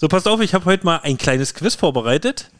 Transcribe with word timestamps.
So, 0.00 0.08
passt 0.08 0.26
auf, 0.26 0.40
ich 0.40 0.54
habe 0.54 0.64
heute 0.64 0.86
mal 0.86 1.00
ein 1.02 1.18
kleines 1.18 1.52
Quiz 1.52 1.74
vorbereitet. 1.74 2.50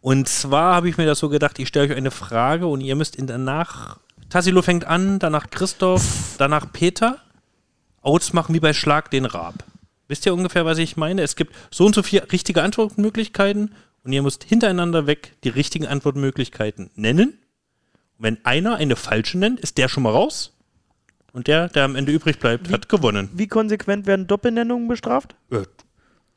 Und 0.00 0.26
zwar 0.26 0.74
habe 0.74 0.88
ich 0.88 0.96
mir 0.96 1.04
das 1.04 1.18
so 1.18 1.28
gedacht, 1.28 1.58
ich 1.58 1.68
stelle 1.68 1.90
euch 1.90 1.94
eine 1.98 2.10
Frage 2.10 2.66
und 2.66 2.80
ihr 2.80 2.96
müsst 2.96 3.14
in 3.14 3.26
danach. 3.26 3.98
Tassilo 4.30 4.62
fängt 4.62 4.86
an, 4.86 5.18
danach 5.18 5.50
Christoph, 5.50 6.34
danach 6.38 6.72
Peter. 6.72 7.18
Ausmachen 8.00 8.54
wie 8.54 8.60
bei 8.60 8.72
Schlag 8.72 9.10
den 9.10 9.26
Rab. 9.26 9.64
Wisst 10.08 10.24
ihr 10.24 10.32
ungefähr, 10.32 10.64
was 10.64 10.78
ich 10.78 10.96
meine? 10.96 11.20
Es 11.20 11.36
gibt 11.36 11.54
so 11.70 11.84
und 11.84 11.94
so 11.94 12.02
vier 12.02 12.32
richtige 12.32 12.62
Antwortmöglichkeiten 12.62 13.74
und 14.02 14.12
ihr 14.14 14.22
müsst 14.22 14.42
hintereinander 14.42 15.06
weg 15.06 15.36
die 15.44 15.50
richtigen 15.50 15.86
Antwortmöglichkeiten 15.86 16.90
nennen. 16.94 17.38
Und 18.16 18.24
wenn 18.24 18.44
einer 18.46 18.76
eine 18.76 18.96
falsche 18.96 19.36
nennt, 19.36 19.60
ist 19.60 19.76
der 19.76 19.90
schon 19.90 20.04
mal 20.04 20.12
raus. 20.12 20.54
Und 21.34 21.48
der, 21.48 21.68
der 21.68 21.84
am 21.84 21.96
Ende 21.96 22.12
übrig 22.12 22.38
bleibt, 22.38 22.70
Wie- 22.70 22.72
hat 22.72 22.88
gewonnen. 22.88 23.28
Wie 23.34 23.46
konsequent 23.46 24.06
werden 24.06 24.26
Doppelnennungen 24.26 24.88
bestraft? 24.88 25.34
Äh, 25.50 25.64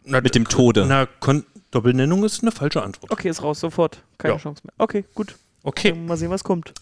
na, 0.05 0.21
Mit 0.21 0.35
dem 0.35 0.47
Tode. 0.47 0.85
Na, 0.85 1.05
Kon 1.05 1.45
Doppelnennung 1.71 2.23
ist 2.23 2.41
eine 2.41 2.51
falsche 2.51 2.81
Antwort. 2.83 3.11
Okay, 3.11 3.29
ist 3.29 3.43
raus, 3.43 3.59
sofort. 3.59 4.01
Keine 4.17 4.35
Ja. 4.35 4.39
Chance 4.39 4.61
mehr. 4.65 4.73
Okay, 4.77 5.03
gut. 5.13 5.35
Okay. 5.63 5.91
Dann 5.91 6.05
Mal 6.05 6.15
sehen, 6.17 6.29
was 6.29 6.43
kommt. 6.43 6.73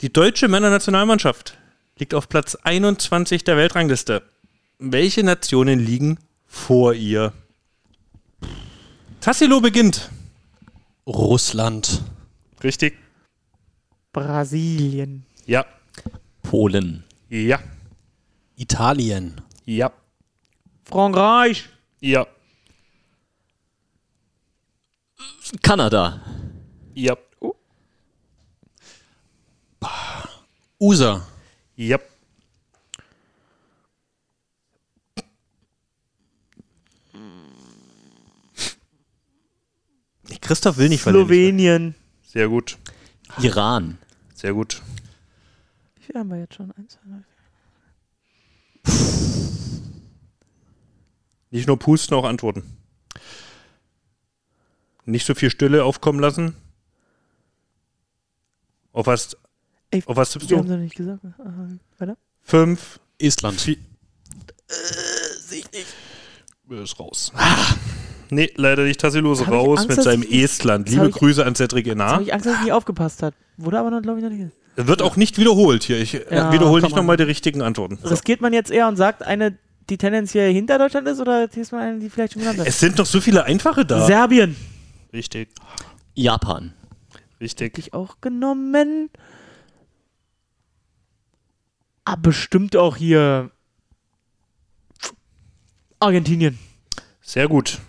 Die 0.00 0.12
deutsche 0.12 0.48
Männernationalmannschaft 0.48 1.58
liegt 1.98 2.14
auf 2.14 2.28
Platz 2.28 2.54
21 2.54 3.44
der 3.44 3.56
Weltrangliste. 3.56 4.22
Welche 4.78 5.22
Nationen 5.22 5.78
liegen 5.78 6.18
vor 6.46 6.94
ihr? 6.94 7.32
Tassilo 9.20 9.60
beginnt. 9.60 10.10
Russland, 11.06 12.02
Richtig. 12.62 12.94
Brasilien. 14.12 15.24
Ja. 15.46 15.64
Polen, 16.42 17.04
Ja. 17.28 17.58
Italien, 18.56 19.40
Ja. 19.64 19.92
Frankreich. 20.86 21.68
Ja. 22.00 22.26
Kanada, 25.62 26.20
Ja. 26.94 27.16
USA, 30.80 31.26
Ja. 31.76 31.98
Christoph 40.40 40.76
will 40.78 40.88
nicht 40.88 41.02
verlieren. 41.02 41.26
Slowenien. 41.26 41.94
Sehr 42.22 42.48
gut. 42.48 42.78
Iran, 43.40 43.98
Sehr 44.34 44.52
gut. 44.52 44.82
Wie 45.96 46.02
viel 46.04 46.14
haben 46.16 46.28
wir 46.30 46.38
jetzt 46.38 46.54
schon? 46.54 46.70
Eins, 46.72 46.92
zwei, 46.94 47.00
drei, 47.08 47.22
Nicht 51.56 51.68
nur 51.68 51.78
pusten, 51.78 52.14
auch 52.14 52.24
antworten. 52.24 52.64
Nicht 55.06 55.24
so 55.24 55.34
viel 55.34 55.48
Stille 55.48 55.84
aufkommen 55.84 56.20
lassen. 56.20 56.54
Auf 58.92 59.06
was, 59.06 59.38
Ey, 59.90 60.02
auf 60.04 60.16
was 60.18 60.32
tippst 60.32 60.50
Wir 60.50 60.58
haben 60.58 60.66
du? 60.68 60.74
doch 60.74 60.80
nicht 60.82 60.94
gesagt. 60.96 61.24
Aha, 61.24 61.68
Weiter? 61.96 62.18
Fünf. 62.42 63.00
Estland. 63.18 63.58
vier. 63.58 63.76
Ist 66.68 67.00
raus. 67.00 67.32
Nee, 68.28 68.50
leider 68.56 68.82
nicht. 68.84 69.00
Tassilo 69.00 69.32
ist 69.32 69.38
Jetzt 69.38 69.46
hab 69.48 69.54
ich 69.54 69.60
raus 69.60 69.78
Angst, 69.78 69.88
mit 69.96 70.02
seinem 70.02 70.22
ich- 70.24 70.42
Estland. 70.42 70.90
Liebe 70.90 71.08
ich- 71.08 71.14
Grüße 71.14 71.46
an 71.46 71.54
Cedric 71.54 71.86
Enar. 71.86 72.10
habe 72.14 72.22
ich 72.24 72.34
Angst, 72.34 72.44
dass 72.44 72.56
ich 72.58 72.64
nie 72.66 72.72
aufgepasst 72.72 73.22
hat. 73.22 73.34
Wurde 73.56 73.78
aber 73.78 73.90
noch, 73.90 74.02
glaube 74.02 74.18
ich, 74.18 74.24
noch 74.24 74.30
nicht. 74.30 74.52
Wird 74.74 75.00
auch 75.00 75.16
nicht 75.16 75.38
wiederholt 75.38 75.84
hier. 75.84 75.98
Ich 75.98 76.12
äh, 76.14 76.26
Ja, 76.34 76.52
wiederhole 76.52 76.82
nicht 76.82 76.94
nochmal 76.96 77.16
die 77.16 77.22
richtigen 77.22 77.62
Antworten. 77.62 77.94
Riskiert 78.04 78.42
man 78.42 78.52
jetzt 78.52 78.70
eher 78.70 78.88
und 78.88 78.96
sagt 78.96 79.22
eine, 79.22 79.56
die 79.88 79.98
tendenziell 79.98 80.52
hinter 80.52 80.78
Deutschland 80.78 81.06
ist, 81.08 81.20
oder 81.20 81.44
ist 81.52 81.72
man 81.72 81.80
eine, 81.82 81.98
die 81.98 82.10
vielleicht 82.10 82.32
schon 82.32 82.42
genannt 82.42 82.58
hat? 82.60 82.66
Es 82.66 82.80
sind 82.80 82.98
noch 82.98 83.06
so 83.06 83.20
viele 83.20 83.44
einfache 83.44 83.84
da. 83.84 84.06
Serbien. 84.06 84.56
Richtig. 85.12 85.48
Japan, 86.14 86.72
Richtig. 87.40 87.78
ich 87.78 87.92
auch 87.94 88.20
genommen. 88.20 89.10
Ah, 92.04 92.16
bestimmt 92.16 92.76
auch 92.76 92.96
hier 92.96 93.50
Argentinien. 95.98 96.58
Sehr 97.20 97.48
gut. 97.48 97.80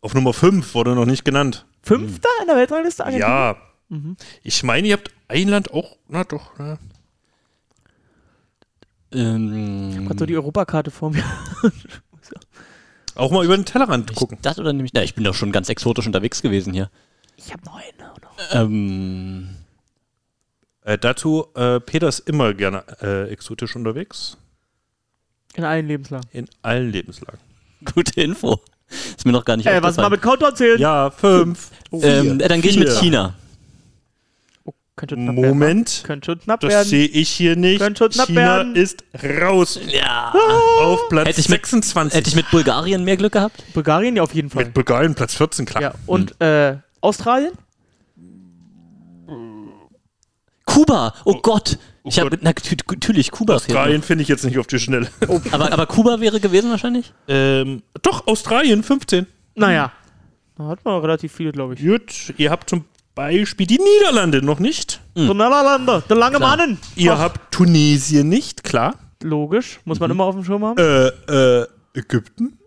Auf 0.00 0.14
Nummer 0.14 0.32
5 0.32 0.74
wurde 0.74 0.94
noch 0.94 1.06
nicht 1.06 1.24
genannt. 1.24 1.66
Fünfter 1.82 2.28
in 2.40 2.46
der 2.46 2.56
Weltrangliste 2.56 3.04
Argentinien? 3.04 3.30
Ja. 3.30 3.56
Mhm. 3.88 4.16
Ich 4.42 4.62
meine, 4.62 4.88
ihr 4.88 4.94
habt 4.94 5.10
ein 5.28 5.48
Land 5.48 5.72
auch. 5.72 5.96
Na 6.08 6.24
doch. 6.24 6.52
Na. 6.58 6.78
Ähm, 9.16 10.06
Hat 10.08 10.18
so 10.18 10.26
die 10.26 10.36
Europakarte 10.36 10.90
vor 10.90 11.10
mir. 11.10 11.24
Auch 13.14 13.30
mal 13.30 13.44
über 13.44 13.56
den 13.56 13.64
Tellerrand 13.64 14.14
gucken. 14.14 14.36
das 14.42 14.58
oder 14.58 14.72
nämlich, 14.74 14.92
na, 14.92 15.02
ich 15.02 15.14
bin 15.14 15.24
doch 15.24 15.34
schon 15.34 15.50
ganz 15.50 15.68
exotisch 15.70 16.06
unterwegs 16.06 16.42
gewesen 16.42 16.72
hier. 16.74 16.90
Ich 17.36 17.52
habe 17.52 17.62
noch 17.64 17.76
eine. 17.76 18.12
Ähm, 18.52 19.48
Äh, 20.82 20.98
dazu, 20.98 21.46
äh, 21.54 21.80
Peter 21.80 22.08
ist 22.08 22.20
immer 22.20 22.52
gerne 22.54 22.84
äh, 23.00 23.28
exotisch 23.30 23.74
unterwegs. 23.74 24.36
In 25.54 25.64
allen 25.64 25.88
Lebenslagen. 25.88 26.28
In 26.32 26.46
allen 26.62 26.92
Lebenslagen. 26.92 27.40
gute 27.94 28.20
Info. 28.20 28.60
Ist 28.88 29.24
mir 29.24 29.32
noch 29.32 29.44
gar 29.44 29.56
nicht 29.56 29.66
Äh, 29.66 29.82
was 29.82 29.96
mal 29.96 30.10
mit 30.10 30.20
Countdown 30.22 30.54
zählen? 30.54 30.78
Ja, 30.78 31.10
fünf. 31.10 31.70
ähm, 31.92 32.38
äh, 32.40 32.48
dann 32.48 32.60
gehe 32.60 32.70
ich 32.70 32.78
mit 32.78 32.88
vier. 32.90 32.98
China. 33.00 33.34
Oh, 34.96 35.00
könnte 35.00 35.16
knapp 35.16 35.36
werden. 35.36 35.48
Moment. 35.50 36.02
Könnte 36.06 36.24
schon 36.32 36.40
knapp 36.40 36.60
Das 36.60 36.70
werden. 36.70 36.88
sehe 36.88 37.06
ich 37.06 37.28
hier 37.28 37.54
nicht. 37.54 37.80
Könnte 37.80 38.08
knapp 38.08 38.26
China 38.28 38.40
werden. 38.40 38.76
ist 38.76 39.04
raus. 39.42 39.78
Ja. 39.88 40.32
Auf 40.80 41.08
Platz 41.10 41.28
Hätte 41.28 41.40
ich 41.40 41.48
mit- 41.50 41.66
26. 41.66 42.16
Hätte 42.18 42.28
ich 42.30 42.36
mit 42.36 42.50
Bulgarien 42.50 43.04
mehr 43.04 43.18
Glück 43.18 43.32
gehabt? 43.34 43.62
Bulgarien 43.74 44.16
ja 44.16 44.22
auf 44.22 44.34
jeden 44.34 44.48
Fall. 44.48 44.64
mit 44.64 44.72
Bulgarien 44.74 45.14
Platz 45.14 45.34
14, 45.34 45.66
klar. 45.66 45.82
ja. 45.82 45.94
Und 46.06 46.40
äh, 46.40 46.78
Australien? 47.02 47.52
Kuba! 50.64 51.14
Oh, 51.24 51.34
Gott! 51.42 51.78
ich 52.04 52.18
habe 52.20 52.38
natürlich 52.42 53.30
Kuba 53.30 53.58
fehlt 53.58 53.76
Australien 53.76 54.02
finde 54.02 54.22
ich 54.22 54.28
jetzt 54.28 54.44
nicht 54.44 54.58
auf 54.58 54.66
die 54.66 54.78
Schnelle. 54.78 55.08
Oh. 55.28 55.40
Aber, 55.52 55.72
aber 55.72 55.86
Kuba 55.86 56.20
wäre 56.20 56.38
gewesen 56.40 56.70
wahrscheinlich? 56.70 57.12
ähm, 57.28 57.82
doch, 58.02 58.26
Australien 58.26 58.82
15. 58.82 59.26
Naja. 59.56 59.92
Da 60.56 60.64
hat 60.68 60.84
man 60.84 61.00
relativ 61.00 61.32
viele, 61.32 61.52
glaube 61.52 61.74
ich. 61.74 61.80
Gut, 61.84 62.32
ihr 62.38 62.50
habt 62.50 62.70
zum 62.70 62.84
Beispiel 63.16 63.66
die 63.66 63.78
Niederlande 63.78 64.42
noch 64.44 64.60
nicht. 64.60 65.00
Der 65.16 65.24
Niederlande, 65.24 66.04
der 66.08 66.16
lange 66.16 66.36
Klar. 66.36 66.56
Mannen. 66.56 66.78
Ihr 66.94 67.14
Ach, 67.14 67.18
habt 67.18 67.50
Tunesien 67.50 68.28
nicht, 68.28 68.62
klar. 68.62 68.94
Logisch, 69.22 69.80
muss 69.84 69.98
man 69.98 70.10
immer 70.10 70.24
auf 70.24 70.34
dem 70.36 70.44
Schirm 70.44 70.64
haben. 70.64 70.78
Äh, 70.78 71.06
äh, 71.62 71.66
Ägypten. 71.94 72.58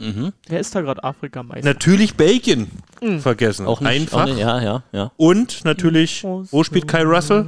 Mhm. 0.00 0.32
Wer 0.48 0.60
ist 0.60 0.74
da 0.74 0.80
gerade 0.80 1.04
Afrikameister? 1.04 1.68
Natürlich 1.68 2.14
Belgien. 2.16 2.70
Mhm. 3.02 3.20
Vergessen. 3.20 3.66
Auch 3.66 3.80
nicht. 3.80 3.90
Einfach. 3.90 4.22
Auch 4.22 4.26
nicht. 4.26 4.38
Ja, 4.38 4.62
ja, 4.62 4.82
ja. 4.92 5.12
Und 5.16 5.64
natürlich, 5.64 6.24
wo 6.24 6.64
spielt 6.64 6.88
Kai 6.88 7.02
Russell? 7.02 7.46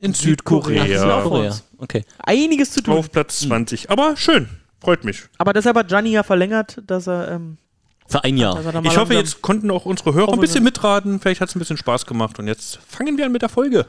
In 0.00 0.12
Südkorea. 0.14 0.82
Südkorea. 0.84 1.06
Ja. 1.08 1.20
vor 1.22 1.30
Korea. 1.30 1.46
uns. 1.50 1.64
Okay. 1.78 2.04
Einiges 2.18 2.72
zu 2.72 2.82
tun. 2.82 2.96
Auf 2.98 3.12
Platz 3.12 3.40
20. 3.40 3.90
Aber 3.90 4.16
schön. 4.16 4.48
Freut 4.80 5.04
mich. 5.04 5.22
Aber 5.38 5.52
deshalb 5.52 5.76
hat 5.76 5.88
Gianni 5.88 6.10
ja 6.10 6.22
verlängert, 6.22 6.82
dass 6.86 7.06
er, 7.06 7.30
ähm, 7.30 7.56
Für 8.06 8.22
ein 8.22 8.36
Jahr. 8.36 8.60
mal 8.62 8.86
Ich 8.86 8.96
hoffe, 8.96 9.14
jetzt 9.14 9.42
konnten 9.42 9.70
auch 9.70 9.86
unsere 9.86 10.14
Hörer 10.14 10.32
ein 10.32 10.40
bisschen 10.40 10.62
mitraten. 10.62 11.20
Vielleicht 11.20 11.40
hat 11.40 11.48
es 11.48 11.56
ein 11.56 11.58
bisschen 11.58 11.76
Spaß 11.76 12.06
gemacht. 12.06 12.38
Und 12.38 12.46
jetzt 12.46 12.78
fangen 12.86 13.16
wir 13.16 13.26
an 13.26 13.32
mit 13.32 13.42
der 13.42 13.48
Folge. 13.48 13.86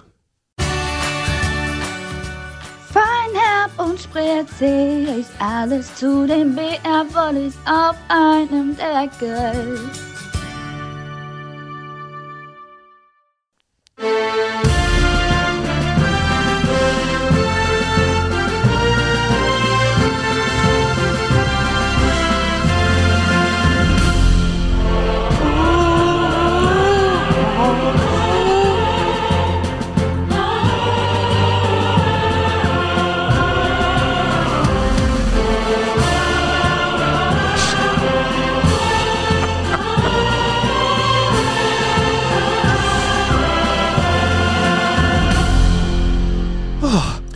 Feinherb 2.92 3.72
und 3.78 4.00
Spritzig 4.00 5.08
ist 5.20 5.32
alles 5.40 5.94
zu 5.96 6.26
den 6.26 6.56
BR-Wollis 6.56 7.56
auf 7.66 7.96
einem 8.08 8.76
Deckel. 8.78 9.80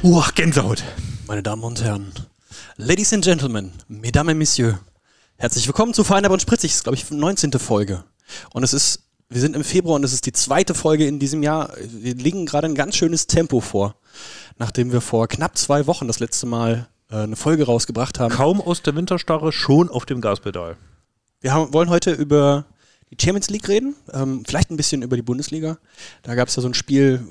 Uah, 0.01 0.29
Gänsehaut. 0.33 0.81
Meine 1.27 1.43
Damen 1.43 1.61
und 1.61 1.83
Herren, 1.83 2.13
Ladies 2.77 3.11
and 3.11 3.21
Gentlemen, 3.21 3.73
Mesdames 3.89 4.31
et 4.31 4.37
Messieurs, 4.37 4.75
herzlich 5.35 5.67
willkommen 5.67 5.93
zu 5.93 6.05
Feinab 6.05 6.31
und 6.31 6.41
Spritzig. 6.41 6.71
Das 6.71 6.77
ist, 6.77 6.83
glaube 6.83 6.95
ich, 6.95 7.05
die 7.05 7.15
19. 7.15 7.51
Folge. 7.59 8.05
Und 8.53 8.63
es 8.63 8.73
ist, 8.73 9.03
wir 9.27 9.41
sind 9.41 9.57
im 9.57 9.63
Februar 9.65 9.95
und 9.95 10.05
es 10.05 10.13
ist 10.13 10.25
die 10.25 10.31
zweite 10.31 10.73
Folge 10.73 11.05
in 11.05 11.19
diesem 11.19 11.43
Jahr. 11.43 11.73
Wir 11.81 12.15
legen 12.15 12.45
gerade 12.45 12.67
ein 12.67 12.75
ganz 12.75 12.95
schönes 12.95 13.27
Tempo 13.27 13.59
vor, 13.59 13.97
nachdem 14.57 14.93
wir 14.93 15.01
vor 15.01 15.27
knapp 15.27 15.57
zwei 15.57 15.85
Wochen 15.85 16.07
das 16.07 16.21
letzte 16.21 16.45
Mal 16.45 16.87
äh, 17.11 17.17
eine 17.17 17.35
Folge 17.35 17.65
rausgebracht 17.65 18.21
haben. 18.21 18.33
Kaum 18.33 18.61
aus 18.61 18.81
der 18.81 18.95
Winterstarre, 18.95 19.51
schon 19.51 19.89
auf 19.89 20.05
dem 20.05 20.21
Gaspedal. 20.21 20.77
Wir 21.41 21.51
haben, 21.51 21.73
wollen 21.73 21.89
heute 21.89 22.13
über 22.13 22.63
die 23.11 23.17
Champions 23.21 23.49
League 23.49 23.67
reden, 23.67 23.95
ähm, 24.13 24.43
vielleicht 24.47 24.71
ein 24.71 24.77
bisschen 24.77 25.01
über 25.01 25.17
die 25.17 25.23
Bundesliga. 25.23 25.77
Da 26.23 26.35
gab 26.35 26.47
es 26.47 26.55
ja 26.55 26.61
so 26.61 26.69
ein 26.69 26.73
Spiel, 26.73 27.27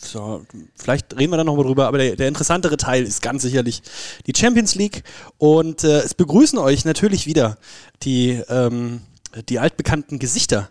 so, 0.00 0.44
vielleicht 0.74 1.16
reden 1.16 1.32
wir 1.32 1.36
da 1.36 1.44
nochmal 1.44 1.64
drüber, 1.64 1.86
aber 1.86 1.98
der, 1.98 2.16
der 2.16 2.28
interessantere 2.28 2.76
Teil 2.76 3.04
ist 3.04 3.22
ganz 3.22 3.42
sicherlich 3.42 3.82
die 4.26 4.32
Champions 4.36 4.74
League. 4.74 5.02
Und 5.38 5.84
äh, 5.84 6.00
es 6.00 6.14
begrüßen 6.14 6.58
euch 6.58 6.84
natürlich 6.84 7.26
wieder 7.26 7.58
die, 8.02 8.42
ähm, 8.48 9.02
die 9.48 9.58
altbekannten 9.58 10.18
Gesichter. 10.18 10.70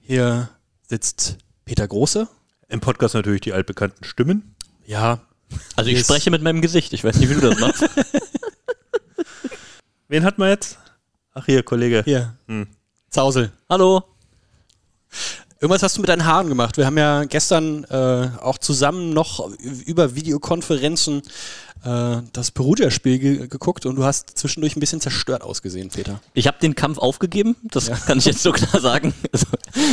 Hier 0.00 0.48
sitzt 0.88 1.38
Peter 1.64 1.86
Große. 1.86 2.28
Im 2.68 2.80
Podcast 2.80 3.14
natürlich 3.14 3.42
die 3.42 3.52
altbekannten 3.52 4.04
Stimmen. 4.04 4.54
Ja, 4.86 5.20
Also 5.76 5.90
ich 5.90 6.00
spreche 6.00 6.30
mit 6.30 6.42
meinem 6.42 6.62
Gesicht. 6.62 6.92
Ich 6.92 7.04
weiß 7.04 7.16
nicht, 7.16 7.30
wie 7.30 7.34
du 7.34 7.40
das 7.40 7.58
machst. 7.58 7.84
Wen 10.08 10.24
hat 10.24 10.38
man 10.38 10.48
jetzt? 10.48 10.78
Ach 11.34 11.46
hier, 11.46 11.62
Kollege. 11.62 12.02
hier. 12.04 12.36
Hm. 12.46 12.66
Zausel. 13.10 13.52
Hallo. 13.68 14.02
Irgendwas 15.62 15.84
hast 15.84 15.96
du 15.96 16.00
mit 16.00 16.08
deinen 16.08 16.24
Haaren 16.24 16.48
gemacht. 16.48 16.76
Wir 16.76 16.86
haben 16.86 16.98
ja 16.98 17.22
gestern 17.22 17.84
äh, 17.84 18.30
auch 18.40 18.58
zusammen 18.58 19.10
noch 19.10 19.48
über 19.86 20.16
Videokonferenzen 20.16 21.22
äh, 21.84 22.16
das 22.32 22.50
Perugia-Spiel 22.50 23.18
ge 23.20 23.46
geguckt 23.46 23.86
und 23.86 23.94
du 23.94 24.02
hast 24.02 24.36
zwischendurch 24.36 24.74
ein 24.74 24.80
bisschen 24.80 25.00
zerstört 25.00 25.42
ausgesehen, 25.42 25.88
Peter. 25.88 26.20
Ich 26.34 26.48
habe 26.48 26.58
den 26.60 26.74
Kampf 26.74 26.98
aufgegeben, 26.98 27.54
das 27.62 27.92
kann 28.06 28.18
ich 28.18 28.24
jetzt 28.24 28.42
so 28.42 28.50
klar 28.50 28.80
sagen. 28.80 29.14
Also, 29.32 29.46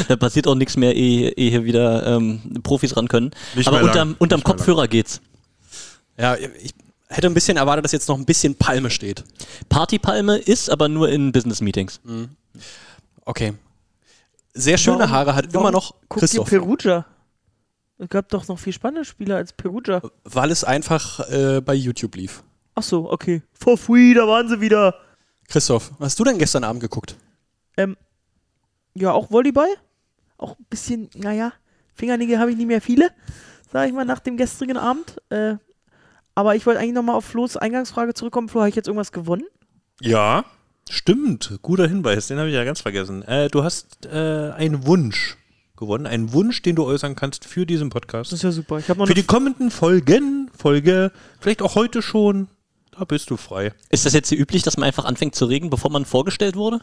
da 0.07 0.16
passiert 0.16 0.48
auch 0.48 0.56
nichts 0.56 0.75
mehr, 0.75 0.95
ehe, 0.95 1.30
ehe 1.33 1.51
hier 1.51 1.66
wieder 1.66 2.15
ähm, 2.18 2.42
Profis 2.63 2.98
ran 2.98 3.07
können. 3.07 3.30
Nicht 3.54 3.68
Aber 3.68 3.83
unterm, 3.83 4.15
unterm. 4.18 4.42
Kopfhörer 4.42 4.88
geht's. 4.88 5.22
Ja, 6.18 6.36
ich 6.36 6.74
hätte 7.10 7.27
ein 7.27 7.36
bisschen 7.36 7.57
erwartet, 7.57 7.86
dass 7.86 7.92
jetzt 7.92 8.10
noch 8.10 8.18
ein 8.18 8.25
bisschen 8.25 8.56
Palme 8.56 8.89
steht. 8.89 9.24
Partypalme 9.69 10.36
ist 10.39 10.72
aber 10.72 10.89
nur 10.89 11.10
in 11.10 11.31
Business-Meetings. 11.31 12.00
Okay. 13.24 13.54
Sehr 14.54 14.78
schöne 14.78 15.00
Warum- 15.00 15.12
Haare 15.12 15.36
hat 15.36 15.54
warum 15.54 15.68
immer 15.68 15.72
noch 15.72 15.92
Guck 16.07 16.19
dir 16.19 16.28
Christoph. 16.28 16.50
Perugia. 16.50 17.06
Es 17.98 18.10
gab 18.10 18.30
doch 18.30 18.48
noch 18.48 18.57
viel 18.57 18.74
spannende 18.74 19.04
Spieler 19.06 19.36
als 19.36 19.54
Perugia. 19.54 20.01
Weil 20.24 20.51
es 20.51 20.63
einfach 20.63 21.19
äh, 21.30 21.62
bei 21.62 21.74
YouTube 21.74 22.16
lief. 22.16 22.44
Ach 22.75 22.84
so, 22.84 23.12
okay. 23.12 23.42
For 23.54 23.78
free, 23.78 24.13
da 24.13 24.28
waren 24.28 24.48
sie 24.48 24.62
wieder. 24.62 24.96
Christoph, 25.50 25.92
was 26.00 26.12
hast 26.12 26.19
du 26.19 26.24
denn 26.24 26.38
gestern 26.38 26.63
Abend 26.63 26.81
geguckt? 26.81 27.18
Ähm, 27.75 27.98
ja, 28.94 29.12
auch 29.12 29.31
Volleyball. 29.31 29.68
Auch 30.38 30.57
ein 30.57 30.66
bisschen, 30.69 31.10
naja, 31.16 31.51
Fingernägel 31.94 32.40
habe 32.40 32.51
ich 32.51 32.57
nicht 32.57 32.68
mehr 32.68 32.81
viele, 32.81 33.10
sag 33.74 33.88
ich 33.88 33.94
mal, 33.94 34.06
nach 34.06 34.19
dem 34.19 34.38
gestrigen 34.38 34.78
Abend. 34.78 35.18
Äh, 35.30 35.56
aber 36.36 36.56
ich 36.56 36.66
wollte 36.66 36.80
eigentlich 36.80 36.94
nochmal 36.94 37.16
auf 37.16 37.25
Flo's 37.25 37.57
Eingangsfrage 37.57 38.13
zurückkommen. 38.13 38.48
Flo, 38.48 38.62
habe 38.62 38.69
ich 38.69 38.75
jetzt 38.75 38.88
irgendwas 38.88 39.12
gewonnen? 39.12 39.44
Ja, 40.00 40.46
stimmt. 40.89 41.59
Guter 41.62 41.88
Hinweis, 41.88 42.27
den 42.27 42.38
habe 42.38 42.50
ich 42.50 42.56
ja 42.56 42.63
ganz 42.63 42.81
vergessen. 42.81 43.24
Äh, 43.24 43.50
du 43.50 43.63
hast 43.63 44.06
äh, 44.06 44.51
einen 44.51 44.86
Wunsch 44.86 45.38
gewonnen. 45.80 46.06
Einen 46.06 46.33
Wunsch, 46.33 46.62
den 46.62 46.75
du 46.75 46.86
äußern 46.86 47.15
kannst 47.15 47.45
für 47.45 47.65
diesen 47.65 47.89
Podcast. 47.89 48.31
Das 48.31 48.39
ist 48.39 48.44
ja 48.44 48.51
super. 48.51 48.77
Ich 48.77 48.89
habe 48.89 49.00
noch 49.00 49.07
Für 49.07 49.13
die 49.13 49.24
kommenden 49.24 49.71
Folgen, 49.71 50.51
Folge, 50.56 51.12
vielleicht 51.39 51.62
auch 51.62 51.75
heute 51.75 52.01
schon, 52.01 52.47
da 52.91 53.06
bist 53.06 53.30
du 53.30 53.38
frei. 53.38 53.74
Ist 53.89 54.06
das 54.06 54.13
jetzt 54.13 54.30
hier 54.30 54.38
üblich, 54.38 54.62
dass 54.62 54.77
man 54.77 54.86
einfach 54.86 55.06
anfängt 55.06 55.36
zu 55.36 55.45
reden, 55.45 55.69
bevor 55.69 55.89
man 55.89 56.06
vorgestellt 56.06 56.56
wurde? 56.56 56.81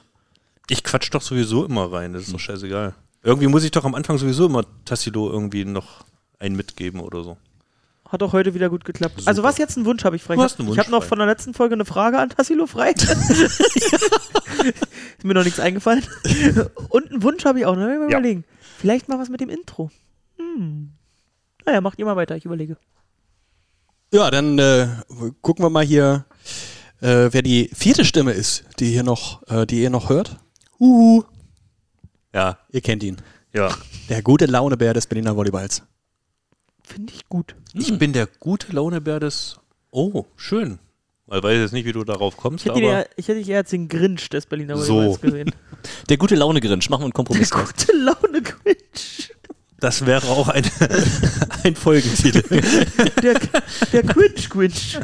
Ich 0.68 0.82
quatsch 0.82 1.10
doch 1.12 1.22
sowieso 1.22 1.64
immer 1.64 1.92
rein, 1.92 2.14
das 2.14 2.22
ist 2.22 2.32
doch 2.32 2.40
scheißegal. 2.40 2.94
Irgendwie 3.22 3.46
muss 3.46 3.64
ich 3.64 3.70
doch 3.70 3.84
am 3.84 3.94
Anfang 3.94 4.18
sowieso 4.18 4.46
immer 4.46 4.64
Tassilo 4.84 5.30
irgendwie 5.30 5.64
noch 5.64 6.04
einen 6.38 6.56
mitgeben 6.56 7.00
oder 7.00 7.22
so. 7.22 7.36
Hat 8.08 8.22
auch 8.22 8.32
heute 8.32 8.54
wieder 8.54 8.70
gut 8.70 8.84
geklappt. 8.84 9.16
Super. 9.18 9.28
Also 9.28 9.42
was 9.42 9.58
jetzt 9.58 9.76
einen 9.76 9.84
Wunsch 9.86 10.04
habe 10.04 10.14
ich 10.16 10.22
frei. 10.22 10.34
Du 10.36 10.40
Ich 10.40 10.44
hast 10.44 10.58
einen 10.60 10.68
ich 10.68 10.76
Wunsch 10.76 10.78
habe 10.78 10.90
noch 10.92 11.02
von 11.04 11.18
der 11.18 11.26
letzten 11.26 11.54
Folge 11.54 11.74
eine 11.74 11.84
Frage 11.84 12.18
an 12.18 12.30
Tassilo 12.30 12.66
frei. 12.66 12.90
ist 12.92 13.60
mir 15.24 15.34
noch 15.34 15.44
nichts 15.44 15.60
eingefallen. 15.60 16.02
Und 16.88 17.10
einen 17.10 17.22
Wunsch 17.22 17.44
habe 17.44 17.58
ich 17.60 17.66
auch. 17.66 17.76
Ne? 17.76 17.86
Mal 17.86 18.10
Ja. 18.10 18.18
überlegen. 18.18 18.44
Vielleicht 18.78 19.08
mal 19.08 19.18
was 19.18 19.28
mit 19.28 19.40
dem 19.40 19.48
Intro. 19.48 19.90
Hm. 20.38 20.92
Naja, 21.64 21.80
macht 21.80 21.98
ihr 21.98 22.04
mal 22.04 22.16
weiter. 22.16 22.36
Ich 22.36 22.44
überlege. 22.44 22.76
Ja, 24.12 24.30
dann 24.30 24.58
äh, 24.58 24.86
gucken 25.42 25.64
wir 25.64 25.70
mal 25.70 25.84
hier, 25.84 26.26
äh, 27.00 27.28
wer 27.32 27.42
die 27.42 27.70
vierte 27.74 28.04
Stimme 28.04 28.32
ist, 28.32 28.64
die 28.78 28.90
hier 28.92 29.02
noch, 29.02 29.42
äh, 29.48 29.66
die 29.66 29.82
ihr 29.82 29.90
noch 29.90 30.08
hört. 30.10 30.36
Huhu. 30.78 31.24
Ja, 32.32 32.58
Ihr 32.70 32.82
kennt 32.82 33.02
ihn. 33.02 33.16
ja. 33.52 33.68
Der 34.08 34.22
gute 34.22 34.46
Launebär 34.46 34.94
des 34.94 35.08
Berliner 35.08 35.34
Volleyballs. 35.34 35.82
Finde 36.86 37.12
ich 37.12 37.28
gut. 37.28 37.54
Ich 37.74 37.98
bin 37.98 38.12
der 38.12 38.26
gute 38.38 38.72
Launebär 38.72 39.18
des. 39.20 39.56
Oh, 39.90 40.24
schön. 40.36 40.78
Ich 41.28 41.42
weiß 41.42 41.58
jetzt 41.58 41.72
nicht, 41.72 41.84
wie 41.84 41.92
du 41.92 42.04
darauf 42.04 42.36
kommst, 42.36 42.64
Ich 42.64 42.70
hätte, 42.72 42.78
aber. 42.86 42.92
eher, 42.98 43.08
ich 43.16 43.26
hätte 43.26 43.40
dich 43.40 43.48
eher 43.48 43.58
als 43.58 43.70
den 43.70 43.88
Grinch 43.88 44.28
des 44.28 44.46
Berliner 44.46 44.76
So. 44.78 45.14
Gesehen. 45.20 45.50
Der 46.08 46.16
gute 46.16 46.36
Laune-Grinch, 46.36 46.88
machen 46.88 47.00
wir 47.00 47.06
einen 47.06 47.12
Kompromiss 47.12 47.50
drauf. 47.50 47.72
Gute 47.76 47.96
Laune 47.96 48.40
Grinch. 48.42 49.34
Das 49.80 50.06
wäre 50.06 50.26
auch 50.28 50.46
ein, 50.48 50.64
ein 51.64 51.74
Folgentitel. 51.74 52.42
Der, 53.22 53.40
der 53.92 54.02
Grinch 54.04 54.48
Grinch. 54.48 54.98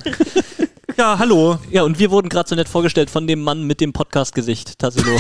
ja, 0.97 1.19
hallo. 1.19 1.59
Ja, 1.71 1.83
und 1.83 1.99
wir 1.99 2.11
wurden 2.13 2.29
gerade 2.29 2.49
so 2.49 2.55
nett 2.55 2.69
vorgestellt 2.69 3.11
von 3.11 3.27
dem 3.27 3.43
Mann 3.43 3.65
mit 3.65 3.81
dem 3.81 3.93
Podcast-Gesicht, 3.93 4.79
Tassilo. 4.79 5.19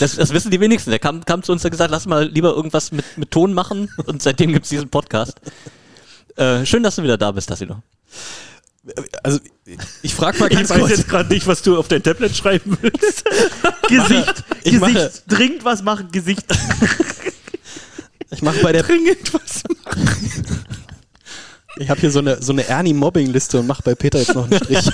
Das, 0.00 0.16
das 0.16 0.32
wissen 0.32 0.50
die 0.50 0.60
wenigsten. 0.60 0.90
Der 0.90 0.98
kam, 0.98 1.24
kam 1.24 1.42
zu 1.42 1.52
uns 1.52 1.62
und 1.62 1.66
hat 1.66 1.72
gesagt, 1.72 1.90
lass 1.90 2.06
mal 2.06 2.26
lieber 2.28 2.54
irgendwas 2.54 2.92
mit, 2.92 3.04
mit 3.16 3.30
Ton 3.30 3.52
machen. 3.52 3.90
Und 4.06 4.22
seitdem 4.22 4.52
gibt 4.52 4.64
es 4.64 4.70
diesen 4.70 4.88
Podcast. 4.88 5.34
Äh, 6.36 6.64
schön, 6.66 6.82
dass 6.82 6.96
du 6.96 7.02
wieder 7.02 7.18
da 7.18 7.30
bist, 7.32 7.48
Tassilo. 7.48 7.82
Also, 9.22 9.38
ich 10.02 10.14
frage 10.14 10.38
mal 10.40 10.48
ganz 10.48 10.70
Ich 10.70 10.80
weiß 10.80 10.90
jetzt 10.90 11.08
gerade 11.08 11.32
nicht, 11.32 11.46
was 11.46 11.62
du 11.62 11.78
auf 11.78 11.86
dein 11.88 12.02
Tablet 12.02 12.34
schreiben 12.36 12.76
willst. 12.80 13.24
Gesicht. 13.88 14.44
Ich 14.64 14.72
Gesicht. 14.80 14.80
mache- 14.80 15.10
Dringend 15.28 15.64
was 15.64 15.82
machen. 15.82 16.08
Gesicht. 16.10 16.44
Ich 18.30 18.42
mache 18.42 18.58
bei 18.60 18.72
der, 18.72 18.82
Dringend 18.82 19.32
was. 19.34 19.62
ich 21.76 21.90
habe 21.90 22.00
hier 22.00 22.10
so 22.10 22.18
eine, 22.18 22.42
so 22.42 22.52
eine 22.52 22.66
Ernie-Mobbing-Liste 22.66 23.60
und 23.60 23.66
mache 23.68 23.82
bei 23.84 23.94
Peter 23.94 24.18
jetzt 24.18 24.34
noch 24.34 24.50
einen 24.50 24.58
Strich. 24.64 24.78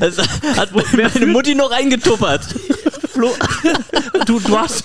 Das 0.00 0.16
hat 0.56 0.70
meine 0.94 1.26
Mutti 1.26 1.54
noch 1.54 1.70
eingetuppert. 1.70 2.42
Flo, 3.14 3.32
Du, 4.26 4.40
du 4.40 4.58
hast. 4.58 4.84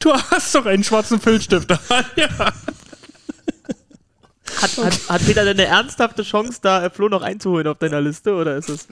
Du 0.00 0.12
hast 0.12 0.54
doch 0.54 0.66
einen 0.66 0.84
schwarzen 0.84 1.20
Filzstift. 1.20 1.70
ja. 2.16 2.28
hat, 4.60 4.76
hat, 4.76 5.08
hat 5.08 5.26
Peter 5.26 5.44
denn 5.44 5.58
eine 5.58 5.66
ernsthafte 5.66 6.22
Chance, 6.22 6.58
da 6.62 6.84
äh, 6.84 6.90
Flo 6.90 7.08
noch 7.08 7.22
einzuholen 7.22 7.66
auf 7.66 7.78
deiner 7.78 8.00
Liste? 8.00 8.34
Oder 8.34 8.56
ist 8.56 8.68
das, 8.68 8.86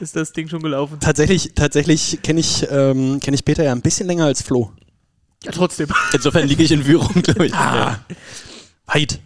ist 0.00 0.16
das 0.16 0.32
Ding 0.32 0.48
schon 0.48 0.62
gelaufen? 0.62 0.98
tatsächlich 1.00 1.52
tatsächlich 1.54 2.20
kenne 2.22 2.40
ich, 2.40 2.66
ähm, 2.70 3.20
kenn 3.20 3.34
ich 3.34 3.44
Peter 3.44 3.62
ja 3.64 3.72
ein 3.72 3.82
bisschen 3.82 4.06
länger 4.06 4.24
als 4.26 4.42
Flo. 4.42 4.72
Ja, 5.44 5.52
trotzdem. 5.52 5.88
Insofern 6.12 6.48
liege 6.48 6.62
ich 6.62 6.72
in 6.72 6.84
Führung, 6.84 7.22
glaube 7.22 7.46
ich. 7.46 7.52
Weit. 7.52 9.20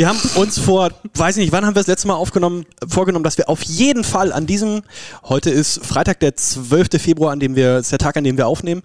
Wir 0.00 0.08
haben 0.08 0.18
uns 0.36 0.58
vor, 0.58 0.92
weiß 1.12 1.36
ich 1.36 1.42
nicht, 1.42 1.52
wann 1.52 1.66
haben 1.66 1.74
wir 1.74 1.80
das 1.80 1.86
letzte 1.86 2.08
Mal 2.08 2.14
aufgenommen, 2.14 2.64
vorgenommen, 2.88 3.22
dass 3.22 3.36
wir 3.36 3.50
auf 3.50 3.62
jeden 3.64 4.02
Fall 4.02 4.32
an 4.32 4.46
diesem, 4.46 4.80
heute 5.24 5.50
ist 5.50 5.84
Freitag, 5.84 6.20
der 6.20 6.34
12. 6.34 6.92
Februar, 6.98 7.32
an 7.32 7.38
dem 7.38 7.54
wir, 7.54 7.76
ist 7.76 7.92
der 7.92 7.98
Tag, 7.98 8.16
an 8.16 8.24
dem 8.24 8.38
wir 8.38 8.46
aufnehmen, 8.46 8.82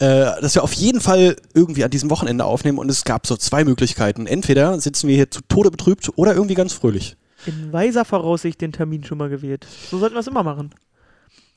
äh, 0.00 0.06
dass 0.40 0.56
wir 0.56 0.64
auf 0.64 0.72
jeden 0.72 1.00
Fall 1.00 1.36
irgendwie 1.54 1.84
an 1.84 1.90
diesem 1.92 2.10
Wochenende 2.10 2.46
aufnehmen 2.46 2.78
und 2.78 2.90
es 2.90 3.04
gab 3.04 3.28
so 3.28 3.36
zwei 3.36 3.62
Möglichkeiten. 3.62 4.26
Entweder 4.26 4.80
sitzen 4.80 5.06
wir 5.06 5.14
hier 5.14 5.30
zu 5.30 5.40
Tode 5.42 5.70
betrübt 5.70 6.10
oder 6.16 6.34
irgendwie 6.34 6.54
ganz 6.54 6.72
fröhlich. 6.72 7.16
In 7.46 7.72
weiser 7.72 8.04
Voraussicht 8.04 8.60
den 8.60 8.72
Termin 8.72 9.04
schon 9.04 9.18
mal 9.18 9.28
gewählt. 9.28 9.68
So 9.88 10.00
sollten 10.00 10.16
wir 10.16 10.20
es 10.20 10.26
immer 10.26 10.42
machen. 10.42 10.74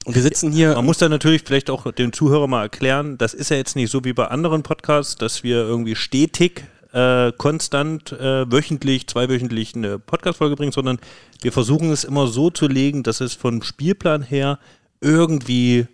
Und 0.05 0.13
wir 0.13 0.21
sitzen 0.21 0.51
hier, 0.51 0.75
Man 0.75 0.85
muss 0.85 0.99
da 0.99 1.09
natürlich 1.09 1.41
vielleicht 1.43 1.71
auch 1.71 1.91
dem 1.93 2.13
Zuhörer 2.13 2.45
mal 2.45 2.61
erklären, 2.61 3.17
das 3.17 3.33
ist 3.33 3.49
ja 3.49 3.57
jetzt 3.57 3.75
nicht 3.75 3.89
so 3.89 4.03
wie 4.03 4.13
bei 4.13 4.27
anderen 4.27 4.61
Podcasts, 4.61 5.15
dass 5.15 5.41
wir 5.43 5.57
irgendwie 5.57 5.95
stetig, 5.95 6.65
äh, 6.93 7.31
konstant, 7.33 8.11
äh, 8.13 8.49
wöchentlich, 8.51 9.07
zweiwöchentlich 9.07 9.75
eine 9.75 9.99
Podcast-Folge 9.99 10.55
bringen, 10.55 10.71
sondern 10.71 10.99
wir 11.41 11.51
versuchen 11.51 11.91
es 11.91 12.03
immer 12.03 12.27
so 12.27 12.49
zu 12.49 12.67
legen, 12.67 13.03
dass 13.03 13.19
es 13.19 13.33
vom 13.33 13.63
Spielplan 13.63 14.21
her 14.21 14.59
irgendwie 15.01 15.87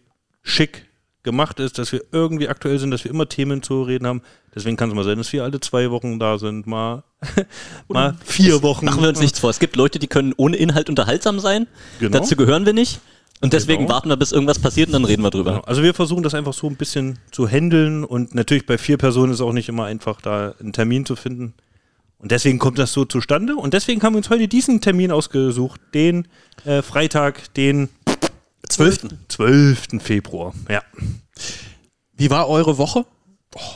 schick 0.43 0.85
gemacht 1.23 1.59
ist, 1.59 1.77
dass 1.77 1.91
wir 1.91 2.01
irgendwie 2.11 2.47
aktuell 2.47 2.79
sind, 2.79 2.91
dass 2.91 3.03
wir 3.03 3.11
immer 3.11 3.27
Themen 3.27 3.61
zu 3.61 3.83
reden 3.83 4.07
haben. 4.07 4.21
Deswegen 4.55 4.77
kann 4.77 4.89
es 4.89 4.95
mal 4.95 5.03
sein, 5.03 5.17
dass 5.17 5.31
wir 5.31 5.43
alle 5.43 5.59
zwei 5.59 5.91
Wochen 5.91 6.19
da 6.19 6.37
sind, 6.37 6.65
mal, 6.65 7.03
mal 7.87 8.15
vier 8.23 8.61
Wochen. 8.61 8.85
Machen 8.85 9.01
wir 9.01 9.09
uns 9.09 9.19
nichts 9.19 9.39
vor. 9.39 9.49
Es 9.49 9.59
gibt 9.59 9.75
Leute, 9.75 9.99
die 9.99 10.07
können 10.07 10.33
ohne 10.37 10.57
Inhalt 10.57 10.89
unterhaltsam 10.89 11.39
sein. 11.39 11.67
Genau. 11.99 12.17
Dazu 12.17 12.35
gehören 12.35 12.65
wir 12.65 12.73
nicht. 12.73 12.99
Und 13.41 13.53
deswegen 13.53 13.83
Genau. 13.83 13.93
warten 13.93 14.09
wir, 14.09 14.17
bis 14.17 14.31
irgendwas 14.31 14.59
passiert 14.59 14.87
und 14.89 14.93
dann 14.93 15.05
reden 15.05 15.21
wir 15.23 15.29
drüber. 15.29 15.51
Genau. 15.51 15.63
Also 15.63 15.81
wir 15.81 15.93
versuchen 15.93 16.23
das 16.23 16.33
einfach 16.33 16.53
so 16.53 16.67
ein 16.67 16.75
bisschen 16.75 17.19
zu 17.31 17.47
handeln 17.47 18.03
und 18.03 18.35
natürlich 18.35 18.65
bei 18.65 18.77
vier 18.77 18.97
Personen 18.97 19.31
ist 19.31 19.37
es 19.39 19.41
auch 19.41 19.53
nicht 19.53 19.69
immer 19.69 19.85
einfach, 19.85 20.19
da 20.21 20.53
einen 20.59 20.73
Termin 20.73 21.05
zu 21.05 21.15
finden. 21.15 21.53
Und 22.17 22.31
deswegen 22.31 22.59
kommt 22.59 22.77
das 22.77 22.91
so 22.91 23.05
zustande 23.05 23.55
und 23.55 23.73
deswegen 23.73 24.01
haben 24.03 24.13
wir 24.13 24.17
uns 24.17 24.29
heute 24.29 24.49
diesen 24.49 24.81
Termin 24.81 25.11
ausgesucht, 25.11 25.79
den 25.93 26.27
äh, 26.65 26.81
Freitag, 26.81 27.53
den 27.53 27.87
12. 28.67 29.07
12. 29.29 29.87
Februar. 29.99 30.53
Ja. 30.69 30.81
Wie 32.17 32.29
war 32.29 32.49
eure 32.49 32.77
Woche? 32.77 33.05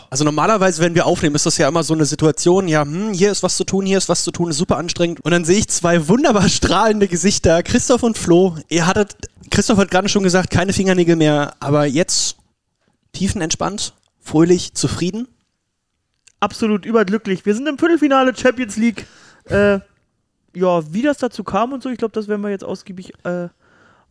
Also 0.10 0.24
normalerweise, 0.24 0.84
wenn 0.84 0.94
wir 0.94 1.08
aufnehmen, 1.08 1.36
ist 1.36 1.48
das 1.48 1.58
ja 1.58 1.68
immer 1.68 1.82
so 1.84 1.96
eine 1.96 2.06
Situation, 2.06 2.68
ja, 2.68 2.84
hm, 2.84 3.12
hier 3.14 3.32
ist 3.32 3.42
was 3.42 3.58
zu 3.58 3.64
tun, 3.64 3.86
hier 3.88 3.98
ist 3.98 4.08
was 4.08 4.24
zu 4.24 4.32
tun, 4.32 4.52
ist 4.52 4.58
super 4.58 4.78
anstrengend. 4.78 5.22
Und 5.22 5.32
dann 5.32 5.46
sehe 5.46 5.58
ich 5.58 5.68
zwei 5.70 6.08
wunderbar 6.08 6.48
strahlende 6.50 7.08
Gesichter, 7.08 7.64
Christoph 7.64 8.04
und 8.04 8.18
Flo. 8.18 8.56
Ihr 8.70 8.86
hattet, 8.86 9.16
Christoph 9.54 9.78
hat 9.78 9.92
gerade 9.92 10.10
schon 10.10 10.24
gesagt, 10.24 10.50
keine 10.50 10.74
Fingernägel 10.74 11.16
mehr, 11.16 11.54
aber 11.60 11.86
jetzt 11.86 12.38
tiefenentspannt, 13.12 13.94
fröhlich, 14.20 14.74
zufrieden. 14.74 15.28
Absolut 16.40 16.88
überglücklich. 16.88 17.46
Wir 17.46 17.54
sind 17.54 17.68
im 17.68 17.78
Viertelfinale 17.78 18.36
Champions 18.36 18.78
League. 18.78 19.06
Äh, 19.46 19.80
ja, 20.56 20.92
wie 20.92 21.04
das 21.04 21.20
dazu 21.20 21.44
kam 21.44 21.72
und 21.72 21.84
so, 21.84 21.90
ich 21.90 22.00
glaube, 22.00 22.14
das 22.14 22.28
werden 22.28 22.42
wir 22.42 22.50
jetzt 22.50 22.64
ausgiebig 22.64 23.14
äh, 23.26 23.50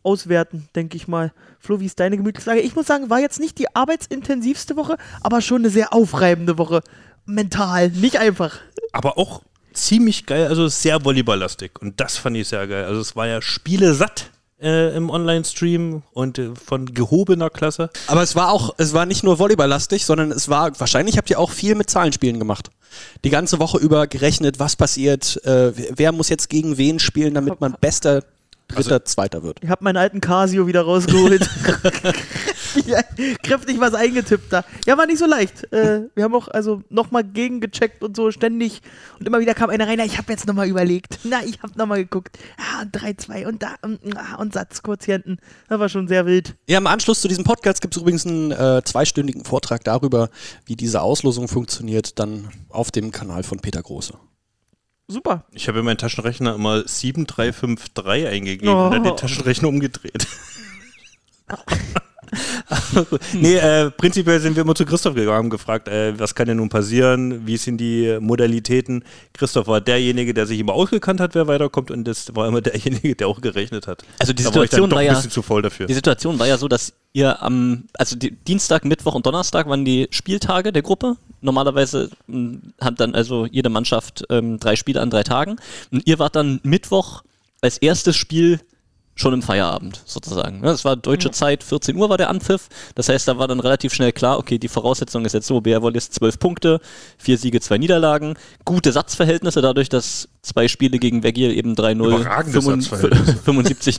auswerten, 0.01 0.69
denke 0.75 0.95
ich 0.95 1.09
mal. 1.09 1.33
Flo, 1.59 1.81
wie 1.81 1.87
ist 1.87 1.99
deine 1.99 2.15
Gemütslage? 2.15 2.61
Ich 2.61 2.77
muss 2.77 2.87
sagen, 2.87 3.09
war 3.09 3.19
jetzt 3.19 3.41
nicht 3.41 3.59
die 3.59 3.75
arbeitsintensivste 3.75 4.77
Woche, 4.77 4.95
aber 5.19 5.41
schon 5.41 5.63
eine 5.63 5.69
sehr 5.69 5.91
aufreibende 5.91 6.57
Woche. 6.57 6.83
Mental, 7.25 7.89
nicht 7.89 8.17
einfach. 8.17 8.59
Aber 8.93 9.17
auch 9.17 9.43
ziemlich 9.73 10.25
geil, 10.25 10.47
also 10.47 10.69
sehr 10.69 11.03
volleyballlastig. 11.03 11.81
Und 11.81 11.99
das 11.99 12.15
fand 12.15 12.37
ich 12.37 12.47
sehr 12.47 12.65
geil. 12.65 12.85
Also 12.85 13.01
es 13.01 13.17
war 13.17 13.27
ja 13.27 13.41
Spiele 13.41 13.93
satt 13.93 14.31
äh, 14.63 14.95
im 14.95 15.09
Online-Stream 15.09 16.03
und 16.13 16.39
äh, 16.39 16.49
von 16.55 16.93
gehobener 16.93 17.49
Klasse. 17.49 17.89
Aber 18.07 18.23
es 18.23 18.35
war 18.35 18.51
auch, 18.51 18.73
es 18.77 18.93
war 18.93 19.05
nicht 19.05 19.23
nur 19.23 19.37
volleyballlastig, 19.39 20.05
sondern 20.05 20.31
es 20.31 20.49
war, 20.49 20.79
wahrscheinlich 20.79 21.17
habt 21.17 21.29
ihr 21.29 21.39
auch 21.39 21.51
viel 21.51 21.75
mit 21.75 21.89
Zahlenspielen 21.89 22.39
gemacht. 22.39 22.69
Die 23.23 23.29
ganze 23.29 23.59
Woche 23.59 23.77
über 23.79 24.07
gerechnet, 24.07 24.59
was 24.59 24.75
passiert, 24.75 25.39
äh, 25.45 25.75
wer- 25.75 25.87
wer 25.95 26.11
muss 26.11 26.29
jetzt 26.29 26.49
gegen 26.49 26.77
wen 26.77 26.99
spielen, 26.99 27.33
damit 27.33 27.59
man 27.59 27.75
bester 27.81 28.23
Dritter, 28.75 29.05
Zweiter 29.05 29.43
wird. 29.43 29.59
Ich 29.61 29.69
habe 29.69 29.83
meinen 29.83 29.97
alten 29.97 30.21
Casio 30.21 30.67
wieder 30.67 30.81
rausgeholt. 30.81 31.49
ja, 32.85 33.01
kräftig 33.43 33.79
was 33.79 33.93
eingetippt 33.93 34.51
da. 34.51 34.63
Ja, 34.85 34.97
war 34.97 35.05
nicht 35.05 35.19
so 35.19 35.25
leicht. 35.25 35.71
Äh, 35.71 36.09
wir 36.15 36.23
haben 36.23 36.35
auch 36.35 36.47
also 36.47 36.81
nochmal 36.89 37.23
gegengecheckt 37.23 38.03
und 38.03 38.15
so 38.15 38.31
ständig. 38.31 38.81
Und 39.19 39.27
immer 39.27 39.39
wieder 39.39 39.53
kam 39.53 39.69
einer 39.69 39.87
rein, 39.87 39.97
na, 39.97 40.05
ich 40.05 40.17
habe 40.17 40.31
jetzt 40.31 40.47
nochmal 40.47 40.67
überlegt. 40.67 41.19
Na, 41.23 41.43
ich 41.45 41.61
habe 41.61 41.77
nochmal 41.77 42.03
geguckt. 42.03 42.37
Ah, 42.57 42.83
3-2 42.83 43.47
und 43.47 43.63
da 43.63 43.75
und, 43.81 43.99
ah, 44.17 44.35
und 44.35 44.53
Satzquotienten. 44.53 45.37
Das 45.69 45.79
war 45.79 45.89
schon 45.89 46.07
sehr 46.07 46.25
wild. 46.25 46.55
Ja, 46.67 46.77
im 46.77 46.87
Anschluss 46.87 47.21
zu 47.21 47.27
diesem 47.27 47.43
Podcast 47.43 47.81
gibt 47.81 47.95
es 47.95 48.01
übrigens 48.01 48.25
einen 48.25 48.51
äh, 48.51 48.81
zweistündigen 48.83 49.45
Vortrag 49.45 49.83
darüber, 49.83 50.29
wie 50.65 50.75
diese 50.75 51.01
Auslosung 51.01 51.47
funktioniert, 51.47 52.19
dann 52.19 52.49
auf 52.69 52.91
dem 52.91 53.11
Kanal 53.11 53.43
von 53.43 53.59
Peter 53.59 53.81
Große. 53.81 54.13
Super. 55.07 55.43
Ich 55.53 55.67
habe 55.67 55.79
in 55.79 55.85
meinen 55.85 55.97
Taschenrechner 55.97 56.55
immer 56.55 56.87
7353 56.87 58.27
eingegeben 58.27 58.73
Oh. 58.73 58.85
und 58.85 58.91
dann 58.91 59.03
den 59.03 59.17
Taschenrechner 59.17 59.67
umgedreht. 59.67 60.27
Nee, 63.33 63.57
äh, 63.57 63.91
prinzipiell 63.91 64.39
sind 64.39 64.55
wir 64.55 64.63
immer 64.63 64.73
zu 64.73 64.85
Christoph 64.85 65.13
gegangen, 65.13 65.37
haben 65.37 65.49
gefragt, 65.51 65.87
äh, 65.87 66.17
was 66.19 66.33
kann 66.33 66.47
denn 66.47 66.57
nun 66.57 66.69
passieren, 66.69 67.45
wie 67.45 67.57
sind 67.57 67.77
die 67.77 68.17
Modalitäten. 68.19 69.03
Christoph 69.33 69.67
war 69.67 69.81
derjenige, 69.81 70.33
der 70.33 70.47
sich 70.47 70.59
immer 70.59 70.73
ausgekannt 70.73 71.19
hat, 71.19 71.35
wer 71.35 71.45
weiterkommt 71.47 71.91
und 71.91 72.05
das 72.05 72.35
war 72.35 72.47
immer 72.47 72.61
derjenige, 72.61 73.15
der 73.15 73.27
auch 73.27 73.39
gerechnet 73.39 73.85
hat. 73.85 74.03
Also 74.19 74.33
die 74.33 74.41
da 74.43 74.55
war 74.55 74.63
ich 74.63 74.71
dann 74.71 74.77
Situation 74.77 74.89
doch 74.89 74.95
war 74.95 75.01
ein 75.01 75.07
ja- 75.07 75.13
bisschen 75.13 75.29
zu 75.29 75.43
voll 75.43 75.61
dafür. 75.61 75.85
Die 75.85 75.93
Situation 75.93 76.39
war 76.39 76.47
ja 76.47 76.57
so, 76.57 76.67
dass 76.67 76.93
ihr 77.13 77.39
am, 77.43 77.83
also 77.93 78.15
die, 78.15 78.31
Dienstag, 78.31 78.83
Mittwoch 78.85 79.13
und 79.13 79.25
Donnerstag 79.27 79.67
waren 79.69 79.85
die 79.85 80.07
Spieltage 80.09 80.71
der 80.73 80.81
Gruppe. 80.81 81.17
Normalerweise 81.43 82.09
mh, 82.27 82.57
hat 82.81 82.99
dann 82.99 83.13
also 83.15 83.45
jede 83.45 83.69
Mannschaft 83.69 84.23
ähm, 84.29 84.59
drei 84.59 84.75
Spiele 84.75 85.01
an 85.01 85.09
drei 85.09 85.23
Tagen. 85.23 85.57
Und 85.91 86.07
ihr 86.07 86.17
wart 86.19 86.35
dann 86.35 86.59
Mittwoch 86.63 87.23
als 87.61 87.77
erstes 87.77 88.15
Spiel 88.15 88.59
schon 89.15 89.31
im 89.35 89.43
Feierabend 89.43 90.01
sozusagen. 90.05 90.61
Ne, 90.61 90.67
Das 90.67 90.85
war 90.85 90.95
deutsche 90.95 91.29
Zeit, 91.29 91.63
14 91.63 91.95
Uhr 91.95 92.09
war 92.09 92.17
der 92.17 92.29
Anpfiff. 92.31 92.67
Das 92.95 93.09
heißt, 93.09 93.27
da 93.27 93.37
war 93.37 93.47
dann 93.47 93.59
relativ 93.59 93.93
schnell 93.93 94.11
klar, 94.11 94.39
okay, 94.39 94.57
die 94.57 94.67
Voraussetzung 94.67 95.23
ist 95.25 95.33
jetzt 95.33 95.45
so, 95.45 95.61
BR 95.61 95.83
Wallis 95.83 96.09
12 96.09 96.39
Punkte, 96.39 96.79
vier 97.19 97.37
Siege, 97.37 97.61
zwei 97.61 97.77
Niederlagen, 97.77 98.33
gute 98.65 98.91
Satzverhältnisse 98.91 99.61
dadurch, 99.61 99.87
dass 99.89 100.29
zwei 100.41 100.67
Spiele 100.67 100.97
gegen 100.97 101.21
Wegiel 101.21 101.51
eben 101.55 101.75
3-0, 101.75 102.07
Überragende 102.07 102.59
75 102.59 102.89
Satzverhältnisse. 102.89 103.39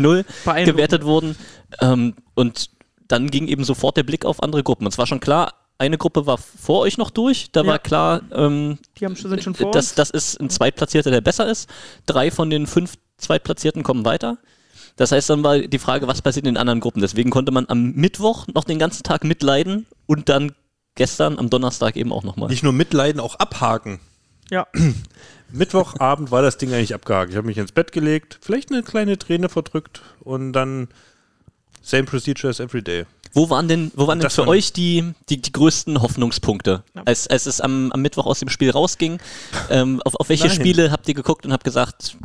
75-0 0.02 0.24
Beeindruckend. 0.44 0.66
gewertet 0.66 1.04
wurden. 1.04 1.36
Ähm, 1.80 2.14
und 2.34 2.70
dann 3.06 3.30
ging 3.30 3.46
eben 3.46 3.62
sofort 3.62 3.96
der 3.96 4.02
Blick 4.02 4.24
auf 4.24 4.42
andere 4.42 4.64
Gruppen. 4.64 4.84
Und 4.84 4.92
es 4.94 4.98
war 4.98 5.06
schon 5.06 5.20
klar, 5.20 5.52
eine 5.78 5.99
Gruppe 5.99 6.26
war 6.26 6.38
vor 6.38 6.81
euch 6.81 6.99
noch 6.99 7.11
durch. 7.11 7.49
Da 7.52 7.62
Ja. 7.62 7.66
war 7.66 7.78
klar, 7.78 8.23
ähm, 8.33 8.78
Die 8.99 9.04
haben, 9.04 9.16
sind 9.16 9.43
schon 9.43 9.54
vor 9.54 9.71
das, 9.73 9.87
uns. 9.88 9.95
das 9.97 10.11
ist 10.11 10.40
ein 10.40 10.50
Zweitplatzierter, 10.50 11.11
der 11.11 11.21
besser 11.21 11.49
ist. 11.50 11.69
Drei 12.07 12.31
von 12.31 12.50
den 12.50 12.66
fünf 12.66 12.95
Zweitplatzierten 13.19 13.83
kommen 13.83 14.04
weiter. 14.04 14.38
Das 14.97 15.11
heißt, 15.11 15.28
dann 15.31 15.43
war 15.43 15.59
die 15.59 15.78
Frage, 15.78 16.07
was 16.07 16.23
passiert 16.23 16.47
in 16.47 16.54
den 16.54 16.57
anderen 16.61 16.78
Gruppen. 16.81 17.00
Deswegen 17.00 17.31
konnte 17.31 17.50
man 17.50 17.66
am 17.69 17.93
Mittwoch 17.93 18.47
noch 18.54 18.64
den 18.64 18.78
ganzen 18.78 19.02
Tag 19.02 19.25
mitleiden 19.25 19.87
und 20.07 20.28
dann 20.28 20.52
gestern 20.95 21.38
am 21.40 21.50
Donnerstag 21.50 21.97
eben 21.97 22.12
auch 22.12 22.23
nochmal. 22.23 22.49
Nicht 22.49 22.62
nur 22.62 22.73
mitleiden, 22.73 23.21
auch 23.21 23.35
abhaken. 23.37 23.99
Ja. 24.50 24.66
Mittwochabend 25.52 26.31
war 26.31 26.43
das 26.43 26.59
Ding 26.59 26.73
eigentlich 26.73 26.95
abgehakt. 26.95 27.31
Ich 27.31 27.37
habe 27.37 27.47
mich 27.47 27.59
ins 27.59 27.73
Bett 27.73 27.93
gelegt, 27.93 28.38
vielleicht 28.43 28.71
eine 28.71 28.83
kleine 28.83 29.19
Träne 29.19 29.49
verdrückt 29.49 30.02
und 30.21 30.52
dann 30.52 30.88
same 31.83 32.04
procedure 32.04 32.49
as 32.50 32.61
every 32.61 32.83
day. 32.83 33.04
Wo 33.35 33.50
waren 33.50 33.67
denn, 33.69 33.91
wo 33.97 34.07
waren 34.07 34.21
denn 34.21 34.31
für 34.31 34.47
euch 34.47 34.73
die, 34.73 35.12
die, 35.29 35.43
die 35.43 35.53
größten 35.53 36.00
Hoffnungspunkte, 36.00 36.85
Ja. 36.95 37.03
als, 37.05 37.26
als 37.29 37.47
es 37.47 37.61
am, 37.61 37.91
am 37.93 38.00
Mittwoch 38.00 38.26
aus 38.26 38.38
dem 38.41 38.49
Spiel 38.49 38.71
rausging? 38.71 39.19
Ähm, 39.71 40.00
auf, 40.05 40.14
auf 40.17 40.29
welche 40.29 40.47
Nein. 40.49 40.57
Spiele 40.57 40.91
habt 40.91 41.09
ihr 41.09 41.14
geguckt 41.14 41.47
und 41.47 41.53
habt 41.53 41.64
gesagt, 41.64 42.17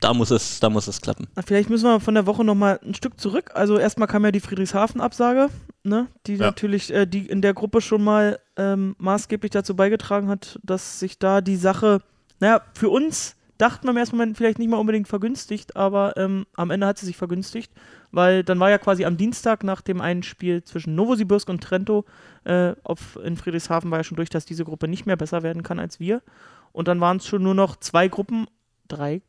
da 0.00 0.14
muss 0.14 0.30
es, 0.30 0.58
da 0.58 0.70
muss 0.70 0.86
es 0.88 1.00
klappen? 1.00 1.28
Na, 1.36 1.42
Vielleicht 1.42 1.68
müssen 1.70 1.84
wir 1.84 2.00
von 2.00 2.14
der 2.14 2.26
Woche 2.26 2.44
nochmal 2.44 2.80
ein 2.84 2.94
Stück 2.94 3.20
zurück. 3.20 3.50
Also 3.54 3.78
erstmal 3.78 4.08
kam 4.08 4.24
ja 4.24 4.32
die 4.32 4.40
Friedrichshafen-Absage, 4.40 5.48
ne? 5.84 6.08
die 6.26 6.34
Ja. 6.36 6.46
natürlich 6.46 6.92
äh, 6.92 7.06
die 7.06 7.26
in 7.26 7.42
der 7.42 7.52
Gruppe 7.54 7.80
schon 7.80 8.02
mal 8.02 8.38
ähm, 8.56 8.96
maßgeblich 8.98 9.50
dazu 9.50 9.76
beigetragen 9.76 10.28
hat, 10.28 10.58
dass 10.62 10.98
sich 10.98 11.18
da 11.18 11.40
die 11.40 11.56
Sache, 11.56 12.00
naja, 12.40 12.62
für 12.74 12.88
uns 12.88 13.36
dachten 13.58 13.86
wir 13.86 13.90
im 13.92 13.96
ersten 13.96 14.16
Moment 14.16 14.36
vielleicht 14.36 14.58
nicht 14.58 14.68
mal 14.70 14.78
unbedingt 14.78 15.06
vergünstigt, 15.08 15.76
aber 15.76 16.16
ähm, 16.16 16.46
am 16.56 16.70
Ende 16.70 16.86
hat 16.86 16.98
sie 16.98 17.06
sich 17.06 17.16
vergünstigt, 17.16 17.70
weil 18.12 18.44
dann 18.44 18.60
war 18.60 18.70
ja 18.70 18.78
quasi 18.78 19.04
am 19.04 19.16
Dienstag 19.16 19.64
nach 19.64 19.80
dem 19.80 20.00
einen 20.00 20.22
Spiel 20.22 20.62
zwischen 20.62 20.94
Novosibirsk 20.94 21.48
und 21.48 21.62
Trento 21.62 22.04
äh, 22.44 22.74
auf, 22.84 23.18
in 23.24 23.36
Friedrichshafen 23.36 23.90
war 23.90 23.98
ja 23.98 24.04
schon 24.04 24.16
durch, 24.16 24.28
dass 24.28 24.44
diese 24.44 24.64
Gruppe 24.64 24.86
nicht 24.86 25.06
mehr 25.06 25.16
besser 25.16 25.42
werden 25.42 25.62
kann 25.62 25.80
als 25.80 25.98
wir. 25.98 26.22
Und 26.72 26.88
dann 26.88 27.00
waren 27.00 27.16
es 27.16 27.26
schon 27.26 27.42
nur 27.42 27.54
noch 27.54 27.76
zwei 27.76 28.08
Gruppen, 28.08 28.46
drei, 28.86 29.22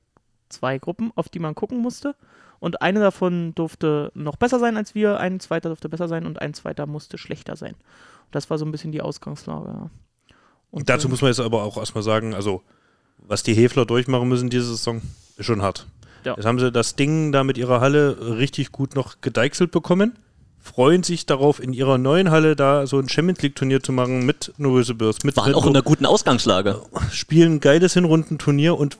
zwei 0.49 0.77
Gruppen, 0.77 1.11
auf 1.15 1.29
die 1.29 1.39
man 1.39 1.55
gucken 1.55 1.79
musste. 1.79 2.15
Und 2.59 2.81
eine 2.81 2.99
davon 2.99 3.55
durfte 3.55 4.11
noch 4.13 4.35
besser 4.35 4.59
sein 4.59 4.77
als 4.77 4.95
wir, 4.95 5.19
ein 5.19 5.39
zweiter 5.39 5.69
durfte 5.69 5.89
besser 5.89 6.07
sein 6.07 6.25
und 6.25 6.41
ein 6.41 6.53
zweiter 6.53 6.85
musste 6.85 7.17
schlechter 7.17 7.55
sein. 7.55 7.73
Und 7.73 8.35
das 8.35 8.49
war 8.49 8.57
so 8.57 8.65
ein 8.65 8.71
bisschen 8.71 8.91
die 8.91 9.01
Ausgangslage. 9.01 9.69
Ja. 9.69 9.89
Und 10.71 10.89
dazu 10.89 11.07
äh, 11.07 11.11
muss 11.11 11.21
man 11.21 11.29
jetzt 11.29 11.39
aber 11.39 11.63
auch 11.63 11.77
erstmal 11.77 12.03
sagen, 12.03 12.33
also 12.33 12.61
was 13.17 13.43
die 13.43 13.53
Hefler 13.53 13.85
durchmachen 13.85 14.27
müssen 14.27 14.49
diese 14.49 14.65
Saison, 14.65 15.01
ist 15.37 15.45
schon 15.45 15.61
hart. 15.61 15.87
Ja. 16.23 16.35
Jetzt 16.35 16.45
haben 16.45 16.59
sie 16.59 16.71
das 16.71 16.95
Ding 16.95 17.31
da 17.31 17.43
mit 17.43 17.57
ihrer 17.57 17.81
Halle 17.81 18.37
richtig 18.37 18.71
gut 18.71 18.95
noch 18.95 19.21
gedeichselt 19.21 19.71
bekommen, 19.71 20.17
freuen 20.63 21.03
sich 21.03 21.25
darauf, 21.25 21.61
in 21.61 21.73
ihrer 21.73 21.97
neuen 21.97 22.31
Halle 22.31 22.55
da 22.55 22.87
so 22.87 22.97
ein 22.97 23.09
Champions 23.09 23.41
League 23.41 23.55
Turnier 23.55 23.83
zu 23.83 23.91
machen 23.91 24.25
mit 24.25 24.53
Novosibirsk, 24.57 25.25
mit 25.25 25.35
Waren 25.35 25.53
auch 25.53 25.65
in 25.65 25.75
einer 25.75 25.83
guten 25.83 26.05
Ausgangslage. 26.05 26.81
spielen 27.11 27.55
ein 27.55 27.59
geiles 27.59 27.93
Hinrundenturnier 27.93 28.77
und, 28.77 28.97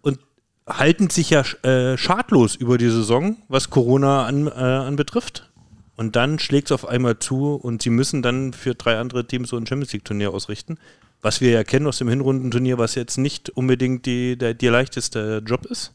und 0.00 0.18
halten 0.66 1.10
sich 1.10 1.30
ja 1.30 1.42
äh, 1.62 1.98
schadlos 1.98 2.54
über 2.54 2.78
die 2.78 2.88
Saison, 2.88 3.36
was 3.48 3.68
Corona 3.68 4.24
an, 4.24 4.46
äh, 4.46 4.50
anbetrifft. 4.50 5.48
Und 5.96 6.14
dann 6.16 6.38
schlägt 6.38 6.68
es 6.68 6.72
auf 6.72 6.86
einmal 6.86 7.18
zu 7.18 7.54
und 7.56 7.82
sie 7.82 7.90
müssen 7.90 8.22
dann 8.22 8.52
für 8.52 8.74
drei 8.74 8.98
andere 8.98 9.26
Teams 9.26 9.50
so 9.50 9.56
ein 9.56 9.66
Champions 9.66 9.92
League-Turnier 9.92 10.32
ausrichten. 10.32 10.78
Was 11.20 11.40
wir 11.40 11.50
ja 11.50 11.64
kennen 11.64 11.88
aus 11.88 11.98
dem 11.98 12.08
Hinrundenturnier, 12.08 12.78
was 12.78 12.94
jetzt 12.94 13.18
nicht 13.18 13.50
unbedingt 13.50 14.06
die, 14.06 14.38
der, 14.38 14.54
der 14.54 14.70
leichteste 14.70 15.42
Job 15.44 15.66
ist. 15.66 15.92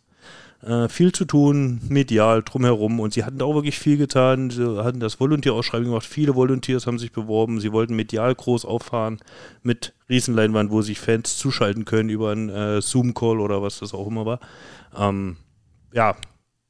Äh, 0.65 0.87
viel 0.87 1.11
zu 1.11 1.25
tun, 1.25 1.81
medial, 1.89 2.41
drumherum. 2.41 3.01
Und 3.01 3.13
sie 3.13 3.25
hatten 3.25 3.37
da 3.37 3.45
auch 3.45 3.55
wirklich 3.55 3.77
viel 3.77 3.97
getan. 3.97 4.49
Sie 4.49 4.81
hatten 4.81 5.01
das 5.01 5.19
Volunteerausschreibung 5.19 5.87
gemacht. 5.87 6.05
Viele 6.05 6.35
Volunteers 6.35 6.87
haben 6.87 6.99
sich 6.99 7.11
beworben. 7.11 7.59
Sie 7.59 7.73
wollten 7.73 7.95
medial 7.95 8.33
groß 8.33 8.63
auffahren 8.63 9.19
mit 9.61 9.93
Riesenleinwand, 10.07 10.71
wo 10.71 10.81
sich 10.81 10.99
Fans 10.99 11.37
zuschalten 11.37 11.83
können 11.83 12.09
über 12.09 12.31
einen 12.31 12.49
äh, 12.49 12.81
Zoom-Call 12.81 13.41
oder 13.41 13.61
was 13.61 13.79
das 13.79 13.93
auch 13.93 14.07
immer 14.07 14.25
war. 14.25 14.39
Ähm, 14.97 15.35
ja, 15.91 16.15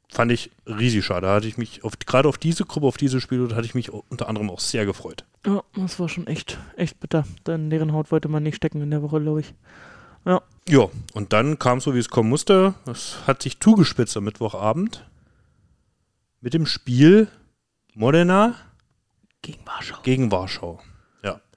fand 0.10 0.32
ich 0.32 0.50
riesig 0.66 1.06
schade. 1.06 1.28
Da 1.28 1.36
hatte 1.36 1.48
ich 1.48 1.58
mich 1.58 1.84
auf, 1.84 1.94
gerade 2.00 2.28
auf 2.28 2.40
diese 2.40 2.66
Gruppe, 2.66 2.88
auf 2.88 2.98
diese 2.98 3.22
Spiele, 3.22 3.56
hatte 3.56 3.66
ich 3.66 3.76
mich 3.76 3.92
unter 3.94 4.28
anderem 4.28 4.50
auch 4.50 4.60
sehr 4.60 4.88
gefreut. 4.88 5.26
Ja, 5.46 5.64
das 5.76 6.00
war 6.00 6.10
schon 6.10 6.26
echt, 6.26 6.58
echt 6.78 7.00
bitter. 7.00 7.26
In 7.48 7.70
deren 7.70 7.94
Haut 7.94 8.12
wollte 8.12 8.28
man 8.28 8.42
nicht 8.42 8.56
stecken 8.56 8.82
in 8.82 8.90
der 8.90 9.04
Woche, 9.04 9.22
glaube 9.22 9.42
ich. 9.42 9.54
Ja, 10.26 10.88
und 11.14 11.34
dann 11.34 11.60
kam 11.60 11.82
so, 11.82 11.94
wie 11.94 12.00
es 12.00 12.10
kommen 12.10 12.30
musste. 12.30 12.74
Es 12.86 13.18
hat 13.28 13.42
sich 13.42 13.60
zugespitzt 13.60 14.16
am 14.16 14.24
Mittwochabend 14.24 15.06
mit 16.40 16.54
dem 16.54 16.66
Spiel 16.66 17.28
Modena 17.94 18.56
Gegen 19.42 19.66
Warschau. 19.66 20.02
gegen 20.04 20.32
Warschau. 20.32 20.80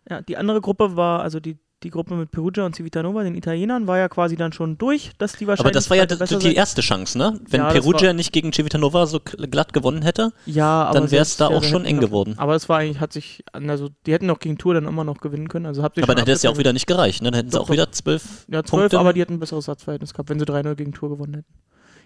Ja, 0.08 0.20
die 0.23 0.37
andere 0.37 0.61
Gruppe 0.61 0.94
war, 0.96 1.23
also 1.23 1.40
die 1.40 1.58
die 1.83 1.90
Gruppe 1.90 2.14
mit 2.14 2.30
Perugia 2.30 2.64
und 2.64 2.75
Civitanova, 2.75 3.23
den 3.23 3.35
Italienern, 3.35 3.87
war 3.87 3.99
ja 3.99 4.09
quasi 4.09 4.35
dann 4.37 4.52
schon 4.52 4.78
durch, 4.78 5.12
dass 5.18 5.33
die 5.33 5.47
wahrscheinlich 5.47 5.61
Aber 5.61 5.71
das 5.73 5.90
war 5.90 5.97
ja 5.97 6.06
die, 6.06 6.38
die 6.38 6.54
erste 6.54 6.80
Chance, 6.80 7.18
ne? 7.18 7.38
Wenn 7.49 7.61
Ja, 7.61 7.71
Perugia 7.71 8.12
nicht 8.14 8.33
gegen 8.33 8.52
Civitanova 8.52 9.06
so 9.06 9.21
glatt 9.21 9.75
gewonnen 9.75 10.02
hätte, 10.02 10.33
Ja, 10.47 10.90
dann 10.92 11.11
wäre 11.11 11.23
es 11.23 11.37
da 11.37 11.49
auch 11.49 11.62
schon 11.62 11.85
eng 11.85 12.00
geworden. 12.00 12.35
Aber 12.38 12.54
es 12.54 12.68
war 12.68 12.78
eigentlich, 12.78 13.00
hat 13.00 13.12
sich, 13.12 13.45
also 13.52 13.90
die 14.06 14.12
hätten 14.12 14.30
auch 14.30 14.38
gegen 14.38 14.56
Tour 14.56 14.75
dann 14.75 14.87
immer 14.87 15.04
noch 15.04 15.18
gewinnen 15.18 15.49
können. 15.49 15.66
Also 15.66 15.83
habt 15.83 15.99
ihr 15.99 16.02
Aber 16.04 16.14
dann 16.14 16.23
hätte 16.23 16.33
es 16.33 16.42
ja 16.42 16.50
auch 16.50 16.59
wieder 16.59 16.73
nicht 16.73 16.87
gereicht, 16.87 17.23
ne? 17.23 17.30
Dann 17.30 17.38
hätten 17.38 17.50
sie 17.50 17.61
auch 17.61 17.71
wieder 17.71 17.92
zwölf. 17.92 18.47
Ja, 18.49 18.64
zwölf, 18.64 18.95
aber 18.95 19.12
die 19.12 19.21
hätten 19.21 19.35
ein 19.35 19.40
besseres 19.40 19.66
Satzverhältnis 19.66 20.14
gehabt, 20.14 20.30
wenn 20.30 20.38
sie 20.38 20.47
3-0 20.47 20.75
gegen 20.76 20.92
Tour 20.92 21.11
gewonnen 21.11 21.35
hätten. 21.35 21.52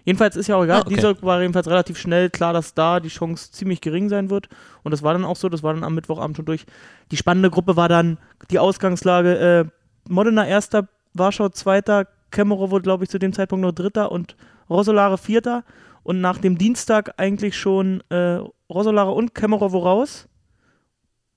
Jedenfalls 0.03 0.35
ist 0.35 0.47
ja 0.47 0.55
auch 0.55 0.63
egal, 0.63 0.79
Ah, 0.79 0.81
okay. 0.85 0.95
dieser 0.95 1.21
war 1.21 1.41
jedenfalls 1.41 1.67
relativ 1.67 1.97
schnell 1.97 2.29
klar, 2.29 2.53
dass 2.53 2.73
da 2.73 2.99
die 2.99 3.09
Chance 3.09 3.51
ziemlich 3.51 3.81
gering 3.81 4.09
sein 4.09 4.29
wird. 4.29 4.49
Und 4.83 4.91
das 4.91 5.03
war 5.03 5.13
dann 5.13 5.25
auch 5.25 5.35
so, 5.35 5.47
das 5.49 5.63
war 5.63 5.73
dann 5.73 5.83
am 5.83 5.95
Mittwochabend 5.95 6.37
schon 6.37 6.45
durch. 6.45 6.65
Die 7.11 7.17
spannende 7.17 7.49
Gruppe 7.51 7.75
war 7.75 7.87
dann 7.89 8.17
die 8.49 8.59
Ausgangslage 8.59 9.37
äh, 9.37 9.65
Modena 10.09 10.47
erster, 10.47 10.87
Warschau 11.13 11.49
zweiter, 11.49 12.07
Kemerovo, 12.31 12.79
glaube 12.79 13.03
ich, 13.03 13.09
zu 13.09 13.19
dem 13.19 13.33
Zeitpunkt 13.33 13.63
noch 13.63 13.73
dritter 13.73 14.11
und 14.11 14.35
Rosolare 14.69 15.17
vierter. 15.17 15.63
Und 16.03 16.19
nach 16.21 16.39
dem 16.39 16.57
Dienstag 16.57 17.13
eigentlich 17.17 17.57
schon 17.57 18.01
äh, 18.09 18.39
Rosolare 18.69 19.11
und 19.11 19.35
Kemerovo 19.35 19.77
raus. 19.79 20.27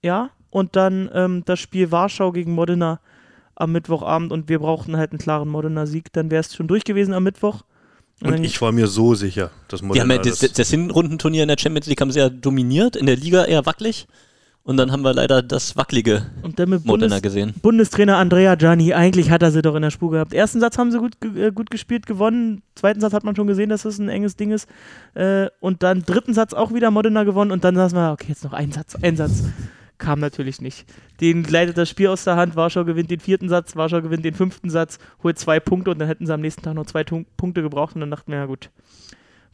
Ja, 0.02 0.30
und 0.50 0.76
dann 0.76 1.10
ähm, 1.12 1.42
das 1.44 1.60
Spiel 1.60 1.90
Warschau 1.90 2.32
gegen 2.32 2.52
Modena 2.54 3.00
am 3.56 3.72
Mittwochabend 3.72 4.32
und 4.32 4.48
wir 4.48 4.58
brauchten 4.58 4.96
halt 4.96 5.12
einen 5.12 5.18
klaren 5.18 5.48
Modena 5.48 5.86
Sieg, 5.86 6.12
dann 6.12 6.30
wäre 6.30 6.40
es 6.40 6.54
schon 6.54 6.66
durch 6.66 6.84
gewesen 6.84 7.12
am 7.14 7.24
Mittwoch. 7.24 7.62
Und 8.22 8.44
ich 8.44 8.60
war 8.62 8.72
mir 8.72 8.86
so 8.86 9.14
sicher, 9.14 9.50
dass 9.68 9.82
Modena 9.82 10.14
ja 10.14 10.22
das, 10.22 10.38
das, 10.38 10.52
das 10.52 10.70
Hinrundenturnier 10.70 11.42
in 11.42 11.48
der 11.48 11.58
Champions 11.58 11.86
League 11.86 12.00
haben 12.00 12.12
sie 12.12 12.20
ja 12.20 12.28
dominiert, 12.28 12.96
in 12.96 13.06
der 13.06 13.16
Liga 13.16 13.44
eher 13.44 13.66
wackelig. 13.66 14.06
Und 14.66 14.78
dann 14.78 14.90
haben 14.92 15.02
wir 15.02 15.12
leider 15.12 15.42
das 15.42 15.76
wackelige 15.76 16.24
und 16.40 16.58
dann 16.58 16.70
mit 16.70 16.86
Modena 16.86 17.16
Bundes 17.16 17.22
gesehen. 17.22 17.52
Bundestrainer 17.60 18.16
Andrea 18.16 18.54
Gianni, 18.54 18.94
eigentlich 18.94 19.30
hat 19.30 19.42
er 19.42 19.50
sie 19.50 19.60
doch 19.60 19.74
in 19.74 19.82
der 19.82 19.90
Spur 19.90 20.10
gehabt. 20.10 20.32
Ersten 20.32 20.58
Satz 20.58 20.78
haben 20.78 20.90
sie 20.90 20.98
gut, 20.98 21.12
äh, 21.36 21.52
gut 21.52 21.70
gespielt, 21.70 22.06
gewonnen. 22.06 22.62
Zweiten 22.74 22.98
Satz 22.98 23.12
hat 23.12 23.24
man 23.24 23.36
schon 23.36 23.46
gesehen, 23.46 23.68
dass 23.68 23.82
das 23.82 23.98
ein 23.98 24.08
enges 24.08 24.36
Ding 24.36 24.52
ist. 24.52 24.66
Äh, 25.12 25.48
und 25.60 25.82
dann 25.82 26.02
dritten 26.02 26.32
Satz 26.32 26.54
auch 26.54 26.72
wieder 26.72 26.90
Modena 26.90 27.24
gewonnen 27.24 27.50
und 27.50 27.62
dann 27.62 27.74
saßen 27.76 27.98
wir, 27.98 28.12
okay, 28.12 28.28
jetzt 28.30 28.42
noch 28.42 28.54
ein 28.54 28.72
Satz, 28.72 28.96
ein 29.02 29.18
Satz. 29.18 29.42
Kam 30.04 30.20
natürlich 30.20 30.60
nicht. 30.60 30.84
Den 31.20 31.42
gleitet 31.42 31.78
das 31.78 31.88
Spiel 31.88 32.08
aus 32.08 32.24
der 32.24 32.36
Hand, 32.36 32.56
Warschau 32.56 32.84
gewinnt 32.84 33.10
den 33.10 33.20
vierten 33.20 33.48
Satz, 33.48 33.74
Warschau 33.74 34.02
gewinnt 34.02 34.24
den 34.24 34.34
fünften 34.34 34.68
Satz, 34.68 34.98
holt 35.22 35.38
zwei 35.38 35.60
Punkte 35.60 35.90
und 35.90 35.98
dann 35.98 36.08
hätten 36.08 36.26
sie 36.26 36.34
am 36.34 36.42
nächsten 36.42 36.62
Tag 36.62 36.74
noch 36.74 36.86
zwei 36.86 37.04
Tun- 37.04 37.26
Punkte 37.36 37.62
gebraucht 37.62 37.94
und 37.94 38.02
dann 38.02 38.10
dachten 38.10 38.30
wir, 38.30 38.38
ja 38.38 38.46
gut, 38.46 38.70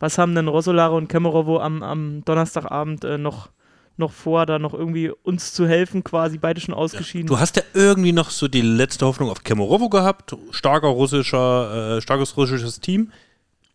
was 0.00 0.18
haben 0.18 0.34
denn 0.34 0.48
Rosolare 0.48 0.96
und 0.96 1.08
Kemerovo 1.08 1.60
am, 1.60 1.82
am 1.82 2.24
Donnerstagabend 2.24 3.04
äh, 3.04 3.16
noch, 3.16 3.50
noch 3.96 4.10
vor, 4.10 4.44
da 4.46 4.58
noch 4.58 4.74
irgendwie 4.74 5.10
uns 5.10 5.52
zu 5.52 5.68
helfen, 5.68 6.02
quasi 6.02 6.38
beide 6.38 6.60
schon 6.60 6.74
ausgeschieden. 6.74 7.28
Du 7.28 7.38
hast 7.38 7.56
ja 7.56 7.62
irgendwie 7.74 8.12
noch 8.12 8.30
so 8.30 8.48
die 8.48 8.62
letzte 8.62 9.06
Hoffnung 9.06 9.30
auf 9.30 9.44
Kemerovo 9.44 9.88
gehabt. 9.88 10.34
Starker 10.50 10.88
russischer, 10.88 11.98
äh, 11.98 12.00
starkes 12.00 12.36
russisches 12.36 12.80
Team. 12.80 13.12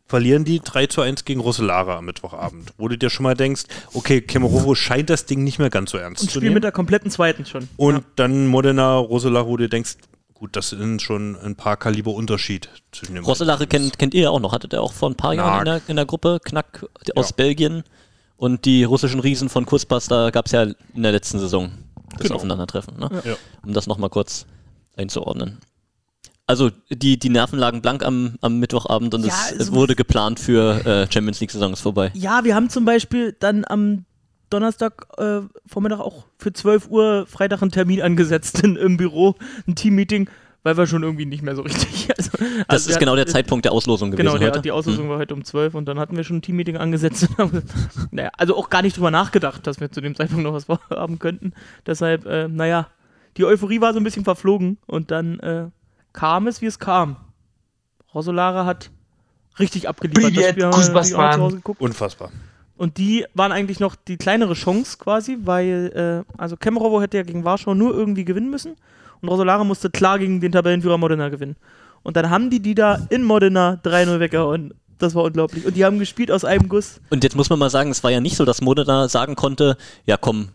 Verlieren 0.07 0.45
die 0.45 0.59
3 0.59 0.85
zu 0.87 1.01
1 1.01 1.25
gegen 1.25 1.39
Roselara 1.39 1.97
am 1.97 2.05
Mittwochabend. 2.05 2.73
Wo 2.77 2.87
du 2.87 2.97
dir 2.97 3.09
schon 3.09 3.23
mal 3.23 3.33
denkst, 3.35 3.63
okay, 3.93 4.21
Kemerovo 4.21 4.75
scheint 4.75 5.09
das 5.09 5.25
Ding 5.25 5.43
nicht 5.43 5.57
mehr 5.57 5.71
ganz 5.71 5.91
so 5.91 5.97
ernst 5.97 6.21
und 6.21 6.27
zu 6.27 6.33
spielen 6.33 6.43
nehmen. 6.45 6.53
mit 6.55 6.63
der 6.63 6.71
kompletten 6.71 7.09
zweiten 7.09 7.45
schon. 7.45 7.67
Und 7.77 8.03
dann 8.15 8.45
Modena, 8.47 8.97
Roselara, 8.97 9.47
wo 9.47 9.57
du 9.57 9.67
denkst, 9.67 9.97
gut, 10.35 10.55
das 10.55 10.69
sind 10.69 11.01
schon 11.01 11.35
ein 11.37 11.55
paar 11.55 11.75
Kaliber 11.77 12.11
Unterschied 12.13 12.69
zwischen 12.91 13.15
den 13.15 13.23
Rosselare 13.23 13.65
beiden. 13.65 13.69
kennt, 13.83 13.97
kennt 13.99 14.13
ihr 14.13 14.23
ja 14.23 14.29
auch 14.29 14.39
noch, 14.39 14.51
hattet 14.53 14.73
ihr 14.73 14.81
auch 14.83 14.93
vor 14.93 15.09
ein 15.09 15.15
paar 15.15 15.33
Jahren 15.33 15.59
in 15.61 15.65
der, 15.65 15.81
in 15.87 15.95
der 15.95 16.05
Gruppe, 16.05 16.39
Knack 16.43 16.85
aus 17.15 17.29
Ja. 17.29 17.35
Belgien. 17.37 17.83
Und 18.37 18.65
die 18.65 18.83
russischen 18.83 19.21
Riesen 19.21 19.49
von 19.49 19.65
Kurspass, 19.65 20.07
da 20.07 20.29
gab 20.29 20.45
es 20.47 20.51
ja 20.51 20.63
in 20.93 21.01
der 21.03 21.13
letzten 21.13 21.39
Saison 21.39 21.71
das 22.11 22.23
Genau. 22.23 22.35
Aufeinandertreffen, 22.35 22.99
ne? 22.99 23.09
Ja. 23.25 23.35
um 23.65 23.73
das 23.73 23.87
nochmal 23.87 24.09
kurz 24.09 24.45
einzuordnen. 24.97 25.57
Also 26.47 26.69
die, 26.91 27.17
die 27.17 27.29
Nerven 27.29 27.57
lagen 27.57 27.81
blank 27.81 28.05
am, 28.05 28.35
am 28.41 28.59
Mittwochabend 28.59 29.13
und 29.15 29.25
Ja, 29.25 29.33
es, 29.47 29.51
es 29.53 29.59
es 29.67 29.71
wurde 29.71 29.95
geplant 29.95 30.39
für 30.39 30.85
äh, 30.85 31.11
Champions 31.11 31.39
League-Saison 31.39 31.73
ist 31.73 31.81
vorbei. 31.81 32.11
Ja, 32.13 32.43
wir 32.43 32.53
haben 32.55 32.69
zum 32.69 32.85
Beispiel 32.85 33.35
dann 33.39 33.65
am 33.67 34.05
Donnerstag 34.51 35.07
äh, 35.17 35.41
Vormittag 35.65 35.99
auch 35.99 36.25
für 36.37 36.53
12 36.53 36.87
Uhr 36.89 37.25
Freitag 37.27 37.63
einen 37.63 37.71
Termin 37.71 38.01
angesetzt 38.01 38.61
in, 38.63 38.75
im 38.75 38.95
Büro, 38.95 39.33
ein 39.67 39.73
Teammeeting, 39.73 40.29
weil 40.61 40.77
wir 40.77 40.85
schon 40.85 41.01
irgendwie 41.01 41.25
nicht 41.25 41.41
mehr 41.41 41.55
so 41.55 41.63
richtig. 41.63 42.09
Also, 42.17 42.29
Das 42.37 42.65
also 42.67 42.89
ist 42.91 42.99
genau 42.99 43.13
hatten- 43.13 43.17
der 43.25 43.27
Zeitpunkt 43.27 43.65
der 43.65 43.71
Auslosung 43.71 44.11
gewesen 44.11 44.27
Genau, 44.27 44.37
der, 44.37 44.49
heute. 44.49 44.61
die 44.61 44.71
Auslosung 44.71 45.09
war 45.09 45.17
heute 45.17 45.33
um 45.33 45.43
12 45.43 45.73
und 45.73 45.85
dann 45.87 45.97
hatten 45.99 46.15
wir 46.15 46.23
schon 46.23 46.37
ein 46.37 46.41
Teammeeting 46.43 46.77
angesetzt. 46.77 47.27
und 47.27 47.37
haben- 47.39 47.63
naja, 48.11 48.29
also 48.37 48.55
auch 48.55 48.69
gar 48.69 48.83
nicht 48.83 48.95
drüber 48.97 49.09
nachgedacht, 49.09 49.65
dass 49.65 49.79
wir 49.79 49.91
zu 49.91 49.99
dem 49.99 50.13
Zeitpunkt 50.15 50.43
noch 50.43 50.53
was 50.53 50.65
vorhaben 50.89 51.17
könnten. 51.17 51.53
Deshalb, 51.87 52.27
äh, 52.27 52.47
naja, 52.47 52.87
die 53.37 53.45
Euphorie 53.45 53.81
war 53.81 53.93
so 53.93 53.99
ein 53.99 54.03
bisschen 54.03 54.23
verflogen 54.23 54.77
und 54.85 55.09
dann 55.09 55.39
äh, 55.39 55.65
kam 56.15 56.47
es, 56.47 56.61
wie 56.61 56.65
es 56.65 56.79
kam. 56.79 57.17
Rosolara 58.13 58.65
hat 58.65 58.89
richtig 59.59 59.87
abgeliefert. 59.87 60.33
Privet, 60.33 60.43
das 60.43 60.49
Spiel 60.51 61.17
haben 61.17 61.61
Unfassbar. 61.77 62.31
Und 62.77 62.97
die 62.97 63.25
waren 63.33 63.51
eigentlich 63.51 63.79
noch 63.79 63.95
die 63.95 64.17
kleinere 64.17 64.53
Chance 64.53 64.97
quasi, 64.97 65.37
weil, 65.43 66.25
äh, 66.27 66.33
also 66.37 66.57
Kemerovo 66.57 67.01
hätte 67.01 67.17
ja 67.17 67.23
gegen 67.23 67.45
Warschau 67.45 67.73
nur 67.73 67.93
irgendwie 67.93 68.25
gewinnen 68.25 68.49
müssen 68.49 68.75
und 69.21 69.29
Rosolara 69.29 69.63
musste 69.63 69.89
klar 69.89 70.19
gegen 70.19 70.41
den 70.41 70.51
Tabellenführer 70.51 70.97
Modena 70.97 71.29
gewinnen. 71.29 71.55
Und 72.03 72.17
dann 72.17 72.29
haben 72.29 72.49
die 72.49 72.59
die 72.59 72.75
da 72.75 72.99
in 73.09 73.23
Modena 73.23 73.79
3-0 73.83 74.19
weggehauen. 74.19 74.73
Das 74.97 75.15
war 75.15 75.23
unglaublich. 75.23 75.65
Und 75.65 75.75
die 75.75 75.85
haben 75.85 75.99
gespielt 75.99 76.31
aus 76.31 76.45
einem 76.45 76.69
Guss. 76.69 77.01
Und 77.09 77.23
jetzt 77.23 77.35
muss 77.35 77.49
man 77.49 77.59
mal 77.59 77.69
sagen, 77.69 77.91
es 77.91 78.03
war 78.03 78.11
ja 78.11 78.21
nicht 78.21 78.35
so, 78.37 78.45
dass 78.45 78.61
Modena 78.61 79.07
sagen 79.07 79.35
konnte, 79.35 79.77
ja 80.05 80.17
komm, 80.17 80.49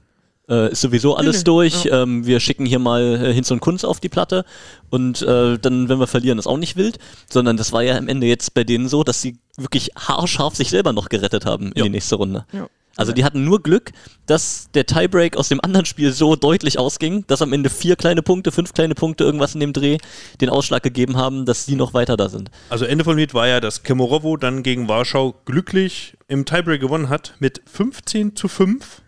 äh, 0.51 0.73
ist 0.73 0.81
sowieso 0.83 1.17
alles 1.17 1.39
nee, 1.39 1.45
durch, 1.45 1.89
ähm, 1.91 2.27
wir 2.27 2.41
schicken 2.41 2.67
hier 2.67 2.79
mal 2.79 3.23
äh, 3.25 3.33
Hinz 3.33 3.51
und 3.51 3.61
Kunz 3.61 3.85
auf 3.85 4.01
die 4.01 4.09
Platte 4.11 4.45
und 4.91 5.23
äh, 5.23 5.59
dann, 5.59 5.89
wenn 5.89 5.99
wir 6.01 6.07
verlieren, 6.07 6.39
ist 6.39 6.47
auch 6.47 6.59
nicht 6.59 6.77
wild, 6.77 6.99
sondern 7.31 7.57
das 7.57 7.73
war 7.73 7.83
ja 7.83 7.97
am 7.97 8.09
Ende 8.09 8.27
jetzt 8.27 8.53
bei 8.55 8.65
denen 8.65 8.89
so, 8.89 9.05
dass 9.05 9.23
sie 9.23 9.39
wirklich 9.57 9.91
haarscharf 9.97 10.57
sich 10.57 10.69
selber 10.71 10.93
noch 10.93 11.09
gerettet 11.09 11.47
haben 11.47 11.69
in 11.73 11.79
Ja. 11.79 11.85
die 11.85 11.91
nächste 11.91 12.17
Runde. 12.17 12.45
Ja. 12.53 12.67
Also 12.97 13.13
die 13.13 13.25
hatten 13.25 13.45
nur 13.45 13.63
Glück, 13.63 13.93
dass 14.27 14.69
der 14.75 14.85
Tiebreak 14.85 15.37
aus 15.37 15.49
dem 15.49 15.61
anderen 15.63 15.87
Spiel 15.87 16.13
so 16.13 16.37
deutlich 16.37 16.79
ausging, 16.79 17.25
dass 17.29 17.41
am 17.41 17.53
Ende 17.55 17.71
vier 17.71 17.97
kleine 17.97 18.21
Punkte, 18.21 18.53
fünf 18.53 18.75
kleine 18.75 18.95
Punkte, 18.95 19.25
irgendwas 19.25 19.55
in 19.55 19.61
dem 19.61 19.73
Dreh 19.73 19.97
den 20.41 20.51
Ausschlag 20.51 20.83
gegeben 20.83 21.17
haben, 21.17 21.47
dass 21.47 21.65
sie 21.65 21.77
noch 21.77 21.95
weiter 21.95 22.19
da 22.19 22.29
sind. 22.29 22.51
Also 22.69 22.85
Ende 22.85 23.05
vom 23.05 23.17
Lied 23.17 23.33
war 23.33 23.47
ja, 23.49 23.61
dass 23.61 23.85
Kemerovo 23.85 24.37
dann 24.37 24.63
gegen 24.63 24.89
Warschau 24.89 25.35
glücklich 25.47 26.15
im 26.29 26.45
Tiebreak 26.45 26.81
gewonnen 26.81 27.09
hat 27.09 27.35
mit 27.39 27.63
15 27.73 28.37
zu 28.37 28.49
5 28.49 29.01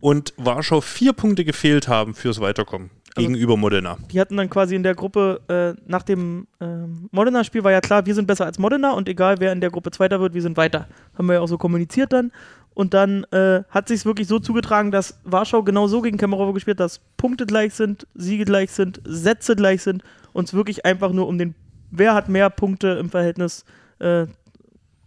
und 0.00 0.34
Warschau 0.36 0.80
vier 0.80 1.12
Punkte 1.12 1.44
gefehlt 1.44 1.88
haben 1.88 2.14
fürs 2.14 2.40
Weiterkommen 2.40 2.90
Also- 3.14 3.28
gegenüber 3.28 3.56
Modena. 3.56 3.96
Die 4.10 4.20
hatten 4.20 4.36
dann 4.36 4.50
quasi 4.50 4.74
in 4.74 4.82
der 4.82 4.94
Gruppe, 4.94 5.40
äh, 5.48 5.80
nach 5.90 6.02
dem 6.02 6.46
ähm, 6.60 7.08
Modena-Spiel 7.12 7.64
war 7.64 7.72
ja 7.72 7.80
klar, 7.80 8.06
wir 8.06 8.14
sind 8.14 8.26
besser 8.26 8.44
als 8.46 8.58
Modena 8.58 8.92
und 8.92 9.08
egal 9.08 9.36
wer 9.38 9.52
in 9.52 9.60
der 9.60 9.70
Gruppe 9.70 9.90
Zweiter 9.90 10.20
wird, 10.20 10.34
wir 10.34 10.42
sind 10.42 10.56
weiter. 10.56 10.86
Haben 11.16 11.26
wir 11.26 11.34
ja 11.34 11.40
auch 11.40 11.48
so 11.48 11.58
kommuniziert 11.58 12.12
dann. 12.12 12.30
Und 12.74 12.92
dann 12.92 13.24
äh, 13.32 13.62
hat 13.70 13.88
sich 13.88 14.04
wirklich 14.04 14.28
so 14.28 14.38
zugetragen, 14.38 14.90
dass 14.90 15.18
Warschau 15.24 15.62
genau 15.62 15.86
so 15.86 16.02
gegen 16.02 16.18
Kemerovo 16.18 16.52
gespielt 16.52 16.76
hat, 16.78 16.84
dass 16.84 17.00
Punkte 17.16 17.46
gleich 17.46 17.72
sind, 17.72 18.06
Siege 18.14 18.44
gleich 18.44 18.70
sind, 18.70 19.00
Sätze 19.06 19.56
gleich 19.56 19.80
sind 19.82 20.02
und 20.34 20.44
es 20.48 20.52
wirklich 20.52 20.84
einfach 20.84 21.10
nur 21.12 21.26
um 21.26 21.38
den, 21.38 21.54
wer 21.90 22.12
hat 22.12 22.28
mehr 22.28 22.50
Punkte 22.50 22.88
im 23.00 23.08
Verhältnis 23.08 23.64
äh, 23.98 24.26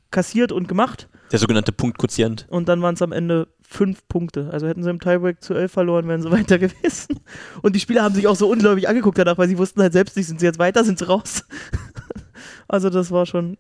kassiert 0.10 0.52
und 0.52 0.68
gemacht. 0.68 1.08
Der 1.32 1.40
sogenannte 1.40 1.72
Punktquotient. 1.72 2.48
Und 2.50 2.68
dann 2.70 2.82
waren 2.82 2.96
es 2.96 3.02
am 3.02 3.12
Ende 3.12 3.48
fünf 3.62 4.08
Punkte. 4.08 4.50
Also 4.52 4.68
hätten 4.68 4.84
sie 4.84 4.90
im 4.90 5.00
Tiebreak 5.00 5.44
zu 5.44 5.54
elf 5.54 5.72
verloren, 5.72 6.08
wären 6.08 6.22
sie 6.22 6.32
weiter 6.32 6.58
gewesen. 6.58 7.20
Und 7.62 7.76
die 7.76 7.80
Spieler 7.80 8.04
haben 8.04 8.16
sich 8.16 8.28
auch 8.28 8.36
so 8.36 8.50
unglaublich 8.50 8.88
angeguckt 8.90 9.18
danach, 9.18 9.38
weil 9.38 9.48
sie 9.48 9.58
wussten 9.58 9.82
halt 9.82 9.94
selbst 9.94 10.18
nicht, 10.18 10.28
sind 10.28 10.40
sie 10.40 10.46
jetzt 10.46 10.60
weiter, 10.60 10.84
sind 10.84 10.98
sie 11.00 11.08
raus. 11.08 11.44
also 12.68 12.90
das 12.90 13.12
war 13.12 13.26
schon 13.26 13.58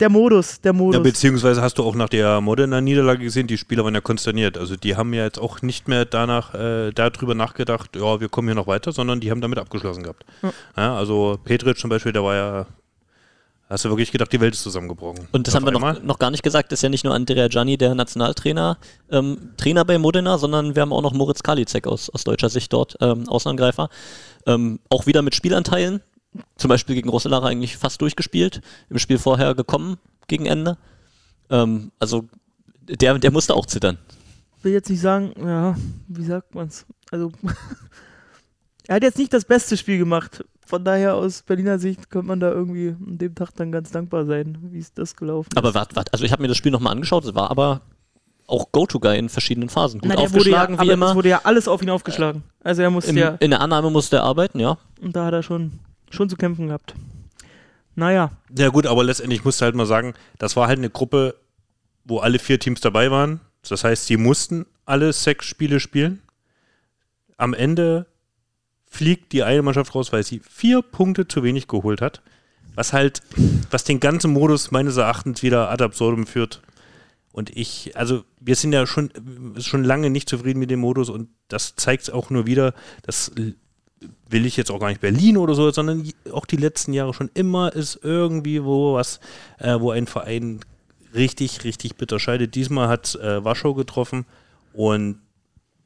der 0.00 0.08
Modus, 0.08 0.62
der 0.62 0.72
Ja, 0.72 0.78
Modus. 0.78 1.02
beziehungsweise 1.02 1.60
hast 1.60 1.76
du 1.76 1.84
auch 1.84 1.94
nach 1.94 2.08
der 2.08 2.40
Modena-Niederlage 2.40 3.22
gesehen, 3.22 3.46
die 3.46 3.58
Spieler 3.58 3.84
waren 3.84 3.94
ja 3.94 4.00
konsterniert. 4.00 4.56
Also 4.56 4.76
die 4.76 4.96
haben 4.96 5.12
ja 5.12 5.24
jetzt 5.24 5.38
auch 5.38 5.60
nicht 5.60 5.88
mehr 5.88 6.06
danach 6.06 6.54
äh, 6.54 6.90
darüber 6.92 7.34
nachgedacht, 7.34 7.94
ja, 7.96 8.18
wir 8.18 8.30
kommen 8.30 8.48
hier 8.48 8.54
noch 8.54 8.66
weiter, 8.66 8.92
sondern 8.92 9.20
die 9.20 9.30
haben 9.30 9.42
damit 9.42 9.58
abgeschlossen 9.58 10.02
gehabt. 10.02 10.24
Ja. 10.42 10.52
Ja, 10.76 10.96
also 10.96 11.38
Petric 11.44 11.76
zum 11.78 11.90
Beispiel, 11.90 12.12
der 12.12 12.24
war 12.24 12.34
ja, 12.34 12.66
hast 13.70 13.84
du 13.84 13.88
wirklich 13.88 14.10
gedacht, 14.10 14.32
die 14.32 14.40
Welt 14.40 14.54
ist 14.54 14.62
zusammengebrochen. 14.62 15.28
Und 15.32 15.46
das 15.46 15.54
Auf 15.54 15.62
haben 15.62 15.72
wir 15.72 15.78
noch, 15.78 16.02
noch 16.02 16.18
gar 16.18 16.30
nicht 16.30 16.42
gesagt, 16.42 16.72
ist 16.72 16.82
ja 16.82 16.88
nicht 16.88 17.04
nur 17.04 17.14
Andrea 17.14 17.48
Gianni, 17.48 17.78
der 17.78 17.94
Nationaltrainer, 17.94 18.78
ähm, 19.10 19.52
Trainer 19.56 19.84
bei 19.84 19.96
Modena, 19.98 20.38
sondern 20.38 20.74
wir 20.74 20.82
haben 20.82 20.92
auch 20.92 21.02
noch 21.02 21.12
Moritz 21.12 21.42
Kalicek 21.42 21.86
aus, 21.86 22.10
aus 22.10 22.24
deutscher 22.24 22.50
Sicht 22.50 22.72
dort, 22.72 22.96
ähm, 23.00 23.28
Außenangreifer. 23.28 23.88
Ähm, 24.46 24.80
auch 24.90 25.06
wieder 25.06 25.22
mit 25.22 25.34
Spielanteilen, 25.34 26.00
zum 26.56 26.68
Beispiel 26.68 26.96
gegen 26.96 27.08
Rosselara 27.08 27.46
eigentlich 27.46 27.76
fast 27.76 28.00
durchgespielt, 28.02 28.60
im 28.88 28.98
Spiel 28.98 29.18
vorher 29.18 29.54
gekommen 29.54 29.98
gegen 30.26 30.46
Ende. 30.46 30.76
Ähm, 31.48 31.92
also 32.00 32.28
der, 32.82 33.18
der 33.18 33.30
musste 33.30 33.54
auch 33.54 33.66
zittern. 33.66 33.98
will 34.62 34.72
jetzt 34.72 34.90
nicht 34.90 35.00
sagen, 35.00 35.32
ja, 35.38 35.76
wie 36.08 36.24
sagt 36.24 36.54
man's? 36.54 36.86
Also, 37.12 37.30
er 38.88 38.96
hat 38.96 39.02
jetzt 39.04 39.18
nicht 39.18 39.32
das 39.32 39.44
beste 39.44 39.76
Spiel 39.76 39.98
gemacht. 39.98 40.44
Von 40.70 40.84
daher 40.84 41.16
aus 41.16 41.42
Berliner 41.42 41.80
Sicht 41.80 42.10
könnte 42.10 42.28
man 42.28 42.38
da 42.38 42.52
irgendwie 42.52 42.90
an 42.90 43.18
dem 43.18 43.34
Tag 43.34 43.50
dann 43.56 43.72
ganz 43.72 43.90
dankbar 43.90 44.24
sein, 44.24 44.56
wie 44.70 44.78
ist 44.78 44.96
das 44.98 45.16
gelaufen 45.16 45.50
Aber 45.56 45.70
ist. 45.70 45.74
warte, 45.74 45.96
warte, 45.96 46.12
also 46.12 46.24
ich 46.24 46.30
habe 46.30 46.42
mir 46.42 46.48
das 46.48 46.56
Spiel 46.56 46.70
nochmal 46.70 46.92
angeschaut, 46.92 47.24
es 47.24 47.34
war 47.34 47.50
aber 47.50 47.80
auch 48.46 48.70
Go-To-Guy 48.70 49.18
in 49.18 49.28
verschiedenen 49.28 49.68
Phasen. 49.68 50.00
Gut 50.00 50.08
Na, 50.08 50.14
wurde 50.14 50.22
ja, 50.22 50.28
aufgeschlagen, 50.28 50.76
wie 50.76 50.80
aber 50.82 50.92
immer. 50.92 51.08
es 51.10 51.14
wurde 51.16 51.28
ja 51.28 51.40
alles 51.42 51.66
auf 51.66 51.82
ihn 51.82 51.90
aufgeschlagen. 51.90 52.44
Also 52.62 52.82
er 52.82 52.90
musste 52.90 53.10
Im, 53.10 53.16
ja, 53.16 53.30
in 53.40 53.50
der 53.50 53.60
Annahme 53.60 53.90
musste 53.90 54.16
er 54.18 54.22
arbeiten, 54.22 54.60
ja. 54.60 54.78
und 55.02 55.16
da 55.16 55.24
hat 55.26 55.34
er 55.34 55.42
schon, 55.42 55.72
schon 56.08 56.30
zu 56.30 56.36
kämpfen 56.36 56.68
gehabt. 56.68 56.94
Naja, 57.96 58.30
Ja 58.56 58.68
gut, 58.68 58.86
aber 58.86 59.02
letztendlich 59.02 59.44
musst 59.44 59.60
du 59.60 59.64
halt 59.64 59.74
mal 59.74 59.86
sagen, 59.86 60.14
das 60.38 60.54
war 60.54 60.68
halt 60.68 60.78
eine 60.78 60.90
Gruppe, 60.90 61.34
wo 62.04 62.18
alle 62.20 62.38
vier 62.38 62.60
Teams 62.60 62.80
dabei 62.80 63.10
waren. 63.10 63.40
Das 63.68 63.82
heißt, 63.82 64.06
sie 64.06 64.16
mussten 64.16 64.66
alle 64.86 65.12
sechs 65.12 65.46
Spiele 65.46 65.80
spielen. 65.80 66.22
Am 67.36 67.54
Ende 67.54 68.06
fliegt 68.90 69.32
die 69.32 69.44
eine 69.44 69.62
Mannschaft 69.62 69.94
raus, 69.94 70.12
weil 70.12 70.24
sie 70.24 70.40
vier 70.40 70.82
Punkte 70.82 71.26
zu 71.26 71.42
wenig 71.42 71.68
geholt 71.68 72.02
hat. 72.02 72.20
Was 72.74 72.92
halt, 72.92 73.22
was 73.70 73.84
den 73.84 74.00
ganzen 74.00 74.32
Modus 74.32 74.70
meines 74.70 74.96
Erachtens 74.96 75.42
wieder 75.42 75.70
ad 75.70 75.82
absurdum 75.82 76.26
führt. 76.26 76.60
Und 77.32 77.56
ich, 77.56 77.96
also 77.96 78.24
wir 78.40 78.56
sind 78.56 78.72
ja 78.72 78.86
schon, 78.86 79.10
schon 79.58 79.84
lange 79.84 80.10
nicht 80.10 80.28
zufrieden 80.28 80.58
mit 80.58 80.70
dem 80.70 80.80
Modus 80.80 81.08
und 81.08 81.28
das 81.48 81.76
zeigt 81.76 82.02
es 82.02 82.10
auch 82.10 82.30
nur 82.30 82.46
wieder, 82.46 82.74
das 83.02 83.32
will 84.28 84.46
ich 84.46 84.56
jetzt 84.56 84.70
auch 84.70 84.80
gar 84.80 84.88
nicht 84.88 85.00
Berlin 85.00 85.36
oder 85.36 85.54
so, 85.54 85.70
sondern 85.70 86.10
auch 86.32 86.46
die 86.46 86.56
letzten 86.56 86.92
Jahre 86.92 87.14
schon 87.14 87.30
immer 87.34 87.72
ist 87.72 88.00
irgendwie 88.02 88.64
wo 88.64 88.94
was, 88.94 89.20
äh, 89.58 89.78
wo 89.78 89.90
ein 89.90 90.06
Verein 90.06 90.60
richtig, 91.14 91.64
richtig 91.64 91.96
bitter 91.96 92.18
scheidet. 92.18 92.54
Diesmal 92.54 92.88
hat 92.88 93.14
äh, 93.16 93.44
Warschau 93.44 93.74
getroffen 93.74 94.26
und 94.72 95.20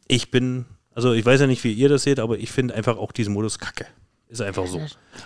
ich 0.07 0.31
bin, 0.31 0.65
also 0.95 1.13
ich 1.13 1.25
weiß 1.25 1.41
ja 1.41 1.47
nicht, 1.47 1.65
wie 1.65 1.73
ihr 1.73 1.89
das 1.89 2.03
seht, 2.05 2.21
aber 2.21 2.39
ich 2.39 2.51
finde 2.51 2.75
einfach 2.75 2.97
auch 2.97 3.13
diesen 3.13 3.35
Modus 3.35 3.59
kacke. 3.59 3.87
Ist 4.29 4.41
einfach 4.41 4.67
so. 4.67 4.81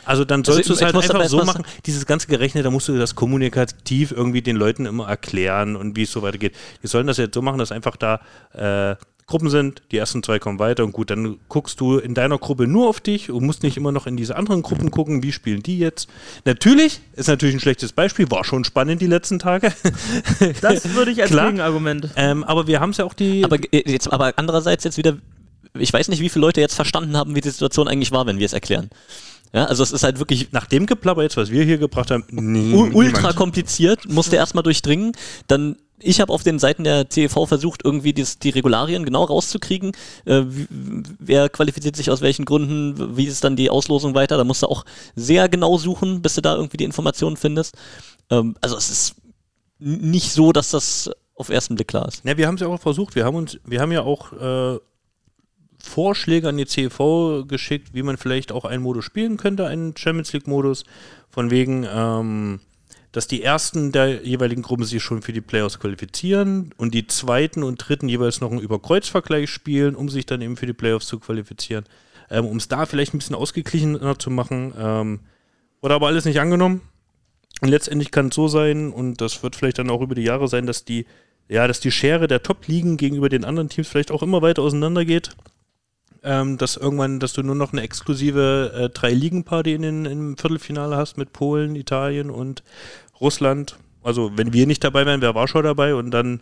Also 0.04 0.24
dann 0.24 0.40
Also 0.40 0.52
sollst 0.52 0.68
du 0.68 0.74
es 0.74 0.82
halt 0.82 0.94
einfach 0.94 1.24
so 1.28 1.42
machen. 1.44 1.64
Dieses 1.86 2.04
ganze 2.04 2.26
Gerechnet, 2.26 2.66
da 2.66 2.70
musst 2.70 2.88
du 2.88 2.98
das 2.98 3.14
kommunikativ 3.14 4.10
irgendwie 4.12 4.42
den 4.42 4.56
Leuten 4.56 4.86
immer 4.86 5.08
erklären 5.08 5.76
und 5.76 5.96
wie 5.96 6.02
es 6.02 6.12
so 6.12 6.20
weitergeht. 6.22 6.54
Die 6.82 6.88
sollen 6.88 7.06
das 7.06 7.16
jetzt 7.16 7.34
so 7.34 7.40
machen, 7.40 7.58
dass 7.58 7.72
einfach 7.72 7.96
da 7.96 8.20
äh, 8.52 8.96
Gruppen 9.26 9.50
sind, 9.50 9.82
die 9.92 9.98
ersten 9.98 10.22
zwei 10.22 10.38
kommen 10.38 10.58
weiter 10.58 10.84
und 10.84 10.92
gut, 10.92 11.10
dann 11.10 11.36
guckst 11.48 11.80
du 11.80 11.98
in 11.98 12.14
deiner 12.14 12.38
Gruppe 12.38 12.66
nur 12.66 12.88
auf 12.88 12.98
dich 13.00 13.30
und 13.30 13.44
musst 13.44 13.62
nicht 13.62 13.76
immer 13.76 13.92
noch 13.92 14.06
in 14.06 14.16
diese 14.16 14.36
anderen 14.36 14.62
Gruppen 14.62 14.90
gucken, 14.90 15.22
wie 15.22 15.32
spielen 15.32 15.62
die 15.62 15.78
jetzt. 15.78 16.08
Natürlich, 16.46 17.00
ist 17.14 17.28
natürlich 17.28 17.54
ein 17.54 17.60
schlechtes 17.60 17.92
Beispiel, 17.92 18.30
war 18.30 18.42
schon 18.44 18.64
spannend 18.64 19.02
die 19.02 19.06
letzten 19.06 19.38
Tage. 19.38 19.70
das 20.62 20.94
würde 20.94 21.10
ich 21.10 21.20
als 21.20 21.30
Klar. 21.32 21.46
Gegenargument. 21.46 22.08
ähm, 22.16 22.42
aber 22.42 22.66
wir 22.66 22.80
haben 22.80 22.90
es 22.90 22.96
ja 22.96 23.04
auch 23.04 23.14
die. 23.14 23.44
Aber, 23.44 23.58
jetzt, 23.70 24.10
aber 24.10 24.32
andererseits 24.36 24.84
jetzt 24.84 24.96
wieder, 24.96 25.18
ich 25.78 25.92
weiß 25.92 26.08
nicht, 26.08 26.20
wie 26.20 26.28
viele 26.28 26.42
Leute 26.46 26.60
jetzt 26.60 26.74
verstanden 26.74 27.16
haben, 27.16 27.34
wie 27.34 27.40
die 27.40 27.50
Situation 27.50 27.88
eigentlich 27.88 28.12
war, 28.12 28.26
wenn 28.26 28.38
wir 28.38 28.46
es 28.46 28.52
erklären. 28.52 28.90
Ja, 29.54 29.64
also 29.64 29.82
es 29.82 29.92
ist 29.92 30.02
halt 30.02 30.18
wirklich 30.18 30.52
nach 30.52 30.66
dem 30.66 30.84
Geplapper 30.84 31.22
jetzt, 31.22 31.36
was 31.38 31.50
wir 31.50 31.64
hier 31.64 31.78
gebracht 31.78 32.10
haben, 32.10 32.24
nie, 32.30 32.74
u- 32.74 32.90
ultra 32.92 33.18
niemand. 33.20 33.36
kompliziert, 33.36 34.06
musste 34.08 34.36
erstmal 34.36 34.62
durchdringen. 34.62 35.12
Dann, 35.46 35.76
ich 35.98 36.20
habe 36.20 36.30
auf 36.34 36.42
den 36.42 36.58
Seiten 36.58 36.84
der 36.84 37.08
CEV 37.08 37.46
versucht, 37.48 37.80
irgendwie 37.82 38.12
dies, 38.12 38.38
die 38.38 38.50
Regularien 38.50 39.04
genau 39.06 39.24
rauszukriegen. 39.24 39.92
Äh, 40.26 40.42
wer 41.18 41.48
qualifiziert 41.48 41.96
sich 41.96 42.10
aus 42.10 42.20
welchen 42.20 42.44
Gründen, 42.44 43.16
wie 43.16 43.24
ist 43.24 43.42
dann 43.42 43.56
die 43.56 43.70
Auslosung 43.70 44.14
weiter. 44.14 44.36
Da 44.36 44.44
musst 44.44 44.62
du 44.62 44.66
auch 44.66 44.84
sehr 45.16 45.48
genau 45.48 45.78
suchen, 45.78 46.20
bis 46.20 46.34
du 46.34 46.42
da 46.42 46.54
irgendwie 46.54 46.76
die 46.76 46.84
Informationen 46.84 47.38
findest. 47.38 47.74
Ähm, 48.28 48.54
also 48.60 48.76
es 48.76 48.90
ist 48.90 49.14
nicht 49.78 50.30
so, 50.32 50.52
dass 50.52 50.70
das 50.72 51.10
auf 51.36 51.48
ersten 51.48 51.76
Blick 51.76 51.88
klar 51.88 52.06
ist. 52.06 52.22
Ja, 52.24 52.36
wir 52.36 52.46
haben 52.48 52.56
es 52.56 52.60
ja 52.60 52.66
auch 52.66 52.80
versucht. 52.80 53.14
Wir 53.14 53.24
haben 53.24 53.36
uns, 53.36 53.58
wir 53.64 53.80
haben 53.80 53.92
ja 53.92 54.02
auch 54.02 54.32
äh, 54.32 54.78
Vorschläge 55.82 56.48
an 56.48 56.56
die 56.56 56.66
CEV 56.66 57.46
geschickt, 57.46 57.90
wie 57.92 58.02
man 58.02 58.16
vielleicht 58.16 58.52
auch 58.52 58.64
einen 58.64 58.82
Modus 58.82 59.04
spielen 59.04 59.36
könnte, 59.36 59.66
einen 59.66 59.96
Champions 59.96 60.32
League-Modus, 60.32 60.84
von 61.30 61.50
wegen, 61.50 61.86
ähm, 61.88 62.60
dass 63.12 63.28
die 63.28 63.42
ersten 63.42 63.92
der 63.92 64.24
jeweiligen 64.24 64.62
Gruppen 64.62 64.84
sich 64.84 65.02
schon 65.02 65.22
für 65.22 65.32
die 65.32 65.40
Playoffs 65.40 65.78
qualifizieren 65.78 66.74
und 66.76 66.94
die 66.94 67.06
zweiten 67.06 67.62
und 67.62 67.76
dritten 67.78 68.08
jeweils 68.08 68.40
noch 68.40 68.50
einen 68.50 68.60
Überkreuzvergleich 68.60 69.48
spielen, 69.48 69.94
um 69.94 70.08
sich 70.08 70.26
dann 70.26 70.42
eben 70.42 70.56
für 70.56 70.66
die 70.66 70.72
Playoffs 70.72 71.06
zu 71.06 71.18
qualifizieren. 71.18 71.84
Ähm, 72.30 72.44
um 72.44 72.58
es 72.58 72.68
da 72.68 72.84
vielleicht 72.84 73.14
ein 73.14 73.18
bisschen 73.18 73.36
ausgeglichener 73.36 74.18
zu 74.18 74.30
machen. 74.30 74.74
Ähm, 74.78 75.20
wurde 75.80 75.94
aber 75.94 76.08
alles 76.08 76.24
nicht 76.24 76.40
angenommen. 76.40 76.82
Und 77.60 77.68
letztendlich 77.68 78.10
kann 78.10 78.28
es 78.28 78.34
so 78.34 78.48
sein, 78.48 78.92
und 78.92 79.20
das 79.20 79.42
wird 79.42 79.56
vielleicht 79.56 79.78
dann 79.78 79.90
auch 79.90 80.02
über 80.02 80.14
die 80.14 80.22
Jahre 80.22 80.46
sein, 80.46 80.66
dass 80.66 80.84
die, 80.84 81.06
ja, 81.48 81.66
dass 81.66 81.80
die 81.80 81.90
Schere 81.90 82.28
der 82.28 82.42
Top-Ligen 82.42 82.96
gegenüber 82.96 83.28
den 83.28 83.44
anderen 83.44 83.68
Teams 83.68 83.88
vielleicht 83.88 84.10
auch 84.10 84.22
immer 84.22 84.42
weiter 84.42 84.62
auseinander 84.62 85.04
geht. 85.04 85.30
Ähm, 86.24 86.58
dass 86.58 86.76
irgendwann, 86.76 87.20
dass 87.20 87.32
du 87.32 87.42
nur 87.42 87.54
noch 87.54 87.72
eine 87.72 87.82
exklusive 87.82 88.72
äh, 88.74 88.88
Drei-Ligen-Party 88.88 89.74
in 89.74 89.82
den, 89.82 90.04
im 90.04 90.36
Viertelfinale 90.36 90.96
hast 90.96 91.16
mit 91.16 91.32
Polen, 91.32 91.76
Italien 91.76 92.30
und 92.30 92.64
Russland. 93.20 93.78
Also 94.02 94.36
wenn 94.36 94.52
wir 94.52 94.66
nicht 94.66 94.82
dabei 94.82 95.06
wären, 95.06 95.20
wäre 95.20 95.34
Warschau 95.34 95.62
dabei 95.62 95.94
und 95.94 96.10
dann, 96.10 96.40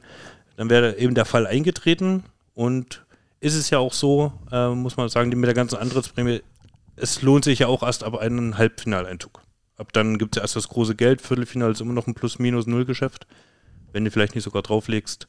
dann 0.56 0.70
wäre 0.70 0.98
eben 0.98 1.14
der 1.14 1.26
Fall 1.26 1.46
eingetreten. 1.46 2.24
Und 2.54 3.04
ist 3.40 3.54
es 3.54 3.68
ja 3.70 3.78
auch 3.78 3.92
so, 3.92 4.32
äh, 4.50 4.70
muss 4.70 4.96
man 4.96 5.08
sagen, 5.08 5.30
die 5.30 5.36
mit 5.36 5.48
der 5.48 5.54
ganzen 5.54 5.76
Antrittsprämie, 5.76 6.42
es 6.96 7.20
lohnt 7.20 7.44
sich 7.44 7.58
ja 7.58 7.66
auch 7.66 7.82
erst 7.82 8.02
ab 8.02 8.16
einem 8.16 8.56
Halbfinaleinzug. 8.56 9.42
Ab 9.76 9.92
dann 9.92 10.16
gibt 10.16 10.36
es 10.36 10.40
ja 10.40 10.42
erst 10.44 10.56
das 10.56 10.68
große 10.68 10.94
Geld. 10.94 11.20
Viertelfinale 11.20 11.72
ist 11.72 11.82
immer 11.82 11.92
noch 11.92 12.06
ein 12.06 12.14
Plus-Minus-Null-Geschäft. 12.14 13.26
Wenn 13.92 14.04
du 14.04 14.10
vielleicht 14.10 14.34
nicht 14.34 14.44
sogar 14.44 14.62
drauflegst. 14.62 15.28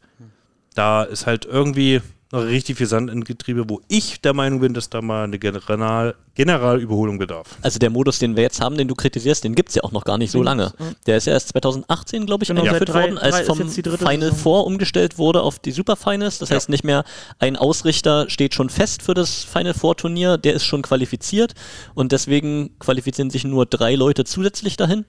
Da 0.73 1.03
ist 1.03 1.25
halt 1.25 1.45
irgendwie 1.45 2.01
noch 2.31 2.43
richtig 2.43 2.77
viel 2.77 2.87
Sand 2.87 3.09
im 3.09 3.23
Getriebe, 3.23 3.69
wo 3.69 3.79
ich 3.87 4.19
der 4.21 4.33
Meinung 4.33 4.59
bin, 4.59 4.73
dass 4.73 4.89
da 4.89 5.01
mal 5.01 5.23
eine 5.23 5.39
General 5.39 6.15
Generalüberholung 6.35 7.17
bedarf. 7.17 7.57
Also 7.63 7.79
der 7.79 7.89
Modus, 7.89 8.19
den 8.19 8.35
wir 8.35 8.43
jetzt 8.43 8.61
haben, 8.61 8.77
den 8.77 8.87
du 8.87 8.93
kritisierst, 8.93 9.43
den 9.43 9.55
gibt 9.55 9.69
es 9.69 9.75
ja 9.75 9.83
auch 9.83 9.91
noch 9.91 10.03
gar 10.03 10.17
nicht 10.19 10.29
so 10.31 10.43
lange. 10.43 10.71
Der 11.07 11.17
ist 11.17 11.25
ja 11.25 11.33
erst 11.33 11.47
2018, 11.49 12.25
glaube 12.27 12.43
ich, 12.43 12.49
Genau, 12.49 12.61
eingeführt 12.61 12.89
drei- 12.89 13.01
worden, 13.05 13.17
als 13.17 13.37
drei 13.37 13.43
vom 13.45 13.57
Final 13.69 14.19
Saison. 14.29 14.35
Four 14.37 14.67
umgestellt 14.67 15.17
wurde 15.17 15.41
auf 15.41 15.57
die 15.57 15.71
Super 15.71 15.95
Finals. 15.95 16.37
Das 16.37 16.49
Ja. 16.49 16.55
heißt 16.57 16.69
nicht 16.69 16.83
mehr 16.83 17.05
ein 17.39 17.55
Ausrichter 17.55 18.29
steht 18.29 18.53
schon 18.53 18.69
fest 18.69 19.01
für 19.01 19.15
das 19.15 19.43
Final 19.45 19.73
Four 19.73 19.97
Turnier, 19.97 20.37
der 20.37 20.53
ist 20.53 20.65
schon 20.65 20.83
qualifiziert 20.83 21.53
und 21.95 22.11
deswegen 22.11 22.77
qualifizieren 22.77 23.29
sich 23.31 23.43
nur 23.43 23.65
drei 23.65 23.95
Leute 23.95 24.23
zusätzlich 24.25 24.77
dahin, 24.77 25.05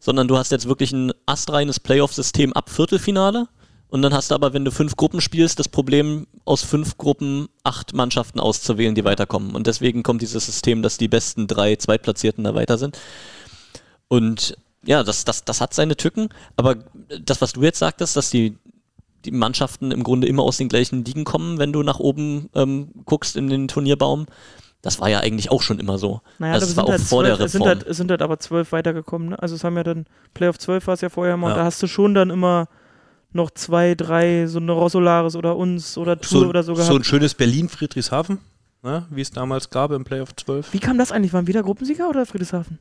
sondern 0.00 0.28
du 0.28 0.38
hast 0.38 0.50
jetzt 0.50 0.66
wirklich 0.66 0.92
ein 0.92 1.12
astreines 1.26 1.78
Playoff-System 1.78 2.52
ab 2.54 2.70
Viertelfinale. 2.70 3.48
Und 3.88 4.02
dann 4.02 4.12
hast 4.12 4.30
du 4.30 4.34
aber, 4.34 4.52
wenn 4.52 4.64
du 4.64 4.72
fünf 4.72 4.96
Gruppen 4.96 5.20
spielst, 5.20 5.58
das 5.60 5.68
Problem, 5.68 6.26
aus 6.44 6.62
fünf 6.62 6.98
Gruppen 6.98 7.48
acht 7.62 7.94
Mannschaften 7.94 8.40
auszuwählen, 8.40 8.94
die 8.94 9.04
weiterkommen. 9.04 9.54
Und 9.54 9.66
deswegen 9.66 10.02
kommt 10.02 10.20
dieses 10.20 10.46
System, 10.46 10.82
dass 10.82 10.98
die 10.98 11.06
besten 11.08 11.46
drei 11.46 11.76
Zweitplatzierten 11.76 12.42
da 12.44 12.54
weiter 12.54 12.76
sind. 12.76 12.98
Und 14.08 14.56
ja, 14.84 15.02
das, 15.02 15.24
das, 15.24 15.44
das 15.44 15.60
hat 15.60 15.74
seine 15.74 15.96
Tücken. 15.96 16.28
Aber 16.56 16.76
das, 17.24 17.40
was 17.40 17.52
du 17.52 17.62
jetzt 17.62 17.78
sagtest, 17.78 18.16
dass 18.16 18.30
die, 18.30 18.56
die 19.24 19.30
Mannschaften 19.30 19.92
im 19.92 20.02
Grunde 20.02 20.26
immer 20.26 20.42
aus 20.42 20.56
den 20.56 20.68
gleichen 20.68 21.04
Ligen 21.04 21.24
kommen, 21.24 21.58
wenn 21.58 21.72
du 21.72 21.82
nach 21.82 22.00
oben 22.00 22.50
ähm, 22.54 22.88
guckst 23.04 23.36
in 23.36 23.48
den 23.48 23.68
Turnierbaum, 23.68 24.26
das 24.82 25.00
war 25.00 25.08
ja 25.08 25.20
eigentlich 25.20 25.50
auch 25.50 25.62
schon 25.62 25.78
immer 25.78 25.96
so. 25.98 26.20
Naja, 26.38 26.54
also 26.54 26.66
das 26.66 26.76
war 26.76 26.84
auch 26.84 26.90
halt 26.90 27.00
vor 27.00 27.22
zwölf, 27.24 27.36
der 27.38 27.46
es 27.46 27.52
sind, 27.52 27.62
Reform. 27.62 27.78
halt, 27.78 27.88
es 27.88 27.96
sind 27.96 28.10
halt 28.10 28.20
aber 28.22 28.38
zwölf 28.38 28.72
weitergekommen. 28.72 29.30
Ne? 29.30 29.38
Also 29.42 29.54
es 29.54 29.64
haben 29.64 29.76
ja 29.76 29.82
dann, 29.82 30.04
Playoff 30.34 30.58
12 30.58 30.86
war 30.86 30.94
es 30.94 31.00
ja 31.00 31.08
vorher 31.08 31.36
mal, 31.38 31.48
Ja. 31.48 31.54
und 31.54 31.58
da 31.60 31.64
hast 31.64 31.82
du 31.82 31.86
schon 31.86 32.12
dann 32.12 32.28
immer 32.28 32.68
noch 33.34 33.50
zwei, 33.50 33.94
drei, 33.94 34.46
so 34.46 34.58
eine 34.58 34.72
Rossolaris 34.72 35.36
oder 35.36 35.56
uns 35.56 35.98
oder 35.98 36.18
Tour 36.20 36.40
So, 36.42 36.48
oder 36.48 36.62
so 36.62 36.74
gehabt. 36.74 36.88
so 36.88 36.96
ein 36.96 37.04
schönes 37.04 37.34
Berlin-Friedrichshafen, 37.34 38.38
ne, 38.82 39.06
wie 39.10 39.20
es 39.20 39.30
damals 39.30 39.70
gab 39.70 39.90
im 39.92 40.04
Playoff 40.04 40.34
12. 40.36 40.72
Wie 40.72 40.78
kam 40.80 40.98
das 40.98 41.12
eigentlich? 41.12 41.32
Waren 41.32 41.46
wir 41.46 41.54
da 41.54 41.62
Gruppensieger 41.62 42.08
oder 42.08 42.24
Friedrichshafen? 42.26 42.78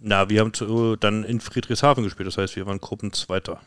Na, 0.00 0.28
wir 0.30 0.40
haben 0.40 0.52
zu, 0.54 0.96
dann 0.96 1.24
in 1.24 1.40
Friedrichshafen 1.40 2.04
gespielt, 2.04 2.26
das 2.28 2.38
heißt, 2.38 2.54
wir 2.56 2.66
waren 2.66 2.80
Gruppenzweiter. 2.80 3.60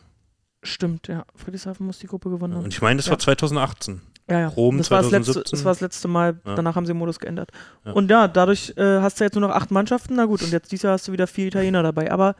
Stimmt, 0.62 1.08
ja. 1.08 1.24
Friedrichshafen 1.34 1.84
muss 1.86 1.98
die 1.98 2.06
Gruppe 2.06 2.30
gewonnen 2.30 2.54
haben. 2.54 2.64
Und 2.64 2.72
ich 2.72 2.80
meine, 2.80 2.96
das 2.98 3.06
Ja. 3.06 3.10
war 3.12 3.18
2018. 3.18 4.00
Ja, 4.30 4.38
ja. 4.40 4.48
Rom 4.48 4.78
das, 4.78 4.90
war 4.90 5.02
das, 5.02 5.10
letzte, 5.10 5.32
2017. 5.32 5.56
das 5.58 5.64
war 5.64 5.72
das 5.72 5.80
letzte 5.80 6.08
Mal, 6.08 6.40
Ja. 6.46 6.54
danach 6.54 6.76
haben 6.76 6.86
sie 6.86 6.92
den 6.92 6.98
Modus 6.98 7.18
geändert. 7.18 7.50
Ja. 7.84 7.92
Und 7.92 8.08
ja, 8.10 8.28
dadurch 8.28 8.72
äh, 8.76 9.00
hast 9.00 9.18
du 9.20 9.24
jetzt 9.24 9.34
nur 9.34 9.40
noch 9.46 9.54
acht 9.54 9.70
Mannschaften. 9.72 10.14
Na 10.14 10.24
gut, 10.26 10.40
und 10.42 10.52
jetzt 10.52 10.70
dieses 10.70 10.84
Jahr 10.84 10.92
hast 10.92 11.08
du 11.08 11.12
wieder 11.12 11.26
vier 11.26 11.48
Italiener 11.48 11.82
dabei. 11.82 12.12
Aber 12.12 12.36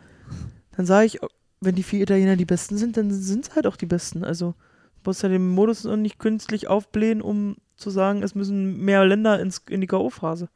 dann 0.77 0.87
sage 0.87 1.07
ich, 1.07 1.19
wenn 1.63 1.75
die 1.75 1.83
vier 1.83 2.03
Italiener 2.03 2.37
die 2.37 2.45
Besten 2.45 2.77
sind, 2.77 2.97
dann 2.97 3.11
sind 3.11 3.47
es 3.47 3.55
halt 3.55 3.67
auch 3.67 3.77
die 3.77 3.87
Besten. 3.87 4.25
Also 4.25 4.55
du 5.03 5.11
musst 5.11 5.23
ja 5.23 5.29
den 5.29 5.49
Modus 5.49 5.85
noch 5.85 5.97
nicht 5.97 6.19
künstlich 6.19 6.69
aufblähen, 6.69 7.23
um 7.23 7.57
zu 7.77 7.91
sagen, 7.91 8.23
es 8.23 8.35
müssen 8.35 8.85
mehr 8.85 9.05
Länder 9.05 9.41
ins, 9.41 9.63
in 9.69 9.81
die 9.81 9.87
K.O.-Phase. 9.87 10.49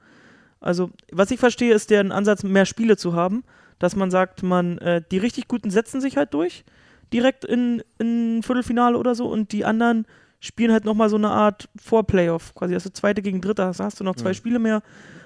Also, 0.61 0.91
was 1.13 1.31
ich 1.31 1.39
verstehe, 1.39 1.75
ist 1.75 1.91
der 1.91 2.11
Ansatz, 2.11 2.43
mehr 2.43 2.67
Spiele 2.67 2.97
zu 2.97 3.15
haben, 3.15 3.45
dass 3.79 3.95
man 3.95 4.11
sagt, 4.11 4.43
man, 4.43 4.79
äh, 4.79 5.03
die 5.11 5.19
richtig 5.19 5.49
Guten 5.49 5.71
setzen 5.71 6.01
sich 6.01 6.17
halt 6.17 6.35
durch, 6.35 6.65
direkt 7.13 7.45
in, 7.45 7.83
in 7.99 8.43
Viertelfinale 8.43 8.99
oder 8.99 9.15
so, 9.15 9.27
und 9.27 9.53
die 9.53 9.65
anderen 9.65 10.07
spielen 10.41 10.73
halt 10.73 10.85
nochmal 10.85 11.09
so 11.09 11.17
eine 11.17 11.31
Art 11.31 11.69
Vor-Playoff. 11.77 12.55
Quasi, 12.55 12.75
du 12.75 12.93
zweite 12.93 13.23
gegen 13.23 13.41
dritte, 13.41 13.65
hast, 13.65 13.81
hast 13.81 14.01
du 14.01 14.05
noch 14.05 14.17
zwei 14.17 14.31
Mhm. 14.31 14.35
Spiele 14.35 14.59
mehr, 14.59 14.83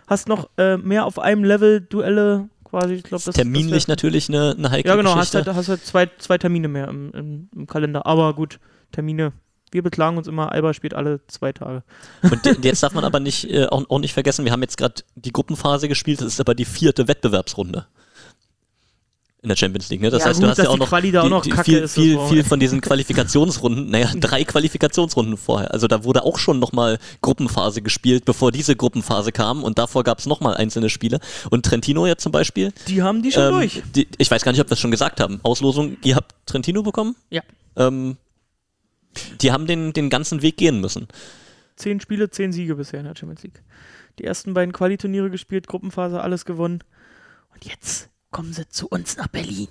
hast 0.06 0.28
noch 0.28 0.50
äh, 0.56 0.76
mehr 0.76 1.04
auf 1.04 1.18
einem 1.18 1.44
Level 1.44 1.80
Duelle, 1.80 2.48
quasi, 2.70 2.94
ich 2.94 3.02
glaube, 3.02 3.22
das 3.24 3.34
Terminlich 3.34 3.84
das 3.84 3.88
natürlich 3.88 4.28
eine, 4.28 4.54
eine 4.56 4.70
heikle 4.70 4.90
Ja, 4.90 4.96
genau, 4.96 5.16
hast 5.16 5.32
Geschichte. 5.32 5.50
halt, 5.50 5.56
hast 5.56 5.68
halt 5.68 5.84
zwei, 5.84 6.10
zwei 6.18 6.38
Termine 6.38 6.68
mehr 6.68 6.88
im, 6.88 7.12
im, 7.12 7.48
im 7.54 7.66
Kalender. 7.66 8.06
Aber 8.06 8.34
gut, 8.34 8.58
Termine. 8.92 9.32
Wir 9.72 9.84
beklagen 9.84 10.16
uns 10.16 10.26
immer, 10.26 10.50
Alba 10.50 10.74
spielt 10.74 10.94
alle 10.94 11.20
zwei 11.28 11.52
Tage. 11.52 11.84
Und 12.22 12.64
jetzt 12.64 12.82
darf 12.82 12.92
man 12.92 13.04
aber 13.10 13.20
nicht, 13.20 13.48
äh, 13.48 13.66
auch, 13.66 13.88
auch 13.88 13.98
nicht 14.00 14.14
vergessen, 14.14 14.44
wir 14.44 14.50
haben 14.50 14.62
jetzt 14.62 14.76
gerade 14.76 15.02
die 15.14 15.32
Gruppenphase 15.32 15.86
gespielt, 15.86 16.20
das 16.20 16.26
ist 16.28 16.40
aber 16.40 16.56
die 16.56 16.64
vierte 16.64 17.06
Wettbewerbsrunde. 17.06 17.86
In 19.42 19.48
der 19.48 19.56
Champions 19.56 19.88
League. 19.88 20.00
Ne? 20.02 20.10
Das 20.10 20.22
Ja, 20.22 20.28
heißt, 20.28 20.40
gut, 20.40 20.46
du 20.46 20.50
hast 20.50 20.58
ja 20.58 20.68
auch 20.68 20.74
die 20.74 20.80
noch, 20.80 20.88
Quali 20.88 21.10
da 21.12 21.22
auch 21.22 21.28
noch 21.28 21.48
kacke 21.48 21.64
viel, 21.64 21.88
viel, 21.88 22.16
brauchen 22.16 22.28
viel 22.34 22.44
von 22.44 22.60
diesen 22.60 22.80
Qualifikationsrunden, 22.80 23.90
naja, 23.90 24.10
drei 24.20 24.44
Qualifikationsrunden 24.44 25.36
vorher. 25.38 25.72
Also 25.72 25.86
da 25.86 26.04
wurde 26.04 26.24
auch 26.24 26.38
schon 26.38 26.58
nochmal 26.58 26.98
Gruppenphase 27.22 27.80
gespielt, 27.80 28.24
bevor 28.26 28.52
diese 28.52 28.76
Gruppenphase 28.76 29.32
kam 29.32 29.62
und 29.64 29.78
davor 29.78 30.04
gab 30.04 30.18
es 30.18 30.26
nochmal 30.26 30.54
einzelne 30.56 30.90
Spiele. 30.90 31.20
Und 31.50 31.64
Trentino 31.64 32.06
jetzt 32.06 32.22
zum 32.22 32.32
Beispiel, 32.32 32.72
Die 32.86 33.02
haben 33.02 33.22
die 33.22 33.32
schon 33.32 33.44
ähm, 33.44 33.50
durch. 33.52 33.82
die, 33.94 34.08
ich 34.18 34.30
weiß 34.30 34.42
gar 34.44 34.52
nicht, 34.52 34.60
ob 34.60 34.68
wir 34.68 34.74
es 34.74 34.80
schon 34.80 34.90
gesagt 34.90 35.20
haben. 35.20 35.40
Auslosung, 35.42 35.96
ihr 36.04 36.16
habt 36.16 36.34
Trentino 36.44 36.82
bekommen? 36.82 37.16
Ja. 37.30 37.42
Ähm, 37.76 38.18
die 39.40 39.52
haben 39.52 39.66
den, 39.66 39.94
den 39.94 40.10
ganzen 40.10 40.42
Weg 40.42 40.58
gehen 40.58 40.80
müssen. 40.82 41.08
Zehn 41.76 41.98
Spiele, 41.98 42.28
zehn 42.30 42.52
Siege 42.52 42.74
bisher 42.76 43.00
in 43.00 43.06
der 43.06 43.16
Champions 43.16 43.42
League. 43.42 43.62
Die 44.18 44.24
ersten 44.24 44.52
beiden 44.52 44.72
Qualiturniere 44.72 45.30
gespielt, 45.30 45.66
Gruppenphase, 45.66 46.20
alles 46.20 46.44
gewonnen. 46.44 46.80
Und 47.54 47.64
jetzt 47.64 48.09
kommen 48.30 48.52
sie 48.52 48.68
zu 48.68 48.88
uns 48.88 49.16
nach 49.16 49.28
Berlin. 49.28 49.68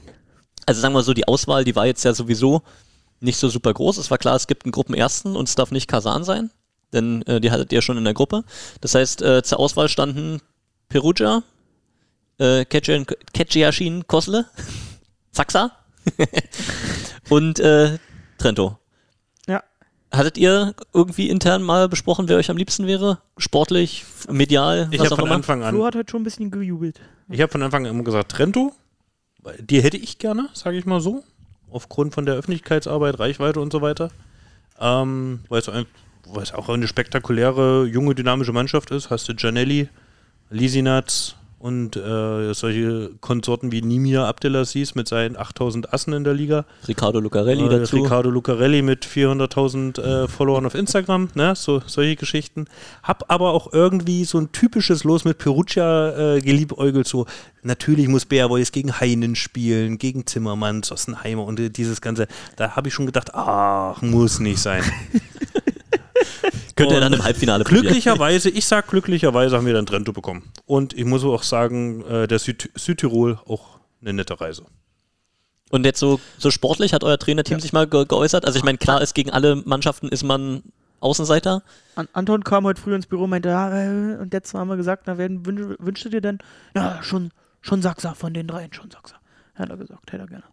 Also 0.66 0.82
sagen 0.82 0.94
wir 0.94 1.04
so, 1.04 1.14
die 1.14 1.28
Auswahl, 1.28 1.64
die 1.64 1.76
war 1.76 1.86
jetzt 1.86 2.04
ja 2.04 2.14
sowieso 2.14 2.62
nicht 3.20 3.38
so 3.38 3.50
super 3.50 3.74
groß. 3.74 3.98
Es 3.98 4.12
war 4.12 4.18
klar, 4.18 4.36
es 4.36 4.48
gibt 4.48 4.66
einen 4.66 4.72
Gruppenersten 4.72 5.36
und 5.36 5.50
es 5.50 5.56
darf 5.56 5.72
nicht 5.72 5.88
Kasan 5.88 6.24
sein, 6.24 6.52
denn 6.94 7.22
äh, 7.24 7.42
die 7.42 7.52
hattet 7.52 7.72
ihr 7.74 7.82
schon 7.82 7.98
in 7.98 8.04
der 8.04 8.14
Gruppe. 8.14 8.44
Das 8.82 8.96
heißt, 8.96 9.22
äh, 9.22 9.44
zur 9.44 9.60
Auswahl 9.60 9.90
standen 9.90 10.42
Perugia, 10.88 11.44
äh, 12.38 12.66
Ketchiashin 12.66 14.08
Kosle, 14.08 14.46
Zaxa 15.32 15.72
und 17.30 17.60
äh, 17.60 17.98
Trento. 18.38 18.78
Ja. 19.48 19.64
Hattet 20.12 20.38
ihr 20.38 20.74
irgendwie 20.94 21.30
intern 21.30 21.62
mal 21.62 21.90
besprochen, 21.90 22.30
wer 22.30 22.38
euch 22.38 22.50
am 22.50 22.58
liebsten 22.58 22.88
wäre? 22.88 23.20
Sportlich, 23.38 24.06
medial, 24.30 24.88
Ich 24.92 25.00
habe 25.00 25.12
auch 25.12 25.18
von 25.18 25.26
immer? 25.26 25.36
Anfang 25.36 25.64
an 25.64 25.76
Flo 25.76 25.86
hat 25.86 25.96
heute 25.96 26.12
schon 26.12 26.22
ein 26.22 26.24
bisschen 26.24 26.52
gejubelt. 26.52 27.00
Ich 27.32 27.42
habe 27.42 27.52
von 27.52 27.62
Anfang 27.62 27.86
an 27.86 27.92
immer 27.92 28.04
gesagt, 28.04 28.32
Trento, 28.32 28.74
die 29.60 29.82
hätte 29.82 29.98
ich 29.98 30.18
gerne, 30.18 30.50
sage 30.54 30.78
ich 30.78 30.86
mal 30.86 31.00
so, 31.00 31.24
aufgrund 31.70 32.14
von 32.14 32.26
der 32.26 32.36
Öffentlichkeitsarbeit, 32.36 33.20
Reichweite 33.20 33.60
und 33.60 33.72
so 33.72 33.82
weiter. 33.82 34.10
Ähm, 34.80 35.42
weil, 35.48 35.60
es 35.60 35.70
ein, 35.70 35.86
weil 36.28 36.42
es 36.42 36.54
auch 36.54 36.70
eine 36.70 36.88
spektakuläre, 36.88 37.86
junge, 37.86 38.16
dynamische 38.16 38.52
Mannschaft 38.52 38.90
ist. 38.90 39.12
Hast 39.12 39.30
du 39.30 39.36
Gianelli, 39.36 39.90
Lisinatz 40.50 41.36
und 41.60 41.98
äh, 41.98 42.54
solche 42.54 43.12
Konsorten 43.20 43.72
wie 43.72 43.82
Nimir 43.82 44.24
Abdelaziz 44.24 44.96
mit 44.96 45.08
seinen 45.08 45.38
8000 45.38 45.94
Assen 45.94 46.14
in 46.14 46.24
der 46.24 46.34
Liga. 46.34 46.66
Ricardo 46.88 47.20
Lucarelli 47.20 47.66
Äh, 47.66 47.70
dazu. 47.70 47.98
Riccardo 47.98 48.30
Lucarelli 48.30 48.82
mit 48.82 49.06
400.000 49.06 50.02
äh, 50.02 50.28
Followern 50.28 50.66
auf 50.66 50.74
Instagram, 50.74 51.28
ne? 51.36 51.54
so, 51.56 51.82
solche 51.86 52.16
Geschichten. 52.16 52.66
Hab 53.04 53.30
aber 53.32 53.52
auch 53.54 53.74
irgendwie 53.74 54.24
so 54.24 54.38
ein 54.38 54.52
typisches 54.52 55.04
Los 55.04 55.26
mit 55.26 55.38
Perugia 55.38 56.36
äh, 56.36 56.40
geliebäugelt, 56.42 57.08
so 57.08 57.26
natürlich 57.62 58.08
muss 58.08 58.26
Beerboys 58.26 58.72
gegen 58.72 59.00
Heinen 59.00 59.36
spielen, 59.36 59.98
gegen 59.98 60.26
Zimmermann, 60.26 60.84
Sossenheimer 60.84 61.44
und 61.44 61.60
äh, 61.60 61.70
dieses 61.70 62.00
Ganze. 62.00 62.28
Da 62.56 62.78
habe 62.78 62.88
ich 62.88 62.94
schon 62.94 63.06
gedacht, 63.06 63.34
ach, 63.36 64.02
muss 64.02 64.40
nicht 64.40 64.60
sein. 64.60 64.84
Könnt 66.80 66.92
ihr 66.92 66.98
Und 66.98 67.02
dann 67.04 67.14
im 67.14 67.24
Halbfinale 67.24 67.64
probieren. 67.64 67.84
Glücklicherweise, 67.84 68.50
ich 68.50 68.66
sag 68.66 68.88
glücklicherweise 68.88 69.58
haben 69.58 69.66
wir 69.66 69.74
dann 69.74 69.86
Trento 69.86 70.14
bekommen. 70.14 70.52
Und 70.66 70.94
ich 70.94 71.06
muss 71.06 71.24
auch 71.24 71.44
sagen, 71.44 72.04
äh, 72.06 72.28
der 72.28 72.40
Süd 72.40 72.70
Südtirol 72.76 73.40
auch 73.46 73.80
eine 74.02 74.14
nette 74.14 74.40
Reise. 74.40 74.64
Und 75.70 75.86
jetzt 75.86 76.00
so, 76.00 76.20
so 76.38 76.50
sportlich 76.52 76.94
hat 76.94 77.04
euer 77.04 77.20
Trainerteam 77.20 77.60
sich 77.60 77.74
mal 77.74 77.86
ge 77.86 78.06
geäußert? 78.06 78.46
Also 78.46 78.58
ich 78.58 78.64
meine, 78.64 78.78
klar 78.78 79.02
ist, 79.02 79.14
gegen 79.14 79.30
alle 79.30 79.58
Mannschaften 79.58 80.08
ist 80.08 80.24
man 80.24 80.64
Außenseiter. 81.00 81.64
An 81.96 82.08
Anton 82.14 82.44
kam 82.44 82.64
heute 82.64 82.82
früh 82.82 82.96
ins 82.96 83.08
Büro 83.08 83.26
und 83.26 83.30
meinte, 83.30 83.50
ja, 83.50 83.84
äh, 83.84 84.18
und 84.18 84.34
jetzt 84.34 84.54
haben 84.54 84.70
wir 84.70 84.78
gesagt, 84.78 85.04
na, 85.06 85.18
wen 85.18 85.46
wünsch, 85.46 85.78
wünschst 85.80 86.06
du 86.06 86.10
dir 86.10 86.22
denn? 86.22 86.40
Ja, 86.76 87.04
schon, 87.04 87.32
schon 87.62 87.82
Sachsa 87.82 88.14
von 88.14 88.34
den 88.34 88.48
dreien, 88.48 88.74
schon 88.74 88.90
Sachsa. 88.90 89.16
Hat 89.56 89.70
er 89.70 89.78
gesagt, 89.78 90.12
hätte 90.12 90.24
er 90.24 90.28
gerne. 90.28 90.46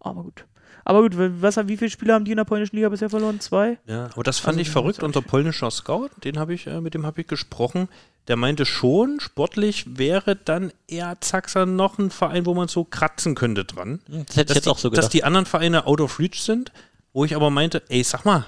Aber 0.00 0.22
gut. 0.24 0.44
Aber 0.84 1.02
gut, 1.02 1.12
was, 1.16 1.56
wie 1.68 1.76
viele 1.76 1.90
Spiele 1.90 2.14
haben 2.14 2.24
die 2.24 2.30
in 2.30 2.36
der 2.36 2.44
polnischen 2.44 2.76
Liga 2.76 2.88
bisher 2.88 3.10
verloren? 3.10 3.40
Zwei? 3.40 3.78
Ja, 3.86 4.06
aber 4.12 4.22
das 4.22 4.38
fand 4.38 4.58
Also, 4.58 4.60
ich 4.62 4.70
verrückt. 4.70 5.02
Unser 5.02 5.22
polnischer 5.22 5.70
Scout, 5.70 6.08
den 6.24 6.38
habe 6.38 6.54
ich, 6.54 6.66
äh, 6.66 6.80
mit 6.80 6.94
dem 6.94 7.06
habe 7.06 7.20
ich 7.20 7.26
gesprochen. 7.26 7.88
Der 8.28 8.36
meinte 8.36 8.64
schon, 8.66 9.18
sportlich 9.20 9.98
wäre 9.98 10.36
dann 10.36 10.72
eher 10.88 11.20
Zaxer 11.20 11.66
noch 11.66 11.98
ein 11.98 12.10
Verein, 12.10 12.46
wo 12.46 12.54
man 12.54 12.68
so 12.68 12.84
kratzen 12.84 13.34
könnte 13.34 13.64
dran. 13.64 14.00
Das 14.06 14.16
hätte 14.16 14.28
ich 14.28 14.46
Dass 14.46 14.54
jetzt 14.56 14.66
die, 14.66 14.70
auch 14.70 14.78
so 14.78 14.88
dass 14.90 14.96
gedacht. 14.98 15.12
die 15.14 15.24
anderen 15.24 15.46
Vereine 15.46 15.86
out 15.86 16.00
of 16.00 16.18
reach 16.18 16.42
sind, 16.42 16.70
wo 17.12 17.24
ich 17.24 17.34
aber 17.34 17.50
meinte, 17.50 17.82
ey, 17.88 18.02
sag 18.04 18.24
mal, 18.24 18.44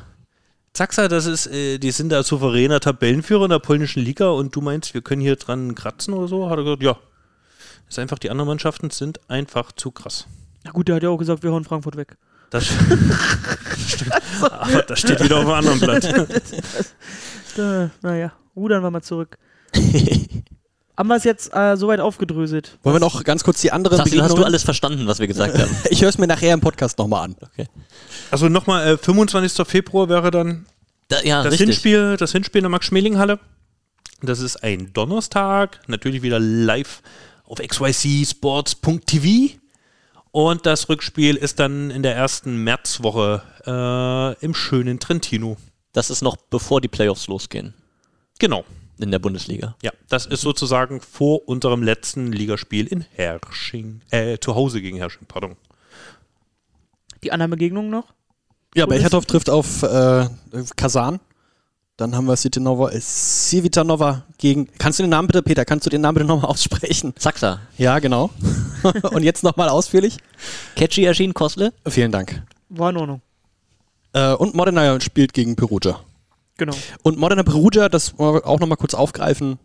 Zaxer, 0.72 1.08
das 1.08 1.26
ist, 1.26 1.46
äh, 1.48 1.78
die 1.78 1.90
sind 1.90 2.08
da 2.10 2.22
souveräner 2.22 2.80
Tabellenführer 2.80 3.44
in 3.44 3.50
der 3.50 3.58
polnischen 3.58 4.02
Liga 4.02 4.30
und 4.30 4.54
du 4.56 4.60
meinst, 4.62 4.94
wir 4.94 5.02
können 5.02 5.20
hier 5.20 5.36
dran 5.36 5.74
kratzen 5.74 6.14
oder 6.14 6.28
so? 6.28 6.48
Hat 6.48 6.58
er 6.58 6.64
gesagt, 6.64 6.82
ja. 6.82 6.92
Das 7.86 7.96
ist 7.96 7.98
einfach, 7.98 8.18
die 8.18 8.30
anderen 8.30 8.48
Mannschaften 8.48 8.88
sind 8.90 9.20
einfach 9.28 9.72
zu 9.72 9.90
krass. 9.90 10.26
Na 10.64 10.70
gut, 10.70 10.88
der 10.88 10.96
hat 10.96 11.02
ja 11.02 11.08
auch 11.08 11.18
gesagt, 11.18 11.42
wir 11.42 11.50
hauen 11.52 11.64
Frankfurt 11.64 11.96
weg. 11.96 12.16
Das 12.50 12.66
stimmt. 12.66 13.12
Aber 14.42 14.82
das 14.82 15.00
steht 15.00 15.22
wieder 15.22 15.38
auf 15.38 15.48
einem 15.48 15.68
anderen 15.68 15.80
Blatt. 15.80 16.30
Da, 17.54 17.90
naja, 18.00 18.32
rudern 18.56 18.82
wir 18.82 18.90
mal 18.90 19.02
zurück. 19.02 19.36
haben 20.96 21.08
wir 21.08 21.16
es 21.16 21.24
jetzt 21.24 21.54
äh, 21.54 21.76
soweit 21.76 22.00
aufgedröselt? 22.00 22.78
Wollen 22.82 22.96
wir 22.96 23.00
noch 23.00 23.22
ganz 23.24 23.44
kurz 23.44 23.60
die 23.60 23.70
anderen 23.72 23.98
Sassi, 23.98 24.16
hast 24.16 24.38
du 24.38 24.44
alles 24.44 24.62
verstanden, 24.62 25.06
was 25.06 25.18
wir 25.18 25.26
gesagt 25.26 25.58
haben? 25.58 25.70
Ich 25.90 26.00
höre 26.00 26.08
es 26.08 26.16
mir 26.16 26.26
nachher 26.26 26.54
im 26.54 26.62
Podcast 26.62 26.96
nochmal 26.96 27.24
an. 27.24 27.36
Also 28.30 28.48
nochmal, 28.48 28.94
äh, 28.94 28.96
25. 28.96 29.66
Februar 29.66 30.08
wäre 30.08 30.30
dann 30.30 30.64
Da, 31.08 31.20
ja, 31.22 31.42
das 31.42 31.52
richtig. 31.52 31.68
Hinspiel, 31.68 32.16
das 32.16 32.32
Hinspiel 32.32 32.60
in 32.60 32.64
der 32.64 32.70
Max-Schmeling-Halle. 32.70 33.38
Das 34.22 34.40
ist 34.40 34.64
ein 34.64 34.94
Donnerstag, 34.94 35.80
natürlich 35.88 36.22
wieder 36.22 36.38
live 36.38 37.02
auf 37.44 37.58
xycsports.tv. 37.58 39.58
Und 40.32 40.64
das 40.64 40.88
Rückspiel 40.88 41.36
ist 41.36 41.60
dann 41.60 41.90
in 41.90 42.02
der 42.02 42.16
ersten 42.16 42.64
Märzwoche 42.64 43.42
äh, 43.66 44.44
im 44.44 44.54
schönen 44.54 44.98
Trentino. 44.98 45.58
Das 45.92 46.08
ist 46.08 46.22
noch 46.22 46.36
bevor 46.36 46.80
die 46.80 46.88
Playoffs 46.88 47.26
losgehen 47.26 47.74
Genau. 48.38 48.64
in 48.98 49.10
der 49.10 49.18
Bundesliga. 49.18 49.76
Ja, 49.82 49.92
das 50.08 50.24
ist 50.24 50.40
sozusagen 50.40 51.00
vor 51.02 51.46
unserem 51.46 51.82
letzten 51.82 52.32
Ligaspiel 52.32 52.86
in 52.86 53.02
Hersching. 53.12 54.00
Äh, 54.10 54.38
zu 54.38 54.54
Hause 54.54 54.80
gegen 54.80 54.96
Hersching, 54.96 55.26
pardon. 55.28 55.56
Die 57.22 57.30
anderen 57.30 57.50
Begegnungen 57.50 57.90
noch? 57.90 58.14
Ja, 58.74 58.86
Belchatov 58.86 59.26
trifft 59.26 59.50
auf 59.50 59.82
äh, 59.82 60.28
Kasan. 60.76 61.20
Dann 61.96 62.16
haben 62.16 62.26
wir 62.26 62.32
äh, 62.34 63.00
Civitanova 63.00 64.24
gegen. 64.38 64.68
Kannst 64.78 64.98
du 64.98 65.02
den 65.02 65.10
Namen 65.10 65.28
bitte, 65.28 65.42
Peter, 65.42 65.64
kannst 65.64 65.86
du 65.86 65.90
den 65.90 66.00
Namen 66.00 66.14
bitte 66.14 66.26
nochmal 66.26 66.46
aussprechen? 66.50 67.14
Zaxa. 67.16 67.60
Ja, 67.76 67.98
genau. 67.98 68.30
Und 69.10 69.22
jetzt 69.22 69.44
nochmal 69.44 69.68
ausführlich. 69.68 70.16
Catchy 70.76 71.04
erschien 71.04 71.34
Kosle. 71.34 71.72
Vielen 71.86 72.12
Dank. 72.12 72.42
War 72.70 72.90
in 72.90 72.96
Ordnung. 72.96 73.20
Äh, 74.14 74.34
und 74.34 74.54
Modena 74.54 75.00
spielt 75.00 75.32
gegen 75.32 75.56
Perugia. 75.56 76.00
Genau. 76.58 76.74
Und 77.02 77.18
Modena 77.18 77.42
Perugia, 77.42 77.88
das 77.88 78.18
wollen 78.18 78.34
wir 78.36 78.46
auch 78.46 78.60
nochmal 78.60 78.76
kurz 78.76 78.94
aufgreifen. 78.94 79.58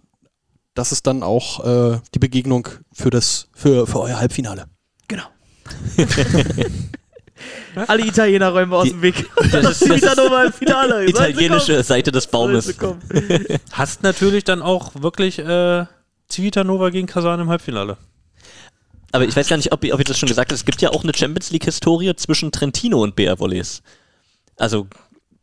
Das 0.74 0.92
ist 0.92 1.08
dann 1.08 1.24
auch 1.24 1.66
äh, 1.66 2.00
die 2.14 2.20
Begegnung 2.20 2.68
für, 2.94 3.10
das, 3.10 3.48
für, 3.54 3.88
für 3.88 4.00
euer 4.02 4.20
Halbfinale. 4.20 4.66
Genau. 5.08 5.24
Alle 7.88 8.06
Italiener 8.06 8.50
räumen 8.50 8.72
wir 8.72 8.78
aus 8.78 8.90
dem 8.90 9.02
Weg. 9.02 9.26
Das 9.52 9.82
ist, 9.82 9.90
Wieder 9.96 10.16
nochmal 10.16 10.48
im 10.48 10.54
Finale. 10.54 11.06
Italienische 11.08 11.84
Seite 11.84 12.12
des 12.12 12.28
Baumes. 12.28 12.74
Hast 13.72 14.04
natürlich 14.04 14.44
dann 14.44 14.62
auch 14.62 14.92
wirklich 15.02 15.40
äh, 15.40 15.86
Civitanova 16.32 16.90
gegen 16.90 17.08
Kasan 17.08 17.40
im 17.40 17.50
Halbfinale. 17.50 17.98
Aber 19.12 19.24
ich 19.26 19.36
weiß 19.36 19.48
gar 19.48 19.58
nicht, 19.58 19.72
ob, 19.72 19.84
ihr- 19.84 19.94
ob 19.94 20.00
ihr 20.00 20.06
das 20.06 20.18
schon 20.20 20.28
gesagt 20.28 20.52
habt. 20.52 20.60
Es 20.60 20.66
gibt 20.66 20.82
ja 20.82 20.90
auch 20.90 21.04
eine 21.04 21.14
Champions 21.16 21.52
League-Historie 21.52 22.14
zwischen 22.16 22.52
Trentino 22.52 23.02
und 23.02 23.16
BR 23.16 23.40
Volleys. 23.40 23.82
Also, 24.58 24.88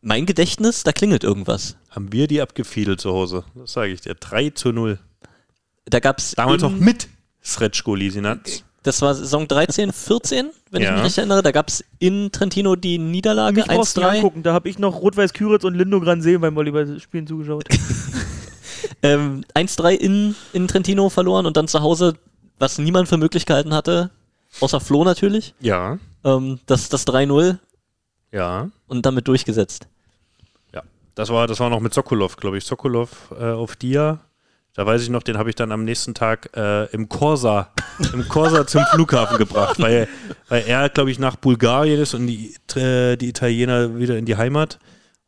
mein 0.01 0.25
Gedächtnis, 0.25 0.83
da 0.83 0.91
klingelt 0.91 1.23
irgendwas. 1.23 1.77
Haben 1.89 2.11
wir 2.11 2.27
die 2.27 2.41
abgefiedelt 2.41 3.01
zu 3.01 3.11
Hause. 3.11 3.43
Das 3.55 3.71
sage 3.73 3.91
ich 3.93 4.01
dir. 4.01 4.13
3 4.13 4.49
zu 4.51 4.71
0. 4.71 4.99
Da 5.85 5.99
gab 5.99 6.19
es. 6.19 6.31
Damals 6.31 6.61
noch 6.61 6.71
mit 6.71 7.07
Sretschko 7.43 7.95
Lisinatz. 7.95 8.64
Das 8.85 9.01
war 9.01 9.15
Saison 9.15 9.47
13, 9.47 9.91
14, 9.91 10.51
wenn 10.69 10.81
ich 10.81 10.87
Ja. 10.87 10.93
mich 10.93 11.03
recht 11.05 11.17
erinnere. 11.17 11.41
Da 11.41 11.51
gab 11.51 11.69
es 11.69 11.83
in 11.99 12.31
Trentino 12.31 12.75
die 12.75 12.99
Niederlage 12.99 13.55
Mich 13.57 13.65
brauchst 13.65 13.97
du 13.97 14.01
nicht 14.01 14.09
1-3. 14.11 14.15
angucken. 14.17 14.43
Da 14.43 14.53
habe 14.53 14.69
ich 14.69 14.77
noch 14.79 15.01
Rot-Weiß 15.01 15.33
Küritz 15.33 15.63
und 15.63 15.73
Lindo 15.73 15.99
Gransee 15.99 16.37
beim 16.37 16.55
Volleyballspielen 16.55 17.27
zugeschaut. 17.27 17.65
Ähm, 19.01 19.43
1-3 19.55 19.93
in, 19.95 20.35
in 20.53 20.67
Trentino 20.67 21.09
verloren 21.09 21.45
und 21.45 21.57
dann 21.57 21.67
zu 21.67 21.81
Hause, 21.81 22.15
was 22.59 22.77
niemand 22.77 23.07
für 23.07 23.17
möglich 23.17 23.45
gehalten 23.45 23.73
hatte, 23.73 24.09
außer 24.61 24.79
Flo 24.79 25.03
natürlich, 25.03 25.53
Ja, 25.59 25.97
ähm, 26.23 26.59
das, 26.65 26.89
das 26.89 27.05
3-0 27.07 27.57
ja, 28.31 28.69
und 28.87 29.05
damit 29.05 29.27
durchgesetzt. 29.27 29.87
ja. 30.73 30.81
Das 31.15 31.29
war, 31.29 31.45
das 31.47 31.59
war 31.59 31.69
noch 31.69 31.79
mit 31.79 31.93
Sokolov, 31.93 32.35
glaube 32.37 32.57
ich. 32.57 32.65
Sokolov 32.65 33.31
äh, 33.39 33.51
auf 33.51 33.75
Dia. 33.75 34.19
Da 34.75 34.85
weiß 34.85 35.01
ich 35.01 35.09
noch, 35.09 35.23
den 35.23 35.37
habe 35.37 35.49
ich 35.49 35.55
dann 35.55 35.71
am 35.71 35.85
nächsten 35.85 36.13
Tag 36.13 36.49
äh, 36.55 36.85
im 36.87 37.07
Corsa, 37.07 37.71
im 38.13 38.27
Corsa 38.27 38.67
zum 38.67 38.83
Flughafen 38.91 39.37
gebracht, 39.37 39.79
weil, 39.79 40.09
weil 40.49 40.65
er, 40.67 40.89
glaube 40.89 41.11
ich, 41.11 41.17
nach 41.17 41.37
Bulgarien 41.37 42.01
ist 42.01 42.13
und 42.13 42.27
die, 42.27 42.53
äh, 42.75 43.15
die 43.15 43.29
Italiener 43.29 43.97
wieder 43.97 44.17
in 44.17 44.25
die 44.25 44.35
Heimat. 44.35 44.79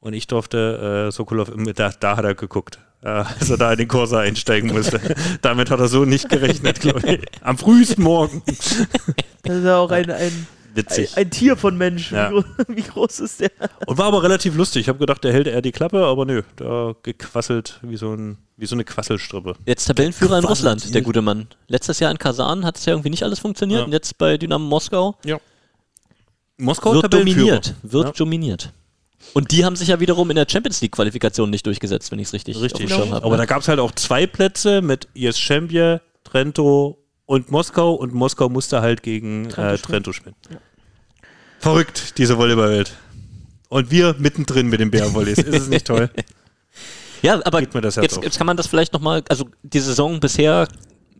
Und 0.02 0.14
ich 0.14 0.28
durfte 0.28 1.08
äh, 1.08 1.12
Sokolov, 1.12 1.52
da, 1.76 1.92
da 1.98 2.18
hat 2.18 2.26
er 2.26 2.36
geguckt, 2.36 2.80
äh, 3.02 3.08
als 3.08 3.50
er 3.50 3.58
da 3.58 3.72
in 3.72 3.78
den 3.78 3.88
Corsa 3.88 4.20
einsteigen 4.20 4.74
musste. 4.74 5.00
Damit 5.42 5.72
hat 5.72 5.80
er 5.80 5.88
so 5.88 6.04
nicht 6.04 6.28
gerechnet, 6.28 6.82
glaube 6.82 7.08
ich. 7.08 7.22
Am 7.42 7.58
frühesten 7.58 8.04
Morgen. 8.04 8.44
Das 8.46 9.58
ist 9.58 9.64
ja 9.64 9.78
auch 9.78 9.92
ein, 9.92 10.12
ein, 10.12 10.48
ein, 10.76 11.08
ein 11.16 11.32
Tier 11.32 11.56
von 11.56 11.78
Mensch. 11.78 12.12
Ja. 12.12 12.32
Wie, 12.32 12.34
gro 12.34 12.44
wie 12.68 12.82
groß 12.82 13.22
ist 13.22 13.40
der? 13.40 13.52
Und 13.86 13.98
war 13.98 14.08
aber 14.08 14.24
relativ 14.24 14.58
lustig. 14.58 14.82
Ich 14.82 14.90
habe 14.90 15.00
gedacht, 15.00 15.24
der 15.24 15.32
hält 15.32 15.48
eher 15.48 15.62
die 15.62 15.72
Klappe, 15.72 16.04
aber 16.06 16.26
nö, 16.26 16.44
da 16.58 16.94
gequasselt 17.02 17.80
wie 17.82 17.98
so, 17.98 18.14
ein, 18.14 18.38
wie 18.58 18.66
so 18.66 18.76
eine 18.76 18.84
Quasselstrippe. 18.84 19.56
Jetzt 19.66 19.86
Tabellenführer 19.86 20.40
in. 20.40 20.46
Russland, 20.46 20.94
der 20.94 21.02
gute 21.02 21.22
Mann. 21.22 21.48
Letztes 21.68 22.00
Jahr 22.00 22.12
in 22.12 22.18
Kasan 22.18 22.66
hat 22.66 22.78
es 22.78 22.86
ja 22.86 22.94
irgendwie 22.94 23.12
nicht 23.12 23.24
alles 23.24 23.40
funktioniert 23.40 23.80
Ja. 23.82 23.86
und 23.86 23.92
jetzt 23.94 24.18
bei 24.18 24.38
Dynamo 24.38 24.66
Moskau 24.66 25.16
Moskau 26.58 26.94
wird 26.94 27.04
Tabellenführer. 27.04 27.38
dominiert. 27.62 27.74
Wird 27.84 28.06
Ja. 28.06 28.12
dominiert. 28.14 28.74
Und 29.34 29.52
die 29.52 29.66
haben 29.66 29.76
sich 29.76 29.90
ja 29.90 30.00
wiederum 30.00 30.30
in 30.30 30.36
der 30.38 30.48
Champions 30.50 30.82
League 30.82 30.94
Qualifikation 30.94 31.50
nicht 31.50 31.66
durchgesetzt, 31.66 32.12
wenn 32.12 32.20
ich 32.20 32.28
es 32.28 32.34
richtig, 32.34 32.60
Richtig. 32.60 32.92
habe. 32.92 33.24
Aber 33.24 33.38
da 33.38 33.46
gab 33.46 33.62
es 33.62 33.68
halt 33.68 33.80
auch 33.80 33.92
zwei 33.92 34.26
Plätze 34.26 34.82
mit 34.82 35.08
Jeschembje, 35.14 36.02
Trento 36.24 36.98
und 37.26 37.52
Moskau 37.52 37.94
und 37.94 38.14
Moskau 38.14 38.50
musste 38.50 38.82
halt 38.82 39.04
gegen 39.04 39.50
Trento 39.50 39.62
äh, 39.74 39.78
spielen. 39.78 39.92
Trento 39.92 40.14
spielen. 40.14 40.36
Verrückt, 41.60 42.18
diese 42.18 42.38
Volleyballwelt. 42.38 42.94
Und 43.70 43.92
wir 43.92 44.16
mittendrin 44.18 44.68
mit 44.68 44.80
den 44.80 44.92
Bärenvolleys. 44.92 45.40
Ist 45.40 45.48
es 45.62 45.68
nicht 45.68 45.86
toll? 45.88 46.10
Ja, 47.22 47.40
aber 47.46 47.62
jetzt, 47.62 47.96
jetzt 48.24 48.38
kann 48.38 48.48
man 48.48 48.58
das 48.58 48.68
vielleicht 48.68 48.94
nochmal, 48.94 49.24
also 49.30 49.50
die 49.64 49.80
Saison 49.80 50.20
bisher, 50.20 50.68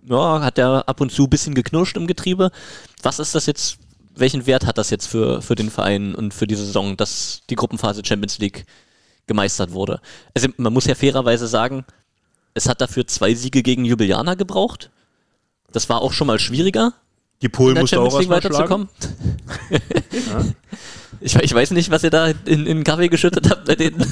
ja, 0.08 0.42
hat 0.42 0.58
der 0.58 0.84
ab 0.88 1.02
und 1.02 1.12
zu 1.12 1.24
ein 1.24 1.30
bisschen 1.30 1.54
geknirscht 1.54 1.98
im 1.98 2.08
Getriebe. 2.08 2.52
Was 3.04 3.20
ist 3.20 3.36
das 3.36 3.46
jetzt, 3.46 3.78
welchen 4.16 4.46
Wert 4.46 4.66
hat 4.66 4.78
das 4.78 4.90
jetzt 4.90 5.08
für, 5.08 5.42
für 5.42 5.56
den 5.56 5.70
Verein 5.70 6.16
und 6.16 6.34
für 6.34 6.48
die 6.48 6.56
Saison, 6.56 6.98
dass 6.98 7.42
die 7.50 7.56
Gruppenphase 7.56 8.02
Champions 8.06 8.38
League 8.40 8.66
gemeistert 9.26 9.72
wurde? 9.72 10.00
Also 10.34 10.50
man 10.58 10.74
muss 10.74 10.86
ja 10.86 10.96
fairerweise 10.96 11.48
sagen, 11.48 11.86
es 12.54 12.68
hat 12.68 12.82
dafür 12.82 13.06
zwei 13.08 13.34
Siege 13.36 13.62
gegen 13.64 13.86
Ljubljana 13.86 14.36
gebraucht. 14.36 14.90
Das 15.72 15.90
war 15.90 16.02
auch 16.02 16.14
schon 16.14 16.28
mal 16.28 16.40
schwieriger, 16.40 16.94
Die 17.42 17.50
Polen 17.50 17.76
der 17.76 17.84
musste 17.84 18.00
auch 18.00 18.18
erstmal 18.20 18.42
schlagen. 18.42 18.56
weiterzukommen. 18.56 18.90
ich, 21.22 21.36
ich 21.36 21.54
weiß 21.54 21.72
nicht, 21.72 21.90
was 21.92 22.04
ihr 22.04 22.10
da 22.10 22.28
in, 22.28 22.38
in 22.46 22.66
den 22.66 22.84
Kaffee 22.84 23.10
geschüttet 23.10 23.50
habt 23.50 23.66
bei 23.66 23.76
denen. 23.76 24.00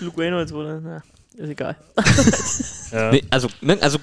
Luke 0.00 0.18
Reynolds 0.20 0.52
wurde, 0.52 0.80
na, 0.82 1.02
ist 1.36 1.50
egal. 1.50 1.76
Ja. 2.92 3.12
nee, 3.12 3.22
also, 3.30 3.48
ne, 3.60 3.78
also 3.80 4.00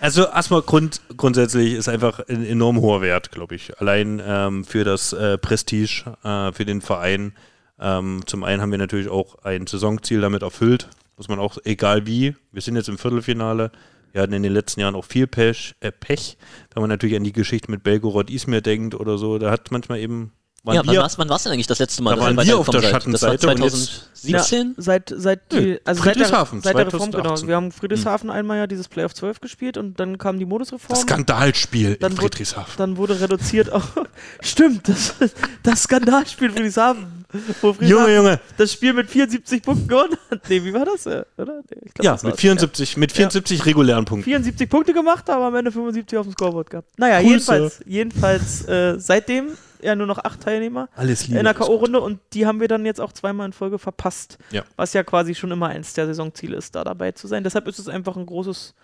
Also 0.00 0.26
erstmal 0.26 0.62
Grund, 0.62 1.00
grundsätzlich 1.16 1.74
ist 1.74 1.88
einfach 1.88 2.20
ein 2.28 2.44
enorm 2.44 2.80
hoher 2.80 3.02
Wert, 3.02 3.30
glaube 3.30 3.54
ich. 3.54 3.78
Allein 3.80 4.20
ähm, 4.24 4.64
für 4.64 4.82
das 4.82 5.12
äh, 5.12 5.36
Prestige, 5.38 6.16
äh, 6.24 6.52
für 6.52 6.64
den 6.64 6.80
Verein. 6.80 7.34
Ähm, 7.78 8.22
zum 8.26 8.42
einen 8.42 8.62
haben 8.62 8.70
wir 8.70 8.78
natürlich 8.78 9.08
auch 9.08 9.44
ein 9.44 9.66
Saisonziel 9.66 10.22
damit 10.22 10.42
erfüllt. 10.42 10.88
Muss 11.16 11.28
man 11.28 11.38
auch, 11.38 11.58
egal 11.64 12.06
wie, 12.06 12.34
wir 12.50 12.62
sind 12.62 12.76
jetzt 12.76 12.88
im 12.88 12.96
Viertelfinale. 12.98 13.70
Wir 14.12 14.22
hatten 14.22 14.32
in 14.32 14.42
den 14.42 14.52
letzten 14.52 14.80
Jahren 14.80 14.94
auch 14.94 15.04
viel 15.04 15.26
Pech, 15.26 15.74
äh, 15.80 15.92
Pech 15.92 16.36
wenn 16.74 16.82
man 16.82 16.90
natürlich 16.90 17.16
an 17.16 17.24
die 17.24 17.32
Geschichte 17.32 17.70
mit 17.70 17.82
Belgorod 17.82 18.30
Izmir 18.30 18.60
denkt 18.60 18.94
oder 18.94 19.18
so. 19.18 19.38
Da 19.38 19.50
hat 19.50 19.70
manchmal 19.70 20.00
eben. 20.00 20.32
Waren 20.62 20.74
ja, 20.74 20.82
wann 20.84 20.92
wir- 20.94 21.00
war's, 21.00 21.18
wann 21.18 21.28
war's 21.28 21.42
denn 21.44 21.52
eigentlich 21.52 21.66
das 21.66 21.78
letzte 21.78 22.02
Mal? 22.02 22.16
Da 22.16 22.20
waren 22.22 22.36
wir 22.36 22.58
auf 22.58 22.68
der 22.68 22.80
seid? 22.82 22.92
Das 22.92 23.22
war 23.22 23.30
Schattenseite 23.30 23.62
jetzt- 23.62 24.10
2017? 24.22 24.66
Ja, 24.68 24.74
seit, 24.76 25.14
seit, 25.16 25.52
Nö, 25.52 25.60
die, 25.60 25.80
also 25.86 26.02
seit 26.02 26.14
der, 26.16 26.24
Friedrichshafen, 26.26 26.60
seit 26.60 26.76
der 26.76 26.86
Reform, 26.86 27.10
genau. 27.10 27.22
2018. 27.22 27.48
Wir 27.48 27.56
haben 27.56 27.72
Friedrichshafen 27.72 28.30
einmal 28.30 28.58
ja 28.58 28.66
dieses 28.66 28.88
Playoff 28.88 29.14
12 29.14 29.40
gespielt 29.40 29.78
und 29.78 29.98
dann 29.98 30.18
kam 30.18 30.38
die 30.38 30.44
Modusreform. 30.44 30.90
das 30.90 31.00
Skandalspiel 31.02 31.96
Dann 31.96 32.12
in 32.12 32.18
wurde- 32.18 32.22
Friedrichshafen. 32.28 32.74
dann 32.76 32.96
wurde 32.98 33.18
reduziert 33.20 33.72
auf. 33.72 33.84
Stimmt, 34.42 34.86
das, 34.88 35.14
das 35.62 35.82
Skandalspiel 35.84 36.50
Friedrichshafen. 36.50 37.24
Wo 37.62 37.72
Friedrichshafen 37.72 37.88
Junge, 37.88 38.14
Junge. 38.16 38.40
das 38.58 38.72
Spiel 38.72 38.92
mit 38.92 39.08
74 39.08 39.62
Punkten 39.62 39.88
gewonnen 39.88 40.16
hat. 40.30 40.40
Nee, 40.50 40.62
wie 40.64 40.74
war 40.74 40.84
das? 40.84 41.06
äh, 41.06 41.24
Oder? 41.38 41.62
Nee, 41.70 41.80
ich 41.86 41.94
glaub, 41.94 42.04
Ja, 42.04 42.12
das 42.12 42.22
mit 42.24 42.32
war's. 42.32 42.40
74, 42.40 42.96
mit 42.98 43.12
74 43.12 43.64
regulären 43.64 44.04
Punkten. 44.04 44.24
74 44.24 44.68
Punkte 44.68 44.92
gemacht, 44.92 45.30
aber 45.30 45.46
am 45.46 45.54
Ende 45.54 45.72
75 45.72 46.18
auf 46.18 46.26
dem 46.26 46.32
Scoreboard 46.32 46.68
gehabt. 46.68 46.88
Naja, 46.98 47.20
Cool, 47.20 47.30
jedenfalls, 47.30 47.80
jedenfalls 47.86 48.64
äh, 48.68 48.98
seitdem 48.98 49.48
ja 49.82 49.94
nur 49.96 50.06
noch 50.06 50.18
acht 50.18 50.40
Teilnehmer 50.40 50.88
Alles 50.94 51.28
in 51.28 51.44
der 51.44 51.54
K.O.-Runde 51.54 51.98
und 51.98 52.20
die 52.32 52.46
haben 52.46 52.60
wir 52.60 52.68
dann 52.68 52.84
jetzt 52.86 53.00
auch 53.00 53.12
zweimal 53.12 53.46
in 53.46 53.52
Folge 53.52 53.78
verpasst. 53.78 54.38
Ja. 54.50 54.64
Was 54.76 54.92
ja 54.92 55.02
quasi 55.02 55.34
schon 55.34 55.50
immer 55.50 55.68
eins 55.68 55.94
der 55.94 56.06
Saisonziele 56.06 56.56
ist, 56.56 56.74
da 56.74 56.84
dabei 56.84 57.12
zu 57.12 57.26
sein. 57.26 57.44
Deshalb 57.44 57.66
ist 57.68 57.78
es 57.78 57.88
einfach 57.88 58.16
ein 58.16 58.26
großes, 58.26 58.74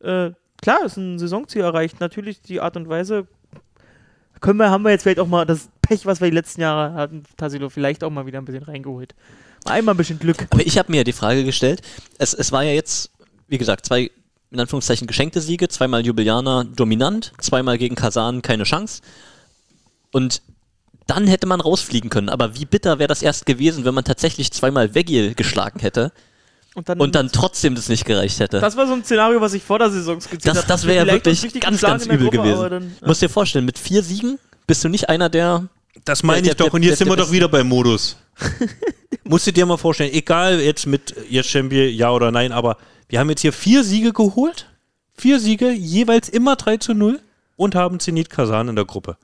äh, 0.00 0.30
klar, 0.60 0.84
ist 0.84 0.96
ein 0.96 1.18
Saisonziel 1.18 1.62
erreicht. 1.62 2.00
Natürlich 2.00 2.40
die 2.40 2.60
Art 2.60 2.76
und 2.76 2.88
Weise 2.88 3.26
können 4.40 4.58
wir, 4.58 4.70
haben 4.70 4.84
wir 4.84 4.90
jetzt 4.90 5.02
vielleicht 5.02 5.20
auch 5.20 5.28
mal 5.28 5.46
das 5.46 5.68
Pech, 5.80 6.06
was 6.06 6.20
wir 6.20 6.28
die 6.28 6.34
letzten 6.34 6.60
Jahre 6.60 6.94
hatten, 6.94 7.24
Tassilo 7.36 7.68
vielleicht 7.68 8.04
auch 8.04 8.10
mal 8.10 8.26
wieder 8.26 8.38
ein 8.38 8.44
bisschen 8.44 8.64
reingeholt. 8.64 9.14
Mal 9.64 9.74
einmal 9.74 9.94
ein 9.94 9.98
bisschen 9.98 10.18
Glück. 10.18 10.46
Aber 10.50 10.66
ich 10.66 10.78
habe 10.78 10.90
mir 10.90 11.04
die 11.04 11.12
Frage 11.12 11.44
gestellt, 11.44 11.82
es, 12.18 12.34
es 12.34 12.50
war 12.52 12.62
ja 12.62 12.72
jetzt, 12.72 13.10
wie 13.48 13.58
gesagt, 13.58 13.86
zwei 13.86 14.10
in 14.52 14.60
Anführungszeichen 14.60 15.06
geschenkte 15.06 15.40
Siege, 15.40 15.68
zweimal 15.68 16.04
Ljubljana 16.04 16.64
dominant, 16.64 17.32
zweimal 17.38 17.78
gegen 17.78 17.94
Kasan 17.94 18.42
keine 18.42 18.64
Chance. 18.64 19.00
Und 20.12 20.42
dann 21.08 21.26
hätte 21.26 21.46
man 21.46 21.60
rausfliegen 21.60 22.10
können. 22.10 22.28
Aber 22.28 22.54
wie 22.56 22.64
bitter 22.64 22.98
wäre 23.00 23.08
das 23.08 23.22
erst 23.22 23.44
gewesen, 23.46 23.84
wenn 23.84 23.94
man 23.94 24.04
tatsächlich 24.04 24.52
zweimal 24.52 24.94
Vegil 24.94 25.34
geschlagen 25.34 25.80
hätte 25.80 26.12
Und 26.74 26.88
dann, 26.88 27.00
und 27.00 27.14
dann 27.16 27.30
trotzdem 27.32 27.74
das 27.74 27.88
nicht 27.88 28.04
gereicht 28.04 28.38
hätte. 28.38 28.60
das 28.60 28.76
war 28.76 28.86
so 28.86 28.92
ein 28.94 29.04
Szenario, 29.04 29.40
was 29.40 29.52
ich 29.54 29.62
vor 29.62 29.78
der 29.80 29.90
Saison 29.90 30.20
skizziert 30.20 30.46
Das, 30.46 30.58
habe. 30.58 30.68
das 30.68 30.82
wir 30.86 30.94
wäre 30.94 31.06
ja 31.08 31.12
wirklich 31.14 31.60
ganz, 31.60 31.80
ganz 31.80 32.06
übel 32.06 32.18
Gruppe, 32.30 32.36
gewesen. 32.38 32.70
Dann, 32.70 32.82
ja. 33.00 33.06
Musst 33.08 33.20
dir 33.22 33.28
vorstellen, 33.28 33.64
mit 33.64 33.78
vier 33.78 34.02
Siegen 34.02 34.38
bist 34.66 34.84
du 34.84 34.88
nicht 34.88 35.08
einer 35.08 35.28
der. 35.28 35.66
Das 36.04 36.22
meine 36.22 36.40
ich 36.42 36.54
der- 36.54 36.54
doch. 36.66 36.72
Und 36.72 36.82
der- 36.82 36.90
jetzt 36.90 37.00
der- 37.00 37.06
sind 37.06 37.12
wir 37.12 37.16
doch 37.22 37.32
wieder 37.32 37.48
beim 37.48 37.68
Modus. 37.68 38.16
Musst 39.24 39.46
du 39.46 39.52
dir 39.52 39.66
mal 39.66 39.76
vorstellen, 39.76 40.12
egal 40.12 40.60
jetzt 40.60 40.86
mit 40.86 41.14
Yeschembie, 41.30 41.86
ja 41.88 42.10
oder 42.10 42.30
nein, 42.30 42.52
aber 42.52 42.76
wir 43.08 43.18
haben 43.18 43.28
jetzt 43.30 43.40
hier 43.42 43.52
vier 43.52 43.84
Siege 43.84 44.12
geholt. 44.12 44.66
Vier 45.16 45.38
Siege, 45.40 45.70
jeweils 45.72 46.28
immer 46.28 46.56
3 46.56 46.78
zu 46.78 46.94
0 46.94 47.20
und 47.56 47.74
haben 47.74 48.00
Zenit 48.00 48.30
Kasan 48.30 48.68
in 48.68 48.76
der 48.76 48.84
Gruppe. 48.86 49.16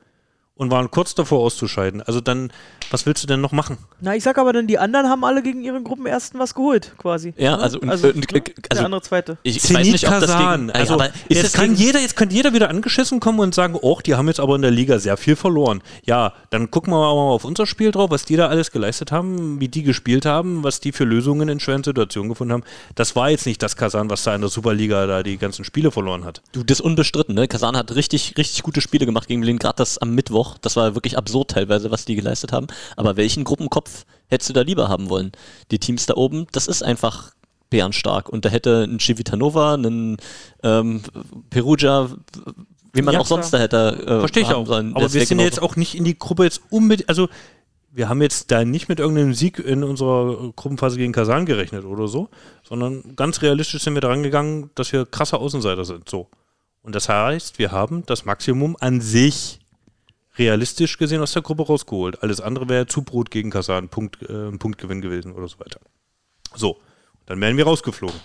Und 0.59 0.71
waren 0.73 0.91
kurz 0.91 1.15
davor 1.15 1.39
auszuscheiden. 1.39 2.03
Also 2.03 2.21
dann, 2.21 2.53
was 2.91 3.07
willst 3.07 3.23
du 3.23 3.29
denn 3.29 3.41
noch 3.41 3.53
machen? 3.53 3.79
Na, 4.01 4.17
ich 4.17 4.25
sag 4.25 4.39
aber 4.39 4.53
dann, 4.53 4.67
die 4.67 4.77
anderen 4.77 5.07
haben 5.09 5.23
alle 5.25 5.41
gegen 5.41 5.63
ihren 5.63 5.85
Gruppenersten 5.85 6.41
was 6.41 6.53
geholt, 6.53 6.95
quasi. 6.99 7.33
Ja, 7.39 7.57
Ne? 7.57 7.63
also, 7.63 7.79
und- 7.79 7.89
also, 7.89 8.09
und- 8.09 8.17
ne? 8.17 8.43
also- 8.69 8.75
der 8.75 8.85
andere 8.85 9.01
zweite. 9.03 9.39
Ich, 9.45 9.57
ich 9.59 9.73
weiß 9.73 9.87
nicht, 9.87 10.05
ob 10.05 10.11
das 10.19 10.31
Kasan. 10.33 10.67
gegen. 10.67 10.71
also, 10.73 10.95
aber 10.95 11.07
ist 11.07 11.15
jetzt, 11.29 11.45
das 11.45 11.53
kann 11.53 11.69
gegen, 11.71 11.77
jeder, 11.77 12.01
jetzt 12.01 12.17
könnte 12.17 12.35
jeder 12.35 12.53
wieder 12.55 12.71
angeschissen 12.71 13.21
kommen 13.21 13.39
und 13.39 13.55
sagen, 13.55 13.77
oh, 13.81 14.01
die 14.05 14.17
haben 14.17 14.27
jetzt 14.27 14.41
aber 14.41 14.57
in 14.57 14.63
der 14.63 14.73
Liga 14.73 14.99
sehr 14.99 15.17
viel 15.17 15.37
verloren. 15.37 15.81
Ja, 16.05 16.33
dann 16.51 16.73
gucken 16.73 16.93
wir 16.93 16.99
mal 16.99 17.07
auf 17.07 17.45
unser 17.45 17.65
Spiel 17.65 17.93
drauf, 17.93 18.11
was 18.11 18.25
die 18.25 18.35
da 18.35 18.49
alles 18.49 18.73
geleistet 18.73 19.13
haben, 19.13 19.61
wie 19.61 19.69
die 19.69 19.85
gespielt 19.85 20.27
haben, 20.27 20.65
was 20.65 20.81
die 20.81 20.91
für 20.91 21.05
Lösungen 21.05 21.49
in 21.49 21.61
schweren 21.61 21.85
Situationen 21.85 22.29
gefunden 22.31 22.53
haben. 22.53 22.65
Das 22.97 23.15
war 23.15 23.31
jetzt 23.31 23.47
nicht 23.47 23.63
das 23.63 23.77
Kasan, 23.77 24.11
was 24.11 24.25
da 24.25 24.35
in 24.35 24.41
der 24.41 24.51
Superliga 24.51 25.07
da 25.07 25.23
die 25.23 25.39
ganzen 25.39 25.65
Spiele 25.65 25.93
verloren 25.93 26.25
hat. 26.25 26.43
Du, 26.51 26.65
das 26.65 26.81
ist 26.81 26.85
unbestritten, 26.85 27.37
ne? 27.37 27.47
Kasan 27.47 27.77
hat 27.77 27.95
richtig, 27.95 28.35
richtig 28.37 28.65
gute 28.65 28.81
Spiele 28.81 29.07
gemacht 29.07 29.29
gegen 29.29 29.41
Berlin, 29.41 29.59
gerade 29.61 29.77
das 29.77 29.99
am 29.99 30.17
Mittwoch. 30.17 30.48
Das 30.59 30.77
war 30.77 30.95
wirklich 30.95 31.19
absurd 31.19 31.51
teilweise, 31.51 31.91
was 31.91 32.05
die 32.05 32.15
geleistet 32.15 32.53
haben. 32.53 32.69
Aber 32.97 33.17
welchen 33.17 33.45
Gruppenkopf 33.45 34.07
hättest 34.29 34.49
du 34.49 34.55
da 34.55 34.63
lieber 34.63 34.89
haben 34.89 35.11
wollen? 35.11 35.33
Die 35.71 35.79
Teams 35.79 36.07
da 36.07 36.15
oben, 36.15 36.47
das 36.53 36.67
ist 36.67 36.83
einfach 36.83 37.33
bärenstark. 37.71 38.29
Und 38.29 38.45
da 38.45 38.49
hätte 38.49 38.85
ein 38.85 38.99
Civitanova, 39.01 39.75
ein 39.75 40.17
ähm, 40.63 41.03
Perugia, 41.51 42.09
wie 42.93 43.03
man 43.03 43.15
Ja, 43.15 43.21
auch 43.21 43.27
sonst 43.27 43.51
da 43.51 43.59
hätte 43.59 44.03
äh, 44.07 44.19
Verstehe 44.21 44.43
ich 44.45 44.53
auch. 44.55 44.67
sollen. 44.67 44.95
Aber 44.95 45.03
wir 45.13 45.21
sind 45.21 45.29
genauso. 45.29 45.47
jetzt 45.47 45.63
auch 45.63 45.77
nicht 45.77 45.95
in 45.95 46.05
die 46.05 46.19
Gruppe 46.19 46.45
jetzt 46.45 46.63
unbedingt, 46.71 47.09
also 47.09 47.29
wir 47.91 48.09
haben 48.09 48.23
jetzt 48.23 48.51
da 48.51 48.65
nicht 48.65 48.89
mit 48.89 49.01
irgendeinem 49.01 49.35
Sieg 49.35 49.59
in 49.59 49.83
unserer 49.83 50.53
Gruppenphase 50.55 50.97
gegen 50.99 51.13
Kasan 51.13 51.47
gerechnet 51.47 51.85
oder 51.85 52.07
so, 52.07 52.29
sondern 52.63 53.17
ganz 53.17 53.43
realistisch 53.43 53.83
sind 53.83 53.95
wir 53.95 54.01
daran 54.01 54.23
gegangen, 54.23 54.71
dass 54.75 54.93
wir 54.93 55.05
krasse 55.05 55.39
Außenseiter 55.39 55.85
sind. 55.85 56.09
So. 56.09 56.29
Und 56.83 56.95
das 56.95 57.09
heißt, 57.09 57.59
wir 57.59 57.73
haben 57.73 58.05
das 58.07 58.25
Maximum 58.25 58.77
an 58.79 59.01
sich 59.01 59.59
realistisch 60.39 60.99
gesehen 60.99 61.21
aus 61.21 61.33
der 61.33 61.43
Gruppe 61.43 61.67
rausgeholt. 61.67 62.23
Alles 62.23 62.41
andere 62.41 62.69
wäre 62.69 62.87
Zubrot 62.87 63.31
gegen 63.31 63.51
Kasan, 63.51 63.89
Punkt, 63.89 64.23
äh, 64.23 64.51
Punktgewinn 64.53 65.01
gewesen 65.01 65.33
oder 65.33 65.49
so 65.49 65.59
weiter. 65.61 65.81
So, 66.55 66.79
dann 67.27 67.41
wären 67.41 67.57
wir 67.57 67.65
rausgeflogen. 67.65 68.19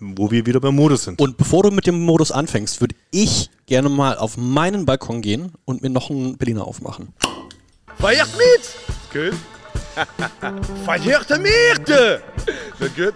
Wo 0.00 0.30
wir 0.30 0.46
wieder 0.46 0.58
beim 0.58 0.74
Modus 0.74 1.04
sind. 1.04 1.20
Und 1.20 1.36
bevor 1.36 1.62
du 1.62 1.70
mit 1.70 1.86
dem 1.86 2.00
Modus 2.00 2.32
anfängst, 2.32 2.80
würde 2.80 2.96
ich 3.12 3.50
gerne 3.66 3.88
mal 3.88 4.18
auf 4.18 4.36
meinen 4.36 4.84
Balkon 4.84 5.22
gehen 5.22 5.52
und 5.64 5.82
mir 5.82 5.90
noch 5.90 6.10
einen 6.10 6.36
Berliner 6.38 6.66
aufmachen. 6.66 7.14
Feiert 7.98 8.30
mit! 8.36 8.74
Gut. 9.12 9.38
Feiert 10.84 11.30
mit! 11.38 11.88
Das 11.88 12.94
gut. 12.96 13.14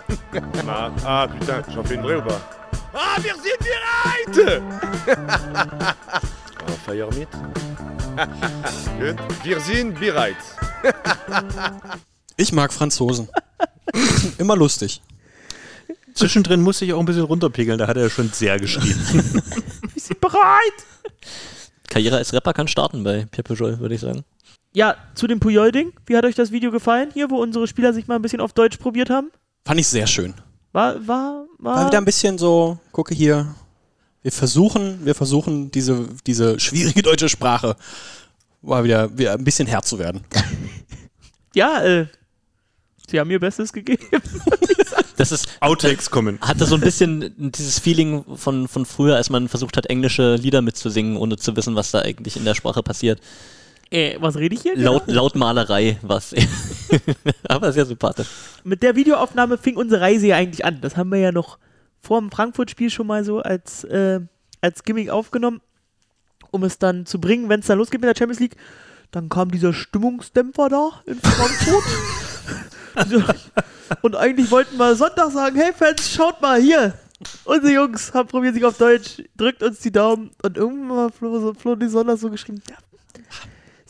Na, 0.64 0.92
ah, 1.05 1.27
putain, 1.27 1.64
j'en 1.75 1.85
fais 1.85 1.95
une 1.95 2.03
vraie 2.03 2.19
ou 2.19 2.23
pas? 2.23 2.40
Ah, 2.92 3.19
wir 3.21 3.35
sind 3.35 3.59
bereit! 4.37 4.62
ah, 6.67 6.73
feier 6.85 7.09
mit. 7.15 7.29
gut. 8.99 9.45
Wir 9.45 9.61
sind 9.61 9.99
bereit. 9.99 10.37
Ich 12.39 12.53
mag 12.53 12.71
Franzosen. 12.71 13.29
Immer 14.39 14.57
lustig. 14.57 15.01
Zwischendrin 16.12 16.61
musste 16.61 16.85
ich 16.85 16.93
auch 16.93 17.01
ein 17.01 17.07
bisschen 17.07 17.25
runterpegeln, 17.25 17.79
da 17.79 17.87
hat 17.87 17.97
er 17.97 18.11
schon 18.11 18.31
sehr 18.31 18.59
geschrien. 18.59 18.97
Wir 19.95 20.03
sind 20.03 20.21
bereit! 20.21 20.85
Karriere 21.89 22.17
als 22.17 22.33
Rapper 22.33 22.53
kann 22.53 22.69
starten 22.69 23.05
bei 23.05 23.27
Pierre 23.31 23.43
Pujol, 23.43 23.79
würde 23.79 23.95
ich 23.95 24.01
sagen. 24.01 24.25
Ja, 24.73 24.97
zu 25.14 25.27
dem 25.27 25.41
Puyol-Ding. 25.41 25.93
Wie 26.05 26.17
hat 26.17 26.25
euch 26.25 26.35
das 26.35 26.53
Video 26.53 26.71
gefallen 26.71 27.11
hier, 27.12 27.31
wo 27.31 27.41
unsere 27.41 27.67
Spieler 27.67 27.93
sich 27.93 28.07
mal 28.07 28.17
ein 28.17 28.23
bisschen 28.23 28.41
auf 28.41 28.53
Deutsch 28.53 28.77
probiert 28.77 29.09
haben? 29.09 29.31
Fand 29.64 29.81
ich 29.81 29.89
sehr 29.89 30.07
schön. 30.07 30.35
War, 30.73 31.07
war, 31.07 31.47
war. 31.59 31.77
War 31.77 31.87
wieder 31.87 31.99
ein 31.99 32.05
bisschen 32.05 32.37
so, 32.37 32.79
gucke 32.93 33.14
hier, 33.14 33.55
Wir 34.27 34.33
versuchen, 34.33 35.07
wir 35.07 35.14
versuchen, 35.14 35.70
diese, 35.70 36.09
diese 36.27 36.59
schwierige 36.59 37.01
deutsche 37.01 37.29
Sprache 37.29 37.77
mal 38.61 38.83
wieder, 38.83 39.16
wieder 39.16 39.35
ein 39.35 39.45
bisschen 39.45 39.68
Herr 39.68 39.83
zu 39.83 40.01
werden. 40.01 40.24
Ja, 41.55 41.81
äh, 41.85 42.07
sie 43.09 43.20
haben 43.20 43.31
ihr 43.31 43.39
Bestes 43.39 43.72
gegeben. 43.72 44.05
Das 45.16 45.31
ist, 45.31 45.49
Outtakes 45.61 46.11
kommen. 46.11 46.41
hatte 46.41 46.66
so 46.66 46.74
ein 46.74 46.81
bisschen 46.81 47.53
dieses 47.53 47.79
Feeling 47.79 48.24
von, 48.37 48.66
von 48.66 48.85
früher, 48.85 49.14
als 49.14 49.31
man 49.31 49.49
versucht 49.49 49.77
hat, 49.77 49.87
englische 49.87 50.35
Lieder 50.35 50.61
mitzusingen, 50.61 51.16
ohne 51.16 51.37
zu 51.37 51.55
wissen, 51.57 51.77
was 51.77 51.93
da 51.93 52.01
eigentlich 52.01 52.37
in 52.37 52.45
der 52.45 52.57
Sprache 52.57 52.83
passiert. 52.83 53.20
äh, 53.91 54.16
was 54.18 54.37
rede 54.37 54.57
ich 54.57 54.62
hier? 54.62 54.77
Laut, 54.77 55.05
Lautmalerei 55.07 55.99
was. 56.03 56.35
Aber 57.49 57.72
sehr 57.72 57.87
sympathisch. 57.87 58.27
Mit 58.64 58.83
der 58.83 58.97
Videoaufnahme 58.97 59.57
fing 59.57 59.77
unsere 59.77 60.01
Reise 60.01 60.27
ja 60.27 60.37
eigentlich 60.37 60.64
an. 60.64 60.81
Das 60.81 60.97
haben 60.97 61.11
wir 61.11 61.20
ja 61.20 61.31
noch 61.31 61.59
vor 62.07 62.21
dem 62.21 62.31
Frankfurt-Spiel 62.31 62.89
schon 62.89 63.09
mal 63.09 63.25
so 63.25 63.41
als, 63.41 63.83
äh, 63.85 64.21
als 64.61 64.85
Gimmick 64.85 65.11
aufgenommen, 65.11 65.61
um 66.53 66.63
es 66.63 66.79
dann 66.79 67.05
zu 67.05 67.21
bringen, 67.21 67.49
wenn 67.49 67.61
es 67.61 67.67
dann 67.67 67.79
losgeht 67.79 68.01
mit 68.01 68.09
der 68.09 68.17
Champions 68.17 68.39
League. 68.41 68.57
Dann 69.11 69.29
kam 69.29 69.51
dieser 69.51 69.73
Stimmungsdämpfer 69.73 70.69
da 70.69 71.03
in 71.07 71.19
Frankfurt. 71.21 71.85
Und 74.03 74.17
eigentlich 74.17 74.51
wollten 74.51 74.77
wir 74.77 74.95
Sonntag 74.95 75.33
sagen, 75.33 75.57
hey 75.57 75.73
Fans, 75.73 76.11
schaut 76.11 76.41
mal 76.41 76.61
hier. 76.61 76.95
Unsere 77.45 77.73
Jungs 77.73 78.15
haben 78.15 78.29
probiert 78.29 78.55
sich 78.55 78.65
auf 78.65 78.79
Deutsch, 78.79 79.23
drückt 79.37 79.63
uns 79.63 79.81
die 79.81 79.93
Daumen. 79.93 80.31
Und 80.43 80.57
irgendwann 80.57 81.07
hat 81.07 81.15
Flo, 81.15 81.55
Flo 81.55 81.75
die 81.75 81.89
Sonder 81.89 82.17
so 82.17 82.31
geschrieben, 82.31 82.63
ja, 82.71 82.77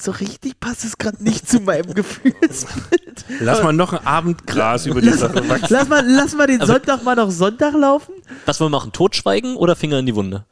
so 0.07 0.13
richtig 0.13 0.59
passt 0.59 0.85
es 0.85 0.97
gerade 0.99 1.23
nicht 1.23 1.49
zu 1.49 1.61
meinem 1.61 1.93
Gefühlsbild. 1.95 3.25
Lass 3.41 3.63
mal 3.63 3.73
noch 3.73 3.93
einen 3.93 4.07
Abend 4.07 4.47
Gras 4.47 4.87
über 4.87 5.01
die 5.01 5.11
Sache 5.13 5.47
wachsen. 5.49 5.67
Lass 5.69 5.89
mal, 5.89 6.03
lass 6.07 6.35
mal 6.35 6.47
den 6.47 6.61
Also- 6.61 6.73
Sonntag 6.73 7.03
mal 7.05 7.15
noch 7.17 7.31
Sonntag 7.31 7.75
laufen. 7.75 8.15
Was 8.47 8.59
wollen 8.61 8.71
wir 8.73 8.79
machen? 8.79 8.93
Totschweigen 8.93 9.57
oder 9.57 9.77
Finger 9.77 9.99
in 9.99 10.07
die 10.07 10.15
Wunde? 10.15 10.45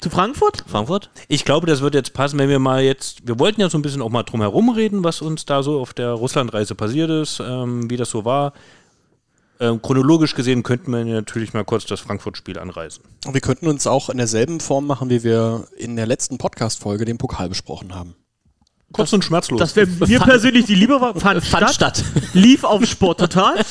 Zu 0.00 0.10
Frankfurt? 0.10 0.62
Frankfurt? 0.66 1.10
Ich 1.28 1.44
glaube, 1.44 1.66
das 1.66 1.80
wird 1.80 1.94
jetzt 1.94 2.12
passen, 2.12 2.38
wenn 2.38 2.48
wir 2.50 2.58
mal 2.58 2.82
jetzt, 2.82 3.26
wir 3.26 3.38
wollten 3.38 3.60
ja 3.60 3.70
so 3.70 3.78
ein 3.78 3.82
bisschen 3.82 4.02
auch 4.02 4.10
mal 4.10 4.22
drum 4.24 4.40
herum 4.42 4.68
reden, 4.70 5.04
was 5.04 5.22
uns 5.22 5.46
da 5.46 5.62
so 5.62 5.80
auf 5.80 5.94
der 5.94 6.10
Russlandreise 6.12 6.74
passiert 6.74 7.10
ist, 7.10 7.40
ähm, 7.40 7.88
wie 7.90 7.96
das 7.96 8.10
so 8.10 8.24
war. 8.24 8.52
Ähm, 9.58 9.80
chronologisch 9.80 10.34
gesehen 10.34 10.62
könnten 10.62 10.92
wir 10.92 11.02
natürlich 11.02 11.54
mal 11.54 11.64
kurz 11.64 11.86
das 11.86 12.00
Frankfurt-Spiel 12.00 12.58
anreißen. 12.58 13.02
Und 13.26 13.32
wir 13.32 13.40
könnten 13.40 13.68
uns 13.68 13.86
auch 13.86 14.10
in 14.10 14.18
derselben 14.18 14.60
Form 14.60 14.86
machen, 14.86 15.08
wie 15.08 15.24
wir 15.24 15.66
in 15.78 15.96
der 15.96 16.06
letzten 16.06 16.36
Podcast-Folge 16.36 17.06
den 17.06 17.16
Pokal 17.16 17.48
besprochen 17.48 17.94
haben. 17.94 18.14
Kurz 18.96 19.12
und 19.12 19.24
schmerzlos. 19.24 19.60
Das 19.60 19.76
wäre 19.76 19.86
mir 19.86 20.18
Fand- 20.18 20.30
persönlich 20.30 20.64
die 20.66 20.74
Liebe 20.74 21.00
war. 21.00 21.14
Fand, 21.18 21.44
Fand 21.44 21.70
statt, 21.70 21.98
statt. 21.98 22.04
lief 22.32 22.64
auf 22.64 22.84
Sport 22.86 23.20
total. 23.20 23.56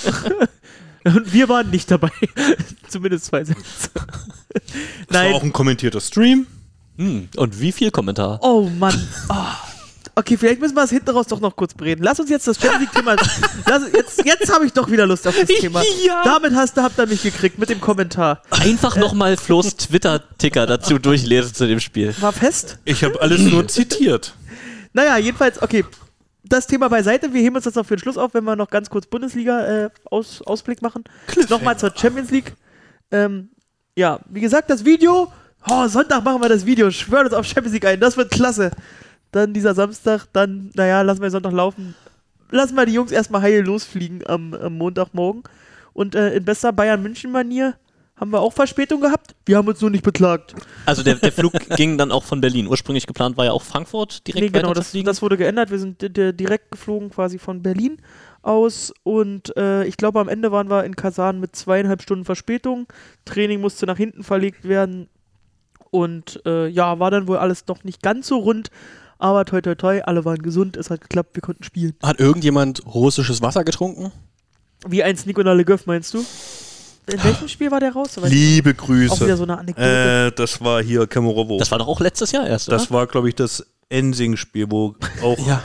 Und 1.04 1.32
wir 1.34 1.48
waren 1.50 1.70
nicht 1.70 1.92
dabei. 1.92 2.10
Zumindest 2.90 3.26
zwei 3.26 3.44
Sätze. 3.44 3.62
das 3.94 3.94
war 3.94 5.26
auch 5.26 5.32
Nein. 5.34 5.42
ein 5.44 5.54
kommentierter 5.54 6.02
Stream. 6.02 6.48
Hm. 6.98 7.28
Und 7.36 7.60
wie 7.62 7.72
viel 7.72 7.92
Kommentar? 7.92 8.40
Oh 8.42 8.70
Mann. 8.80 9.08
Oh. 9.30 9.36
Okay, 10.18 10.38
vielleicht 10.38 10.62
müssen 10.62 10.76
wir 10.76 10.84
es 10.84 10.90
hinten 10.92 11.10
raus 11.10 11.28
doch 11.28 11.42
noch 11.42 11.56
kurz 11.58 11.74
bereden. 11.74 12.02
Lass 12.02 12.20
uns 12.22 12.30
jetzt 12.30 12.48
das 12.48 12.58
Champions 12.58 12.94
League-Thema. 12.94 13.18
Jetzt, 13.94 14.26
jetzt 14.26 14.54
habe 14.54 14.66
ich 14.66 14.72
doch 14.72 14.90
wieder 14.90 15.06
Lust 15.06 15.28
auf 15.28 15.36
das 15.38 15.46
Thema. 15.60 15.84
Ja. 16.08 16.24
Damit 16.24 16.56
hast 16.56 16.78
du, 16.78 16.82
habt 16.84 16.98
ihr 16.98 17.06
mich 17.06 17.22
gekriegt 17.22 17.60
mit 17.60 17.70
dem 17.70 17.82
Kommentar. 17.82 18.42
Einfach 18.50 18.96
nochmal 18.96 19.36
Flo's 19.36 19.76
Twitter-Ticker 19.76 20.68
dazu 20.68 21.00
durchlesen 21.00 21.54
zu 21.54 21.68
dem 21.68 21.82
Spiel. 21.82 22.16
War 22.22 22.32
fest? 22.32 22.80
Ich 22.86 23.04
habe 23.04 23.22
alles 23.22 23.42
nur 23.42 23.68
zitiert. 23.68 24.34
Naja, 24.96 25.18
jedenfalls, 25.18 25.62
okay. 25.62 25.84
Das 26.46 26.68
Thema 26.68 26.88
beiseite. 26.88 27.34
Wir 27.34 27.42
heben 27.42 27.56
uns 27.56 27.66
das 27.66 27.76
noch 27.76 27.86
für 27.86 27.98
den 27.98 28.02
Schluss 28.02 28.18
auf, 28.18 28.34
wenn 28.34 28.46
wir 28.46 28.56
noch 28.56 28.70
ganz 28.70 28.90
kurz 28.90 29.08
Bundesliga 29.08 29.86
äh, 29.86 29.90
aus, 30.06 30.42
Ausblick 30.44 30.82
machen. 30.82 31.04
Nochmal 31.50 31.78
zur 31.78 31.92
Champions 31.94 32.32
League. 32.32 32.54
Ähm, 33.12 33.50
ja, 33.98 34.20
wie 34.30 34.40
gesagt, 34.40 34.70
das 34.70 34.86
Video. 34.86 35.32
Oh, 35.68 35.88
Sonntag 35.88 36.24
machen 36.24 36.42
wir 36.42 36.48
das 36.48 36.66
Video. 36.66 36.90
Schwört 36.92 37.26
uns 37.26 37.34
auf 37.34 37.46
Champions 37.46 37.74
League 37.74 37.86
ein. 37.86 38.00
Das 38.00 38.16
wird 38.16 38.32
klasse. 38.32 38.72
Dann 39.32 39.54
dieser 39.54 39.74
Samstag. 39.74 40.28
Dann, 40.32 40.72
naja, 40.76 41.02
lassen 41.02 41.22
wir 41.22 41.30
Sonntag 41.30 41.52
laufen. 41.52 41.94
Lassen 42.52 42.76
wir 42.76 42.86
die 42.86 42.94
Jungs 42.94 43.12
erstmal 43.12 43.42
heil 43.42 43.66
losfliegen 43.66 44.26
am, 44.28 44.54
am 44.54 44.78
Montagmorgen. 44.78 45.44
Und 45.92 46.16
äh, 46.16 46.36
in 46.36 46.46
bester 46.46 46.72
Bayern-München-Manier 46.72 47.74
haben 48.18 48.32
wir 48.32 48.40
auch 48.40 48.54
Verspätung 48.54 49.02
gehabt. 49.02 49.36
Wir 49.46 49.58
haben 49.58 49.68
uns 49.68 49.82
nur 49.82 49.90
nicht 49.90 50.04
beklagt. 50.04 50.56
Also 50.86 51.04
der, 51.04 51.16
der 51.16 51.32
Flug 51.34 51.54
ging 51.76 51.98
dann 51.98 52.12
auch 52.12 52.24
von 52.24 52.40
Berlin. 52.42 52.68
Ursprünglich 52.68 53.08
geplant 53.08 53.36
war 53.38 53.46
ja 53.46 53.52
auch 53.52 53.62
Frankfurt 53.62 54.26
direkt 54.26 54.42
Nee, 54.46 54.50
genau, 54.52 54.74
das, 54.74 54.92
das 54.94 55.22
wurde 55.22 55.36
geändert. 55.38 55.70
Wir 55.70 55.80
sind 55.80 56.02
di- 56.02 56.10
di- 56.12 56.34
direkt 56.34 56.72
geflogen 56.72 57.10
quasi 57.10 57.38
von 57.40 57.62
Berlin 57.62 57.98
aus 58.42 58.94
und 59.04 59.56
äh, 59.58 59.84
ich 59.86 59.98
glaube 59.98 60.20
am 60.20 60.30
Ende 60.30 60.52
waren 60.52 60.70
wir 60.70 60.84
in 60.86 60.96
Kasan 60.96 61.40
mit 61.40 61.56
zweieinhalb 61.56 62.02
Stunden 62.02 62.26
Verspätung. 62.26 62.88
Training 63.26 63.60
musste 63.60 63.86
nach 63.86 63.98
hinten 63.98 64.24
verlegt 64.24 64.64
werden 64.66 65.10
und 65.92 66.42
äh, 66.46 66.68
ja, 66.68 67.00
war 67.00 67.12
dann 67.12 67.28
wohl 67.28 67.38
alles 67.38 67.66
noch 67.68 67.84
nicht 67.84 68.02
ganz 68.04 68.28
so 68.28 68.38
rund, 68.38 68.70
aber 69.18 69.46
toi 69.46 69.62
toi 69.62 69.76
toi, 69.76 70.02
alle 70.04 70.26
waren 70.26 70.42
gesund, 70.42 70.78
es 70.78 70.90
hat 70.90 71.02
geklappt, 71.02 71.32
wir 71.36 71.42
konnten 71.42 71.64
spielen. 71.64 71.94
Hat 72.04 72.20
irgendjemand 72.20 72.86
russisches 72.86 73.42
Wasser 73.42 73.64
getrunken? 73.64 74.12
Wie 74.88 75.04
eins 75.04 75.26
Nikola 75.26 75.54
Legoff 75.54 75.86
meinst 75.88 76.14
du? 76.14 76.24
In 77.12 77.24
welchem 77.24 77.48
Spiel 77.48 77.70
war 77.72 77.80
der 77.80 77.94
raus? 77.94 78.16
Liebe 78.24 78.72
auch 78.72 78.88
wieder 78.90 79.08
Grüße. 79.10 79.38
so 79.38 79.44
eine 79.44 79.58
Anekdote. 79.58 80.28
Äh, 80.28 80.32
das 80.36 80.60
war 80.62 80.82
hier 80.82 81.06
Kemerovo. 81.08 81.58
Das 81.60 81.70
war 81.72 81.78
doch 81.80 81.88
auch 81.88 82.00
letztes 82.00 82.32
Jahr 82.32 82.48
erst, 82.48 82.68
oder? 82.68 82.78
Das 82.78 82.90
war, 82.92 83.06
glaube 83.08 83.30
ich, 83.30 83.36
das 83.36 83.66
Ensing-Spiel, 83.90 84.72
wo 84.72 84.96
auch, 85.22 85.38
Ja. 85.48 85.62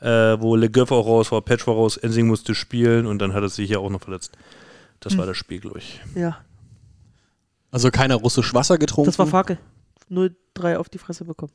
äh, 0.00 0.40
wo 0.40 0.54
Le 0.54 0.70
Goff 0.70 0.92
auch 0.92 1.06
raus 1.06 1.32
war, 1.32 1.42
Patch 1.42 1.66
war 1.66 1.74
raus, 1.74 1.96
Ensing 1.96 2.26
musste 2.28 2.54
spielen 2.54 3.06
und 3.06 3.18
dann 3.18 3.34
hat 3.34 3.42
er 3.42 3.48
sich 3.48 3.68
ja 3.70 3.78
auch 3.78 3.90
noch 3.90 4.00
verletzt. 4.02 4.32
Das 5.00 5.12
Hm. 5.14 5.18
war 5.20 5.26
das 5.26 5.36
Spiel, 5.36 5.58
glaube 5.60 5.78
ich. 5.78 6.00
ja, 6.14 6.38
Also 7.72 7.90
keiner 7.90 8.14
russisch 8.16 8.54
Wasser 8.54 8.78
getrunken? 8.78 9.08
das 9.08 9.18
war 9.18 9.26
Fakel. 9.26 9.58
0-3 10.10 10.76
auf 10.76 10.88
die 10.88 10.98
Fresse 10.98 11.24
bekommen. 11.24 11.52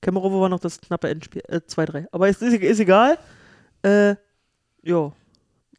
Kemerovo 0.00 0.40
war 0.40 0.48
noch 0.48 0.60
das 0.60 0.80
knappe 0.80 1.08
Endspiel. 1.08 1.42
Äh, 1.48 1.60
2-3. 1.66 2.06
Aber 2.12 2.28
ist, 2.28 2.42
ist, 2.42 2.54
ist 2.54 2.80
egal. 2.80 3.18
Äh, 3.82 4.16
jo. 4.82 5.12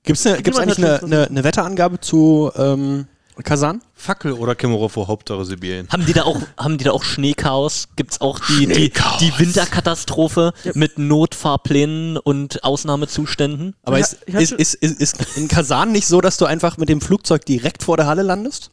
Gibt 0.10 0.18
es 0.18 0.26
ne, 0.26 0.42
gibt's 0.42 0.58
eigentlich 0.58 0.80
eine, 0.80 1.04
eine, 1.04 1.28
eine 1.28 1.44
Wetterangabe 1.44 2.00
zu 2.00 2.52
ähm, 2.56 3.06
Kasan? 3.44 3.84
Fackel 3.94 4.34
oder 4.34 4.56
Kemerovo, 4.56 5.08
Hauptsache 5.08 5.46
Sibirien. 5.46 5.88
Haben 5.90 6.08
die 6.08 6.14
da 6.14 6.24
auch, 6.24 6.42
haben 6.58 6.80
die 6.80 6.84
da 6.84 6.94
auch 6.94 7.04
Schneechaos? 7.04 7.90
Gibt 7.96 8.14
es 8.14 8.22
auch 8.22 8.40
die, 8.40 8.66
die, 8.66 8.92
die 9.20 9.34
Winterkatastrophe 9.38 10.54
mit 10.74 10.98
Notfahrplänen 10.98 12.18
und 12.18 12.64
Ausnahmezuständen? 12.64 13.76
Aber 13.84 14.00
Ja, 14.00 14.04
ist, 14.04 14.14
ist, 14.26 14.52
ist, 14.54 14.74
ist, 14.74 15.00
ist 15.00 15.38
in 15.38 15.48
Kasan 15.48 15.92
nicht 15.92 16.08
so, 16.08 16.22
dass 16.22 16.38
du 16.38 16.46
einfach 16.46 16.78
mit 16.78 16.90
dem 16.90 17.02
Flugzeug 17.02 17.46
direkt 17.46 17.84
vor 17.84 17.96
der 17.96 18.08
Halle 18.08 18.24
landest? 18.24 18.72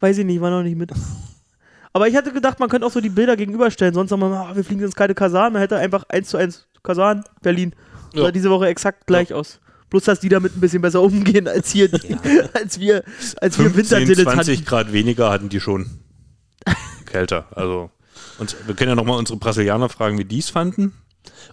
Weiß 0.00 0.18
ich 0.18 0.26
nicht, 0.26 0.42
war 0.42 0.50
noch 0.50 0.62
nicht 0.62 0.76
mit. 0.76 0.92
Aber 1.94 2.08
ich 2.08 2.14
hatte 2.14 2.30
gedacht, 2.30 2.60
man 2.60 2.68
könnte 2.68 2.86
auch 2.86 2.92
so 2.92 3.00
die 3.00 3.08
Bilder 3.08 3.38
gegenüberstellen. 3.38 3.94
Sonst 3.94 4.10
sagen 4.10 4.20
wir 4.20 4.28
mal, 4.28 4.50
ah, 4.50 4.54
wir 4.54 4.64
fliegen 4.64 4.82
ins 4.82 4.94
kalte 4.94 5.14
Kasan. 5.14 5.54
Man 5.54 5.62
hätte 5.62 5.78
einfach 5.78 6.04
1 6.10 6.28
zu 6.28 6.36
1 6.36 6.66
Kasan, 6.82 7.24
Berlin. 7.40 7.74
Ja. 8.12 8.24
Sah 8.24 8.30
diese 8.32 8.50
Woche 8.50 8.66
exakt 8.66 9.06
gleich 9.06 9.32
aus. 9.32 9.60
Bloß, 9.90 10.04
dass 10.04 10.20
die 10.20 10.28
damit 10.28 10.56
ein 10.56 10.60
bisschen 10.60 10.82
besser 10.82 11.00
umgehen 11.00 11.46
als 11.46 11.70
hier, 11.70 11.88
als 12.52 12.80
wir, 12.80 13.04
als 13.40 13.58
wir 13.58 13.70
15, 13.70 13.76
Winterdilettanten. 13.76 14.44
20 14.44 14.64
Grad 14.66 14.92
weniger 14.92 15.30
hatten 15.30 15.48
die 15.48 15.60
schon. 15.60 15.90
Kälter. 17.06 17.46
Also. 17.52 17.90
Und 18.38 18.56
wir 18.66 18.74
können 18.74 18.90
ja 18.90 18.94
nochmal 18.94 19.18
unsere 19.18 19.38
Brasilianer 19.38 19.88
fragen, 19.88 20.18
wie 20.18 20.24
die 20.24 20.40
es 20.40 20.50
fanden. 20.50 20.92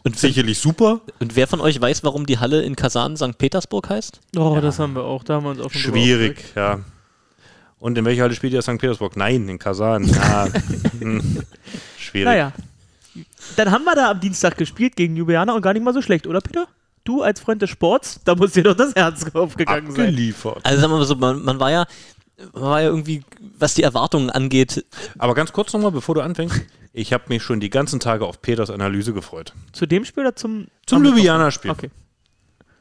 Und, 0.04 0.20
Sicherlich 0.20 0.60
super. 0.60 1.02
und 1.20 1.36
wer 1.36 1.48
von 1.48 1.62
euch 1.62 1.80
weiß, 1.80 2.04
warum 2.04 2.26
die 2.26 2.40
Halle 2.40 2.62
in 2.64 2.76
Kasan 2.76 3.16
St. 3.16 3.38
Petersburg 3.38 3.90
heißt? 3.90 4.20
Oh, 4.36 4.60
das 4.62 4.80
haben 4.80 4.94
wir 4.94 5.04
auch. 5.04 5.24
Da 5.24 5.36
haben 5.36 5.46
wir 5.46 5.52
uns 5.52 5.62
auch 5.62 5.72
schon 5.72 5.94
Schwierig, 5.94 6.44
ja. 6.56 6.80
Und 7.80 7.98
in 7.98 8.06
welcher 8.06 8.24
Halle 8.24 8.36
spielt 8.36 8.54
ihr 8.54 8.62
St. 8.62 8.78
Petersburg? 8.80 9.16
Nein, 9.16 9.48
in 9.48 9.60
Kasan. 9.60 10.06
Ja. 10.06 10.48
Hm. 11.00 11.44
Schwierig. 11.98 12.26
Naja. 12.26 12.54
Dann 13.56 13.72
haben 13.72 13.84
wir 13.84 13.96
da 13.96 14.12
am 14.12 14.20
Dienstag 14.20 14.58
gespielt 14.58 14.96
gegen 14.96 15.16
Ljubljana 15.16 15.54
und 15.54 15.62
gar 15.62 15.74
nicht 15.74 15.84
mal 15.84 15.94
so 15.94 16.02
schlecht, 16.02 16.28
oder 16.28 16.40
Peter? 16.40 16.68
Du 17.04 17.22
als 17.22 17.39
Freund 17.41 17.62
des 17.62 17.70
Sports, 17.70 18.20
da 18.24 18.36
muss 18.36 18.54
dir 18.54 18.64
doch 18.64 18.76
das 18.76 18.95
Herz 18.95 19.26
aufgegangen 19.34 19.91
sein. 19.91 20.06
Abgeliefert. 20.08 20.60
Also 20.64 20.80
sagen 20.82 20.93
wir 20.93 20.97
mal 20.99 21.06
so, 21.06 21.16
man, 21.16 21.43
man 21.43 21.60
war 21.60 21.72
ja, 21.72 21.86
man 22.54 22.64
war 22.64 22.82
ja 22.82 22.88
irgendwie, 22.88 23.24
was 23.58 23.74
die 23.74 23.84
Erwartungen 23.84 24.30
angeht, 24.30 24.86
Aber 25.18 25.34
ganz 25.36 25.51
kurz 25.51 25.74
nochmal, 25.74 25.91
bevor 25.91 26.16
du 26.16 26.22
anfängst. 26.22 26.62
Ich 26.93 27.12
habe 27.12 27.24
mich 27.30 27.41
schon 27.43 27.60
die 27.60 27.70
ganzen 27.70 27.99
Tage 27.99 28.26
auf 28.26 28.41
Peters 28.41 28.70
Analyse 28.70 29.14
gefreut. 29.14 29.54
Zu 29.72 29.86
dem 29.88 30.06
Spiel 30.06 30.24
oder 30.24 30.36
zum 30.36 30.68
Zum 30.86 31.04
Ljubljana-Spiel. 31.04 31.72
Okay. 31.72 31.89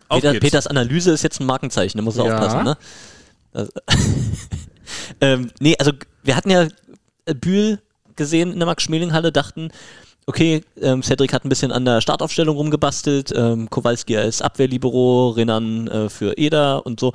Auf 0.08 0.20
Peter, 0.20 0.32
geht's. 0.32 0.44
Peters 0.44 0.66
Analyse 0.66 1.10
ist 1.12 1.22
jetzt 1.22 1.40
ein 1.40 1.46
Markenzeichen, 1.46 1.96
da 1.98 2.04
muss 2.04 2.18
er 2.18 2.26
Ja. 2.26 2.34
aufpassen, 2.34 2.64
ne? 2.64 2.76
Also, 3.54 3.72
ähm, 5.20 5.50
nee, 5.60 5.74
also 5.78 5.92
wir 6.22 6.36
hatten 6.36 6.50
ja 6.50 6.68
Bühl 7.40 7.80
gesehen 8.16 8.52
in 8.52 8.58
der 8.58 8.66
Max-Schmeling-Halle, 8.66 9.32
dachten, 9.32 9.70
okay, 10.26 10.62
ähm, 10.80 11.02
Cedric 11.02 11.32
hat 11.32 11.44
ein 11.44 11.48
bisschen 11.48 11.72
an 11.72 11.84
der 11.84 12.00
Startaufstellung 12.00 12.56
rumgebastelt, 12.56 13.32
ähm, 13.34 13.68
Kowalski 13.70 14.16
als 14.16 14.42
Abwehrlibero, 14.42 15.30
Renan 15.30 15.88
äh, 15.88 16.08
für 16.08 16.36
Eder 16.38 16.86
und 16.86 17.00
so. 17.00 17.12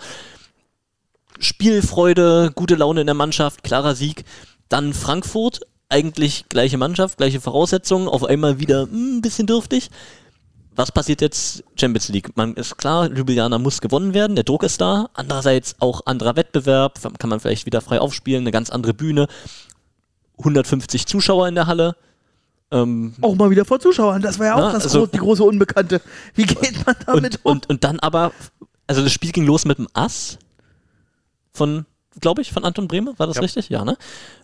Spielfreude, 1.39 2.51
gute 2.55 2.75
Laune 2.75 3.01
in 3.01 3.07
der 3.07 3.15
Mannschaft, 3.15 3.63
klarer 3.63 3.95
Sieg. 3.95 4.25
Dann 4.69 4.93
Frankfurt, 4.93 5.61
eigentlich 5.89 6.49
gleiche 6.49 6.77
Mannschaft, 6.77 7.17
gleiche 7.17 7.39
Voraussetzungen, 7.39 8.07
auf 8.07 8.23
einmal 8.23 8.59
wieder 8.59 8.87
ein 8.91 9.21
bisschen 9.21 9.47
dürftig 9.47 9.89
was 10.77 10.91
passiert 10.91 11.21
jetzt 11.21 11.63
Champions 11.75 12.07
League? 12.09 12.37
Man 12.37 12.53
ist 12.53 12.77
klar, 12.77 13.09
Ljubljana 13.09 13.57
muss 13.57 13.81
gewonnen 13.81 14.13
werden, 14.13 14.35
der 14.35 14.43
Druck 14.45 14.61
ist 14.61 14.79
da. 14.79 15.09
Andererseits 15.15 15.75
auch 15.79 16.05
anderer 16.05 16.35
Wettbewerb, 16.35 16.99
kann 17.17 17.29
man 17.29 17.39
vielleicht 17.39 17.65
wieder 17.65 17.81
frei 17.81 17.99
aufspielen, 17.99 18.43
eine 18.43 18.51
ganz 18.51 18.69
andere 18.69 18.93
Bühne. 18.93 19.27
150 20.37 21.07
Zuschauer 21.07 21.47
in 21.47 21.55
der 21.55 21.65
Halle. 21.65 21.95
Ähm, 22.71 23.13
Auch 23.21 23.35
mal 23.35 23.49
wieder 23.49 23.63
vor 23.65 23.79
Zuschauern, 23.79 24.21
das 24.21 24.39
war 24.39 24.47
ja 24.47 24.55
auch 24.55 24.59
Na, 24.59 24.73
das 24.73 24.83
also- 24.83 24.99
gro 25.01 25.07
die 25.07 25.17
große 25.19 25.43
Unbekannte. 25.43 26.01
Wie 26.35 26.43
geht 26.45 26.85
man 26.85 26.95
damit 27.05 27.35
und, 27.35 27.45
um? 27.45 27.51
und, 27.53 27.69
und 27.69 27.83
dann 27.83 27.99
aber, 28.01 28.31
also 28.87 29.01
das 29.01 29.11
Spiel 29.13 29.31
ging 29.31 29.45
los 29.45 29.63
mit 29.65 29.77
dem 29.77 29.87
Ass 29.93 30.37
von, 31.53 31.85
glaube 32.19 32.41
ich, 32.41 32.51
von 32.51 32.65
Anton 32.65 32.87
Brehme, 32.87 33.13
war 33.17 33.27
das 33.27 33.37
Ja. 33.37 33.41
richtig? 33.41 33.69
Ja, 33.69 33.85
ne? 33.85 33.97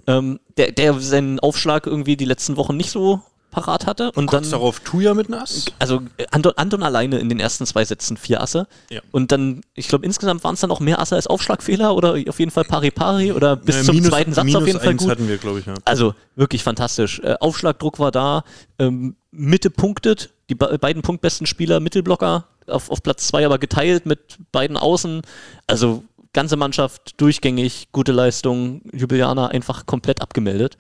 Ähm, 0.08 0.40
der, 0.58 0.72
der 0.72 0.94
seinen 1.00 1.40
Aufschlag 1.40 1.86
irgendwie 1.86 2.16
die 2.16 2.26
letzten 2.26 2.56
Wochen 2.58 2.78
nicht 2.78 2.92
so 2.92 3.22
parat 3.54 3.86
hatte 3.86 4.12
und 4.14 4.26
Kurz 4.26 4.44
dann 4.50 4.52
darauf 4.52 4.80
Tuya 4.82 5.14
mit 5.14 5.30
Nass. 5.30 5.66
also 5.80 6.02
äh, 6.18 6.26
Anton, 6.32 6.54
Anton 6.58 6.84
alleine 6.84 7.20
in 7.20 7.30
den 7.30 7.40
ersten 7.40 7.66
zwei 7.66 7.86
Sätzen 7.86 8.18
vier 8.18 8.42
Asse. 8.42 8.68
Ja. 8.90 9.00
Und 9.12 9.32
dann, 9.32 9.62
ich 9.76 9.88
glaube, 9.88 10.06
insgesamt 10.06 10.44
waren 10.44 10.56
es 10.56 10.60
dann 10.62 10.72
auch 10.72 10.80
mehr 10.82 11.00
Asse 11.00 11.16
als 11.16 11.28
Aufschlagfehler 11.28 11.96
oder 11.96 12.16
auf 12.28 12.40
jeden 12.40 12.52
Fall 12.52 12.66
Pari-Pari 12.66 13.32
oder 13.32 13.56
bis 13.56 13.78
Ja, 13.78 13.84
zum 13.84 13.96
minus- 13.96 14.10
zweiten 14.10 14.34
Satz 14.34 14.46
minus 14.46 14.62
auf 14.62 14.68
jeden 14.68 14.80
Fall 14.82 14.96
gut. 14.96 15.10
hatten 15.10 15.28
wir, 15.30 15.38
glaube 15.38 15.60
ich, 15.60 15.66
ja. 15.66 15.76
Also 15.86 16.16
wirklich 16.36 16.64
fantastisch. 16.64 17.20
Äh, 17.20 17.36
Aufschlagdruck 17.40 18.00
war 18.00 18.12
da, 18.12 18.44
ähm, 18.80 19.16
Mitte 19.32 19.70
punktet, 19.70 20.32
die 20.50 20.56
be 20.56 20.78
beiden 20.80 21.02
punktbesten 21.02 21.48
Spieler, 21.48 21.80
Mittelblocker, 21.80 22.46
auf, 22.68 22.90
auf 22.90 23.02
Platz 23.04 23.28
zwei 23.28 23.46
aber 23.46 23.58
geteilt 23.60 24.06
mit 24.06 24.38
beiden 24.52 24.78
Außen. 24.78 25.22
Also 25.68 26.04
ganze 26.34 26.56
Mannschaft 26.56 27.20
durchgängig, 27.22 27.90
gute 27.92 28.12
Leistung, 28.12 28.82
Jubilianer 28.92 29.50
einfach 29.50 29.86
komplett 29.86 30.22
abgemeldet. 30.22 30.78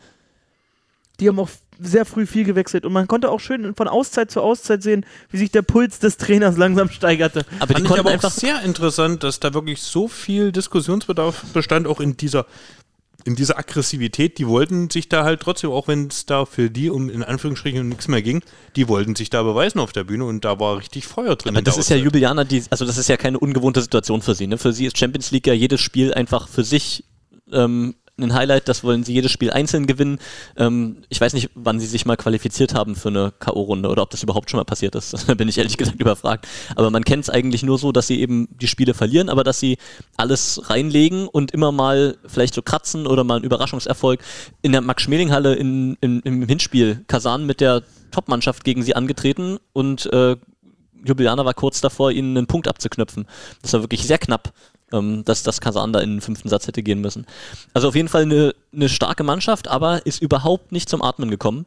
Die 1.19 1.28
haben 1.30 1.39
auch 1.39 1.49
sehr 1.80 2.05
früh 2.05 2.26
viel 2.26 2.43
gewechselt 2.43 2.86
und 2.86 2.93
man 2.93 3.07
konnte 3.07 3.30
auch 3.30 3.39
schön 3.39 3.76
von 3.76 3.88
Auszeit 3.88 4.32
zu 4.32 4.41
Auszeit 4.41 4.84
sehen, 4.84 5.05
wie 5.30 5.38
sich 5.38 5.51
der 5.51 5.61
Puls 5.61 5.99
des 5.99 6.17
Trainers 6.17 6.57
langsam 6.57 6.89
steigerte. 6.89 7.45
Aber 7.59 7.67
die 7.67 7.74
Fand 7.74 7.86
ich 7.86 7.89
konnten 7.89 7.99
aber 8.01 8.09
auch 8.09 8.13
einfach 8.13 8.32
sehr 8.32 8.61
interessant, 8.61 9.24
dass 9.24 9.39
da 9.39 9.53
wirklich 9.53 9.82
so 9.82 10.07
viel 10.07 10.51
Diskussionsbedarf 10.51 11.43
bestand, 11.53 11.88
auch 11.88 11.99
in 11.99 12.17
dieser, 12.17 12.45
in 13.26 13.36
dieser 13.36 13.57
Aggressivität. 13.57 14.38
Die 14.38 14.47
wollten 14.47 14.89
sich 14.89 15.09
da 15.09 15.24
halt 15.24 15.41
trotzdem, 15.41 15.71
auch 15.71 15.88
wenn 15.88 16.07
es 16.07 16.26
da 16.26 16.45
für 16.45 16.69
die 16.69 16.89
um 16.89 17.09
in 17.09 17.24
Anführungsstrichen 17.24 17.82
um 17.82 17.89
nichts 17.89 18.07
mehr 18.07 18.21
ging, 18.21 18.41
die 18.76 18.88
wollten 18.88 19.15
sich 19.15 19.30
da 19.30 19.43
beweisen 19.43 19.80
auf 19.80 19.91
der 19.91 20.03
Bühne 20.03 20.26
und 20.26 20.45
da 20.45 20.59
war 20.59 20.78
richtig 20.78 21.07
Feuer 21.07 21.36
drin. 21.36 21.55
Aber 21.55 21.63
das 21.63 21.78
ist 21.78 21.89
ja. 21.89 21.95
Jubilianer, 21.95 22.45
die, 22.45 22.63
also 22.69 22.86
das 22.86 22.97
ist 22.97 23.09
ja 23.09 23.17
keine 23.17 23.39
ungewohnte 23.39 23.82
Situation 23.82 24.21
für 24.21 24.36
sie. 24.36 24.47
Ne? 24.47 24.57
Für 24.57 24.74
sie 24.74 24.86
ist 24.86 24.97
Champions 24.97 25.32
League 25.32 25.47
ja 25.47 25.53
jedes 25.53 25.82
Spiel 25.82 26.13
einfach 26.13 26.47
für 26.47 26.63
sich 26.63 27.05
ähm, 27.51 27.95
ein 28.18 28.34
Highlight. 28.34 28.68
Das 28.68 28.84
wollen 28.84 29.03
sie 29.03 29.14
jedes 29.14 29.32
Spiel 29.32 29.51
einzeln 29.51 29.88
gewinnen. 29.88 30.20
Ähm, 30.55 30.97
ich 31.09 31.20
weiß 31.20 31.34
nicht, 31.34 31.49
wann 31.55 31.80
sie 31.80 31.88
sich 31.88 32.05
mal 32.05 32.18
qualifiziert 32.18 32.74
haben 32.74 32.95
für 32.95 33.09
eine 33.09 33.34
K.O.-Runde 33.39 33.88
oder 33.88 34.03
ob 34.03 34.09
das 34.11 34.24
überhaupt 34.24 34.49
schon 34.49 34.59
mal 34.59 34.66
passiert 34.66 34.95
ist. 34.95 35.28
Da 35.34 35.36
bin 35.36 35.47
ich 35.47 35.57
ehrlich 35.57 35.78
gesagt 35.78 35.99
überfragt. 35.99 36.47
Aber 36.76 36.91
man 36.91 37.03
kennt 37.03 37.24
es 37.24 37.30
eigentlich 37.30 37.64
nur 37.64 37.80
so, 37.80 37.91
dass 37.91 38.07
sie 38.07 38.20
eben 38.20 38.47
die 38.61 38.68
Spiele 38.68 38.93
verlieren, 38.93 39.30
aber 39.30 39.43
dass 39.43 39.59
sie 39.59 39.78
alles 40.16 40.70
reinlegen 40.70 41.28
und 41.28 41.51
immer 41.51 41.72
mal 41.72 42.18
vielleicht 42.28 42.53
so 42.53 42.61
kratzen 42.61 43.07
oder 43.07 43.24
mal 43.24 43.38
einen 43.38 43.45
Überraschungserfolg. 43.45 44.20
In 44.61 44.74
der 44.74 44.82
Max-Schmeling-Halle 44.82 45.55
in, 45.55 45.97
in, 46.01 46.20
im 46.22 46.47
Hinspiel 46.47 47.03
Kasan 47.07 47.45
mit 47.45 47.61
der 47.61 47.84
Topmannschaft 48.11 48.64
gegen 48.64 48.84
sie 48.84 48.95
angetreten 48.95 49.57
und 49.72 50.05
äh, 50.14 50.36
Jubilianer 51.05 51.45
war 51.45 51.53
kurz 51.53 51.82
davor, 51.82 52.11
ihnen 52.11 52.38
einen 52.38 52.47
Punkt 52.47 52.68
abzuknöpfen. 52.68 53.28
Das 53.61 53.74
war 53.74 53.82
wirklich 53.82 54.05
sehr 54.05 54.18
knapp, 54.18 54.53
ähm, 54.93 55.25
dass 55.25 55.43
das 55.43 55.59
Kasan 55.59 55.91
da 55.91 55.99
in 55.99 56.11
den 56.11 56.21
fünften 56.21 56.47
Satz 56.47 56.67
hätte 56.67 56.83
gehen 56.83 57.01
müssen. 57.01 57.25
Also 57.73 57.89
auf 57.89 57.95
jeden 57.95 58.07
Fall 58.07 58.21
eine, 58.21 58.55
eine 58.73 58.87
starke 58.87 59.23
Mannschaft, 59.23 59.67
aber 59.67 60.05
ist 60.05 60.21
überhaupt 60.21 60.71
nicht 60.71 60.87
zum 60.87 61.01
Atmen 61.01 61.29
gekommen. 61.29 61.65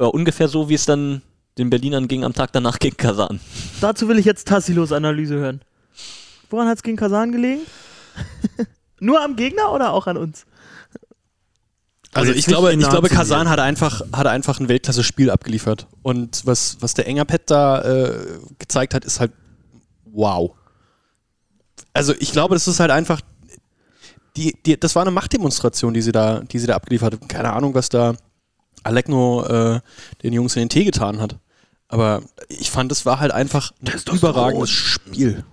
Ja, 0.00 0.06
ungefähr 0.06 0.48
so, 0.48 0.68
wie 0.68 0.74
es 0.74 0.86
dann 0.86 1.22
den 1.58 1.70
Berlinern 1.70 2.06
ging 2.08 2.24
am 2.24 2.34
Tag 2.34 2.52
danach 2.52 2.78
gegen 2.78 2.96
Kasan. 2.96 3.40
Dazu 3.80 4.08
will 4.08 4.18
ich 4.18 4.24
jetzt 4.24 4.48
Tassilos 4.48 4.92
Analyse 4.92 5.34
hören. 5.34 5.60
Woran 6.48 6.68
hat 6.68 6.76
es 6.76 6.82
gegen 6.82 6.96
Kasan 6.96 7.32
gelegen? 7.32 7.62
Nur 9.00 9.22
am 9.22 9.36
Gegner 9.36 9.72
oder 9.72 9.92
auch 9.92 10.06
an 10.06 10.16
uns? 10.16 10.46
Also 12.12 12.30
jetzt 12.30 12.38
ich 12.38 12.46
glaube, 12.46 12.72
ich 12.72 12.88
glaube, 12.88 13.08
Kasan 13.08 13.50
hat 13.50 13.58
einfach, 13.58 14.00
hat 14.12 14.26
einfach 14.26 14.58
ein 14.58 14.68
Weltklasse-Spiel 14.68 15.30
abgeliefert. 15.30 15.86
Und 16.02 16.46
was, 16.46 16.78
was 16.80 16.94
der 16.94 17.06
Engerpet 17.06 17.50
da 17.50 17.82
äh, 17.82 18.38
gezeigt 18.58 18.94
hat, 18.94 19.04
ist 19.04 19.20
halt 19.20 19.32
wow. 20.04 20.52
Also 21.96 22.14
ich 22.18 22.32
glaube, 22.32 22.54
das 22.54 22.68
ist 22.68 22.80
halt 22.80 22.90
einfach, 22.90 23.20
die, 24.36 24.54
die, 24.64 24.78
das 24.78 24.94
war 24.94 25.02
eine 25.02 25.10
Machtdemonstration, 25.10 25.94
die 25.94 26.02
sie 26.02 26.12
da, 26.12 26.40
die 26.40 26.58
sie 26.58 26.66
da 26.66 26.76
abgeliefert 26.76 27.14
hat. 27.14 27.28
Keine 27.28 27.52
Ahnung, 27.52 27.74
was 27.74 27.88
da 27.88 28.14
Alekno 28.82 29.44
äh, 29.44 29.80
den 30.22 30.32
Jungs 30.32 30.56
in 30.56 30.62
den 30.62 30.68
Tee 30.68 30.84
getan 30.84 31.20
hat. 31.20 31.36
Aber 31.88 32.22
ich 32.48 32.70
fand, 32.70 32.92
es 32.92 33.06
war 33.06 33.20
halt 33.20 33.32
einfach 33.32 33.72
ein 33.80 34.16
überragendes 34.16 34.70
Spiel. 34.70 35.44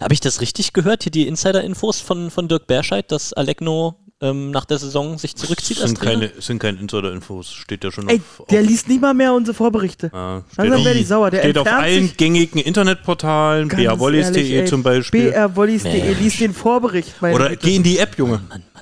Habe 0.00 0.14
ich 0.14 0.20
das 0.20 0.40
richtig 0.40 0.72
gehört? 0.72 1.02
Hier 1.02 1.12
die 1.12 1.28
Insider-Infos 1.28 2.00
von, 2.00 2.30
von 2.30 2.48
Dirk 2.48 2.66
Berscheid, 2.66 3.10
dass 3.12 3.32
Alekno 3.32 3.94
ähm, 4.24 4.50
nach 4.50 4.64
der 4.64 4.78
Saison 4.78 5.18
sich 5.18 5.36
zurückzieht 5.36 5.78
als 5.80 5.90
sind 5.90 5.98
Trainer? 5.98 6.28
keine, 6.28 6.40
sind 6.40 6.58
keine 6.58 6.78
Insider-Infos, 6.80 7.52
steht 7.52 7.84
ja 7.84 7.92
schon 7.92 8.08
Ey, 8.08 8.20
auf. 8.38 8.46
der 8.48 8.62
auf 8.62 8.66
liest 8.66 8.88
nicht 8.88 9.00
mal 9.00 9.14
mehr 9.14 9.32
unsere 9.34 9.54
Vorberichte. 9.54 10.10
Langsam 10.12 10.80
auf, 10.80 10.84
werde 10.84 10.98
ich 10.98 11.06
sauer. 11.06 11.30
Der 11.30 11.40
steht 11.40 11.58
auf 11.58 11.66
entfernt 11.66 11.84
allen 11.84 12.12
gängigen 12.16 12.60
Internetportalen, 12.60 13.68
brwollis.de 13.68 14.64
zum 14.64 14.82
Beispiel. 14.82 15.30
brwollis.de, 15.32 16.14
liest 16.14 16.40
den 16.40 16.54
Vorbericht. 16.54 17.20
meine 17.20 17.34
Oder 17.34 17.50
Güte. 17.50 17.66
geh 17.66 17.76
in 17.76 17.82
die 17.82 17.98
App, 17.98 18.16
Junge. 18.18 18.40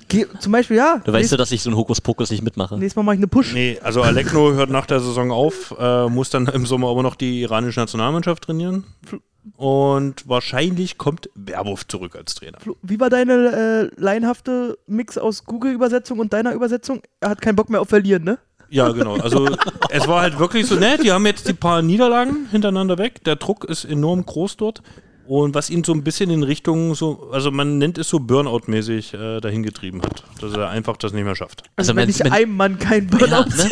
Geh, 0.08 0.26
zum 0.40 0.52
Beispiel, 0.52 0.76
ja. 0.76 1.00
Du 1.04 1.12
weißt 1.12 1.30
ja, 1.30 1.36
dass 1.38 1.52
ich 1.52 1.62
so 1.62 1.70
einen 1.70 1.76
Hokuspokus 1.78 2.30
nicht 2.30 2.42
mitmache. 2.42 2.78
Nächstes 2.78 2.96
Mal 2.96 3.02
mache 3.02 3.14
ich 3.14 3.20
eine 3.20 3.28
Push. 3.28 3.54
Nee, 3.54 3.78
also 3.82 4.02
Alekno 4.02 4.52
hört 4.52 4.70
nach 4.70 4.86
der 4.86 5.00
Saison 5.00 5.30
auf, 5.30 5.74
äh, 5.78 6.08
muss 6.08 6.28
dann 6.30 6.46
im 6.48 6.66
Sommer 6.66 6.88
aber 6.88 7.02
noch 7.02 7.14
die 7.14 7.40
iranische 7.42 7.80
Nationalmannschaft 7.80 8.44
trainieren. 8.44 8.84
Und 9.56 10.28
wahrscheinlich 10.28 10.98
kommt 10.98 11.28
Werwolf 11.34 11.86
zurück 11.88 12.14
als 12.16 12.34
Trainer. 12.34 12.58
Wie 12.82 13.00
war 13.00 13.10
deine 13.10 13.90
äh, 13.94 14.00
laienhafte 14.00 14.78
Mix 14.86 15.18
aus 15.18 15.44
Google-Übersetzung 15.44 16.18
und 16.20 16.32
deiner 16.32 16.52
Übersetzung? 16.52 17.02
Er 17.20 17.30
hat 17.30 17.40
keinen 17.40 17.56
Bock 17.56 17.68
mehr 17.68 17.80
auf 17.80 17.88
Verlieren, 17.88 18.22
ne? 18.24 18.38
Ja, 18.70 18.88
genau. 18.90 19.16
Also 19.16 19.48
es 19.90 20.06
war 20.08 20.22
halt 20.22 20.38
wirklich 20.38 20.66
so, 20.66 20.76
ne, 20.76 20.96
die 21.02 21.10
haben 21.12 21.26
jetzt 21.26 21.48
die 21.48 21.52
paar 21.54 21.82
Niederlagen 21.82 22.46
hintereinander 22.50 22.98
weg. 22.98 23.22
Der 23.24 23.36
Druck 23.36 23.64
ist 23.64 23.84
enorm 23.84 24.24
groß 24.24 24.56
dort. 24.56 24.82
Und 25.26 25.54
was 25.54 25.70
ihn 25.70 25.84
so 25.84 25.92
ein 25.92 26.02
bisschen 26.02 26.30
in 26.30 26.42
Richtung 26.42 26.94
so, 26.96 27.28
also 27.32 27.50
man 27.52 27.78
nennt 27.78 27.96
es 27.96 28.08
so 28.08 28.18
Burnout-mäßig 28.18 29.14
äh, 29.14 29.40
dahin 29.40 29.62
getrieben 29.62 30.02
hat, 30.02 30.24
dass 30.40 30.52
er 30.54 30.68
einfach 30.68 30.96
das 30.96 31.12
nicht 31.12 31.24
mehr 31.24 31.36
schafft. 31.36 31.62
Also, 31.76 31.90
Also 31.90 31.90
wenn 31.90 31.96
man- 31.96 32.06
nicht 32.08 32.24
man- 32.24 32.32
einem 32.32 32.56
Mann 32.56 32.78
kein 32.78 33.08
Ja, 33.08 33.18
Burnout 33.18 33.56
ne? 33.56 33.70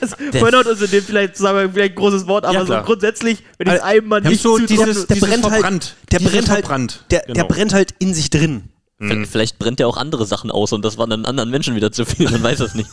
Also, 0.00 0.16
Der- 0.32 0.40
Burnout 0.40 0.70
ist 0.70 0.82
in 0.82 0.90
dem 0.90 1.02
vielleicht, 1.04 1.36
sagen 1.36 1.58
wir, 1.58 1.70
vielleicht 1.70 1.92
ein 1.92 1.96
großes 1.96 2.26
Wort, 2.26 2.44
aber 2.44 2.54
Ja, 2.54 2.66
so 2.66 2.74
grundsätzlich, 2.84 3.42
wenn 3.58 3.66
ich 3.68 3.74
es 3.74 3.80
Also, 3.80 3.96
einem 3.98 4.08
Mann 4.08 4.24
Ja, 4.24 4.30
nicht 4.30 4.42
so 4.42 4.58
dieses, 4.58 5.06
der 5.06 5.16
brennt 5.16 5.44
halt-. 5.50 5.94
Der 6.12 6.18
brennt 6.20 6.48
halt, 6.50 6.66
der, 7.10 7.20
der 7.26 7.34
Genau. 7.34 7.48
brennt 7.48 7.72
halt 7.74 7.94
in 7.98 8.14
sich 8.14 8.30
drin. 8.30 8.64
Mhm. 8.98 9.26
Vielleicht 9.26 9.58
brennt 9.58 9.80
ja 9.80 9.86
auch 9.86 9.96
andere 9.96 10.24
Sachen 10.26 10.50
aus 10.50 10.72
und 10.72 10.84
das 10.84 10.96
waren 10.98 11.10
dann 11.10 11.26
anderen 11.26 11.50
Menschen 11.50 11.74
wieder 11.74 11.92
zu 11.92 12.04
viel, 12.06 12.30
man 12.30 12.42
weiß 12.42 12.60
es 12.60 12.74
nicht. 12.74 12.88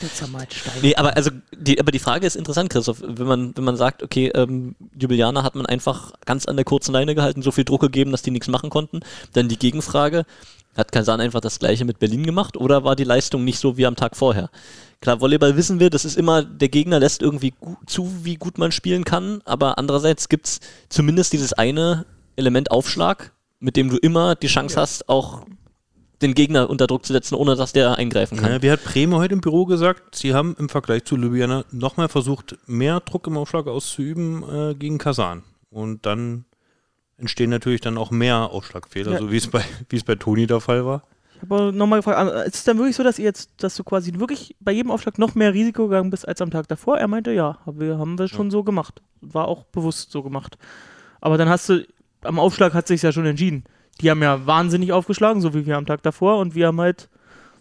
Der 0.00 0.12
zermalt 0.14 0.52
Steine. 0.54 0.76
Nee, 0.80 0.94
aber 0.94 1.16
also 1.16 1.30
die, 1.56 1.80
aber 1.80 1.90
die 1.90 1.98
Frage 1.98 2.24
ist 2.26 2.36
interessant, 2.36 2.70
Christoph, 2.70 3.02
wenn 3.04 3.26
man, 3.26 3.56
wenn 3.56 3.64
man 3.64 3.76
sagt, 3.76 4.02
okay, 4.02 4.30
ähm, 4.34 4.76
Jubilianer 4.98 5.42
hat 5.42 5.56
man 5.56 5.66
einfach 5.66 6.12
ganz 6.24 6.46
an 6.46 6.54
der 6.56 6.64
kurzen 6.64 6.92
Leine 6.92 7.14
gehalten, 7.16 7.42
so 7.42 7.50
viel 7.50 7.64
Druck 7.64 7.80
gegeben, 7.80 8.12
dass 8.12 8.22
die 8.22 8.30
nichts 8.30 8.46
machen 8.48 8.70
konnten. 8.70 9.00
Dann 9.32 9.48
die 9.48 9.58
Gegenfrage, 9.58 10.24
hat 10.76 10.92
Kasan 10.92 11.20
einfach 11.20 11.40
das 11.40 11.58
gleiche 11.58 11.84
mit 11.84 11.98
Berlin 11.98 12.22
gemacht 12.24 12.56
oder 12.56 12.84
war 12.84 12.94
die 12.94 13.02
Leistung 13.04 13.44
nicht 13.44 13.58
so 13.58 13.76
wie 13.76 13.86
am 13.86 13.96
Tag 13.96 14.16
vorher? 14.16 14.50
Klar, 15.00 15.20
Volleyball 15.20 15.56
wissen 15.56 15.78
wir, 15.78 15.90
das 15.90 16.04
ist 16.04 16.16
immer, 16.16 16.42
der 16.42 16.68
Gegner 16.68 16.98
lässt 16.98 17.22
irgendwie 17.22 17.54
zu, 17.86 18.12
wie 18.24 18.34
gut 18.34 18.58
man 18.58 18.72
spielen 18.72 19.04
kann, 19.04 19.40
aber 19.44 19.78
andererseits 19.78 20.28
gibt 20.28 20.46
es 20.48 20.60
zumindest 20.88 21.32
dieses 21.32 21.52
eine 21.52 22.04
Element 22.36 22.70
Aufschlag, 22.72 23.32
mit 23.60 23.76
dem 23.76 23.90
du 23.90 23.96
immer 23.96 24.34
die 24.34 24.48
Chance 24.48 24.80
hast, 24.80 25.08
auch 25.08 25.44
den 26.20 26.34
Gegner 26.34 26.68
unter 26.68 26.88
Druck 26.88 27.06
zu 27.06 27.12
setzen, 27.12 27.36
ohne 27.36 27.54
dass 27.54 27.72
der 27.72 27.96
eingreifen 27.96 28.38
kann. 28.38 28.50
Ja, 28.50 28.62
wie 28.62 28.70
hat 28.72 28.82
Bremer 28.82 29.18
heute 29.18 29.34
im 29.34 29.40
Büro 29.40 29.66
gesagt, 29.66 30.16
sie 30.16 30.34
haben 30.34 30.56
im 30.58 30.68
Vergleich 30.68 31.04
zu 31.04 31.16
Ljubljana 31.16 31.64
nochmal 31.70 32.08
versucht, 32.08 32.56
mehr 32.66 32.98
Druck 32.98 33.28
im 33.28 33.36
Aufschlag 33.36 33.68
auszuüben 33.68 34.42
äh, 34.42 34.74
gegen 34.74 34.98
Kasan. 34.98 35.44
Und 35.70 36.06
dann 36.06 36.44
entstehen 37.18 37.50
natürlich 37.50 37.80
dann 37.82 37.98
auch 37.98 38.10
mehr 38.10 38.50
Aufschlagfehler, 38.50 39.12
Ja. 39.12 39.18
so 39.18 39.30
wie 39.30 39.36
es 39.36 39.46
bei, 39.48 39.62
wie 39.90 39.96
es 39.96 40.02
bei 40.02 40.16
Toni 40.16 40.48
der 40.48 40.60
Fall 40.60 40.84
war. 40.84 41.04
Ich 41.40 41.42
habe 41.42 41.54
aber 41.54 41.72
nochmal 41.72 42.00
gefragt, 42.00 42.32
äh, 42.32 42.46
ist 42.48 42.56
es 42.56 42.64
dann 42.64 42.78
wirklich 42.78 42.96
so, 42.96 43.04
dass 43.04 43.18
ihr 43.18 43.24
jetzt, 43.26 43.50
dass 43.62 43.76
du 43.76 43.84
quasi 43.84 44.12
wirklich 44.18 44.56
bei 44.58 44.72
jedem 44.72 44.90
Aufschlag 44.90 45.18
noch 45.18 45.36
mehr 45.36 45.54
Risiko 45.54 45.86
gegangen 45.86 46.10
bist 46.10 46.26
als 46.26 46.42
am 46.42 46.50
Tag 46.50 46.66
davor? 46.66 46.98
Er 46.98 47.06
meinte, 47.06 47.30
ja, 47.32 47.58
haben 47.64 47.78
wir, 47.80 47.96
haben 47.98 48.18
wir 48.18 48.26
schon 48.26 48.50
so 48.50 48.64
gemacht. 48.64 49.00
War 49.20 49.46
auch 49.46 49.64
bewusst 49.66 50.10
so 50.10 50.22
gemacht. 50.24 50.58
Aber 51.20 51.38
dann 51.38 51.48
hast 51.48 51.68
du, 51.68 51.86
am 52.22 52.40
Aufschlag 52.40 52.74
hat 52.74 52.88
sich 52.88 53.02
ja 53.02 53.12
schon 53.12 53.24
entschieden. 53.26 53.62
Die 54.00 54.10
haben 54.10 54.20
ja 54.22 54.46
wahnsinnig 54.46 54.92
aufgeschlagen, 54.92 55.40
so 55.40 55.54
wie 55.54 55.64
wir 55.64 55.76
am 55.76 55.86
Tag 55.86 56.02
davor, 56.02 56.38
und 56.38 56.54
wir 56.56 56.66
haben 56.68 56.80
halt 56.80 57.08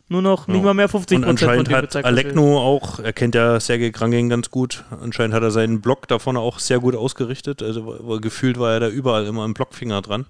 nur 0.09 0.21
noch 0.23 0.47
nicht 0.47 0.57
Ja. 0.57 0.63
mal 0.63 0.73
mehr 0.73 0.87
50 0.89 1.17
Und 1.17 1.23
Prozent 1.23 1.39
von 1.39 1.49
anscheinend 1.49 1.67
dem 1.67 1.75
hat 1.75 1.83
gezeigt. 1.83 2.05
Alekno 2.07 2.57
auch, 2.59 2.97
er 2.99 3.13
kennt 3.13 3.35
ja 3.35 3.59
Sergei 3.59 3.91
Krangin 3.91 4.29
ganz 4.29 4.49
gut, 4.49 4.85
anscheinend 5.01 5.35
hat 5.35 5.43
er 5.43 5.51
seinen 5.51 5.81
Block 5.81 6.07
da 6.07 6.17
vorne 6.17 6.39
auch 6.39 6.57
sehr 6.59 6.79
gut 6.79 6.95
ausgerichtet. 6.95 7.61
Also 7.61 8.19
gefühlt 8.21 8.57
war 8.59 8.71
er 8.73 8.79
da 8.79 8.87
überall 8.89 9.25
immer 9.25 9.45
im 9.45 9.53
Blockfinger 9.53 10.01
dran. 10.01 10.25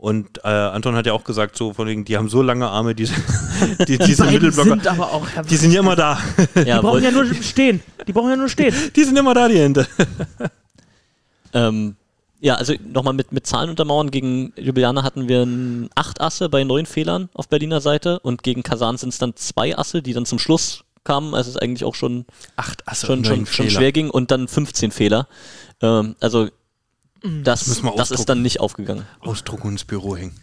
Und 0.00 0.38
äh, 0.44 0.48
Anton 0.48 0.94
hat 0.94 1.04
ja 1.04 1.12
auch 1.12 1.24
gesagt, 1.24 1.58
so 1.58 1.74
von 1.74 1.86
wegen, 1.86 2.06
die 2.06 2.16
haben 2.16 2.30
so 2.30 2.40
lange 2.40 2.66
Arme, 2.66 2.94
diese, 2.94 3.12
die, 3.86 3.98
Die 3.98 3.98
diese 3.98 4.24
Mittelblocker. 4.24 4.70
sind 4.70 4.86
aber 4.86 5.12
auch. 5.12 5.26
Die 5.48 5.56
sind 5.56 5.72
ja 5.72 5.80
immer 5.80 5.94
da. 5.94 6.18
Ja, 6.64 6.76
die 6.78 6.82
brauchen 6.82 7.02
ja 7.04 7.10
nur 7.10 7.26
stehen. 7.34 7.82
Die 8.06 8.12
brauchen 8.14 8.30
ja 8.30 8.36
nur 8.36 8.48
stehen. 8.48 8.74
Die 8.96 9.04
sind 9.04 9.18
immer 9.18 9.34
da, 9.34 9.46
die 9.48 9.58
Hände. 9.58 9.86
Ähm, 11.52 11.96
Ja, 12.40 12.54
also 12.54 12.72
nochmal 12.92 13.12
mit, 13.12 13.32
mit 13.32 13.46
Zahlen 13.46 13.70
untermauern. 13.70 14.10
Gegen 14.10 14.52
Ljubljana 14.56 15.02
hatten 15.02 15.28
wir 15.28 15.46
acht 15.94 16.20
Asse 16.20 16.48
bei 16.48 16.64
neun 16.64 16.86
Fehlern 16.86 17.28
auf 17.34 17.48
Berliner 17.48 17.80
Seite 17.80 18.20
und 18.20 18.42
gegen 18.42 18.62
Kasan 18.62 18.96
sind 18.96 19.10
es 19.10 19.18
dann 19.18 19.36
zwei 19.36 19.76
Asse, 19.76 20.00
die 20.00 20.14
dann 20.14 20.24
zum 20.26 20.38
Schluss 20.38 20.84
kamen, 21.04 21.34
als 21.34 21.46
es 21.48 21.56
eigentlich 21.56 21.84
auch 21.84 21.94
schon, 21.94 22.24
Acht 22.56 22.86
Asse 22.88 23.06
schon, 23.06 23.18
und 23.18 23.26
schon, 23.26 23.46
schon 23.46 23.68
schwer 23.70 23.92
ging 23.92 24.08
und 24.10 24.30
dann 24.30 24.48
15 24.48 24.90
Fehler. 24.92 25.26
Ähm, 25.82 26.14
also 26.20 26.48
das, 27.42 27.66
Müssen 27.66 27.84
wir 27.84 27.94
das 27.96 28.10
ist 28.10 28.28
dann 28.28 28.42
nicht 28.42 28.60
aufgegangen. 28.60 29.06
Ausdruck 29.20 29.64
und 29.64 29.72
ins 29.72 29.84
Büro 29.84 30.16
hängen. 30.16 30.34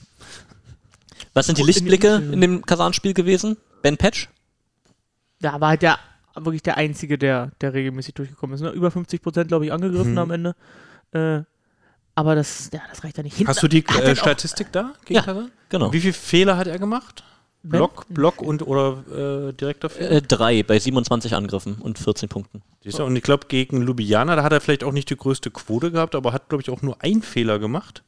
Was 1.34 1.46
sind 1.48 1.58
die 1.58 1.64
Lichtblicke 1.64 2.16
in 2.32 2.42
dem 2.42 2.66
Kasan-Spiel 2.66 3.14
gewesen? 3.14 3.58
Ben 3.82 3.98
Patch? 3.98 4.30
Da 5.40 5.60
war 5.62 5.70
halt 5.70 5.82
der 5.84 6.00
wirklich 6.36 6.62
der 6.64 6.78
Einzige, 6.78 7.18
der, 7.18 7.52
der 7.62 7.74
regelmäßig 7.74 8.14
durchgekommen 8.14 8.56
ist. 8.56 8.62
Ne? 8.62 8.70
Über 8.70 8.92
50 8.92 9.22
Prozent, 9.24 9.48
glaube 9.48 9.66
ich, 9.66 9.72
angegriffen 9.74 10.12
Mhm. 10.12 10.18
am 10.20 10.32
Ende. 10.32 10.56
Äh, 11.12 11.42
aber 12.16 12.36
das, 12.36 12.70
ja, 12.74 12.82
das 12.90 13.04
reicht 13.04 13.18
ja 13.18 13.24
nicht. 13.24 13.36
Hinten- 13.38 13.50
Hast 13.50 13.62
du 13.64 13.68
die 13.68 13.80
äh, 13.80 14.02
er 14.02 14.14
auch- 14.14 14.16
Statistik 14.18 14.72
da? 14.72 14.94
Gegen 15.06 15.16
Ja. 15.16 15.24
Kasan? 15.24 15.52
Genau. 15.70 15.92
Wie 15.94 16.00
viele 16.02 16.14
Fehler 16.14 16.58
hat 16.58 16.68
er 16.68 16.78
gemacht? 16.80 17.24
Ben? 17.64 17.80
Block, 17.80 18.06
Block 18.10 18.42
und 18.42 18.66
oder 18.66 19.50
äh, 19.50 19.54
direkter 19.54 19.90
Fehler? 19.90 20.12
Äh, 20.12 20.22
drei 20.22 20.64
bei 20.64 20.80
27 20.80 21.36
Angriffen 21.36 21.76
und 21.82 22.00
14 22.00 22.30
Punkten. 22.30 22.62
Siehst 22.84 23.00
du? 23.00 23.04
Und 23.04 23.16
ich 23.16 23.24
glaube, 23.24 23.48
gegen 23.48 23.82
Ljubljana, 23.82 24.36
da 24.36 24.44
hat 24.44 24.54
er 24.54 24.62
vielleicht 24.62 24.84
auch 24.84 24.94
nicht 24.94 25.10
die 25.10 25.18
größte 25.18 25.52
Quote 25.52 25.92
gehabt, 25.92 26.16
aber 26.16 26.34
hat, 26.34 26.50
glaube 26.50 26.62
ich, 26.62 26.70
auch 26.70 26.82
nur 26.82 27.02
einen 27.02 27.22
Fehler 27.22 27.60
gemacht. 27.60 28.04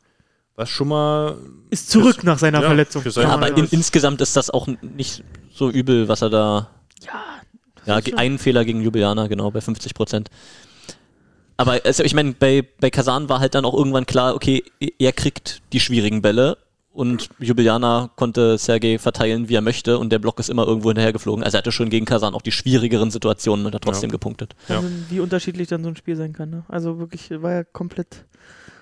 Was 0.55 0.69
schon 0.69 0.89
mal. 0.89 1.37
Ist 1.69 1.89
zurück 1.89 2.23
nach 2.23 2.37
seiner 2.37 2.61
ja, 2.61 2.67
Verletzung. 2.67 3.03
Ja, 3.05 3.29
aber 3.29 3.55
in, 3.55 3.65
insgesamt 3.71 4.21
ist 4.21 4.35
das 4.35 4.49
auch 4.49 4.67
nicht 4.81 5.23
so 5.53 5.69
übel, 5.69 6.07
was 6.07 6.21
er 6.21 6.29
da. 6.29 6.69
ja, 7.85 7.99
Ja, 8.01 8.17
einen 8.17 8.37
Fehler 8.37 8.65
gegen 8.65 8.81
Ljubljana, 8.81 9.27
genau, 9.27 9.51
bei 9.51 9.61
50 9.61 9.93
Prozent. 9.93 10.29
Aber 11.57 11.79
also, 11.83 12.03
ich 12.03 12.13
meine, 12.13 12.33
bei, 12.33 12.65
bei 12.79 12.89
Kasan 12.89 13.27
war 13.27 13.41
halt 13.41 13.55
dann 13.55 13.65
auch 13.65 13.73
irgendwann 13.73 14.05
klar, 14.05 14.35
okay, 14.35 14.63
er 14.97 15.11
kriegt 15.11 15.61
die 15.73 15.81
schwierigen 15.81 16.21
Bälle 16.21 16.57
und 16.91 17.29
Ljubljana 17.39 18.09
konnte 18.15 18.57
Sergei 18.57 18.97
verteilen, 18.99 19.47
wie 19.49 19.55
er 19.55 19.61
möchte 19.61 19.97
und 19.99 20.11
der 20.11 20.19
Block 20.19 20.39
ist 20.39 20.49
immer 20.49 20.65
irgendwo 20.67 20.89
hinterhergeflogen. 20.89 21.43
Also 21.43 21.57
er 21.57 21.59
hatte 21.59 21.71
schon 21.71 21.89
gegen 21.89 22.05
Kasan 22.05 22.33
auch 22.33 22.41
die 22.41 22.51
schwierigeren 22.51 23.11
Situationen 23.11 23.65
und 23.65 23.75
hat 23.75 23.83
trotzdem 23.83 24.09
Ja. 24.09 24.13
gepunktet. 24.13 24.55
Ja. 24.67 24.77
Wahnsinn, 24.77 25.05
wie 25.09 25.19
unterschiedlich 25.19 25.67
dann 25.67 25.83
so 25.83 25.89
ein 25.89 25.95
Spiel 25.95 26.15
sein 26.15 26.33
kann. 26.33 26.49
Ne? 26.49 26.63
Also 26.67 26.97
wirklich 26.99 27.29
war 27.41 27.51
ja 27.51 27.63
komplett, 27.63 28.25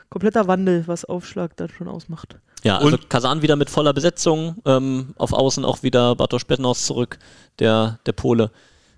kompletter 0.09 0.47
Wandel, 0.47 0.83
was 0.87 1.05
Aufschlag 1.05 1.55
dann 1.57 1.69
schon 1.69 1.87
ausmacht. 1.87 2.37
Ja, 2.63 2.77
also 2.77 2.95
Und- 2.97 3.09
Kasan 3.09 3.41
wieder 3.41 3.55
mit 3.55 3.69
voller 3.69 3.93
Besetzung, 3.93 4.55
ähm, 4.65 5.13
auf 5.17 5.33
Außen 5.33 5.63
auch 5.63 5.83
wieder 5.83 6.15
Bartosz 6.15 6.45
Bednaus 6.45 6.85
zurück, 6.85 7.19
der, 7.59 7.99
der 8.05 8.13
Pole. 8.13 8.51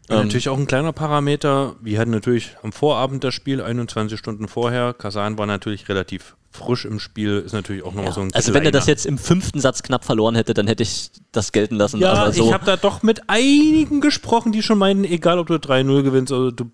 Und 0.07 0.15
Ähm, 0.15 0.21
natürlich 0.23 0.49
auch 0.49 0.57
ein 0.57 0.65
kleiner 0.65 0.93
Parameter. 0.93 1.75
Wir 1.81 1.99
hatten 1.99 2.09
natürlich 2.11 2.55
am 2.63 2.71
Vorabend 2.71 3.23
das 3.23 3.33
Spiel, 3.35 3.61
21 3.61 4.17
Stunden 4.17 4.47
vorher. 4.47 4.93
Kasan 4.93 5.37
war 5.37 5.45
natürlich 5.45 5.87
relativ 5.89 6.35
frisch 6.51 6.85
im 6.85 6.99
Spiel, 6.99 7.39
ist 7.45 7.53
natürlich 7.53 7.83
auch 7.83 7.93
nochmal 7.93 8.05
ja. 8.05 8.11
so 8.11 8.21
ein 8.21 8.33
Also 8.33 8.53
wenn 8.53 8.63
er 8.65 8.71
das 8.71 8.85
kleiner- 8.85 8.95
jetzt 8.95 9.05
im 9.05 9.17
fünften 9.17 9.59
Satz 9.59 9.83
knapp 9.83 10.03
verloren 10.03 10.35
hätte, 10.35 10.53
dann 10.53 10.67
hätte 10.67 10.83
ich 10.83 11.11
das 11.31 11.51
gelten 11.51 11.75
lassen. 11.75 11.99
Ja, 11.99 12.13
aber 12.13 12.31
so, 12.31 12.45
ich 12.45 12.53
habe 12.53 12.65
da 12.65 12.75
doch 12.77 13.03
mit 13.03 13.29
einigen 13.29 14.01
gesprochen, 14.01 14.51
die 14.51 14.63
schon 14.63 14.77
meinen, 14.77 15.03
egal 15.03 15.39
ob 15.39 15.47
du 15.47 15.55
3-0 15.55 16.01
gewinnst, 16.03 16.33
also 16.33 16.51
du, 16.51 16.65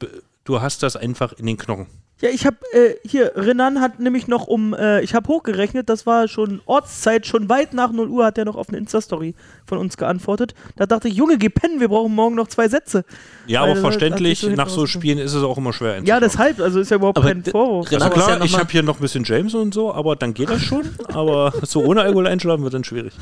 du 0.45 0.61
hast 0.61 0.81
das 0.83 0.95
einfach 0.95 1.33
in 1.33 1.45
den 1.45 1.57
Knochen. 1.57 1.87
Ja, 2.21 2.29
ich 2.29 2.45
habe 2.45 2.55
äh, 2.71 2.95
hier, 3.05 3.33
Renan 3.35 3.81
hat 3.81 3.99
nämlich 3.99 4.27
noch 4.27 4.47
um, 4.47 4.73
äh, 4.73 5.01
ich 5.01 5.13
habe 5.13 5.27
hochgerechnet, 5.27 5.89
das 5.89 6.05
war 6.05 6.29
schon 6.29 6.61
Ortszeit, 6.65 7.27
schon 7.27 7.49
weit 7.49 7.73
nach 7.73 7.91
0 7.91 8.07
Uhr 8.07 8.25
hat 8.25 8.37
er 8.37 8.45
noch 8.45 8.55
auf 8.55 8.69
eine 8.69 8.77
Insta-Story 8.77 9.35
von 9.65 9.79
uns 9.79 9.97
geantwortet. 9.97 10.55
Da 10.77 10.85
dachte 10.85 11.09
ich, 11.09 11.15
Junge, 11.15 11.37
geh 11.37 11.49
pennen, 11.49 11.81
wir 11.81 11.89
brauchen 11.89 12.15
morgen 12.15 12.35
noch 12.35 12.47
zwei 12.47 12.69
Sätze. 12.69 13.03
Ja, 13.47 13.63
Weil 13.63 13.71
aber 13.71 13.81
verständlich, 13.81 14.39
so 14.39 14.49
nach 14.49 14.69
so 14.69 14.85
Spielen 14.85 15.17
ist 15.17 15.33
es 15.33 15.43
auch 15.43 15.57
immer 15.57 15.73
schwer. 15.73 16.01
Ja, 16.05 16.21
deshalb, 16.21 16.61
also 16.61 16.79
ist 16.79 16.89
ja 16.89 16.95
überhaupt 16.95 17.17
Aber 17.17 17.27
kein 17.27 17.43
Vorwurf. 17.43 17.91
Also 17.91 18.05
ja 18.05 18.09
klar, 18.09 18.39
noch 18.39 18.45
ich 18.45 18.57
habe 18.57 18.71
hier 18.71 18.83
noch 18.83 18.97
ein 18.97 19.01
bisschen 19.01 19.25
James 19.25 19.53
und 19.53 19.73
so, 19.73 19.93
aber 19.93 20.15
dann 20.15 20.33
geht 20.33 20.49
das 20.49 20.61
schon. 20.61 20.83
aber 21.09 21.51
so 21.63 21.83
ohne 21.83 22.01
Alkohol 22.01 22.27
einschlafen 22.27 22.63
wird 22.63 22.73
dann 22.73 22.85
schwierig. 22.85 23.13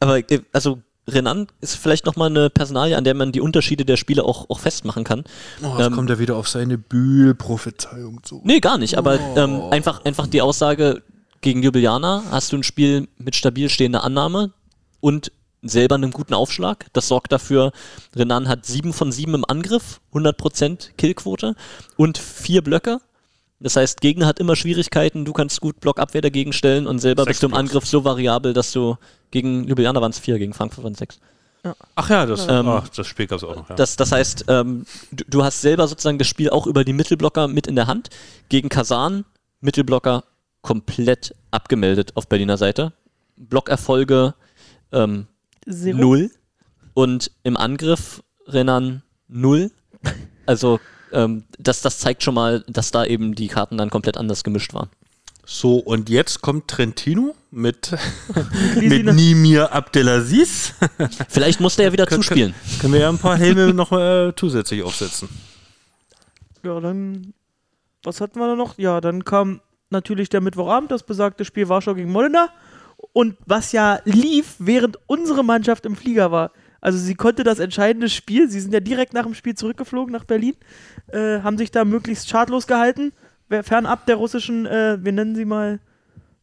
aber 0.00 0.18
äh, 0.18 0.40
also 0.52 0.80
Renan 1.08 1.46
ist 1.60 1.76
vielleicht 1.76 2.06
nochmal 2.06 2.30
eine 2.30 2.50
Personalie, 2.50 2.96
an 2.96 3.04
der 3.04 3.14
man 3.14 3.32
die 3.32 3.40
Unterschiede 3.40 3.84
der 3.84 3.96
Spiele 3.96 4.24
auch, 4.24 4.50
auch 4.50 4.58
festmachen 4.58 5.04
kann. 5.04 5.24
Oh, 5.62 5.78
jetzt 5.78 5.92
kommt 5.92 6.10
er 6.10 6.18
wieder 6.18 6.36
auf 6.36 6.48
seine 6.48 6.78
Bühl-Prophezeiung 6.78 8.22
zu. 8.24 8.40
Nee, 8.44 8.60
gar 8.60 8.78
nicht, 8.78 8.98
aber 8.98 9.18
ähm, 9.36 9.62
einfach, 9.70 10.04
einfach 10.04 10.26
die 10.26 10.42
Aussage 10.42 11.02
gegen 11.40 11.62
Ljubljana 11.62 12.24
hast 12.30 12.52
du 12.52 12.56
ein 12.56 12.64
Spiel 12.64 13.08
mit 13.18 13.36
stabil 13.36 13.68
stehender 13.68 14.02
Annahme 14.02 14.52
und 15.00 15.30
selber 15.62 15.94
einen 15.94 16.10
guten 16.10 16.34
Aufschlag. 16.34 16.86
Das 16.92 17.08
sorgt 17.08 17.32
dafür, 17.32 17.72
Renan 18.14 18.48
hat 18.48 18.66
7 18.66 18.92
von 18.92 19.12
7 19.12 19.34
im 19.34 19.44
Angriff, 19.46 20.00
100% 20.12 20.90
Killquote 20.96 21.54
und 21.96 22.18
vier 22.18 22.62
Blöcke. 22.62 23.00
Das 23.58 23.76
heißt, 23.76 24.00
Gegner 24.00 24.26
hat 24.26 24.38
immer 24.38 24.54
Schwierigkeiten, 24.54 25.24
du 25.24 25.32
kannst 25.32 25.60
gut 25.60 25.80
Blockabwehr 25.80 26.20
dagegen 26.20 26.52
stellen 26.52 26.86
und 26.86 26.98
selber 26.98 27.24
Sechs 27.24 27.36
bist 27.36 27.42
du 27.42 27.46
im 27.46 27.50
Blocks. 27.52 27.60
Angriff 27.60 27.86
so 27.86 28.04
variabel, 28.04 28.52
dass 28.52 28.72
du 28.72 28.96
gegen 29.30 29.64
Ljubljana 29.66 30.00
waren 30.00 30.10
es 30.10 30.18
vier, 30.18 30.38
gegen 30.38 30.52
Frankfurt 30.52 30.84
waren 30.84 30.92
es 30.92 30.98
sechs. 30.98 31.18
Ach 31.94 32.10
ja, 32.10 32.26
das, 32.26 32.46
Ähm, 32.48 32.68
ach, 32.68 32.88
das 32.90 33.06
Spiel 33.06 33.26
gab 33.26 33.38
es 33.38 33.44
auch 33.44 33.56
noch. 33.56 33.68
Ja. 33.68 33.74
Das, 33.74 33.96
das 33.96 34.12
heißt, 34.12 34.44
ähm, 34.48 34.86
du, 35.10 35.24
du 35.26 35.44
hast 35.44 35.60
selber 35.62 35.88
sozusagen 35.88 36.18
das 36.18 36.28
Spiel 36.28 36.50
auch 36.50 36.66
über 36.66 36.84
die 36.84 36.92
Mittelblocker 36.92 37.48
mit 37.48 37.66
in 37.66 37.74
der 37.74 37.86
Hand. 37.86 38.10
Gegen 38.48 38.68
Kasan, 38.68 39.24
Mittelblocker 39.60 40.24
komplett 40.60 41.34
abgemeldet 41.50 42.12
auf 42.14 42.28
Berliner 42.28 42.56
Seite. 42.56 42.92
Blockerfolge 43.36 44.34
ähm, 44.92 45.26
null. 45.66 46.30
Und 46.94 47.32
im 47.42 47.56
Angriff 47.56 48.22
Renan 48.46 49.02
null. 49.28 49.72
Also 50.46 50.78
ähm, 51.16 51.44
das, 51.58 51.80
das 51.80 51.98
zeigt 51.98 52.22
schon 52.22 52.34
mal, 52.34 52.64
dass 52.68 52.90
da 52.90 53.04
eben 53.04 53.34
die 53.34 53.48
Karten 53.48 53.76
dann 53.78 53.90
komplett 53.90 54.16
anders 54.16 54.44
gemischt 54.44 54.74
waren. 54.74 54.88
So, 55.48 55.76
und 55.76 56.08
jetzt 56.08 56.40
kommt 56.42 56.68
Trentino 56.68 57.34
mit, 57.52 57.92
mit 58.74 58.82
Lisina. 58.82 59.12
Nimir 59.12 59.72
Abdelaziz. 59.72 60.74
Vielleicht 61.28 61.60
musste 61.60 61.84
er 61.84 61.92
wieder 61.92 62.04
Kön- 62.04 62.16
zuspielen. 62.16 62.54
Können 62.80 62.92
wir 62.94 63.00
ja 63.00 63.08
ein 63.08 63.18
paar 63.18 63.36
Helme 63.36 63.72
noch 63.72 63.92
äh, 63.92 64.32
zusätzlich 64.34 64.82
aufsetzen. 64.82 65.28
Ja, 66.64 66.80
dann, 66.80 67.32
was 68.02 68.20
hatten 68.20 68.40
wir 68.40 68.48
da 68.48 68.56
noch? 68.56 68.76
Ja, 68.76 69.00
dann 69.00 69.24
kam 69.24 69.60
natürlich 69.90 70.28
der 70.28 70.40
Mittwochabend, 70.40 70.90
das 70.90 71.04
besagte 71.04 71.44
Spiel 71.44 71.68
Warschau 71.68 71.94
gegen 71.94 72.10
Modena. 72.10 72.48
Und 73.12 73.36
was 73.46 73.70
ja 73.70 74.00
lief, 74.04 74.56
während 74.58 74.98
unsere 75.06 75.44
Mannschaft 75.44 75.86
im 75.86 75.94
Flieger 75.94 76.32
war. 76.32 76.50
Also 76.86 76.98
sie 76.98 77.16
konnte 77.16 77.42
das 77.42 77.58
entscheidende 77.58 78.08
Spiel, 78.08 78.48
sie 78.48 78.60
sind 78.60 78.72
ja 78.72 78.78
direkt 78.78 79.12
nach 79.12 79.24
dem 79.24 79.34
Spiel 79.34 79.56
zurückgeflogen 79.56 80.12
nach 80.12 80.22
Berlin, 80.22 80.54
äh, 81.08 81.40
haben 81.40 81.58
sich 81.58 81.72
da 81.72 81.84
möglichst 81.84 82.28
schadlos 82.28 82.68
gehalten, 82.68 83.12
fernab 83.48 84.06
der 84.06 84.14
russischen, 84.14 84.66
äh, 84.66 84.96
wir 85.02 85.10
nennen 85.10 85.34
sie 85.34 85.46
mal 85.46 85.80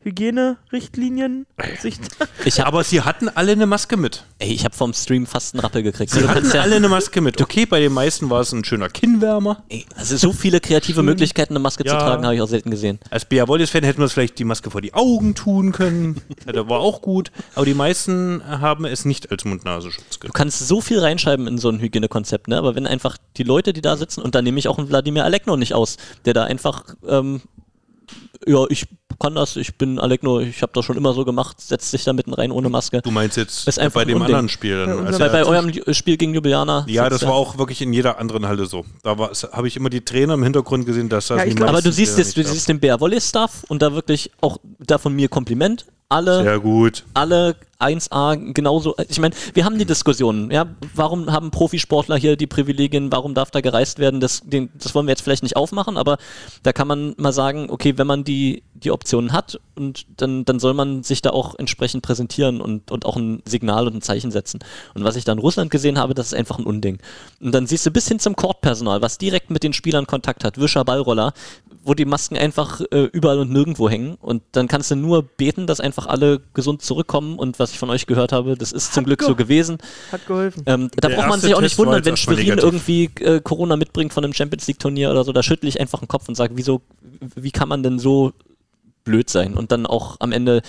Hygienerichtlinien. 0.03 1.45
Ich 2.45 2.59
habe 2.59 2.67
Aber 2.67 2.83
sie 2.83 3.01
hatten 3.01 3.29
alle 3.29 3.53
eine 3.53 3.65
Maske 3.65 3.95
mit. 3.97 4.25
ey, 4.39 4.51
ich 4.51 4.65
hab 4.65 4.75
vom 4.75 4.93
Stream 4.93 5.25
fast 5.25 5.53
einen 5.53 5.61
Rappel 5.61 5.81
gekriegt. 5.83 6.11
Sie 6.11 6.19
Du 6.21 6.27
hatten 6.27 6.49
ja- 6.53 6.61
alle 6.61 6.75
eine 6.75 6.89
Maske 6.89 7.21
mit. 7.21 7.41
Okay, 7.41 7.65
bei 7.65 7.79
den 7.79 7.93
meisten 7.93 8.29
war 8.29 8.41
es 8.41 8.51
ein 8.51 8.63
schöner 8.65 8.89
Kinnwärmer. 8.89 9.63
Ey, 9.69 9.85
Also 9.95 10.17
so 10.17 10.33
viele 10.33 10.59
kreative 10.59 11.03
Möglichkeiten, 11.03 11.53
eine 11.53 11.59
Maske 11.59 11.83
zu 11.85 11.93
Ja. 11.93 11.99
tragen, 11.99 12.23
habe 12.25 12.35
ich 12.35 12.41
auch 12.41 12.47
selten 12.47 12.69
gesehen. 12.71 12.99
Als 13.09 13.25
Bea 13.25 13.47
Wollis-Fan 13.47 13.83
hätten 13.83 13.99
wir 13.99 14.03
uns 14.03 14.13
vielleicht 14.13 14.37
die 14.39 14.43
Maske 14.43 14.69
vor 14.71 14.81
die 14.81 14.93
Augen 14.93 15.35
tun 15.35 15.71
können. 15.71 16.21
Ja, 16.45 16.51
das 16.51 16.67
war 16.67 16.79
auch 16.79 17.01
gut. 17.01 17.31
Aber 17.55 17.65
die 17.65 17.73
meisten 17.73 18.41
haben 18.45 18.85
es 18.85 19.05
nicht 19.05 19.31
als 19.31 19.45
Mund-Nasenschutz 19.45 20.19
Du 20.19 20.29
kannst 20.33 20.67
so 20.67 20.81
viel 20.81 20.99
reinschreiben 20.99 21.47
in 21.47 21.57
so 21.57 21.69
ein 21.69 21.79
Hygienekonzept, 21.79 22.47
ne? 22.49 22.57
Aber 22.57 22.75
wenn 22.75 22.85
einfach 22.87 23.17
die 23.37 23.43
Leute, 23.43 23.71
die 23.71 23.81
da 23.81 23.95
sitzen, 23.95 24.21
und 24.21 24.35
da 24.35 24.41
nehme 24.41 24.59
ich 24.59 24.67
auch 24.67 24.77
einen 24.77 24.89
Wladimir 24.89 25.23
Alekno 25.23 25.55
nicht 25.55 25.73
aus, 25.73 25.97
der 26.25 26.33
da 26.33 26.43
einfach, 26.43 26.83
ähm, 27.07 27.41
ja, 28.45 28.65
ich 28.69 28.85
kann 29.19 29.35
das, 29.35 29.55
ich 29.55 29.75
bin 29.75 29.99
Alekno, 29.99 30.39
ich 30.39 30.61
habe 30.61 30.71
das 30.73 30.85
schon 30.85 30.97
immer 30.97 31.13
so 31.13 31.25
gemacht, 31.25 31.59
setzt 31.61 31.91
sich 31.91 32.03
da 32.03 32.13
mitten 32.13 32.33
rein 32.33 32.51
ohne 32.51 32.69
Maske. 32.69 33.01
Du 33.01 33.11
meinst 33.11 33.37
jetzt 33.37 33.67
Ist 33.67 33.79
einfach 33.79 34.01
bei 34.01 34.05
dem 34.05 34.15
Unding. 34.17 34.25
anderen 34.35 34.49
Spiel. 34.49 34.85
Dann, 34.85 34.87
Bei 34.87 34.93
als 35.05 35.15
unserem- 35.15 35.31
Bei, 35.31 35.43
bei 35.43 35.45
eurem 35.49 35.93
Spiel 35.93 36.17
gegen 36.17 36.33
Ljubljana. 36.33 36.85
ja, 36.87 37.09
das 37.09 37.23
war 37.23 37.33
auch 37.33 37.57
wirklich 37.57 37.81
in 37.81 37.93
jeder 37.93 38.19
anderen 38.19 38.47
Halle 38.47 38.65
so. 38.65 38.85
Da 39.03 39.15
habe 39.51 39.67
ich 39.67 39.75
immer 39.75 39.89
die 39.89 40.01
Trainer 40.01 40.33
im 40.35 40.43
Hintergrund 40.43 40.85
gesehen, 40.85 41.09
dass 41.09 41.27
das 41.27 41.37
Ja, 41.39 41.45
glaub- 41.53 41.69
Aber 41.69 41.81
du 41.81 41.91
siehst 41.91 42.17
jetzt, 42.17 42.35
du 42.37 42.43
siehst 42.43 42.67
den 42.69 42.79
Bär 42.79 42.99
Volley 42.99 43.21
Stuff 43.21 43.63
und 43.67 43.81
da 43.81 43.93
wirklich 43.93 44.31
auch 44.41 44.57
da 44.79 44.97
von 44.97 45.13
mir 45.13 45.29
Kompliment. 45.29 45.85
Alle. 46.13 46.43
Sehr 46.43 46.59
gut. 46.59 47.03
alle 47.13 47.55
1A 47.79 48.53
genauso. 48.53 48.95
Ich 49.09 49.19
meine, 49.19 49.35
wir 49.53 49.65
haben 49.65 49.77
die 49.77 49.85
Diskussion, 49.85 50.51
ja, 50.51 50.67
warum 50.95 51.31
haben 51.31 51.51
Profisportler 51.51 52.15
hier 52.15 52.37
die 52.37 52.47
Privilegien, 52.47 53.11
warum 53.11 53.33
darf 53.33 53.51
da 53.51 53.61
gereist 53.61 53.99
werden? 53.99 54.19
Das, 54.19 54.41
den, 54.45 54.69
das 54.75 54.95
wollen 54.95 55.07
wir 55.07 55.11
jetzt 55.11 55.21
vielleicht 55.21 55.43
nicht 55.43 55.55
aufmachen, 55.55 55.97
aber 55.97 56.17
da 56.63 56.71
kann 56.71 56.87
man 56.87 57.13
mal 57.17 57.33
sagen, 57.33 57.69
okay, 57.69 57.97
wenn 57.97 58.07
man 58.07 58.23
die, 58.23 58.63
die 58.73 58.91
Optionen 58.91 59.33
hat 59.33 59.59
und 59.75 60.05
dann, 60.17 60.45
dann 60.45 60.59
soll 60.59 60.73
man 60.73 61.03
sich 61.03 61.21
da 61.21 61.31
auch 61.31 61.55
entsprechend 61.57 62.03
präsentieren 62.03 62.61
und, 62.61 62.91
und 62.91 63.05
auch 63.05 63.15
ein 63.15 63.41
Signal 63.45 63.87
und 63.87 63.95
ein 63.95 64.01
Zeichen 64.01 64.31
setzen. 64.31 64.59
Und 64.93 65.03
was 65.03 65.15
ich 65.15 65.25
da 65.25 65.31
in 65.31 65.39
Russland 65.39 65.71
gesehen 65.71 65.97
habe, 65.97 66.13
das 66.13 66.27
ist 66.27 66.33
einfach 66.33 66.59
ein 66.59 66.65
Unding. 66.65 66.99
Und 67.39 67.53
dann 67.53 67.67
siehst 67.67 67.85
du 67.85 67.91
bis 67.91 68.07
hin 68.07 68.19
zum 68.19 68.35
Courtpersonal, 68.35 69.01
was 69.01 69.17
direkt 69.17 69.49
mit 69.49 69.63
den 69.63 69.73
Spielern 69.73 70.07
Kontakt 70.07 70.43
hat, 70.43 70.59
Wischer, 70.59 70.85
Ballroller, 70.85 71.33
wo 71.83 71.93
die 71.93 72.05
Masken 72.05 72.37
einfach 72.37 72.81
äh, 72.91 73.03
überall 73.11 73.39
und 73.39 73.51
nirgendwo 73.51 73.89
hängen. 73.89 74.15
Und 74.21 74.41
dann 74.53 74.67
kannst 74.67 74.91
du 74.91 74.95
nur 74.95 75.23
beten, 75.23 75.67
dass 75.67 75.79
einfach 75.79 76.07
alle 76.07 76.41
gesund 76.53 76.81
zurückkommen. 76.81 77.37
Und 77.37 77.59
was 77.59 77.71
ich 77.71 77.79
von 77.79 77.89
euch 77.89 78.05
gehört 78.05 78.31
habe, 78.31 78.55
das 78.55 78.71
ist 78.71 78.93
zum 78.93 79.03
Glück 79.03 79.21
so 79.21 79.35
gewesen. 79.35 79.77
Hat 80.11 80.25
geholfen. 80.25 80.63
Ähm, 80.65 80.89
da 80.95 81.09
Der 81.09 81.15
braucht 81.15 81.29
man 81.29 81.41
sich 81.41 81.53
auch 81.55 81.61
nicht 81.61 81.71
Test 81.71 81.79
wundern, 81.79 82.05
wenn 82.05 82.17
Schwerin 82.17 82.57
irgendwie 82.57 83.09
äh, 83.19 83.41
Corona 83.41 83.75
mitbringt 83.75 84.13
von 84.13 84.23
einem 84.23 84.33
Champions 84.33 84.67
League 84.67 84.79
Turnier 84.79 85.11
oder 85.11 85.23
so. 85.23 85.33
Da 85.33 85.43
schüttle 85.43 85.67
ich 85.67 85.79
einfach 85.79 85.99
den 85.99 86.07
Kopf 86.07 86.29
und 86.29 86.35
sage, 86.35 86.53
wieso, 86.55 86.81
wie 87.35 87.51
kann 87.51 87.67
man 87.67 87.83
denn 87.83 87.99
so 87.99 88.33
blöd 89.03 89.29
sein 89.29 89.55
und 89.55 89.71
dann 89.71 89.85
auch 89.85 90.17
am 90.19 90.31
Ende 90.31 90.61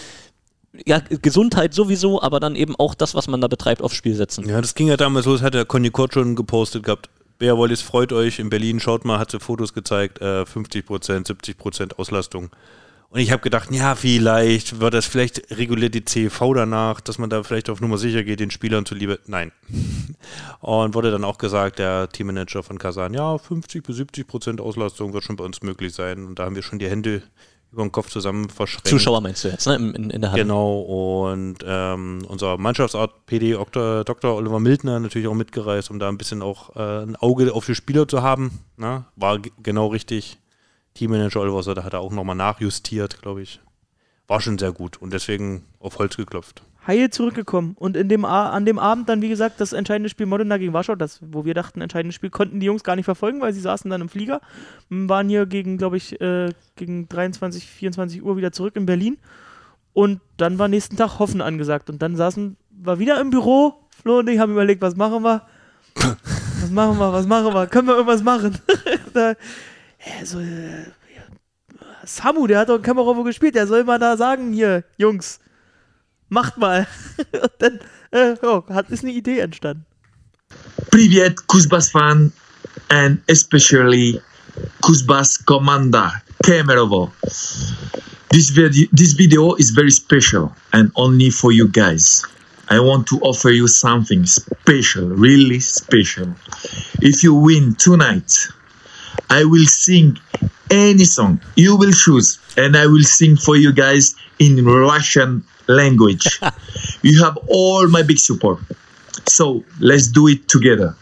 ja, 0.86 0.98
Gesundheit 0.98 1.74
sowieso, 1.74 2.20
aber 2.20 2.40
dann 2.40 2.56
eben 2.56 2.74
auch 2.76 2.94
das, 2.94 3.14
was 3.14 3.28
man 3.28 3.40
da 3.40 3.48
betreibt, 3.48 3.82
aufs 3.82 3.94
Spiel 3.94 4.14
setzen. 4.14 4.48
Ja, 4.48 4.60
das 4.60 4.74
ging 4.74 4.88
ja 4.88 4.96
damals 4.96 5.26
los, 5.26 5.42
hat 5.42 5.54
der 5.54 5.64
Conny 5.64 5.90
Kort 5.90 6.14
schon 6.14 6.34
gepostet 6.34 6.82
gehabt. 6.82 7.08
Bea 7.38 7.56
Wallis 7.56 7.82
freut 7.82 8.12
euch 8.12 8.38
in 8.38 8.50
Berlin, 8.50 8.80
schaut 8.80 9.04
mal, 9.04 9.18
hat 9.18 9.30
sie 9.30 9.40
Fotos 9.40 9.74
gezeigt, 9.74 10.20
äh, 10.20 10.44
50%, 10.44 11.26
70% 11.26 11.98
Auslastung. 11.98 12.50
Und 13.10 13.20
ich 13.20 13.30
habe 13.30 13.42
gedacht, 13.42 13.70
ja, 13.70 13.94
vielleicht 13.94 14.80
wird 14.80 14.92
das 14.92 15.06
vielleicht 15.06 15.56
reguliert 15.56 15.94
die 15.94 16.04
CV 16.04 16.52
danach, 16.52 17.00
dass 17.00 17.18
man 17.18 17.30
da 17.30 17.44
vielleicht 17.44 17.70
auf 17.70 17.80
Nummer 17.80 17.96
sicher 17.96 18.24
geht, 18.24 18.40
den 18.40 18.50
Spielern 18.50 18.86
zuliebe. 18.86 19.20
Nein. 19.26 19.52
Und 20.60 20.94
wurde 20.94 21.12
dann 21.12 21.22
auch 21.22 21.38
gesagt, 21.38 21.78
der 21.78 22.08
Teammanager 22.08 22.64
von 22.64 22.76
Kasan, 22.76 23.14
ja, 23.14 23.38
50 23.38 23.84
bis 23.84 23.96
70 23.96 24.26
Prozent 24.26 24.60
Auslastung 24.60 25.12
wird 25.12 25.22
schon 25.22 25.36
bei 25.36 25.44
uns 25.44 25.62
möglich 25.62 25.94
sein. 25.94 26.24
Und 26.24 26.40
da 26.40 26.44
haben 26.44 26.56
wir 26.56 26.64
schon 26.64 26.80
die 26.80 26.90
Hände 26.90 27.22
über 27.74 27.82
den 27.82 27.92
Kopf 27.92 28.08
zusammen 28.08 28.48
verschränkt. 28.48 28.88
Zuschauer 28.88 29.20
meinst 29.20 29.44
du 29.44 29.48
jetzt, 29.48 29.66
ne? 29.66 29.74
In, 29.74 29.94
in, 29.94 30.10
in 30.10 30.20
der 30.20 30.30
Halle. 30.30 30.42
Genau, 30.42 30.80
und 30.80 31.58
ähm, 31.66 32.24
unser 32.28 32.56
Mannschaftsart 32.56 33.26
PD 33.26 33.52
Dr. 33.52 34.04
Dr. 34.04 34.34
Oliver 34.34 34.60
Mildner 34.60 35.00
natürlich 35.00 35.28
auch 35.28 35.34
mitgereist, 35.34 35.90
um 35.90 35.98
da 35.98 36.08
ein 36.08 36.16
bisschen 36.16 36.40
auch 36.40 36.74
äh, 36.76 37.02
ein 37.02 37.16
Auge 37.16 37.52
auf 37.52 37.66
die 37.66 37.74
Spieler 37.74 38.06
zu 38.06 38.22
haben. 38.22 38.60
Ne? 38.76 39.04
War 39.16 39.40
genau 39.62 39.88
richtig. 39.88 40.38
Teammanager 40.94 41.40
Oliver 41.40 41.62
Söder 41.64 41.82
hat 41.84 41.92
er 41.92 42.00
auch 42.00 42.12
nochmal 42.12 42.36
nachjustiert, 42.36 43.20
glaube 43.20 43.42
ich. 43.42 43.60
War 44.28 44.40
schon 44.40 44.58
sehr 44.58 44.72
gut 44.72 44.96
und 44.96 45.12
deswegen 45.12 45.64
auf 45.80 45.98
Holz 45.98 46.16
geklopft. 46.16 46.62
Heil 46.86 47.10
zurückgekommen. 47.10 47.74
Und 47.78 47.96
in 47.96 48.08
dem 48.08 48.24
an 48.24 48.64
dem 48.64 48.78
Abend 48.78 49.08
dann, 49.08 49.22
wie 49.22 49.28
gesagt, 49.28 49.60
das 49.60 49.72
entscheidende 49.72 50.08
Spiel 50.08 50.26
Modena 50.26 50.58
gegen 50.58 50.72
Warschau, 50.72 50.94
das, 50.94 51.20
wo 51.22 51.44
wir 51.44 51.54
dachten, 51.54 51.80
entscheidendes 51.80 52.14
Spiel, 52.14 52.30
konnten 52.30 52.60
die 52.60 52.66
Jungs 52.66 52.84
gar 52.84 52.96
nicht 52.96 53.04
verfolgen, 53.04 53.40
weil 53.40 53.52
sie 53.52 53.60
saßen 53.60 53.90
dann 53.90 54.00
im 54.00 54.08
Flieger, 54.08 54.40
waren 54.90 55.28
hier 55.28 55.46
gegen, 55.46 55.78
glaube 55.78 55.96
ich, 55.96 56.20
äh, 56.20 56.50
gegen 56.76 57.08
23, 57.08 57.66
24 57.66 58.22
Uhr 58.22 58.36
wieder 58.36 58.52
zurück 58.52 58.76
in 58.76 58.86
Berlin. 58.86 59.18
Und 59.92 60.20
dann 60.36 60.58
war 60.58 60.68
nächsten 60.68 60.96
Tag 60.96 61.18
Hoffen 61.18 61.40
angesagt. 61.40 61.88
Und 61.88 62.02
dann 62.02 62.16
saßen 62.16 62.56
wir 62.70 62.98
wieder 62.98 63.20
im 63.20 63.30
Büro. 63.30 63.74
Flo 64.02 64.18
und 64.18 64.28
ich 64.28 64.38
haben 64.38 64.52
überlegt, 64.52 64.82
was 64.82 64.96
machen 64.96 65.22
wir? 65.22 65.42
was 65.94 66.70
machen 66.70 66.98
wir, 66.98 67.12
was 67.12 67.26
machen 67.26 67.54
wir? 67.54 67.66
Können 67.68 67.86
wir 67.86 67.94
irgendwas 67.94 68.22
machen? 68.22 68.58
da, 69.14 69.30
ja, 69.30 70.24
so, 70.24 70.40
äh, 70.40 70.86
Samu, 72.06 72.46
der 72.46 72.60
hat 72.60 72.68
doch 72.68 72.76
in 72.76 72.82
Kämmerowo 72.82 73.22
gespielt, 73.22 73.54
der 73.54 73.66
soll 73.66 73.84
mal 73.84 73.98
da 73.98 74.16
sagen, 74.16 74.52
hier, 74.52 74.84
Jungs, 74.96 75.40
macht 76.33 76.57
mal. 76.57 76.87
Und 77.17 77.51
dann 77.59 77.79
äh, 78.11 78.35
ja, 78.41 78.63
hat, 78.69 78.89
ist 78.89 79.03
eine 79.03 79.13
Idee 79.13 79.39
entstanden. 79.39 79.85
Привет, 80.91 81.45
Kuzbas 81.47 81.89
fan, 81.91 82.31
and 82.89 83.21
especially 83.27 84.19
Kuzbas 84.81 85.37
commander, 85.45 86.11
Kemerovo. 86.43 87.11
This 88.31 88.49
video, 88.49 88.87
this 88.91 89.13
video 89.13 89.55
is 89.55 89.71
very 89.71 89.91
special 89.91 90.51
and 90.73 90.91
only 90.95 91.31
for 91.31 91.51
you 91.51 91.67
guys. 91.67 92.23
I 92.69 92.79
want 92.79 93.07
to 93.07 93.19
offer 93.21 93.49
you 93.49 93.67
something 93.67 94.25
special, 94.25 95.09
really 95.09 95.59
special. 95.59 96.35
If 97.01 97.23
you 97.23 97.33
win 97.33 97.75
tonight, 97.75 98.47
I 99.29 99.43
will 99.43 99.67
sing 99.67 100.17
any 100.71 101.03
song 101.03 101.41
you 101.55 101.75
will 101.75 101.91
choose, 101.91 102.39
and 102.57 102.75
I 102.75 102.85
will 102.87 103.03
sing 103.03 103.37
for 103.37 103.55
you 103.55 103.71
guys 103.71 104.15
in 104.39 104.65
Russian 104.65 105.43
language. 105.67 106.39
you 107.01 107.23
have 107.23 107.37
all 107.47 107.87
my 107.87 108.03
big 108.03 108.19
support. 108.19 108.59
So 109.27 109.63
let's 109.79 110.07
do 110.07 110.27
it 110.27 110.47
together. 110.47 110.95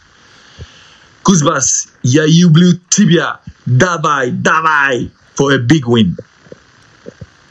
Kuzbas, 1.23 1.89
я 2.03 2.25
люблю 2.25 2.79
тебя. 2.89 3.39
Давай, 3.65 4.31
давай 4.31 5.11
for 5.35 5.53
a 5.53 5.57
big 5.57 5.85
win. 5.85 6.17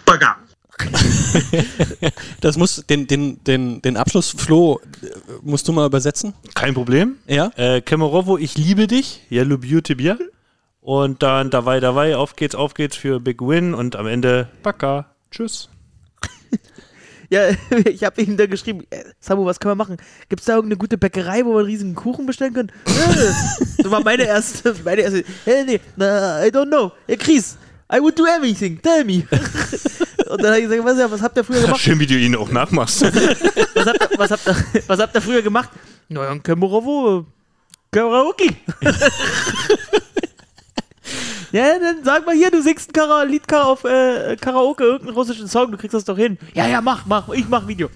Пока. 0.04 0.38
Das 2.40 2.56
muss, 2.56 2.84
den, 2.88 3.06
den, 3.06 3.42
den, 3.44 3.82
den 3.82 3.96
Abschluss, 3.96 4.34
Flo, 4.36 4.80
äh, 5.02 5.08
musst 5.42 5.66
du 5.68 5.72
mal 5.72 5.86
übersetzen? 5.86 6.34
Kein 6.54 6.74
Problem. 6.74 7.16
Ja? 7.26 7.50
Äh, 7.56 7.80
Kemerovo, 7.80 8.38
ich 8.38 8.56
liebe 8.56 8.86
dich. 8.86 9.22
Ja, 9.28 9.42
lubiu 9.42 9.80
tibia. 9.80 10.18
Und 10.81 11.21
dann 11.21 11.51
dabei, 11.51 11.79
dabei, 11.79 12.17
auf 12.17 12.35
geht's, 12.35 12.55
auf 12.55 12.73
geht's 12.73 12.97
für 12.97 13.19
Big 13.19 13.39
Win 13.39 13.73
und 13.73 13.95
am 13.95 14.07
Ende 14.07 14.49
Baka. 14.63 15.05
Tschüss. 15.29 15.69
Ja, 17.31 17.43
ich 17.85 18.03
habe 18.03 18.21
ihm 18.21 18.35
da 18.35 18.45
geschrieben, 18.45 18.85
äh, 18.89 19.05
Samu, 19.21 19.45
was 19.45 19.57
können 19.57 19.71
wir 19.71 19.75
machen? 19.75 19.95
Gibt 20.27 20.41
es 20.41 20.47
da 20.47 20.55
irgendeine 20.55 20.77
gute 20.77 20.97
Bäckerei, 20.97 21.45
wo 21.45 21.53
wir 21.53 21.59
einen 21.59 21.67
riesigen 21.67 21.95
Kuchen 21.95 22.25
bestellen 22.25 22.53
können? 22.53 22.73
Das 23.77 23.89
war 23.89 24.03
meine 24.03 24.23
erste, 24.23 24.75
meine 24.83 25.01
erste, 25.01 25.23
hey, 25.45 25.63
nee, 25.63 25.79
na, 25.95 26.45
I 26.45 26.49
don't 26.49 26.67
know. 26.67 26.91
Hey, 27.07 27.15
Chris, 27.15 27.57
I 27.89 28.01
would 28.01 28.19
do 28.19 28.25
everything, 28.25 28.81
tell 28.81 29.05
me. 29.05 29.25
Und 30.29 30.43
dann 30.43 30.51
habe 30.51 30.59
ich 30.59 30.67
gesagt, 30.67 30.83
was, 30.83 31.11
was 31.11 31.21
habt 31.21 31.37
ihr 31.37 31.43
früher 31.45 31.61
gemacht? 31.61 31.79
Schön, 31.79 31.99
wie 32.01 32.05
du 32.05 32.15
ihn 32.15 32.35
auch 32.35 32.51
nachmachst. 32.51 33.01
Was 33.01 33.85
habt 33.85 34.11
ihr, 34.11 34.19
was 34.19 34.31
habt 34.31 34.47
ihr, 34.47 34.83
was 34.87 34.99
habt 34.99 35.15
ihr 35.15 35.21
früher 35.21 35.41
gemacht? 35.41 35.69
Naja, 36.09 36.31
ein 36.31 36.43
Kämmerowo, 36.43 37.25
Karaoke. 37.91 38.57
Ja, 41.51 41.79
dann 41.79 42.03
sag 42.03 42.25
mal 42.25 42.35
hier, 42.35 42.49
du 42.49 42.61
singst 42.61 42.89
ein 42.89 42.93
Kara 42.93 43.23
Lied 43.23 43.47
Kara 43.47 43.63
auf 43.63 43.83
äh, 43.83 44.37
Karaoke, 44.39 44.83
irgendeinen 44.83 45.15
russischen 45.15 45.47
Song, 45.47 45.71
du 45.71 45.77
kriegst 45.77 45.93
das 45.93 46.05
doch 46.05 46.17
hin. 46.17 46.37
Ja, 46.53 46.67
ja, 46.67 46.81
mach, 46.81 47.05
mach, 47.05 47.29
ich 47.29 47.47
mach 47.47 47.67
Video. 47.67 47.89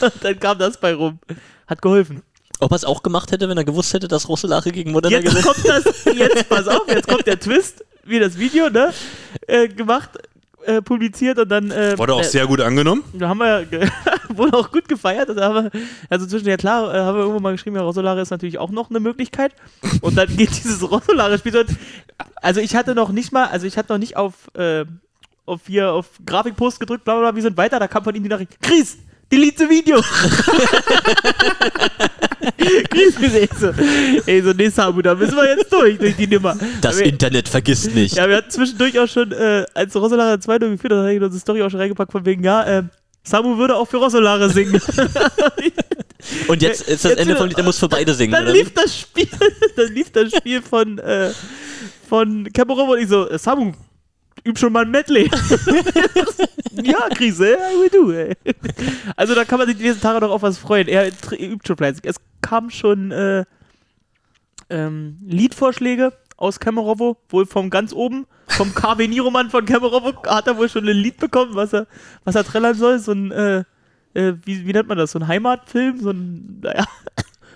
Und 0.00 0.12
dann 0.22 0.40
kam 0.40 0.58
das 0.58 0.78
bei 0.78 0.94
rum. 0.94 1.18
Hat 1.66 1.82
geholfen. 1.82 2.22
Ob 2.60 2.72
er 2.72 2.76
es 2.76 2.84
auch 2.84 3.02
gemacht 3.02 3.30
hätte, 3.30 3.48
wenn 3.48 3.58
er 3.58 3.64
gewusst 3.64 3.92
hätte, 3.92 4.08
dass 4.08 4.28
Rosselache 4.28 4.72
gegen 4.72 4.92
Modena 4.92 5.18
Jetzt 5.18 5.28
gewinnt? 5.28 5.44
kommt 5.44 5.68
das, 5.68 6.04
jetzt 6.04 6.48
pass 6.48 6.66
auf, 6.66 6.88
jetzt 6.88 7.06
kommt 7.06 7.26
der 7.26 7.38
Twist, 7.38 7.84
wie 8.04 8.18
das 8.18 8.38
Video, 8.38 8.68
ne, 8.68 8.92
äh, 9.46 9.68
gemacht, 9.68 10.10
äh, 10.68 10.82
publiziert 10.82 11.38
und 11.38 11.48
dann, 11.48 11.70
äh, 11.70 11.96
Wurde 11.96 12.12
auch 12.12 12.20
äh, 12.20 12.24
sehr 12.24 12.46
gut 12.46 12.60
angenommen. 12.60 13.02
da 13.14 13.28
haben 13.30 13.38
wir, 13.38 13.66
wurde 14.28 14.56
auch 14.56 14.70
gut 14.70 14.86
gefeiert. 14.86 15.30
Also, 15.30 15.40
haben 15.40 15.70
wir, 15.72 15.80
also 16.10 16.26
zwischen, 16.26 16.46
ja 16.46 16.58
klar, 16.58 16.94
äh, 16.94 16.98
haben 16.98 17.16
wir 17.16 17.22
irgendwo 17.22 17.40
mal 17.40 17.52
geschrieben, 17.52 17.76
ja, 17.76 17.82
Rossolare 17.82 18.20
ist 18.20 18.30
natürlich 18.30 18.58
auch 18.58 18.70
noch 18.70 18.90
eine 18.90 19.00
Möglichkeit. 19.00 19.54
Und 20.02 20.18
dann 20.18 20.28
geht 20.28 20.50
dieses 20.50 20.82
Rossolare-Spiel 20.90 21.52
so. 21.52 21.62
Also 22.36 22.60
ich 22.60 22.76
hatte 22.76 22.94
noch 22.94 23.10
nicht 23.10 23.32
mal, 23.32 23.46
also 23.46 23.66
ich 23.66 23.78
hatte 23.78 23.92
noch 23.92 23.98
nicht 23.98 24.16
auf, 24.16 24.34
äh, 24.54 24.84
auf 25.46 25.62
hier, 25.66 25.92
auf 25.92 26.06
Grafikpost 26.26 26.80
gedrückt, 26.80 27.04
bla 27.04 27.14
bla 27.14 27.22
bla, 27.30 27.34
wir 27.34 27.42
sind 27.42 27.56
weiter, 27.56 27.78
da 27.78 27.88
kam 27.88 28.04
von 28.04 28.14
ihm 28.14 28.22
die 28.22 28.28
Nachricht, 28.28 28.60
Chris, 28.60 28.98
delete 29.30 29.58
the 29.58 29.68
Video. 29.68 30.00
Chris, 32.90 33.16
ey, 33.34 33.48
so, 33.58 33.72
ey, 34.26 34.42
so, 34.42 34.52
nee, 34.52 34.68
Samu, 34.68 35.02
da 35.02 35.14
müssen 35.14 35.36
wir 35.36 35.48
jetzt 35.48 35.72
durch, 35.72 35.98
durch 35.98 36.16
die 36.16 36.26
Nummer. 36.26 36.56
Das 36.80 36.98
wir, 36.98 37.06
Internet 37.06 37.48
vergisst 37.48 37.94
nicht. 37.94 38.16
ja, 38.16 38.28
wir 38.28 38.36
hatten 38.36 38.50
zwischendurch 38.50 38.98
auch 38.98 39.08
schon, 39.08 39.32
äh, 39.32 39.66
als 39.74 39.94
Rossolare 39.94 40.38
2 40.38 40.58
geführt 40.58 40.92
hat, 40.92 41.00
habe 41.00 41.14
ich 41.14 41.20
unsere 41.20 41.40
Story 41.40 41.62
auch 41.62 41.70
schon 41.70 41.80
reingepackt, 41.80 42.12
von 42.12 42.24
wegen, 42.24 42.42
ja, 42.44 42.64
äh, 42.64 42.82
Samu 43.22 43.58
würde 43.58 43.76
auch 43.76 43.86
für 43.86 43.98
Rossolare 43.98 44.48
singen. 44.48 44.80
Und 46.48 46.62
jetzt 46.62 46.82
ist 46.82 47.04
das 47.04 47.12
Jetzt 47.12 47.20
Ende 47.20 47.36
vom 47.36 47.46
Lied, 47.46 47.58
er 47.58 47.64
muss 47.64 47.78
für 47.78 47.88
beide 47.88 48.12
singen, 48.12 48.32
dann 48.32 48.44
oder? 48.44 48.52
lief 48.52 48.74
das 48.74 48.98
Spiel, 48.98 49.28
dann 49.76 49.92
lief 49.92 50.10
das 50.10 50.32
Spiel 50.34 50.62
von, 50.62 50.98
äh, 50.98 51.30
von 52.08 52.48
Cameron 52.52 52.88
und 52.88 52.98
ich 52.98 53.08
so, 53.08 53.28
äh, 53.28 53.38
Samu, 53.38 53.72
üb 54.46 54.58
schon 54.58 54.72
mal 54.72 54.84
ein 54.84 54.90
Medley. 54.90 55.24
ja, 56.82 57.08
Krise, 57.10 57.56
will 57.80 57.90
do. 57.90 58.12
Ey. 58.12 58.36
Also 59.16 59.34
da 59.34 59.44
kann 59.44 59.58
man 59.58 59.68
sich 59.68 59.76
die 59.76 59.84
nächsten 59.84 60.02
Tage 60.02 60.20
noch 60.20 60.30
auf 60.30 60.42
was 60.42 60.58
freuen. 60.58 60.88
Er 60.88 61.08
übt 61.08 61.66
schon 61.66 61.76
fleißig. 61.76 62.04
Es 62.04 62.16
kam 62.40 62.70
schon 62.70 63.10
äh, 63.10 63.44
ähm, 64.70 65.18
Liedvorschläge 65.26 66.12
aus 66.36 66.60
Kemerovo, 66.60 67.16
wohl 67.28 67.46
vom 67.46 67.68
ganz 67.68 67.92
oben, 67.92 68.26
vom 68.46 68.74
KW 68.74 69.08
Niroman 69.08 69.50
von 69.50 69.64
Kemerovo, 69.64 70.12
hat 70.24 70.46
er 70.46 70.56
wohl 70.56 70.68
schon 70.68 70.88
ein 70.88 70.96
Lied 70.96 71.18
bekommen, 71.18 71.54
was 71.54 71.72
er, 71.72 71.86
was 72.24 72.36
er 72.36 72.44
trällern 72.44 72.74
soll. 72.74 72.98
So 73.00 73.12
ein, 73.12 73.32
äh, 73.32 73.64
äh, 74.14 74.34
wie, 74.44 74.66
wie 74.66 74.72
nennt 74.72 74.88
man 74.88 74.98
das? 74.98 75.12
So 75.12 75.18
ein 75.18 75.26
Heimatfilm? 75.26 76.00
So 76.00 76.10
ein, 76.10 76.60
naja, 76.62 76.84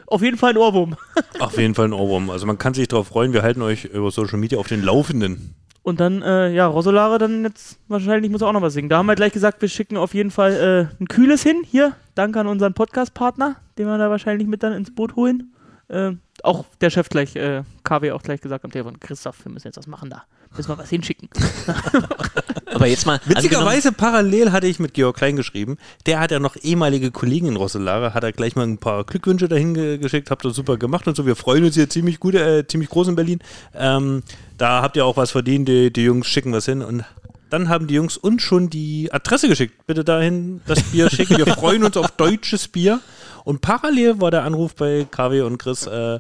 auf 0.07 0.21
jeden 0.21 0.37
Fall 0.37 0.51
ein 0.51 0.57
Ohrwurm. 0.57 0.97
Auf 1.39 1.57
jeden 1.57 1.75
Fall 1.75 1.87
ein 1.87 1.93
Ohrwurm. 1.93 2.29
Also 2.31 2.47
man 2.47 2.59
kann 2.59 2.75
sich 2.75 2.89
darauf 2.89 3.09
freuen. 3.09 3.33
Wir 3.33 3.43
halten 3.43 3.63
euch 3.63 3.85
über 3.85 4.11
Social 4.11 4.39
Media 4.39 4.59
auf 4.59 4.69
den 4.69 4.83
Laufenden. 4.83 5.55
Und 5.83 5.99
dann, 5.99 6.23
äh, 6.23 6.53
ja, 6.53 6.67
Rosolare 6.67 7.19
dann 7.19 7.43
jetzt 7.43 7.79
wahrscheinlich 7.89 8.31
muss 8.31 8.41
er 8.41 8.49
auch 8.49 8.53
noch 8.53 8.63
was 8.63 8.73
singen. 8.73 8.89
Da 8.89 8.99
haben 8.99 9.07
wir 9.07 9.17
gleich 9.17 9.33
gesagt, 9.33 9.61
wir 9.63 9.69
schicken 9.69 9.97
auf 9.97 10.15
jeden 10.15 10.31
Fall 10.31 10.53
äh, 10.53 11.03
ein 11.03 11.09
Kühles 11.09 11.43
hin. 11.43 11.63
Hier, 11.69 11.97
danke 12.15 12.39
an 12.39 12.47
unseren 12.47 12.73
Podcast-Partner, 12.73 13.57
den 13.79 13.87
wir 13.87 13.99
da 13.99 14.09
wahrscheinlich 14.09 14.47
mit 14.47 14.63
dann 14.63 14.73
ins 14.75 14.95
Boot 14.95 15.17
holen. 15.17 15.53
Äh, 15.89 16.13
auch 16.45 16.65
der 16.81 16.91
Chef 16.91 17.09
gleich, 17.09 17.35
äh, 17.35 17.65
KW 17.83 18.13
auch 18.13 18.23
gleich 18.23 18.41
gesagt 18.41 18.65
am 18.65 18.71
Telefon, 18.71 19.01
Christoph, 19.01 19.45
wir 19.45 19.53
müssen 19.53 19.67
jetzt 19.69 19.77
was 19.77 19.89
machen 19.89 20.09
da. 20.09 20.25
Müssen 20.57 20.69
wir 20.69 20.79
was 20.79 20.89
hinschicken. 20.89 21.29
Aber 22.75 22.87
jetzt 22.87 23.07
mal. 23.07 23.21
Witzigerweise 23.25 23.93
parallel 23.93 24.53
hatte 24.53 24.67
ich 24.67 24.79
mit 24.79 24.95
Georg 24.95 25.17
Klein 25.17 25.37
geschrieben. 25.37 25.79
Der 26.07 26.21
hat 26.21 26.31
ja 26.31 26.39
noch 26.39 26.57
ehemalige 26.57 27.11
Kollegen 27.11 27.49
in 27.49 27.57
Rosselare, 27.57 28.15
hat 28.15 28.25
er 28.25 28.33
gleich 28.33 28.57
mal 28.57 28.67
ein 28.67 28.79
paar 28.79 29.05
Glückwünsche 29.05 29.49
dahin 29.49 29.75
ge 29.75 29.99
geschickt, 29.99 30.31
habt 30.31 30.45
das 30.45 30.55
super 30.55 30.77
gemacht 30.77 31.07
und 31.07 31.17
so. 31.17 31.27
Wir 31.27 31.37
freuen 31.37 31.65
uns 31.65 31.75
hier 31.75 31.89
ziemlich 31.89 32.21
gut, 32.21 32.35
äh, 32.35 32.67
ziemlich 32.67 32.91
groß 32.91 33.09
in 33.09 33.15
Berlin. 33.15 33.41
Ähm, 33.75 34.23
da 34.59 34.83
habt 34.83 34.97
ihr 34.97 35.05
auch 35.05 35.17
was 35.17 35.31
verdient, 35.31 35.69
die, 35.69 35.93
die 35.93 36.05
Jungs 36.05 36.27
schicken 36.27 36.53
was 36.53 36.67
hin 36.67 36.83
und 36.83 37.05
dann 37.53 37.69
haben 37.69 37.87
die 37.87 37.95
Jungs 37.95 38.17
uns 38.17 38.43
schon 38.43 38.71
die 38.71 39.11
Adresse 39.13 39.47
geschickt. 39.47 39.87
Bitte 39.87 40.05
dahin 40.05 40.63
das 40.67 40.83
Bier 40.85 41.11
schicken. 41.11 41.37
Wir 41.37 41.47
freuen 41.47 41.85
uns 41.85 41.99
auf 41.99 42.11
deutsches 42.13 42.67
Bier. 42.67 43.01
Und 43.45 43.61
parallel 43.61 44.21
war 44.21 44.31
der 44.31 44.45
Anruf 44.45 44.75
bei 44.75 45.07
KW 45.11 45.43
und 45.43 45.59
Chris, 45.59 45.87
äh, 45.87 46.19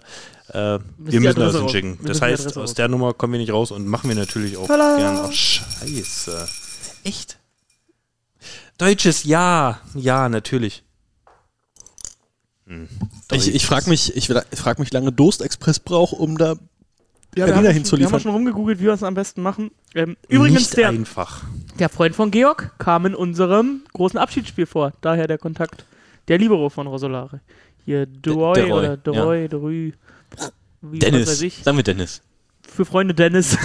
Äh, 0.53 0.79
wir 0.99 1.21
müssen 1.21 1.41
das 1.41 1.57
hinschicken. 1.57 1.99
Das 2.05 2.21
heißt, 2.21 2.57
aus 2.59 2.75
der 2.75 2.89
Nummer 2.89 3.15
kommen 3.15 3.33
wir 3.33 3.41
nicht 3.41 3.53
raus 3.53 3.71
und 3.71 3.87
machen 3.87 4.09
wir 4.09 4.17
natürlich 4.17 4.57
auch 4.57 4.67
Tada! 4.67 4.97
gerne. 4.97 5.21
Ach, 5.25 5.33
scheiße. 5.33 6.47
Echt? 7.05 7.39
Deutsches 8.79 9.25
Ja. 9.25 9.81
Ja, 9.95 10.29
natürlich. 10.29 10.83
Hm. 12.67 12.89
Ich, 13.33 13.55
ich 13.55 13.67
frage 13.67 13.89
mich, 13.91 14.15
ich, 14.17 14.29
ich 14.31 14.59
frag 14.61 14.79
mich, 14.79 14.91
wie 14.91 14.95
lange 14.95 15.13
Durstexpress 15.13 15.81
braucht, 15.81 16.13
um 16.13 16.37
da 16.39 16.55
Ja, 17.35 17.47
Berliner 17.47 17.47
wir 17.47 17.55
haben, 17.55 17.55
schon- 17.55 17.55
wir 17.65 17.69
haben 17.69 17.75
hinzuliefern. 17.75 18.21
schon 18.21 18.33
rumgegoogelt, 18.33 18.79
wie 18.81 18.85
wir 18.85 18.93
es 18.93 19.03
am 19.03 19.15
besten 19.15 19.43
machen. 19.43 19.71
Ähm, 19.95 20.17
übrigens, 20.29 20.61
Nicht 20.61 20.77
der, 20.77 20.89
einfach. 20.91 21.43
der 21.79 21.89
Freund 21.89 22.15
von 22.15 22.31
Georg 22.31 22.75
kam 22.79 23.07
in 23.07 23.15
unserem 23.15 23.83
großen 23.95 24.19
Abschiedsspiel 24.19 24.67
vor. 24.67 24.93
Daher 25.01 25.27
der 25.27 25.39
Kontakt. 25.39 25.85
Der 26.29 26.39
Libero 26.39 26.69
von 26.69 26.87
Rosolare. 26.87 27.41
Hier 27.85 28.07
Droy 28.07 28.55
der 28.55 28.65
Roy, 28.67 28.73
oder 28.79 28.97
Droy, 28.97 29.49
Droy. 29.49 29.93
Wie, 30.81 30.99
Dennis. 30.99 31.41
ich. 31.41 31.63
Sagen 31.63 31.77
wir 31.77 31.85
Dennis. 31.85 32.23
Für 32.69 32.85
Freunde 32.85 33.15
Dennis. 33.15 33.57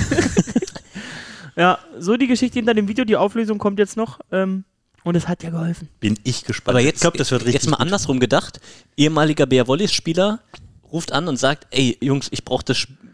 ja, 1.55 1.79
so 1.97 2.15
die 2.17 2.27
Geschichte 2.27 2.59
hinter 2.59 2.73
dem 2.73 2.87
Video. 2.87 3.05
Die 3.05 3.15
Auflösung 3.15 3.57
kommt 3.57 3.79
jetzt 3.79 3.97
noch. 3.97 4.19
Ähm, 4.31 4.65
und 5.03 5.15
es 5.15 5.27
hat 5.27 5.43
ja 5.43 5.49
geholfen. 5.49 5.89
Bin 5.99 6.19
ich 6.23 6.43
gespannt. 6.43 6.75
Aber 6.75 6.83
jetzt, 6.83 6.95
ich 6.95 7.01
glaube, 7.01 7.17
das 7.17 7.31
wird 7.31 7.41
richtig. 7.43 7.63
jetzt 7.63 7.69
mal 7.69 7.77
gut. 7.77 7.81
andersrum 7.81 8.19
gedacht. 8.19 8.59
Ehemaliger 8.97 9.45
Bär 9.45 9.67
Wollis-Spieler 9.67 10.39
ruft 10.91 11.11
an 11.11 11.27
und 11.27 11.37
sagt, 11.37 11.67
ey 11.71 11.97
Jungs, 12.01 12.27
ich 12.31 12.43
brauche 12.43 12.65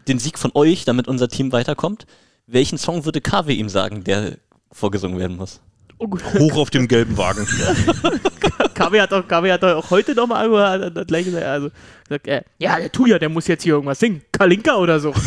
den 0.08 0.18
Sieg 0.18 0.38
von 0.38 0.50
euch, 0.54 0.84
damit 0.84 1.08
unser 1.08 1.28
Team 1.28 1.52
weiterkommt. 1.52 2.06
Welchen 2.46 2.78
Song 2.78 3.04
würde 3.04 3.20
KW 3.20 3.54
ihm 3.54 3.68
sagen, 3.68 4.04
der 4.04 4.38
vorgesungen 4.70 5.18
werden 5.18 5.36
muss? 5.36 5.60
Hoch 6.00 6.56
auf 6.56 6.70
dem 6.70 6.88
gelben 6.88 7.16
Wagen. 7.16 7.46
KW 8.74 9.00
hat 9.00 9.12
auch, 9.12 9.28
hat 9.28 9.64
auch 9.64 9.90
heute 9.90 10.14
nochmal 10.14 10.92
gleich 11.06 11.24
gesagt, 11.24 11.46
also, 11.46 11.70
gesagt, 12.08 12.26
äh, 12.26 12.42
ja, 12.58 12.78
der 12.78 12.90
Tuja, 12.92 13.18
der 13.18 13.28
muss 13.28 13.46
jetzt 13.46 13.62
hier 13.62 13.74
irgendwas 13.74 13.98
singen. 14.00 14.22
Kalinka 14.32 14.74
oder 14.76 15.00
so. 15.00 15.14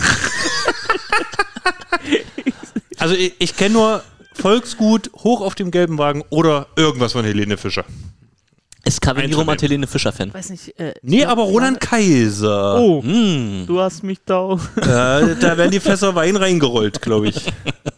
Also 3.00 3.14
ich, 3.14 3.34
ich 3.40 3.56
kenne 3.56 3.74
nur 3.76 4.04
Volksgut, 4.34 5.12
Hoch 5.14 5.42
auf 5.42 5.56
dem 5.56 5.72
gelben 5.72 5.98
Wagen 5.98 6.24
oder 6.30 6.68
irgendwas 6.76 7.14
von 7.14 7.24
Helene 7.24 7.56
Fischer. 7.58 7.86
Ist 8.84 9.06
Niromat 9.06 9.60
von 9.60 9.68
Helene 9.68 9.86
Fischer-Fan? 9.86 10.34
Weiß 10.34 10.50
nicht. 10.50 10.80
Äh, 10.80 10.94
Nee, 11.02 11.26
aber 11.26 11.44
Roland 11.44 11.80
Kaiser. 11.82 12.80
Oh, 12.80 13.04
Hm. 13.04 13.66
du 13.68 13.80
hast 13.82 14.02
mich 14.04 14.20
da. 14.26 14.54
Äh, 14.78 15.36
da 15.40 15.58
werden 15.58 15.72
die 15.72 15.80
Fässer 15.80 16.16
Wein 16.16 16.36
reingerollt, 16.38 17.02
glaube 17.02 17.28
ich. 17.30 17.36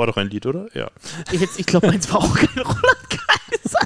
War 0.00 0.06
doch 0.06 0.16
ein 0.16 0.30
Lied, 0.30 0.46
oder? 0.46 0.66
Ja. 0.72 0.90
Ich, 1.30 1.42
jetzt- 1.42 1.60
ich 1.60 1.66
glaube, 1.66 1.88
meins 1.88 2.10
war 2.10 2.20
auch 2.20 2.34
kein 2.34 2.48
Roland 2.56 3.10
Kaiser. 3.10 3.78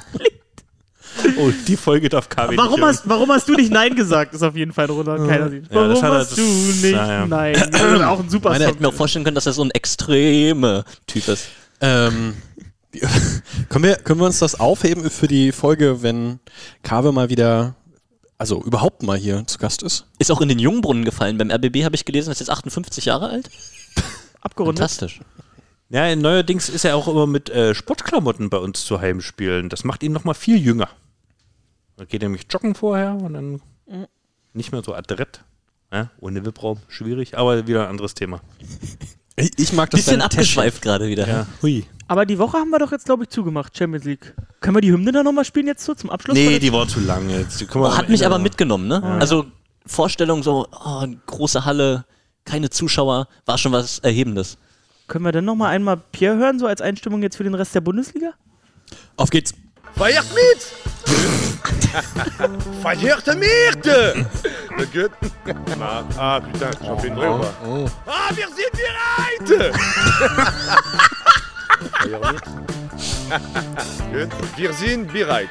Oh, 1.37 1.51
die 1.67 1.75
Folge 1.75 2.07
darf 2.07 2.29
KW 2.29 2.55
Warum 2.55 2.79
nicht 2.79 2.83
hast, 2.87 3.09
warum 3.09 3.29
hast 3.33 3.49
du 3.49 3.53
nicht 3.55 3.69
Nein 3.69 3.95
gesagt? 3.95 4.33
Ist 4.33 4.41
auf 4.41 4.55
jeden 4.55 4.71
Fall 4.71 4.85
ein 4.85 4.91
Roland 4.91 5.27
Kaiser. 5.27 5.49
Lied. 5.49 5.65
Ja, 5.69 5.75
Warum 5.75 6.01
hast 6.03 6.29
das- 6.31 6.35
du 6.37 6.41
nicht 6.41 6.91
naja. 6.95 7.25
Nein? 7.25 7.53
Das 7.69 7.81
ist 7.81 8.01
auch 8.01 8.19
ein 8.21 8.29
super 8.29 8.51
Ich 8.51 8.57
Song. 8.59 8.67
hätte 8.67 8.81
mir 8.81 8.87
auch 8.87 8.93
vorstellen 8.93 9.25
können, 9.25 9.35
dass 9.35 9.45
er 9.45 9.51
so 9.51 9.61
ein 9.63 9.71
extreme 9.71 10.85
Typ 11.05 11.27
ist. 11.27 11.47
Ähm, 11.81 12.35
können, 13.67 13.83
wir, 13.83 13.95
können 13.97 14.21
wir 14.21 14.25
uns 14.27 14.39
das 14.39 14.57
aufheben 14.57 15.09
für 15.09 15.27
die 15.27 15.51
Folge, 15.51 16.01
wenn 16.01 16.39
Kave 16.81 17.11
mal 17.11 17.27
wieder, 17.29 17.75
also 18.37 18.63
überhaupt 18.63 19.03
mal 19.03 19.17
hier 19.17 19.45
zu 19.47 19.57
Gast 19.57 19.83
ist? 19.83 20.05
Ist 20.17 20.31
auch 20.31 20.39
in 20.39 20.47
den 20.47 20.59
Jungbrunnen 20.59 21.03
gefallen. 21.03 21.37
Beim 21.37 21.51
RBB 21.51 21.83
habe 21.83 21.95
ich 21.95 22.05
gelesen, 22.05 22.31
ist 22.31 22.39
jetzt 22.39 22.49
58 22.49 23.03
Jahre 23.03 23.27
alt. 23.29 23.49
Abgerundet. 24.39 24.77
Fantastisch. 24.79 25.19
Ja, 25.89 26.15
neuerdings 26.15 26.67
ist 26.69 26.83
er 26.85 26.95
auch 26.95 27.07
immer 27.07 27.27
mit 27.27 27.49
äh, 27.49 27.75
Sportklamotten 27.75 28.49
bei 28.49 28.57
uns 28.57 28.85
zu 28.85 28.99
Heimspielen. 28.99 29.69
Das 29.69 29.83
macht 29.83 30.01
ihn 30.03 30.11
noch 30.11 30.23
mal 30.23 30.33
viel 30.33 30.57
jünger. 30.57 30.89
Da 31.97 32.05
geht 32.05 32.23
er 32.23 32.29
nämlich 32.29 32.47
joggen 32.49 32.75
vorher 32.75 33.13
und 33.15 33.33
dann 33.33 33.61
nicht 34.53 34.71
mehr 34.71 34.83
so 34.83 34.93
adrett. 34.93 35.41
Ja, 35.93 36.09
ohne 36.19 36.43
Wippraum, 36.45 36.79
schwierig, 36.87 37.37
aber 37.37 37.67
wieder 37.67 37.83
ein 37.83 37.89
anderes 37.89 38.15
Thema. 38.15 38.41
Ich, 39.37 39.51
ich 39.57 39.73
mag 39.73 39.89
das 39.91 39.99
Bisschen 40.03 40.21
abgeschweift 40.21 40.81
gerade 40.81 41.07
wieder. 41.07 41.27
Ja, 41.27 41.47
hui. 41.61 41.85
Aber 42.07 42.25
die 42.25 42.37
Woche 42.39 42.57
haben 42.57 42.69
wir 42.69 42.79
doch 42.79 42.91
jetzt, 42.91 43.05
glaube 43.05 43.23
ich, 43.23 43.29
zugemacht, 43.29 43.77
Champions 43.77 44.05
League. 44.05 44.33
Können 44.61 44.75
wir 44.77 44.81
die 44.81 44.91
Hymne 44.91 45.11
da 45.11 45.23
nochmal 45.23 45.45
spielen 45.45 45.67
jetzt 45.67 45.85
so 45.85 45.93
zum 45.93 46.09
Abschluss? 46.09 46.35
Nee, 46.35 46.59
die 46.59 46.73
war 46.73 46.87
zu 46.87 46.99
lang 46.99 47.29
jetzt. 47.29 47.63
Oh, 47.75 47.95
hat 47.95 48.09
mich 48.09 48.25
aber 48.25 48.37
noch- 48.37 48.43
mitgenommen, 48.43 48.87
ne? 48.87 49.01
Also 49.03 49.45
Vorstellung 49.85 50.41
so, 50.41 50.67
oh, 50.71 51.05
große 51.27 51.63
Halle, 51.63 52.05
keine 52.43 52.69
Zuschauer, 52.69 53.27
war 53.45 53.57
schon 53.57 53.71
was 53.71 53.99
Erhebendes. 53.99 54.57
Können 55.07 55.25
wir 55.25 55.31
dann 55.31 55.45
nochmal 55.45 55.71
einmal 55.75 55.97
Pierre 56.11 56.37
hören, 56.37 56.57
so 56.59 56.65
als 56.67 56.81
Einstimmung 56.81 57.21
jetzt 57.21 57.37
für 57.37 57.43
den 57.43 57.53
Rest 57.53 57.75
der 57.75 57.81
Bundesliga? 57.81 58.31
Auf 59.17 59.29
geht's. 59.29 59.53
Feiert 59.95 60.25
mit! 60.33 60.73
Feiert 62.81 63.27
mit! 63.37 63.85
Na 64.77 64.83
gut. 64.85 65.11
Na, 65.79 66.03
ah, 66.17 66.39
putain, 66.41 66.71
j'en 66.81 66.97
fais 66.99 67.07
une 67.07 67.15
vraie 67.15 67.29
ou 67.29 67.37
pas 67.39 67.53
Ah, 68.07 68.29
wir 68.35 68.47
sind 68.49 68.71
bereit! 68.73 69.47
Feiert 72.01 72.33
mit. 72.33 72.43
Gut, 74.11 74.57
wir 74.57 74.73
sind 74.73 75.13
bereit. 75.13 75.49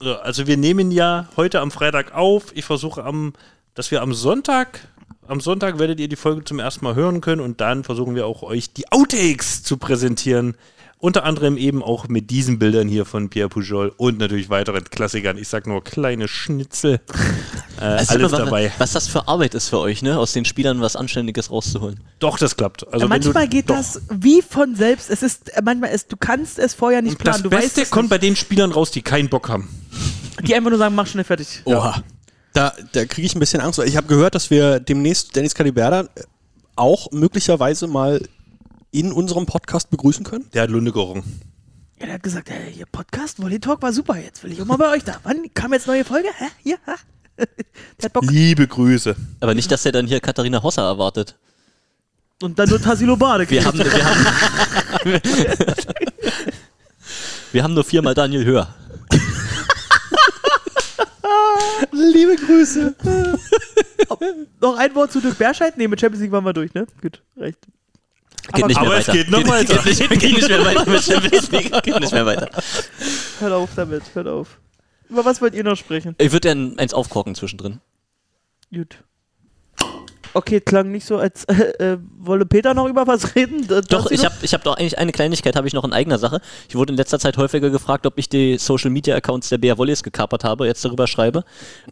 So, 0.00 0.16
Also 0.20 0.46
wir 0.46 0.56
nehmen 0.56 0.90
ja 0.90 1.26
heute 1.36 1.60
am 1.60 1.70
Freitag 1.70 2.14
auf. 2.14 2.52
Ich 2.54 2.64
versuche 2.64 3.04
am, 3.04 3.32
dass 3.74 3.90
wir 3.90 4.02
am 4.02 4.12
Sonntag, 4.14 4.80
am 5.28 5.40
Sonntag 5.40 5.78
werdet 5.78 6.00
ihr 6.00 6.08
die 6.08 6.16
Folge 6.16 6.44
zum 6.44 6.58
ersten 6.58 6.84
Mal 6.84 6.94
hören 6.94 7.20
können 7.20 7.40
und 7.40 7.60
dann 7.60 7.84
versuchen 7.84 8.14
wir 8.14 8.26
auch 8.26 8.42
euch 8.42 8.72
die 8.72 8.90
Outtakes 8.92 9.62
zu 9.62 9.76
präsentieren. 9.76 10.56
Unter 10.98 11.24
anderem 11.24 11.58
eben 11.58 11.82
auch 11.82 12.08
mit 12.08 12.30
diesen 12.30 12.58
Bildern 12.58 12.88
hier 12.88 13.04
von 13.04 13.28
Pierre 13.28 13.50
Pujol 13.50 13.92
und 13.98 14.18
natürlich 14.18 14.48
weiteren 14.48 14.84
Klassikern. 14.84 15.36
Ich 15.36 15.48
sag 15.48 15.66
nur 15.66 15.84
kleine 15.84 16.28
Schnitzel. 16.28 17.00
Äh, 17.80 17.86
Also 17.86 18.14
alles 18.14 18.30
was, 18.30 18.38
dabei. 18.38 18.72
Was 18.78 18.92
das 18.92 19.08
für 19.08 19.26
Arbeit 19.26 19.52
ist 19.54 19.68
für 19.68 19.80
euch, 19.80 20.00
ne? 20.00 20.16
Aus 20.16 20.32
den 20.32 20.44
Spielern 20.44 20.80
was 20.80 20.94
Anständiges 20.94 21.50
rauszuholen. 21.50 21.98
Doch, 22.20 22.38
das 22.38 22.56
klappt. 22.56 22.86
Also 22.86 23.02
wenn 23.02 23.08
manchmal 23.08 23.48
du, 23.48 23.50
geht 23.50 23.68
doch. 23.68 23.74
das 23.74 24.00
wie 24.10 24.42
von 24.42 24.76
selbst. 24.76 25.10
Es 25.10 25.24
ist, 25.24 25.48
äh, 25.48 25.60
manchmal 25.60 25.90
ist, 25.90 26.12
du 26.12 26.16
kannst 26.16 26.60
es 26.60 26.72
vorher 26.72 27.02
nicht 27.02 27.18
Und 27.18 27.26
das 27.26 27.38
planen. 27.38 27.42
Du 27.42 27.50
Beste 27.50 27.64
weißt 27.66 27.78
es 27.78 27.90
kommt 27.90 28.10
bei 28.10 28.18
den 28.18 28.36
Spielern 28.36 28.70
raus, 28.70 28.92
die 28.92 29.02
keinen 29.02 29.28
Bock 29.28 29.48
haben. 29.48 29.68
Die 30.42 30.54
einfach 30.54 30.70
nur 30.70 30.78
sagen, 30.78 30.94
mach 30.94 31.08
schnell 31.08 31.24
fertig. 31.24 31.62
Oha. 31.64 32.04
Da, 32.54 32.72
da 32.92 33.04
kriege 33.04 33.26
ich 33.26 33.34
ein 33.34 33.40
bisschen 33.40 33.60
Angst. 33.60 33.78
weil 33.78 33.88
Ich 33.88 33.96
habe 33.96 34.06
gehört, 34.06 34.34
dass 34.34 34.48
wir 34.48 34.78
demnächst 34.80 35.34
Dennis 35.34 35.54
Caliberda 35.54 36.02
äh, 36.02 36.06
auch 36.76 37.10
möglicherweise 37.10 37.88
mal 37.88 38.22
in 38.92 39.12
unserem 39.12 39.44
Podcast 39.44 39.90
begrüßen 39.90 40.24
können. 40.24 40.46
Der 40.54 40.62
hat 40.62 40.70
Lunde 40.70 40.92
gerochen. 40.92 41.24
Ja, 41.98 42.06
der 42.06 42.14
hat 42.14 42.22
gesagt, 42.22 42.50
hey, 42.50 42.72
hier 42.72 42.86
Podcast, 42.86 43.42
Volley 43.42 43.58
Talk 43.58 43.82
war 43.82 43.92
super, 43.92 44.16
jetzt 44.16 44.44
will 44.44 44.52
ich 44.52 44.62
auch 44.62 44.66
mal 44.66 44.76
bei 44.76 44.90
euch 44.90 45.02
da. 45.02 45.18
Wann 45.24 45.52
kam 45.52 45.72
jetzt 45.72 45.88
neue 45.88 46.04
Folge? 46.04 46.28
Hä? 46.36 46.46
Hier? 46.62 46.78
Ha? 46.86 46.94
der 47.36 47.46
hat 48.04 48.12
Bock. 48.12 48.24
Liebe 48.30 48.68
Grüße. 48.68 49.16
Aber 49.40 49.54
nicht, 49.54 49.70
dass 49.72 49.84
er 49.84 49.90
dann 49.90 50.06
hier 50.06 50.20
Katharina 50.20 50.62
Hosser 50.62 50.82
erwartet. 50.82 51.36
Und 52.40 52.56
dann 52.58 52.68
nur 52.68 52.80
Tassilo 52.80 53.16
Bade. 53.16 53.50
Wir 53.50 53.64
haben, 53.64 53.78
wir 53.78 54.04
haben, 54.04 54.26
wir 57.52 57.62
haben 57.64 57.74
nur 57.74 57.84
viermal 57.84 58.14
Daniel 58.14 58.44
Höher. 58.44 58.74
Liebe 61.92 62.36
Grüße. 62.36 62.94
Noch 64.60 64.76
ein 64.76 64.94
Wort 64.94 65.12
zu 65.12 65.20
Dirk 65.20 65.38
Berscheid? 65.38 65.76
Nee, 65.76 65.88
mit 65.88 66.00
Champions 66.00 66.22
League 66.22 66.32
waren 66.32 66.44
wir 66.44 66.52
durch, 66.52 66.74
ne? 66.74 66.86
Gut, 67.00 67.22
recht. 67.36 67.58
Geht 68.52 68.66
nicht 68.66 68.80
mehr 68.80 68.86
aber 68.90 68.98
es 68.98 69.08
weiter. 69.08 69.18
geht 69.18 69.30
noch 69.30 69.48
weiter. 69.48 69.76
Geht, 69.82 70.10
nicht, 70.10 70.20
geht 70.20 70.34
nicht 70.34 70.48
mehr 70.48 70.64
weiter 70.64 70.90
mit 70.90 71.02
Champions 71.02 71.50
League. 71.50 71.82
Geht 71.82 72.00
nicht 72.00 72.12
mehr 72.12 72.26
weiter. 72.26 72.50
Hört 73.40 73.52
auf 73.52 73.70
damit, 73.74 74.02
hört 74.14 74.28
auf. 74.28 74.58
Über 75.08 75.24
was 75.24 75.40
wollt 75.40 75.54
ihr 75.54 75.64
noch 75.64 75.76
sprechen? 75.76 76.14
Ich 76.18 76.32
würde 76.32 76.48
gerne 76.48 76.74
eins 76.76 76.92
aufkorken 76.92 77.34
zwischendrin. 77.34 77.80
Gut. 78.72 78.98
Okay, 80.34 80.60
klang 80.60 80.90
nicht 80.90 81.06
so, 81.06 81.16
als 81.18 81.44
äh, 81.44 81.54
äh, 81.92 81.98
wolle 82.18 82.44
Peter 82.44 82.74
noch 82.74 82.86
über 82.88 83.06
was 83.06 83.36
reden. 83.36 83.66
Doch, 83.88 84.10
ich 84.10 84.24
habe 84.24 84.34
ich 84.42 84.52
hab 84.52 84.64
doch 84.64 84.76
eigentlich 84.76 84.98
eine 84.98 85.12
Kleinigkeit, 85.12 85.54
habe 85.56 85.68
ich 85.68 85.74
noch 85.74 85.84
in 85.84 85.92
eigener 85.92 86.18
Sache. 86.18 86.40
Ich 86.68 86.74
wurde 86.74 86.92
in 86.92 86.96
letzter 86.96 87.18
Zeit 87.20 87.36
häufiger 87.36 87.70
gefragt, 87.70 88.04
ob 88.06 88.18
ich 88.18 88.28
die 88.28 88.58
Social 88.58 88.90
Media 88.90 89.14
Accounts 89.14 89.48
der 89.48 89.58
BR 89.58 89.78
Volleys 89.78 90.02
gekapert 90.02 90.44
habe, 90.44 90.66
jetzt 90.66 90.84
darüber 90.84 91.06
schreibe. 91.06 91.44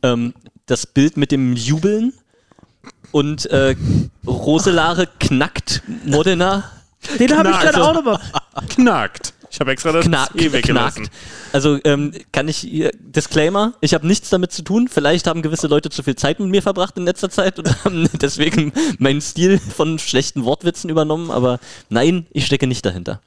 Ähm, 0.03 0.35
das 0.67 0.87
Bild 0.87 1.17
mit 1.17 1.31
dem 1.31 1.55
Jubeln 1.55 2.13
und 3.13 3.47
äh, 3.47 3.77
Roselare 4.27 5.09
knackt 5.21 5.83
Modena 6.05 6.65
Den 7.19 7.37
habe 7.37 7.51
ich 7.51 7.61
gerade 7.61 7.77
also- 7.79 7.89
auch 7.89 7.95
nochmal. 7.95 8.21
Knackt. 8.69 9.35
Ich 9.53 9.61
habe 9.61 9.71
extra 9.71 9.93
das 9.93 10.07
knackt, 10.07 10.41
E 10.41 10.51
weggelassen. 10.51 11.11
Also 11.53 11.79
ähm, 11.85 12.13
kann 12.33 12.49
ich 12.49 12.57
hier, 12.57 12.91
Disclaimer, 12.99 13.75
ich 13.83 13.93
habe 13.93 14.07
nichts 14.07 14.31
damit 14.31 14.51
zu 14.51 14.63
tun. 14.63 14.89
Vielleicht 14.89 15.27
haben 15.27 15.43
gewisse 15.43 15.67
Leute 15.67 15.91
zu 15.91 16.03
viel 16.03 16.17
Zeit 16.17 16.41
mit 16.41 16.49
mir 16.49 16.63
verbracht 16.63 16.97
in 16.97 17.05
letzter 17.05 17.29
Zeit 17.29 17.59
und 17.59 17.85
haben 17.85 18.09
deswegen 18.21 18.73
meinen 18.99 19.21
Stil 19.21 19.59
von 19.59 19.99
schlechten 19.99 20.47
Wortwitzen 20.47 20.89
übernommen, 20.89 21.31
aber 21.31 21.61
nein, 21.91 22.27
ich 22.31 22.47
stecke 22.47 22.67
nicht 22.67 22.87
dahinter. 22.87 23.21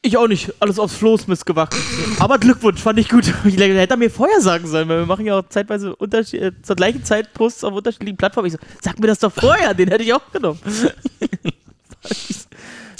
Ich 0.00 0.16
auch 0.16 0.28
nicht. 0.28 0.50
Alles 0.60 0.78
aufs 0.78 0.94
Floßmist 0.94 1.44
gewachsen. 1.44 1.82
Aber 2.20 2.38
Glückwunsch, 2.38 2.80
fand 2.80 2.98
ich 2.98 3.10
gut. 3.10 3.24
Ich 3.44 3.58
hätte 3.58 3.94
er 3.94 3.96
mir 3.98 4.10
vorher 4.10 4.40
sagen 4.40 4.66
sollen, 4.66 4.88
weil 4.88 5.00
wir 5.00 5.06
machen 5.06 5.26
ja 5.26 5.38
auch 5.38 5.48
zeitweise 5.50 5.94
unterschied 5.94 6.40
äh, 6.40 6.52
zur 6.62 6.76
gleichen 6.76 7.04
Zeit 7.04 7.34
Posts 7.34 7.64
auf 7.64 7.74
unterschiedlichen 7.74 8.16
Plattformen. 8.16 8.46
Ich 8.46 8.54
so, 8.54 8.58
sag 8.80 8.98
mir 8.98 9.08
das 9.08 9.18
doch 9.18 9.32
vorher, 9.32 9.74
den 9.74 9.88
hätte 9.88 10.04
ich 10.04 10.14
auch 10.14 10.32
genommen. 10.32 10.60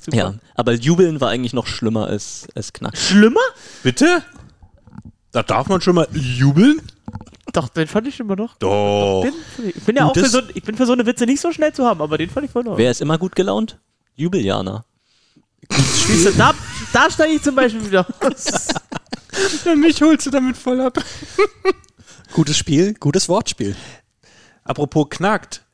Super. 0.06 0.16
Ja, 0.16 0.34
aber 0.54 0.72
Jubeln 0.72 1.20
war 1.20 1.30
eigentlich 1.30 1.52
noch 1.52 1.66
schlimmer 1.66 2.06
als, 2.06 2.46
als 2.54 2.72
Knack. 2.72 2.96
Schlimmer? 2.96 3.40
Bitte? 3.82 4.22
Da 5.32 5.42
darf 5.42 5.66
man 5.68 5.80
schon 5.80 5.96
mal 5.96 6.06
jubeln? 6.12 6.80
Doch, 7.52 7.68
den 7.68 7.88
fand 7.88 8.06
ich 8.06 8.20
immer 8.20 8.36
noch. 8.36 8.56
Doch. 8.58 9.22
Den, 9.22 9.34
ich 9.68 9.82
bin 9.82 9.96
ja 9.96 10.04
auch 10.04 10.14
für 10.14 10.28
so, 10.28 10.40
ich 10.54 10.62
bin 10.62 10.76
für 10.76 10.86
so 10.86 10.92
eine 10.92 11.04
Witze 11.06 11.26
nicht 11.26 11.40
so 11.40 11.50
schnell 11.52 11.72
zu 11.72 11.84
haben, 11.84 12.00
aber 12.00 12.18
den 12.18 12.30
fand 12.30 12.46
ich 12.46 12.52
voll 12.52 12.62
noch. 12.62 12.78
Wer 12.78 12.90
ist 12.90 13.00
immer 13.00 13.18
gut 13.18 13.34
gelaunt? 13.34 13.78
Jubeljana. 14.14 14.84
Du, 15.68 16.32
da, 16.38 16.54
da 16.92 17.10
steige 17.10 17.34
ich 17.34 17.42
zum 17.42 17.56
Beispiel 17.56 17.84
wieder 17.84 18.06
aus. 18.20 18.68
Mich 19.76 20.00
holst 20.00 20.26
du 20.26 20.30
damit 20.30 20.56
voll 20.56 20.80
ab. 20.80 21.02
Gutes 22.32 22.56
Spiel, 22.56 22.94
gutes 22.94 23.28
Wortspiel. 23.28 23.74
Apropos 24.62 25.08
Knackt. 25.10 25.64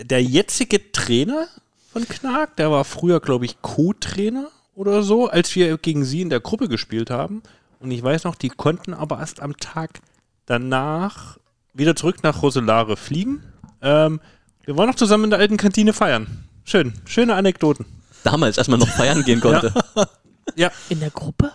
Der 0.00 0.22
jetzige 0.22 0.92
Trainer 0.92 1.48
von 1.92 2.06
Knackt, 2.08 2.58
der 2.58 2.70
war 2.70 2.84
früher, 2.84 3.20
glaube 3.20 3.44
ich, 3.44 3.60
Co-Trainer 3.62 4.48
oder 4.74 5.02
so, 5.02 5.28
als 5.28 5.54
wir 5.54 5.76
gegen 5.78 6.04
sie 6.04 6.22
in 6.22 6.30
der 6.30 6.40
Gruppe 6.40 6.68
gespielt 6.68 7.10
haben. 7.10 7.42
Und 7.80 7.90
ich 7.90 8.02
weiß 8.02 8.24
noch, 8.24 8.34
die 8.34 8.48
konnten 8.48 8.94
aber 8.94 9.18
erst 9.18 9.40
am 9.40 9.56
Tag 9.58 10.00
danach 10.46 11.38
wieder 11.74 11.96
zurück 11.96 12.22
nach 12.22 12.42
Roselare 12.42 12.96
fliegen. 12.96 13.42
Ähm, 13.80 14.20
wir 14.64 14.76
waren 14.76 14.88
noch 14.88 14.94
zusammen 14.96 15.24
in 15.24 15.30
der 15.30 15.38
alten 15.40 15.56
Kantine 15.56 15.92
feiern. 15.92 16.44
Schön, 16.64 16.94
schöne 17.04 17.34
Anekdoten. 17.34 17.86
Damals, 18.24 18.58
als 18.58 18.68
man 18.68 18.78
noch 18.78 18.88
feiern 18.88 19.24
gehen 19.24 19.40
konnte. 19.40 19.72
Ja, 20.56 20.70
In 20.88 20.98
der 20.98 21.10
Gruppe? 21.10 21.52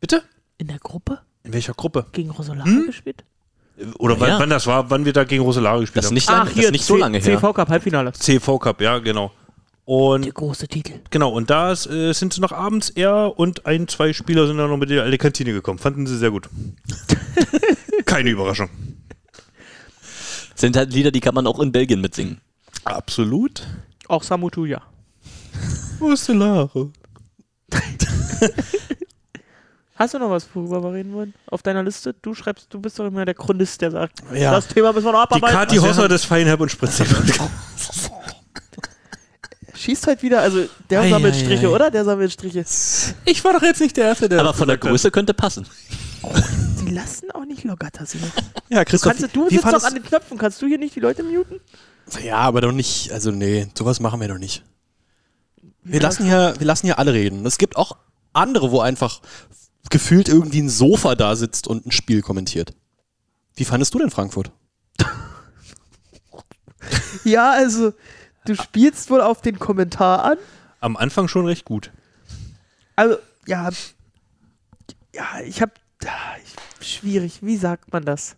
bitte? 0.00 0.22
In 0.58 0.68
der 0.68 0.78
Gruppe? 0.78 1.20
In 1.44 1.54
welcher 1.54 1.72
Gruppe? 1.72 2.04
Gegen 2.12 2.30
Rosolare 2.30 2.68
Hm? 2.68 2.86
gespielt? 2.86 3.24
Oder 3.98 4.18
wann, 4.18 4.28
Ja. 4.30 4.38
wann 4.38 4.50
das 4.50 4.66
war, 4.66 4.88
wann 4.90 5.04
wir 5.04 5.12
da 5.12 5.24
gegen 5.24 5.42
Roselare 5.42 5.80
gespielt 5.80 5.98
Das 6.04 6.06
haben. 6.10 6.14
nicht, 6.14 6.28
lang, 6.30 6.46
das 6.46 6.56
ist 6.64 6.70
nicht 6.72 6.84
so 6.84 6.96
lange 6.96 7.18
her. 7.18 7.38
CV 7.38 7.52
Cup 7.52 7.68
Halbfinale. 7.68 8.12
CV 8.12 8.58
Cup, 8.58 8.80
ja, 8.80 8.98
genau. 8.98 9.32
Und 9.84 10.24
Der 10.24 10.32
große 10.32 10.66
Titel. 10.66 10.94
Genau, 11.10 11.30
und 11.30 11.48
da 11.50 11.72
äh, 11.72 12.12
sind 12.12 12.32
sie 12.32 12.40
noch 12.40 12.52
abends 12.52 12.90
er 12.90 13.38
und 13.38 13.66
ein, 13.66 13.86
zwei 13.86 14.12
Spieler 14.12 14.46
sind 14.46 14.56
dann 14.58 14.68
noch 14.70 14.76
mit 14.78 14.90
in 14.90 15.10
die 15.10 15.18
Kantine 15.18 15.52
gekommen. 15.52 15.78
Fanden 15.78 16.06
sie 16.06 16.16
sehr 16.18 16.30
gut. 16.30 16.48
Keine 18.06 18.30
Überraschung. 18.30 18.68
Sind 20.54 20.76
halt 20.76 20.92
Lieder, 20.92 21.10
die 21.12 21.20
kann 21.20 21.34
man 21.34 21.46
auch 21.46 21.60
in 21.60 21.70
Belgien 21.70 22.00
mitsingen. 22.00 22.40
Absolut. 22.84 23.64
Auch 24.08 24.22
Samu 24.22 24.48
Tuya. 24.50 24.82
Wo 25.98 26.10
ist 26.10 26.26
die 26.28 26.32
Lara? 26.32 26.68
Hast 29.98 30.12
du 30.14 30.18
noch 30.18 30.30
was, 30.30 30.46
worüber 30.54 30.82
wir 30.82 30.92
reden 30.92 31.12
wollen? 31.14 31.32
Auf 31.50 31.62
deiner 31.62 31.82
Liste? 31.82 32.14
Du 32.20 32.34
schreibst, 32.34 32.66
du 32.70 32.78
bist 32.80 32.98
doch 32.98 33.06
immer 33.06 33.24
der 33.24 33.34
Chronist, 33.34 33.80
der 33.80 33.90
sagt, 33.90 34.20
Ja. 34.34 34.50
das 34.52 34.68
Thema 34.68 34.92
müssen 34.92 35.06
wir 35.06 35.12
noch 35.12 35.26
Die 35.26 35.34
abarbeiten. 35.36 35.56
Kati 35.56 35.76
Hosser 35.78 36.06
des 36.08 36.24
Feinherb 36.24 36.60
und 36.60 36.70
Spritz. 36.70 37.02
Schießt 39.74 40.06
halt 40.06 40.22
wieder, 40.22 40.40
also 40.40 40.64
der 40.90 41.00
Ei, 41.02 41.10
sammelt 41.10 41.34
ei, 41.34 41.38
Striche, 41.38 41.66
ei. 41.66 41.70
oder? 41.70 41.90
Der 41.90 42.04
sammelt 42.04 42.32
Striche. 42.32 42.64
Ich 43.24 43.44
war 43.44 43.52
doch 43.52 43.62
jetzt 43.62 43.80
nicht 43.80 43.96
der 43.96 44.06
Erste, 44.06 44.28
der 44.28 44.40
Aber 44.40 44.54
von 44.54 44.68
der. 44.68 44.78
Größe 44.78 45.10
könnte 45.10 45.34
passen. 45.34 45.66
Die 46.82 46.92
lassen 46.92 47.30
auch 47.32 47.44
nicht 47.44 47.64
locker, 47.64 47.90
Tassilo. 47.90 48.26
Ja, 48.68 48.84
Christoph, 48.84 49.12
Kannst 49.12 49.22
du, 49.22 49.28
du 49.28 49.48
wie 49.50 49.54
sitzt 49.58 49.72
doch 49.72 49.84
an 49.84 49.94
den 49.94 50.02
Knöpfen, 50.02 50.38
kannst 50.38 50.60
du 50.60 50.66
hier 50.66 50.76
nicht 50.78 50.96
die 50.96 51.00
Leute 51.00 51.22
muten? 51.22 51.60
Ja, 52.24 52.38
aber 52.38 52.60
doch 52.62 52.72
nicht, 52.72 53.12
also 53.12 53.30
nee, 53.30 53.68
sowas 53.78 54.00
machen 54.00 54.20
wir 54.20 54.26
doch 54.26 54.38
nicht. 54.38 54.64
Wir 55.84 56.00
lassen 56.00 56.24
hier, 56.24 56.54
wir 56.58 56.66
lassen 56.66 56.86
hier 56.86 56.98
alle 56.98 57.12
reden. 57.12 57.46
Es 57.46 57.58
gibt 57.58 57.76
auch 57.76 57.96
andere, 58.32 58.72
wo 58.72 58.80
einfach 58.80 59.20
gefühlt 59.90 60.28
irgendwie 60.28 60.60
ein 60.60 60.68
Sofa 60.68 61.14
da 61.14 61.36
sitzt 61.36 61.66
und 61.66 61.86
ein 61.86 61.90
Spiel 61.90 62.22
kommentiert. 62.22 62.74
Wie 63.54 63.64
fandest 63.64 63.94
du 63.94 63.98
denn 63.98 64.10
Frankfurt? 64.10 64.52
Ja, 67.24 67.50
also, 67.50 67.92
du 68.44 68.54
spielst 68.54 69.10
wohl 69.10 69.20
auf 69.20 69.40
den 69.40 69.58
Kommentar 69.58 70.24
an. 70.24 70.38
Am 70.78 70.96
Anfang 70.96 71.26
schon 71.26 71.44
recht 71.46 71.64
gut. 71.64 71.90
Also, 72.94 73.16
ja, 73.46 73.68
ja, 75.12 75.40
ich 75.44 75.60
hab, 75.60 75.72
ja, 76.04 76.12
ich, 76.44 76.86
schwierig, 76.86 77.40
wie 77.42 77.56
sagt 77.56 77.92
man 77.92 78.04
das? 78.04 78.36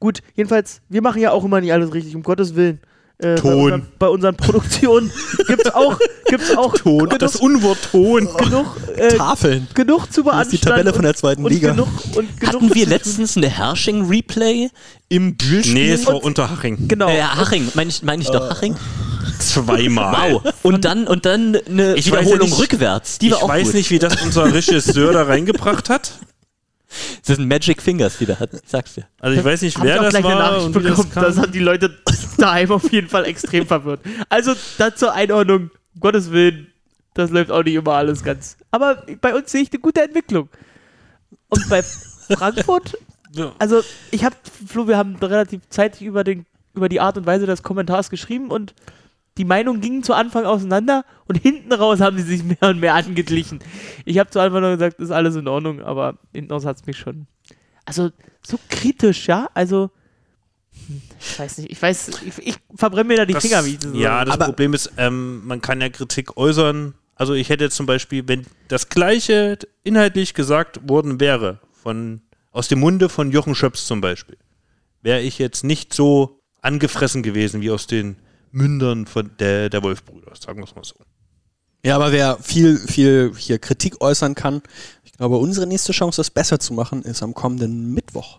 Gut, 0.00 0.22
jedenfalls, 0.34 0.80
wir 0.88 1.02
machen 1.02 1.20
ja 1.20 1.30
auch 1.30 1.44
immer 1.44 1.60
nicht 1.60 1.72
alles 1.72 1.92
richtig, 1.92 2.16
um 2.16 2.22
Gottes 2.22 2.54
Willen. 2.54 2.80
Äh, 3.18 3.34
Bei 3.34 3.40
Ton. 3.40 3.52
unseren, 3.64 3.86
bei 3.98 4.08
unseren 4.08 4.36
Produktionen 4.36 5.12
gibt's 5.46 5.70
auch, 5.72 5.96
gibt's 6.26 6.50
auch 6.56 6.74
Ton, 6.74 6.98
genug, 7.04 7.18
das 7.20 7.36
Unwort 7.36 7.78
Ton. 7.92 8.28
genug, 8.36 8.66
äh, 8.96 9.16
Tafeln. 9.16 9.68
genug 9.74 10.12
zu 10.12 10.22
Das 10.22 10.32
beanstanden. 10.32 10.54
ist 10.54 10.62
die 10.64 10.68
Tabelle 10.68 10.92
von 10.92 11.02
der 11.04 11.14
zweiten 11.14 11.44
und 11.44 11.52
Liga. 11.52 11.70
Genug, 11.70 11.88
und 12.16 12.40
genug 12.40 12.54
Hatten 12.54 12.74
wir 12.74 12.86
letztens 12.86 13.36
eine 13.36 13.48
Herrsching-Replay 13.48 14.70
im 15.08 15.36
Bühlspiel? 15.36 15.74
Nee, 15.74 15.90
es 15.92 16.06
war 16.06 16.16
Und- 16.16 16.24
Unterhaching. 16.24 16.88
Genau. 16.88 17.08
Äh, 17.08 17.22
Haching, 17.22 17.68
meine 17.74 17.90
ich, 17.90 18.02
mein 18.02 18.20
ich 18.20 18.28
doch 18.28 18.50
Haching? 18.50 18.74
Zweimal. 19.38 20.32
Wow. 20.34 20.52
Und 20.62 20.84
dann, 20.84 21.06
und 21.06 21.24
dann 21.26 21.56
eine 21.68 21.94
Ich 21.96 22.10
weiß 22.10 22.14
ja 22.14 22.20
Wiederholung 22.22 22.48
nicht- 22.48 22.58
rückwärts. 22.60 23.18
Die 23.18 23.26
Ich 23.26 23.32
war 23.32 23.42
auch 23.44 23.48
weiß 23.48 23.66
gut. 23.66 23.74
nicht, 23.74 23.90
wie 23.90 23.98
das 23.98 24.20
unser 24.22 24.52
Regisseur 24.52 25.12
da 25.12 25.22
reingebracht 25.26 25.88
hat. 25.90 26.12
Das 27.26 27.36
sind 27.36 27.48
Magic 27.48 27.80
Fingers, 27.82 28.18
die 28.18 28.26
der 28.26 28.38
hat. 28.40 28.52
Ich 28.54 28.60
sag's 28.66 28.94
dir. 28.94 29.04
Also 29.20 29.38
ich 29.38 29.44
weiß 29.44 29.62
nicht, 29.62 29.76
Hab 29.76 29.84
ich 29.84 29.90
wer 29.90 29.98
auch 30.00 30.04
das 30.04 30.10
gleich 30.12 30.24
eine 30.24 30.34
war 30.34 30.50
Nachricht 30.52 30.66
und 30.66 30.84
wie 30.84 30.88
das 30.88 30.96
bekommen. 31.06 31.24
Das, 31.26 31.34
kam. 31.34 31.44
haben 31.44 31.52
die 31.52 31.58
Leute 31.60 31.98
daheim 32.38 32.70
auf 32.72 32.92
jeden 32.92 33.08
Fall 33.08 33.24
extrem 33.24 33.66
verwirrt. 33.66 34.00
Also, 34.28 34.54
da 34.78 34.94
zur 34.94 35.12
Einordnung, 35.12 35.70
um 35.94 36.00
Gottes 36.00 36.30
Willen, 36.30 36.68
das 37.14 37.30
läuft 37.30 37.50
auch 37.50 37.62
nicht 37.62 37.74
immer 37.74 37.92
alles 37.92 38.22
ganz. 38.24 38.56
Aber 38.70 39.04
bei 39.20 39.34
uns 39.34 39.50
sehe 39.52 39.62
ich 39.62 39.70
eine 39.72 39.80
gute 39.80 40.02
Entwicklung. 40.02 40.48
Und 41.48 41.68
bei 41.68 41.82
Frankfurt, 42.30 42.96
Ja. 43.34 43.52
also 43.58 43.82
ich 44.10 44.24
habe, 44.24 44.36
Flo, 44.66 44.88
wir 44.88 44.96
haben 44.96 45.16
relativ 45.16 45.62
zeitig 45.68 46.02
über, 46.02 46.24
den, 46.24 46.46
über 46.74 46.88
die 46.88 47.00
Art 47.00 47.16
und 47.18 47.26
Weise 47.26 47.46
des 47.46 47.62
Kommentars 47.62 48.08
geschrieben 48.10 48.50
und 48.50 48.74
die 49.38 49.44
Meinungen 49.44 49.80
gingen 49.80 50.02
zu 50.02 50.12
Anfang 50.14 50.44
auseinander 50.44 51.04
und 51.26 51.36
hinten 51.40 51.72
raus 51.72 52.00
haben 52.00 52.18
sie 52.18 52.24
sich 52.24 52.44
mehr 52.44 52.68
und 52.68 52.80
mehr 52.80 52.94
angeglichen. 52.94 53.60
Ich 54.04 54.18
habe 54.18 54.28
zu 54.30 54.40
Anfang 54.40 54.60
nur 54.60 54.72
gesagt, 54.72 55.00
ist 55.00 55.10
alles 55.10 55.36
in 55.36 55.48
Ordnung, 55.48 55.80
aber 55.80 56.18
hinten 56.32 56.52
raus 56.52 56.64
hat 56.66 56.76
es 56.76 56.86
mich 56.86 56.98
schon. 56.98 57.26
Also 57.84 58.10
so 58.46 58.58
kritisch, 58.68 59.26
ja? 59.28 59.48
Also, 59.54 59.90
hm, 60.86 61.02
ich 61.20 61.38
weiß 61.38 61.58
nicht, 61.58 61.72
ich 61.72 61.80
weiß, 61.82 62.10
ich, 62.26 62.46
ich 62.46 62.54
verbrenne 62.74 63.08
mir 63.08 63.16
da 63.16 63.24
die 63.24 63.32
Das- 63.34 63.42
Finger, 63.42 63.64
wie 63.64 63.78
Ja, 63.98 64.24
das 64.24 64.34
Aber- 64.34 64.46
Problem 64.46 64.74
ist, 64.74 64.92
ähm, 64.98 65.46
man 65.46 65.60
kann 65.60 65.80
ja 65.80 65.88
Kritik 65.88 66.36
äußern. 66.36 66.94
Also 67.14 67.34
ich 67.34 67.48
hätte 67.50 67.64
jetzt 67.64 67.76
zum 67.76 67.86
Beispiel, 67.86 68.26
wenn 68.28 68.46
das 68.68 68.88
Gleiche 68.88 69.58
inhaltlich 69.84 70.34
gesagt 70.34 70.88
worden 70.88 71.20
wäre, 71.20 71.60
von, 71.72 72.20
aus 72.52 72.68
dem 72.68 72.80
Munde 72.80 73.08
von 73.08 73.30
Jochen 73.30 73.54
Schöps 73.54 73.86
zum 73.86 74.00
Beispiel, 74.00 74.36
wäre 75.02 75.20
ich 75.20 75.38
jetzt 75.38 75.64
nicht 75.64 75.92
so 75.94 76.40
angefressen 76.60 77.22
gewesen 77.22 77.60
wie 77.60 77.70
aus 77.70 77.86
den 77.86 78.16
Mündern 78.52 79.06
von 79.06 79.30
der, 79.38 79.68
der 79.68 79.82
Wolfbrüder, 79.82 80.32
sagen 80.38 80.60
wir 80.60 80.64
es 80.64 80.74
mal 80.74 80.84
so. 80.84 80.94
Ja, 81.84 81.96
aber 81.96 82.12
wer 82.12 82.38
viel, 82.38 82.78
viel 82.78 83.32
hier 83.36 83.58
Kritik 83.58 84.00
äußern 84.00 84.36
kann, 84.36 84.62
ich 85.04 85.12
glaube, 85.12 85.38
unsere 85.38 85.66
nächste 85.66 85.92
Chance, 85.92 86.18
das 86.18 86.30
besser 86.30 86.60
zu 86.60 86.74
machen, 86.74 87.02
ist 87.02 87.22
am 87.22 87.34
kommenden 87.34 87.92
Mittwoch. 87.92 88.38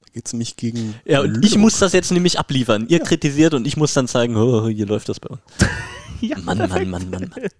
Da 0.00 0.10
geht 0.12 0.26
es 0.26 0.32
nämlich 0.32 0.56
gegen. 0.56 0.94
Ja, 1.04 1.20
und 1.20 1.26
ich 1.26 1.34
Lüneburg. 1.34 1.60
muss 1.60 1.78
das 1.78 1.92
jetzt 1.92 2.10
nämlich 2.10 2.38
abliefern. 2.38 2.86
Ihr 2.88 2.98
kritisiert 3.00 3.54
und 3.54 3.66
ich 3.66 3.76
muss 3.76 3.94
dann 3.94 4.08
zeigen, 4.08 4.36
oh, 4.36 4.68
hier 4.68 4.86
läuft 4.86 5.08
das 5.08 5.20
bei 5.20 5.28
uns. 5.28 5.40
ja, 6.20 6.36
Mann, 6.42 6.58
Mann, 6.58 6.90
Mann, 6.90 7.10
Mann, 7.10 7.10
Mann. 7.10 7.50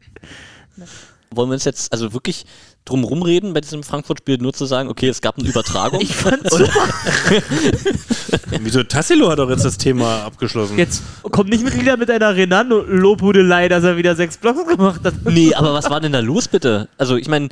Wollen 1.31 1.49
wir 1.49 1.55
uns 1.55 1.65
jetzt 1.65 1.93
also 1.93 2.13
wirklich 2.13 2.45
drum 2.85 3.05
rumreden 3.05 3.55
bei 3.55 3.61
diesem 3.61 3.83
Frankfurt-Spiel, 3.83 4.39
nur 4.39 4.53
zu 4.53 4.67
sagen, 4.67 4.91
okay, 4.91 5.09
es 5.09 5.23
gab 5.23 5.39
eine 5.39 5.49
Übertragung? 5.49 6.01
Ich 6.05 6.15
fand 6.15 6.51
super. 6.51 6.71
Wieso 8.61 8.83
Tassilo 8.83 9.31
hat 9.31 9.39
doch 9.39 9.49
jetzt 9.49 9.65
das 9.65 9.79
Thema 9.79 10.25
abgeschlossen? 10.25 10.77
Jetzt 10.77 11.03
kommt 11.23 11.49
nicht 11.51 11.65
mit 11.65 11.79
wieder 11.79 11.97
mit 11.97 12.11
einer 12.11 12.37
Renando-Lobhudelei, 12.37 13.69
dass 13.69 13.85
er 13.85 13.97
wieder 13.97 14.17
sechs 14.17 14.37
Blocks 14.37 14.67
gemacht 14.67 15.01
hat. 15.05 15.15
Nee, 15.25 15.55
aber 15.55 15.73
was 15.73 15.89
war 15.91 16.01
denn 16.01 16.13
da 16.13 16.21
los 16.21 16.49
bitte? 16.49 16.89
Also 16.99 17.17
ich 17.17 17.29
meine, 17.29 17.49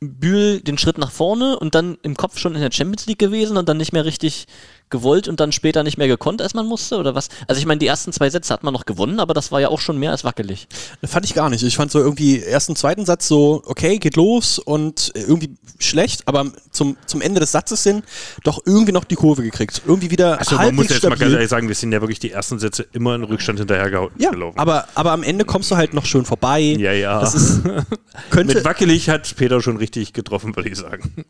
Bühl 0.00 0.60
den 0.60 0.78
Schritt 0.78 0.98
nach 0.98 1.10
vorne 1.10 1.58
und 1.58 1.74
dann 1.74 1.98
im 2.02 2.16
Kopf 2.16 2.38
schon 2.38 2.54
in 2.54 2.60
der 2.60 2.72
Champions 2.72 3.06
League 3.06 3.18
gewesen 3.18 3.56
und 3.56 3.68
dann 3.68 3.76
nicht 3.76 3.92
mehr 3.92 4.04
richtig 4.04 4.46
gewollt 4.90 5.28
und 5.28 5.40
dann 5.40 5.52
später 5.52 5.82
nicht 5.82 5.98
mehr 5.98 6.08
gekonnt, 6.08 6.42
als 6.42 6.54
man 6.54 6.66
musste 6.66 6.96
oder 6.98 7.14
was? 7.14 7.28
Also 7.46 7.58
ich 7.60 7.66
meine, 7.66 7.78
die 7.78 7.86
ersten 7.86 8.12
zwei 8.12 8.28
Sätze 8.30 8.52
hat 8.52 8.62
man 8.62 8.74
noch 8.74 8.84
gewonnen, 8.84 9.20
aber 9.20 9.34
das 9.34 9.52
war 9.52 9.60
ja 9.60 9.68
auch 9.68 9.80
schon 9.80 9.98
mehr 9.98 10.10
als 10.10 10.24
wackelig. 10.24 10.68
Fand 11.04 11.24
ich 11.24 11.34
gar 11.34 11.50
nicht. 11.50 11.62
Ich 11.62 11.76
fand 11.76 11.90
so 11.90 11.98
irgendwie 11.98 12.40
ersten, 12.42 12.76
zweiten 12.76 13.06
Satz 13.06 13.28
so, 13.28 13.62
okay, 13.66 13.98
geht 13.98 14.16
los 14.16 14.58
und 14.58 15.12
irgendwie 15.14 15.54
schlecht, 15.78 16.26
aber 16.26 16.46
zum, 16.70 16.96
zum 17.06 17.20
Ende 17.20 17.40
des 17.40 17.52
Satzes 17.52 17.82
hin 17.82 18.02
doch 18.44 18.60
irgendwie 18.66 18.92
noch 18.92 19.04
die 19.04 19.16
Kurve 19.16 19.42
gekriegt. 19.42 19.82
Irgendwie 19.86 20.10
wieder 20.10 20.38
also 20.38 20.56
man 20.56 20.74
muss 20.74 20.88
halbwegs 20.88 20.94
jetzt 20.94 21.02
mal 21.04 21.10
ganz 21.10 21.18
stabil. 21.20 21.34
ehrlich 21.34 21.50
sagen, 21.50 21.68
wir 21.68 21.74
sind 21.74 21.92
ja 21.92 22.00
wirklich 22.00 22.18
die 22.18 22.30
ersten 22.30 22.58
Sätze 22.58 22.86
immer 22.92 23.14
in 23.14 23.24
Rückstand 23.24 23.58
hinterhergelaufen. 23.58 24.20
Ja, 24.20 24.32
aber, 24.56 24.88
aber 24.94 25.12
am 25.12 25.22
Ende 25.22 25.44
kommst 25.44 25.70
du 25.70 25.76
halt 25.76 25.94
noch 25.94 26.06
schön 26.06 26.24
vorbei. 26.24 26.60
ja, 26.60 26.92
ja. 26.92 27.20
Das 27.20 27.34
ist, 27.34 27.62
könnte, 28.30 28.54
Mit 28.54 28.64
wackelig 28.64 29.08
hat 29.08 29.34
Peter 29.36 29.60
schon 29.62 29.76
richtig 29.76 30.12
getroffen, 30.12 30.54
würde 30.56 30.68
ich 30.68 30.76
sagen. 30.76 31.24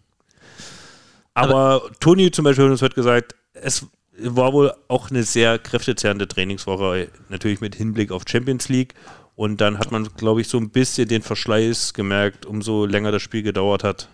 Aber, 1.34 1.90
Toni 2.00 2.30
zum 2.30 2.44
Beispiel 2.44 2.64
hat 2.64 2.72
uns 2.72 2.82
heute 2.82 2.94
gesagt, 2.94 3.34
es 3.54 3.86
war 4.18 4.52
wohl 4.52 4.72
auch 4.88 5.10
eine 5.10 5.22
sehr 5.22 5.58
kräftezehrende 5.58 6.28
Trainingswoche, 6.28 7.08
natürlich 7.28 7.60
mit 7.60 7.74
Hinblick 7.74 8.12
auf 8.12 8.22
Champions 8.26 8.68
League. 8.68 8.94
Und 9.36 9.60
dann 9.60 9.78
hat 9.78 9.90
man, 9.90 10.08
glaube 10.16 10.42
ich, 10.42 10.48
so 10.48 10.58
ein 10.58 10.70
bisschen 10.70 11.08
den 11.08 11.22
Verschleiß 11.22 11.94
gemerkt, 11.94 12.44
umso 12.44 12.84
länger 12.84 13.12
das 13.12 13.22
Spiel 13.22 13.42
gedauert 13.42 13.84
hat. 13.84 14.08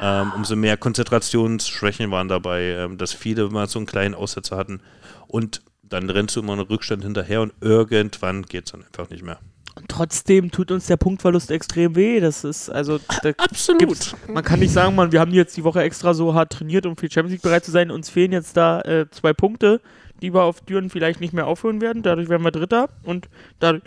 Ähm, 0.00 0.32
umso 0.34 0.56
mehr 0.56 0.76
Konzentrationsschwächen 0.76 2.10
waren 2.10 2.28
dabei, 2.28 2.62
ähm, 2.62 2.98
dass 2.98 3.12
viele 3.12 3.48
mal 3.48 3.68
so 3.68 3.78
einen 3.78 3.86
kleinen 3.86 4.14
Aussetzer 4.14 4.56
hatten. 4.56 4.80
Und 5.26 5.62
dann 5.82 6.10
rennst 6.10 6.36
du 6.36 6.40
immer 6.40 6.52
einen 6.54 6.62
Rückstand 6.62 7.02
hinterher 7.02 7.42
und 7.42 7.52
irgendwann 7.60 8.42
geht 8.42 8.66
es 8.66 8.72
dann 8.72 8.84
einfach 8.84 9.10
nicht 9.10 9.22
mehr. 9.22 9.38
Und 9.76 9.88
trotzdem 9.88 10.50
tut 10.50 10.70
uns 10.70 10.86
der 10.86 10.96
Punktverlust 10.96 11.50
extrem 11.50 11.94
weh. 11.96 12.18
Das 12.18 12.44
ist, 12.44 12.70
also, 12.70 12.98
da 13.22 13.30
Absolut. 13.36 14.14
Man 14.26 14.42
kann 14.42 14.60
nicht 14.60 14.72
sagen, 14.72 14.94
man, 14.94 15.12
wir 15.12 15.20
haben 15.20 15.32
jetzt 15.32 15.56
die 15.56 15.64
Woche 15.64 15.82
extra 15.82 16.14
so 16.14 16.34
hart 16.34 16.52
trainiert, 16.52 16.86
um 16.86 16.96
für 16.96 17.08
die 17.08 17.12
Champions 17.14 17.32
League 17.32 17.42
bereit 17.42 17.64
zu 17.64 17.70
sein. 17.70 17.90
Uns 17.90 18.08
fehlen 18.08 18.32
jetzt 18.32 18.56
da 18.56 18.80
äh, 18.80 19.06
zwei 19.10 19.34
Punkte, 19.34 19.80
die 20.22 20.32
wir 20.32 20.42
auf 20.44 20.62
Düren 20.62 20.88
vielleicht 20.88 21.20
nicht 21.20 21.34
mehr 21.34 21.46
aufholen 21.46 21.82
werden. 21.82 22.02
Dadurch 22.02 22.28
werden 22.30 22.42
wir 22.42 22.52
Dritter 22.52 22.88
und 23.04 23.28
dadurch 23.60 23.82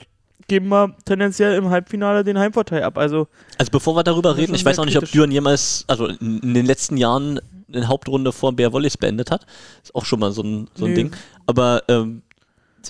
geben 0.47 0.69
wir 0.69 0.95
tendenziell 1.05 1.55
im 1.55 1.69
Halbfinale 1.69 2.23
den 2.23 2.37
Heimvorteil 2.37 2.83
ab. 2.83 2.97
Also, 2.97 3.27
Also 3.57 3.71
bevor 3.71 3.95
wir 3.95 4.03
darüber 4.03 4.37
reden, 4.37 4.53
ich 4.53 4.65
weiß 4.65 4.77
auch 4.79 4.85
nicht, 4.85 4.97
ob. 4.97 5.09
Düren 5.11 5.31
jemals, 5.31 5.85
also 5.87 6.05
in 6.07 6.53
den 6.53 6.65
letzten 6.65 6.97
Jahren 6.97 7.39
eine 7.73 7.87
Hauptrunde 7.87 8.31
vor 8.31 8.53
Bär 8.53 8.73
Volleys 8.73 8.97
beendet 8.97 9.31
hat. 9.31 9.45
Ist 9.83 9.93
auch 9.95 10.05
schon 10.05 10.19
mal 10.19 10.31
so 10.31 10.41
ein, 10.43 10.67
so 10.75 10.85
ein 10.85 10.91
Nee. 10.91 10.95
Ding. 10.95 11.11
Aber 11.45 11.83
ähm, 11.87 12.21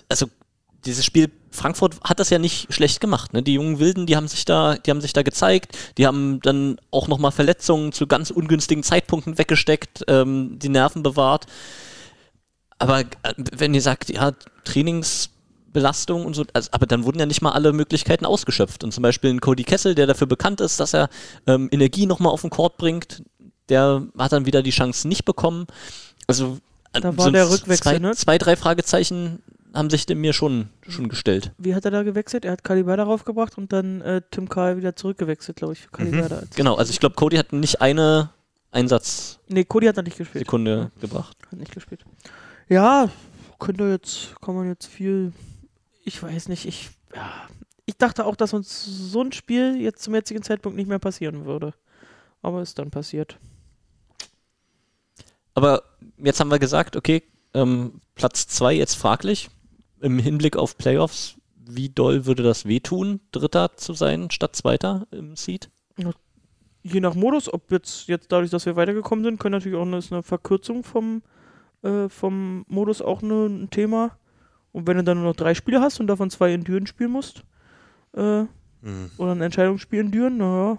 also 0.08 0.28
dieses 0.86 1.06
Spiel 1.06 1.30
Frankfurt 1.52 2.00
hat 2.04 2.20
das 2.20 2.30
ja 2.30 2.40
nicht 2.40 2.74
schlecht 2.74 3.02
gemacht. 3.02 3.34
Ne? 3.34 3.44
Die 3.44 3.54
jungen 3.54 3.80
Wilden, 3.80 4.06
die 4.06 4.16
haben 4.16 4.28
sich 4.28 4.46
da, 4.46 4.76
die 4.76 4.92
haben 4.92 5.02
sich 5.02 5.14
da 5.14 5.24
gezeigt, 5.24 5.78
die 5.98 6.06
haben 6.06 6.40
dann 6.42 6.80
auch 6.92 7.08
nochmal 7.08 7.32
Verletzungen 7.32 7.92
zu 7.92 8.08
ganz 8.08 8.30
ungünstigen 8.30 8.84
Zeitpunkten 8.84 9.38
weggesteckt, 9.38 10.04
ähm, 10.08 10.60
die 10.60 10.70
Nerven 10.70 11.04
bewahrt. 11.04 11.48
Aber 12.78 13.02
äh, 13.02 13.06
wenn 13.52 13.74
ihr 13.74 13.82
sagt, 13.82 14.10
ja, 14.10 14.32
Trainingsbelastung 14.64 16.26
und 16.26 16.36
so, 16.36 16.46
also, 16.54 16.70
aber 16.72 16.86
dann 16.86 17.04
wurden 17.04 17.20
ja 17.20 17.26
nicht 17.26 17.42
mal 17.42 17.52
alle 17.52 17.74
Möglichkeiten 17.74 18.26
ausgeschöpft. 18.26 18.84
Und 18.84 18.94
zum 18.94 19.02
Beispiel 19.02 19.32
ein 19.32 19.42
Cody 19.42 19.64
Kessel, 19.64 19.96
der 19.96 20.08
dafür 20.08 20.28
bekannt 20.28 20.62
ist, 20.62 20.80
dass 20.80 20.94
er 20.94 21.10
ähm, 21.48 21.68
Energie 21.72 22.06
nochmal 22.06 22.32
auf 22.32 22.42
den 22.42 22.52
Court 22.52 22.78
bringt, 22.78 23.24
der 23.70 24.04
hat 24.18 24.32
dann 24.32 24.46
wieder 24.46 24.62
die 24.64 24.72
Chance 24.72 25.08
nicht 25.08 25.26
bekommen. 25.26 25.68
Also 26.28 26.60
äh, 26.94 27.02
Da 27.02 27.18
war 27.18 27.32
der 27.32 27.50
Rückwechsel, 27.50 27.84
zwei, 27.84 28.00
ne? 28.00 28.16
zwei, 28.16 28.38
drei 28.38 28.56
Fragezeichen 28.56 29.42
haben 29.74 29.90
sich 29.90 30.08
mir 30.10 30.34
schon, 30.34 30.70
schon 30.88 31.10
gestellt. 31.10 31.52
wie 31.58 31.76
hat 31.76 31.86
er 31.86 31.92
da 31.92 32.04
gewechselt? 32.04 32.46
Er 32.46 32.52
hat 32.54 32.64
Caliber 32.64 32.98
raufgebracht 32.98 33.58
und 33.58 33.72
dann 33.72 34.02
äh, 34.02 34.22
Tim 34.32 34.50
Karl 34.50 34.78
wieder 34.78 34.96
zurückgewechselt, 34.96 35.58
glaube 35.58 35.74
ich, 35.74 35.82
für 35.82 35.90
Caliber. 35.92 36.32
als- 36.38 36.56
Genau, 36.56 36.76
also 36.76 36.92
ich 36.92 37.00
glaube, 37.00 37.16
Cody 37.16 37.38
hat 37.38 37.54
nicht 37.54 37.82
eine 37.82 38.30
Einsatzsekunde 38.72 39.54
Nee, 39.54 39.64
Cody 39.66 39.86
hat 39.88 39.98
da 39.98 40.02
nicht 40.02 40.18
gespielt. 40.18 40.48
gebracht. 40.48 41.38
Hat 41.52 41.60
nicht 41.60 41.74
gespielt. 41.74 42.04
Ja, 42.68 43.10
könnte 43.60 43.86
jetzt, 43.90 44.36
kann 44.42 44.56
man 44.56 44.68
jetzt 44.68 44.86
viel. 44.88 45.34
Ich 46.04 46.22
weiß 46.22 46.48
nicht, 46.50 46.66
ich. 46.66 46.90
Ja, 47.16 47.48
ich 47.86 47.98
dachte 47.98 48.26
auch, 48.26 48.36
dass 48.36 48.54
uns 48.54 48.86
so 48.86 49.22
ein 49.22 49.32
Spiel 49.32 49.80
jetzt 49.82 50.04
zum 50.04 50.14
jetzigen 50.16 50.44
Zeitpunkt 50.44 50.76
nicht 50.78 50.88
mehr 50.88 51.00
passieren 51.00 51.46
würde. 51.46 51.74
Aber 52.42 52.62
ist 52.62 52.78
dann 52.80 52.92
passiert. 52.92 53.38
Aber 55.56 55.84
jetzt 56.18 56.40
haben 56.40 56.50
wir 56.52 56.60
gesagt, 56.60 56.96
okay, 56.96 57.24
ähm, 57.54 58.02
Platz 58.16 58.48
2 58.48 58.74
jetzt 58.74 58.96
fraglich. 58.96 59.50
Im 60.02 60.20
Hinblick 60.20 60.56
auf 60.56 60.78
Playoffs, 60.78 61.36
wie 61.68 61.90
doll 61.90 62.26
würde 62.26 62.44
das 62.44 62.66
wehtun, 62.66 63.20
Dritter 63.32 63.76
zu 63.76 63.94
sein 63.94 64.32
statt 64.32 64.56
Zweiter 64.56 65.08
im 65.12 65.36
Seed? 65.36 65.70
Je 66.82 67.02
nach 67.02 67.14
Modus, 67.14 67.52
ob 67.54 67.70
jetzt, 67.72 68.08
jetzt 68.08 68.32
dadurch, 68.32 68.50
dass 68.52 68.66
wir 68.66 68.76
weitergekommen 68.78 69.26
sind, 69.26 69.40
können 69.40 69.52
natürlich 69.54 69.78
auch 69.78 69.82
eine, 69.86 69.98
ist 69.98 70.14
eine 70.14 70.24
Verkürzung 70.24 70.84
vom, 70.84 71.22
äh, 71.84 72.08
vom 72.08 72.64
Modus 72.70 73.02
auch 73.02 73.22
eine, 73.22 73.48
ein 73.48 73.70
Thema. 73.70 74.18
Und 74.72 74.88
wenn 74.88 74.96
du 74.98 75.04
dann 75.04 75.18
nur 75.18 75.28
noch 75.28 75.36
drei 75.36 75.54
Spiele 75.54 75.82
hast 75.82 76.00
und 76.00 76.08
davon 76.08 76.30
zwei 76.30 76.54
in 76.54 76.64
Düren 76.64 76.88
spielen 76.88 77.12
musst, 77.12 77.44
äh, 78.16 78.44
Mhm. 78.82 79.12
oder 79.18 79.34
ein 79.34 79.42
Entscheidungsspiel 79.42 80.00
in 80.00 80.12
Düren, 80.12 80.38
naja, 80.38 80.78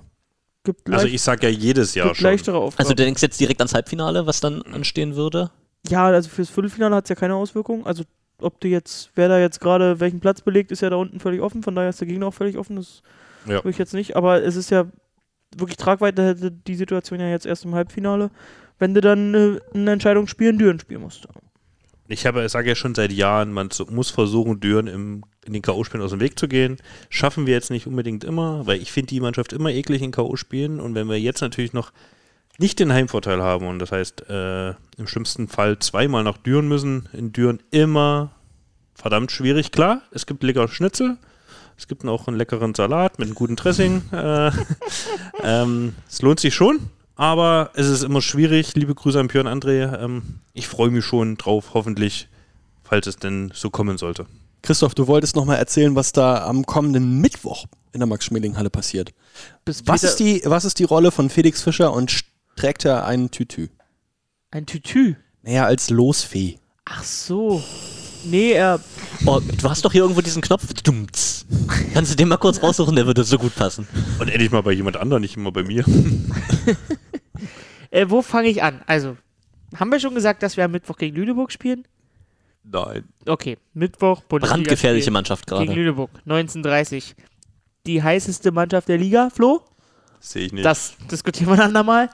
gibt, 0.65 0.89
Also 0.89 1.03
leicht, 1.05 1.15
ich 1.17 1.21
sag 1.21 1.43
ja 1.43 1.51
jedes 1.51 1.95
Jahr 1.95 2.15
schon. 2.15 2.25
leichtere 2.25 2.57
Aufgaben. 2.57 2.79
Also 2.83 2.95
du 2.95 3.05
denkst 3.05 3.21
jetzt 3.21 3.39
direkt 3.39 3.61
ans 3.61 3.75
Halbfinale, 3.75 4.27
was 4.27 4.41
dann 4.41 4.63
anstehen 4.63 5.17
würde? 5.17 5.51
Ja, 5.87 6.07
also 6.07 6.31
fürs 6.31 6.49
Viertelfinale 6.49 6.97
hat 6.97 7.05
es 7.05 7.11
ja 7.11 7.15
keine 7.15 7.35
Auswirkung. 7.35 7.85
Also 7.87 8.05
ob 8.43 8.61
du 8.61 8.69
jetzt, 8.69 9.11
wer 9.15 9.29
da 9.29 9.39
jetzt 9.39 9.61
gerade 9.61 10.01
welchen 10.01 10.21
Platz 10.21 10.41
belegt, 10.41 10.71
ist 10.73 10.83
ja 10.83 10.91
da 10.91 10.97
unten 10.97 11.21
völlig 11.21 11.41
offen. 11.41 11.63
Von 11.63 11.75
daher 11.75 11.91
ist 11.91 12.01
der 12.01 12.09
Gegner 12.09 12.27
auch 12.29 12.35
völlig 12.35 12.57
offen. 12.57 12.77
Das 12.77 13.03
Ja. 13.47 13.55
würde 13.57 13.71
ich 13.71 13.79
jetzt 13.79 13.95
nicht. 13.95 14.17
Aber 14.17 14.43
es 14.43 14.57
ist 14.57 14.71
ja 14.71 14.87
wirklich 15.57 15.77
Tragweite 15.77 16.27
hätte 16.27 16.51
die 16.51 16.75
Situation 16.77 17.21
ja 17.21 17.29
jetzt 17.29 17.47
erst 17.47 17.65
im 17.65 17.75
Halbfinale, 17.75 18.31
wenn 18.79 18.95
du 18.95 19.01
dann 19.01 19.35
äh, 19.35 19.59
eine 19.75 19.93
Entscheidung 19.93 20.27
spielen, 20.27 20.59
Düren 20.59 20.79
spielen 20.81 21.01
musst. 21.03 21.27
Ich 22.09 22.27
habe, 22.27 22.45
ich 22.45 22.51
sage 22.51 22.69
ja 22.69 22.75
schon 22.75 22.95
seit 22.95 23.13
Jahren, 23.13 23.53
man 23.53 23.69
muss 23.91 24.11
versuchen, 24.11 24.59
Düren 24.59 24.89
im, 24.89 25.23
in 25.47 25.53
den 25.53 25.63
K.O.-Spielen 25.63 26.03
aus 26.03 26.11
dem 26.11 26.19
Weg 26.21 26.39
zu 26.39 26.49
gehen. 26.49 26.77
Schaffen 27.09 27.47
wir 27.47 27.55
jetzt 27.55 27.71
nicht 27.71 27.87
unbedingt 27.87 28.25
immer, 28.25 28.67
weil 28.67 28.81
ich 28.83 28.91
finde 28.91 29.09
die 29.11 29.21
Mannschaft 29.21 29.53
immer 29.53 29.71
eklig 29.71 30.03
in 30.03 30.11
K.O.-Spielen. 30.11 30.81
Und 30.81 30.95
wenn 30.97 31.09
wir 31.09 31.21
jetzt 31.21 31.41
natürlich 31.41 31.73
noch 31.73 31.93
nicht 32.61 32.79
den 32.79 32.93
Heimvorteil 32.93 33.43
haben 33.43 33.67
und 33.67 33.79
das 33.79 33.91
heißt, 33.91 34.29
äh, 34.29 34.71
im 34.71 35.07
schlimmsten 35.07 35.49
Fall 35.49 35.79
zweimal 35.79 36.23
nach 36.23 36.37
Düren 36.37 36.69
müssen, 36.69 37.09
in 37.13 37.33
Düren 37.33 37.63
immer 37.71 38.33
verdammt 38.95 39.33
schwierig. 39.33 39.73
Klar, 39.73 40.03
es 40.13 40.27
gibt 40.27 40.43
leckere 40.43 40.69
Schnitzel, 40.69 41.17
es 41.79 41.89
gibt 41.89 42.05
auch 42.05 42.29
einen 42.29 42.37
leckeren 42.37 42.75
Salat 42.75 43.19
mit 43.19 43.29
einem 43.29 43.35
guten 43.35 43.57
Dressing. 43.57 44.03
äh, 44.13 44.51
ähm, 45.43 45.95
es 46.09 46.21
lohnt 46.21 46.39
sich 46.39 46.55
schon, 46.55 46.91
aber 47.17 47.71
es 47.75 47.87
ist 47.87 48.03
immer 48.03 48.21
schwierig. 48.21 48.75
Liebe 48.75 48.95
Grüße 48.95 49.19
an 49.19 49.29
Björn 49.29 49.49
André. 49.49 49.99
Ähm, 49.99 50.41
ich 50.53 50.69
freue 50.69 50.91
mich 50.91 51.05
schon 51.07 51.39
drauf, 51.39 51.71
hoffentlich, 51.73 52.29
falls 52.85 53.07
es 53.07 53.17
denn 53.17 53.51
so 53.55 53.71
kommen 53.71 53.97
sollte. 53.97 54.27
Christoph, 54.61 54.95
du 54.95 55.07
wolltest 55.07 55.35
noch 55.35 55.47
mal 55.47 55.57
erzählen, 55.57 55.97
was 55.97 56.13
da 56.13 56.45
am 56.45 56.67
kommenden 56.67 57.23
Mittwoch 57.23 57.65
in 57.93 58.01
der 58.01 58.07
Max-Schmeling-Halle 58.07 58.69
passiert. 58.69 59.15
Was 59.87 60.05
ist, 60.05 60.17
die, 60.17 60.43
was 60.45 60.67
ist 60.67 60.79
die 60.79 60.85
Rolle 60.85 61.11
von 61.11 61.31
Felix 61.31 61.63
Fischer 61.63 61.95
und 61.95 62.11
trägt 62.61 62.85
er 62.85 63.07
einen 63.07 63.31
Tütü? 63.31 63.69
Ein 64.51 64.67
Tütü. 64.67 65.17
Naja, 65.43 65.65
als 65.65 65.89
Losfee. 65.89 66.59
Ach 66.85 67.03
so. 67.03 67.63
Nee, 68.25 68.53
er. 68.53 68.81
Oh, 69.25 69.41
du 69.41 69.71
hast 69.71 69.83
doch 69.85 69.93
hier 69.93 70.03
irgendwo 70.03 70.21
diesen 70.21 70.43
Knopf. 70.43 70.67
Dumts. 70.83 71.47
Kannst 71.95 72.13
du 72.13 72.17
den 72.17 72.29
mal 72.29 72.37
kurz 72.37 72.63
raussuchen, 72.63 72.97
der 72.97 73.07
würde 73.07 73.25
so 73.25 73.39
gut 73.39 73.55
passen. 73.55 73.89
Und 74.19 74.29
endlich 74.29 74.51
mal 74.51 74.63
bei 74.63 74.73
jemand 74.73 74.99
anderem, 74.99 75.23
nicht 75.23 75.37
immer 75.37 75.53
bei 75.53 75.63
mir. 75.63 75.85
Äh, 77.93 78.09
wo 78.09 78.23
fange 78.23 78.47
ich 78.47 78.63
an? 78.63 78.83
Also, 78.87 79.17
haben 79.75 79.91
wir 79.91 79.99
schon 79.99 80.15
gesagt, 80.15 80.45
dass 80.45 80.57
wir 80.57 80.65
am 80.65 80.71
Mittwoch 80.71 80.97
gegen 80.97 81.17
Lüneburg 81.17 81.51
spielen? 81.51 81.89
Nein. 82.63 83.09
Okay, 83.27 83.59
Mittwoch, 83.75 84.21
Bundesliga. 84.21 84.59
Brandgefährliche 84.59 85.11
Mannschaft 85.11 85.49
Gegen 85.49 85.65
gerade. 85.65 85.73
Lüneburg, 85.73 86.11
1930. 86.19 87.17
Die 87.87 88.01
heißeste 88.01 88.53
Mannschaft 88.53 88.89
der 88.89 88.99
Liga, 88.99 89.29
Flo? 89.31 89.63
Sehe 90.21 90.47
ich 90.47 90.53
nicht. 90.53 90.65
Das 90.65 90.95
diskutieren 91.11 91.51
wir 91.51 91.57
dann 91.57 91.73
nochmal. 91.73 92.11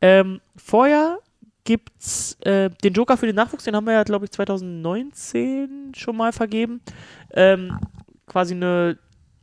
Ähm, 0.00 0.40
vorher 0.56 1.18
gibt's 1.64 2.34
äh, 2.40 2.70
den 2.82 2.94
Joker 2.94 3.16
für 3.16 3.26
den 3.26 3.36
Nachwuchs, 3.36 3.64
den 3.64 3.76
haben 3.76 3.86
wir 3.86 3.92
ja, 3.92 4.02
glaube 4.02 4.24
ich, 4.24 4.30
2019 4.30 5.92
schon 5.94 6.16
mal 6.16 6.32
vergeben. 6.32 6.80
Ähm, 7.32 7.78
quasi 8.26 8.54
eine 8.54 8.98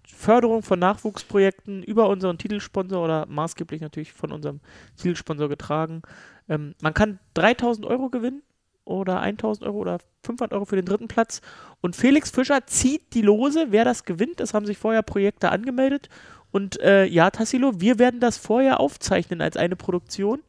Förderung 0.08 0.64
von 0.64 0.80
Nachwuchsprojekten 0.80 1.84
über 1.84 2.10
unseren 2.10 2.38
Titelsponsor 2.40 3.04
oder 3.04 3.28
maßgeblich 3.28 3.82
natürlich 3.82 4.14
von 4.14 4.32
unserem 4.32 4.62
Titelsponsor 4.98 5.48
getragen. 5.48 6.02
Ähm, 6.50 6.74
man 6.82 6.94
kann 6.94 7.20
3000 7.36 7.86
Euro 7.86 8.10
gewinnen 8.10 8.42
oder 8.84 9.20
1000 9.20 9.68
Euro 9.68 9.78
oder 9.78 10.00
500 10.24 10.54
Euro 10.54 10.66
für 10.66 10.76
den 10.76 10.86
dritten 10.86 11.08
Platz. 11.08 11.42
Und 11.82 11.96
Felix 11.96 12.32
Fischer 12.32 12.66
zieht 12.66 13.14
die 13.14 13.22
Lose, 13.22 13.68
wer 13.70 13.86
das 13.86 14.06
gewinnt. 14.06 14.40
Es 14.40 14.54
haben 14.54 14.66
sich 14.66 14.78
vorher 14.78 15.04
Projekte 15.04 15.52
angemeldet. 15.52 16.10
Und 16.52 16.80
äh, 16.82 17.06
ja, 17.06 17.30
Tassilo, 17.30 17.80
wir 17.82 18.00
werden 18.00 18.20
das 18.20 18.38
vorher 18.38 18.80
aufzeichnen 18.80 19.42
als 19.42 19.58
eine 19.58 19.76
Produktion 19.76 20.42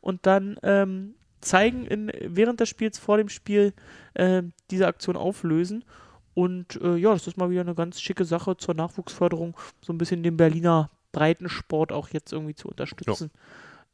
und 0.00 0.26
dann 0.26 0.56
ähm, 0.62 1.14
zeigen 1.40 1.86
in, 1.86 2.10
während 2.22 2.60
des 2.60 2.68
Spiels, 2.68 2.98
vor 2.98 3.16
dem 3.18 3.28
Spiel, 3.28 3.72
äh, 4.14 4.42
diese 4.70 4.86
Aktion 4.86 5.16
auflösen. 5.16 5.84
Und 6.34 6.80
äh, 6.80 6.96
ja, 6.96 7.12
das 7.12 7.26
ist 7.26 7.36
mal 7.36 7.50
wieder 7.50 7.60
eine 7.60 7.74
ganz 7.74 8.00
schicke 8.00 8.24
Sache 8.24 8.56
zur 8.56 8.74
Nachwuchsförderung, 8.74 9.54
so 9.82 9.92
ein 9.92 9.98
bisschen 9.98 10.22
den 10.22 10.36
Berliner 10.36 10.88
Breitensport 11.12 11.92
auch 11.92 12.08
jetzt 12.08 12.32
irgendwie 12.32 12.54
zu 12.54 12.68
unterstützen. 12.68 13.30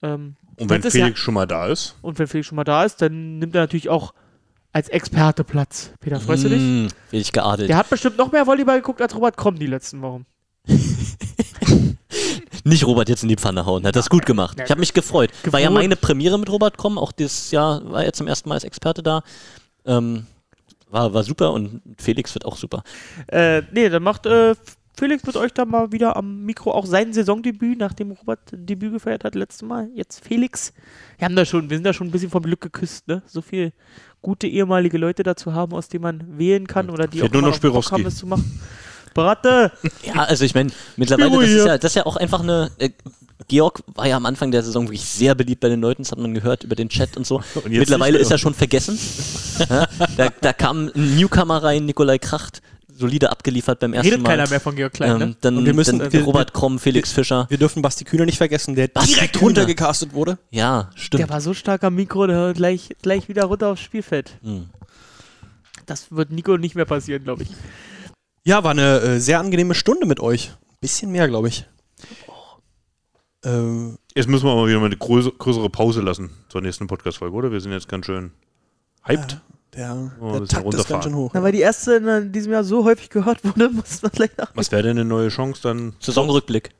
Ähm, 0.03 0.37
Und 0.57 0.71
wenn 0.71 0.81
ist 0.83 0.95
ja- 0.95 1.07
Felix 1.07 1.19
schon 1.19 1.35
mal 1.35 1.47
da 1.47 1.67
ist, 1.67 1.97
und 2.03 2.19
wenn 2.21 2.29
Felix 2.29 2.47
schon 2.47 2.55
mal 2.57 2.63
da 2.65 2.85
ist, 2.85 3.03
dann 3.03 3.41
nimmt 3.41 3.57
er 3.57 3.63
natürlich 3.63 3.89
auch 3.89 4.15
als 4.73 4.89
Experte 4.89 5.43
Platz. 5.43 5.91
Peter, 5.99 6.20
freust 6.20 6.45
du 6.45 6.51
dich? 6.51 6.61
Hm, 6.61 6.89
Bin 7.11 7.20
ich 7.20 7.32
geadelt. 7.32 7.69
Der 7.69 7.77
hat 7.77 7.91
bestimmt 7.91 8.16
noch 8.19 8.31
mehr 8.31 8.47
Volleyball 8.47 8.77
geguckt 8.77 9.03
als 9.03 9.16
Robert 9.16 9.37
Kromm 9.37 9.59
die 9.59 9.66
letzten 9.66 10.01
Wochen. 10.03 10.24
Nicht 12.65 12.86
Robert 12.86 13.09
jetzt 13.09 13.23
in 13.23 13.28
die 13.28 13.36
Pfanne 13.36 13.65
hauen. 13.66 13.86
Hat 13.86 13.97
das 13.97 14.10
gut 14.10 14.27
gemacht. 14.27 14.59
Ich 14.62 14.70
habe 14.70 14.81
mich 14.81 14.93
gefreut. 14.93 15.31
War 15.44 15.60
ja 15.60 15.70
meine 15.70 15.97
Premiere 15.97 16.39
mit 16.39 16.51
Robert 16.51 16.77
Komm. 16.77 16.98
Auch 16.98 17.12
dieses 17.12 17.51
Jahr 17.51 17.81
war 17.90 18.05
er 18.05 18.12
zum 18.12 18.27
ersten 18.27 18.48
Mal 18.48 18.56
als 18.56 18.65
Experte 18.65 19.02
da. 19.02 19.23
Ähm, 19.86 20.27
war, 20.90 21.12
war 21.15 21.23
super 21.23 21.52
und 21.52 21.82
Felix 21.98 22.35
wird 22.35 22.44
auch 22.44 22.56
super. 22.56 22.82
Äh, 23.28 23.62
nee, 23.73 23.89
dann 23.89 24.02
macht 24.02 24.27
äh, 24.27 24.55
Felix 24.98 25.24
mit 25.24 25.36
euch 25.36 25.52
dann 25.52 25.69
mal 25.69 25.93
wieder 25.93 26.16
am 26.16 26.44
Mikro 26.44 26.73
auch 26.73 26.86
sein 26.86 27.12
Saisondebüt, 27.12 27.78
nachdem 27.78 28.10
Robert 28.12 28.40
Debüt 28.52 28.93
gefeiert 28.93 29.24
hat 29.24 29.35
letztes 29.35 29.62
Mal. 29.62 29.89
Jetzt 29.94 30.24
Felix. 30.24 30.73
Wir 31.19 31.27
haben 31.27 31.36
da 31.36 31.44
schon, 31.44 31.70
wir 31.70 31.77
sind 31.77 31.85
da 31.85 31.93
schon 31.93 32.09
ein 32.09 32.10
bisschen 32.10 32.31
vom 32.31 32.43
Glück 32.43 32.60
geküsst, 32.60 33.06
ne? 33.06 33.23
So 33.27 33.40
viel 33.40 33.73
gute 34.23 34.48
ehemalige 34.48 34.98
Leute 34.98 35.23
dazu 35.23 35.55
haben, 35.55 35.73
aus 35.73 35.89
denen 35.89 36.02
man 36.02 36.39
wählen 36.39 36.66
kann 36.66 36.90
oder 36.90 37.06
die 37.06 37.20
Fehlt 37.20 37.31
auch 37.31 37.40
nur 37.40 37.51
noch 37.51 37.59
Bock 37.60 37.93
haben, 37.93 38.02
das 38.02 38.16
zu 38.16 38.27
machen. 38.27 38.60
Bratte! 39.14 39.72
Ja, 40.05 40.24
also 40.24 40.44
ich 40.44 40.55
meine, 40.55 40.70
mittlerweile, 40.97 41.30
das 41.40 41.51
ist, 41.51 41.66
ja, 41.66 41.78
das 41.78 41.93
ist 41.93 41.97
ja 41.97 42.06
auch 42.06 42.16
einfach 42.16 42.40
eine. 42.40 42.70
Äh, 42.78 42.90
Georg 43.47 43.80
war 43.94 44.06
ja 44.06 44.16
am 44.16 44.26
Anfang 44.26 44.51
der 44.51 44.62
Saison 44.62 44.86
wirklich 44.86 45.05
sehr 45.05 45.35
beliebt 45.35 45.60
bei 45.60 45.68
den 45.68 45.80
Leuten, 45.80 46.02
das 46.02 46.10
hat 46.12 46.18
man 46.18 46.35
gehört 46.35 46.64
über 46.64 46.74
den 46.74 46.89
Chat 46.90 47.16
und 47.16 47.26
so. 47.26 47.36
Und 47.55 47.68
Mittlerweile 47.70 48.18
ist 48.18 48.30
er 48.30 48.36
schon 48.39 48.52
vergessen. 48.52 48.98
ja, 49.70 49.86
da, 50.16 50.28
da 50.40 50.52
kam 50.52 50.90
ein 50.94 51.16
Newcomer 51.16 51.62
rein, 51.62 51.86
Nikolai 51.86 52.18
Kracht, 52.18 52.60
solide 52.94 53.30
abgeliefert 53.30 53.78
beim 53.78 53.94
ersten 53.94 54.09
Redet 54.10 54.22
Mal. 54.22 54.30
keiner 54.30 54.48
mehr 54.51 54.60
von 54.60 54.74
Georg 54.76 54.93
Klein, 54.93 55.10
Ähm, 55.12 55.18
ne? 55.18 55.36
dann 55.40 55.56
Und 55.59 55.64
wir 55.66 55.72
müssen- 55.72 55.98
dann 56.01 56.12
wir- 56.12 56.24
Robert 56.24 56.52
Kromm, 56.52 56.78
Felix 56.80 57.12
Fischer. 57.12 57.47
Wir 57.48 57.56
dürfen 57.59 57.80
Basti 57.80 58.05
Kühner 58.05 58.26
nicht 58.26 58.36
vergessen, 58.39 58.74
der 58.74 58.89
Basti 58.89 59.14
direkt 59.14 59.35
Kühner. 59.35 59.44
runtergecastet 59.44 60.12
wurde. 60.12 60.36
Ja, 60.51 60.90
stimmt. 60.97 61.20
Der 61.20 61.30
war 61.30 61.40
so 61.40 61.55
stark 61.55 61.85
am 61.85 61.94
Mikro, 61.94 62.26
der 62.26 62.52
gleich, 62.55 62.90
gleich 63.02 63.28
wieder 63.28 63.44
runter 63.44 63.68
aufs 63.68 63.80
Spielfeld. 63.82 64.32
Hm. 64.43 64.66
Das 65.86 66.09
wird 66.10 66.32
Nico 66.32 66.56
nicht 66.59 66.74
mehr 66.74 66.85
passieren, 66.85 67.24
glaube 67.24 67.44
ich. 67.44 67.48
Ja, 68.49 68.65
war 68.65 68.70
eine 68.70 69.01
äh, 69.01 69.20
sehr 69.20 69.41
angenehme 69.41 69.75
Stunde 69.75 70.07
mit 70.07 70.20
euch. 70.20 70.53
Bisschen 70.81 71.12
mehr, 71.12 71.29
glaube 71.29 71.49
ich. 71.49 71.66
Ähm, 73.45 73.99
Jetzt 74.15 74.27
müssen 74.27 74.47
wir 74.47 74.53
aber 74.53 74.66
wieder 74.66 74.81
mal 74.81 74.87
eine 74.87 74.97
größere, 74.97 75.35
größere 75.35 75.69
Pause 75.69 76.01
lassen 76.01 76.31
zur 76.49 76.62
nächsten 76.62 76.87
Podcast-Folge, 76.87 77.37
oder? 77.37 77.53
Wir 77.53 77.61
sind 77.61 77.73
jetzt 77.73 77.91
ganz 77.91 78.07
schön 78.07 78.31
hyped. 79.05 79.43
der 79.75 80.12
Oh, 80.19 80.39
der 80.39 80.49
Takt 80.49 80.73
ist 80.73 80.89
ganz 80.89 81.05
schön 81.05 81.15
hoch. 81.15 81.33
Na, 81.35 81.43
weil 81.43 81.53
die 81.53 81.61
erste 81.61 81.97
in 81.97 82.33
diesem 82.33 82.53
Jahr 82.53 82.65
so 82.65 82.87
häufig 82.87 83.11
gehört 83.11 83.45
wurde, 83.45 83.69
muss 83.73 84.01
man 84.01 84.12
gleich 84.12 84.31
nach. 84.39 84.51
Was 84.55 84.73
wäre 84.73 84.83
denn 84.83 84.93
eine 84.93 85.05
neue 85.05 85.29
Chance 85.29 85.61
dann? 85.62 85.93
Saisonrückblick. 86.01 86.70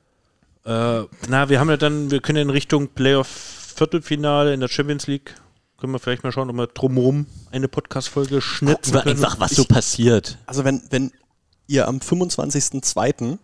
Äh, 0.65 1.03
na, 1.29 1.51
wir 1.51 1.61
haben 1.61 1.69
ja 1.69 1.77
dann, 1.77 2.11
wir 2.11 2.23
können 2.23 2.39
in 2.39 2.51
Richtung 2.51 2.89
Playoff-Viertelfinale 2.89 4.55
in 4.55 4.61
der 4.61 4.69
Champions 4.69 5.07
League, 5.07 5.35
können 5.77 5.93
wir 5.93 5.99
vielleicht 5.99 6.25
mal 6.25 6.33
schauen, 6.33 6.49
ob 6.49 6.57
wir 6.57 6.67
drumherum 6.67 7.27
eine 7.51 7.69
Podcast-Folge 7.69 8.41
schnitzen 8.41 8.93
Über 8.93 9.03
können. 9.03 9.23
einfach, 9.23 9.39
was 9.39 9.51
so 9.51 9.67
passiert. 9.67 10.39
Also 10.47 10.65
wenn, 10.65 10.81
wenn 10.89 11.13
ihr 11.69 11.87
am 11.87 11.99
25.02. 11.99 13.39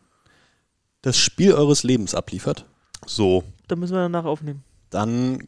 das 1.02 1.16
Spiel 1.16 1.52
eures 1.54 1.82
Lebens 1.84 2.14
abliefert, 2.14 2.64
So. 3.06 3.44
Da 3.68 3.76
müssen 3.76 3.92
wir 3.94 4.00
danach 4.00 4.24
aufnehmen. 4.24 4.62
dann 4.90 5.46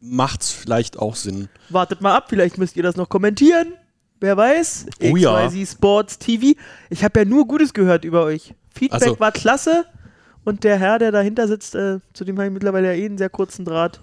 macht's 0.00 0.50
vielleicht 0.50 0.98
auch 0.98 1.14
Sinn. 1.16 1.48
Wartet 1.68 2.00
mal 2.00 2.14
ab, 2.16 2.26
vielleicht 2.28 2.56
müsst 2.56 2.76
ihr 2.76 2.82
das 2.82 2.96
noch 2.96 3.08
kommentieren. 3.10 3.74
Wer 4.20 4.36
weiß? 4.36 4.86
Oh 5.02 5.16
ja. 5.16 5.46
XYZ 5.48 5.72
Sports 5.72 6.18
TV. 6.18 6.58
Ich 6.90 7.04
habe 7.04 7.20
ja 7.20 7.24
nur 7.26 7.46
Gutes 7.46 7.72
gehört 7.74 8.04
über 8.04 8.24
euch. 8.24 8.54
Feedback 8.74 9.02
Also- 9.02 9.20
war 9.20 9.32
klasse. 9.32 9.84
Und 10.44 10.64
der 10.64 10.78
Herr, 10.78 10.98
der 10.98 11.12
dahinter 11.12 11.46
sitzt, 11.48 11.74
äh, 11.74 11.98
zu 12.14 12.24
dem 12.24 12.36
habe 12.38 12.46
ich 12.46 12.52
mittlerweile 12.52 12.88
ja 12.88 12.94
eh 12.94 13.04
einen 13.04 13.18
sehr 13.18 13.28
kurzen 13.28 13.64
Draht. 13.66 14.00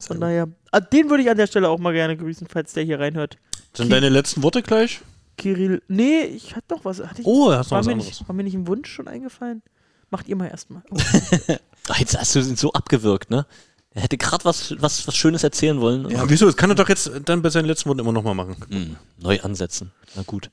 Von 0.00 0.18
daher, 0.20 0.48
ah, 0.70 0.80
den 0.80 1.08
würde 1.10 1.22
ich 1.22 1.30
an 1.30 1.36
der 1.36 1.46
Stelle 1.46 1.68
auch 1.68 1.78
mal 1.78 1.92
gerne 1.92 2.16
grüßen, 2.16 2.46
falls 2.50 2.72
der 2.72 2.84
hier 2.84 2.98
reinhört. 3.00 3.36
Sind 3.74 3.92
deine 3.92 4.08
letzten 4.08 4.42
Worte 4.42 4.62
gleich? 4.62 5.00
Kirill, 5.36 5.82
nee, 5.88 6.22
ich 6.22 6.54
hatte 6.56 6.74
noch 6.74 6.84
was. 6.84 7.00
Hatte 7.00 7.20
ich, 7.22 7.26
Oh, 7.26 7.52
hast 7.52 7.70
du 7.70 7.74
was 7.76 7.86
mir 7.86 7.92
anderes? 7.92 8.10
nicht, 8.20 8.28
war 8.28 8.34
mir 8.34 8.44
nicht 8.44 8.54
ein 8.54 8.66
Wunsch 8.66 8.90
schon 8.90 9.08
eingefallen? 9.08 9.62
Macht 10.10 10.28
ihr 10.28 10.36
mal 10.36 10.46
erstmal. 10.48 10.82
Ach, 11.88 11.98
jetzt 11.98 12.18
hast 12.18 12.34
du 12.34 12.40
ihn 12.40 12.56
so 12.56 12.72
abgewürgt, 12.72 13.30
ne? 13.30 13.46
Er 13.90 14.02
hätte 14.02 14.16
gerade 14.18 14.44
was, 14.44 14.74
was, 14.80 15.06
was 15.06 15.16
Schönes 15.16 15.44
erzählen 15.44 15.80
wollen. 15.80 16.10
Ja, 16.10 16.28
wieso? 16.28 16.46
Das 16.46 16.56
kann 16.56 16.70
er 16.70 16.74
doch 16.76 16.88
jetzt 16.88 17.10
dann 17.24 17.42
bei 17.42 17.50
seinen 17.50 17.66
letzten 17.66 17.88
Worten 17.88 18.00
immer 18.00 18.12
nochmal 18.12 18.34
machen. 18.34 18.56
Hm, 18.68 18.96
neu 19.18 19.40
ansetzen. 19.40 19.92
Na 20.16 20.22
gut. 20.22 20.50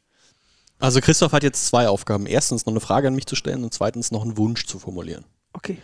Also 0.80 0.99
Christoph 1.02 1.32
hat 1.32 1.44
jetzt 1.44 1.68
zwei 1.68 1.88
Aufgaben. 1.88 2.26
Erstens 2.28 2.66
noch 2.66 2.74
eine 2.74 2.80
Frage 2.80 3.08
an 3.08 3.16
mich 3.16 3.26
zu 3.26 3.36
stellen 3.36 3.64
und 3.64 3.74
zweitens 3.74 4.12
noch 4.12 4.22
einen 4.24 4.38
Wunsch 4.38 4.66
zu 4.68 4.78
formulieren. 4.80 5.26
Okay. 5.53 5.78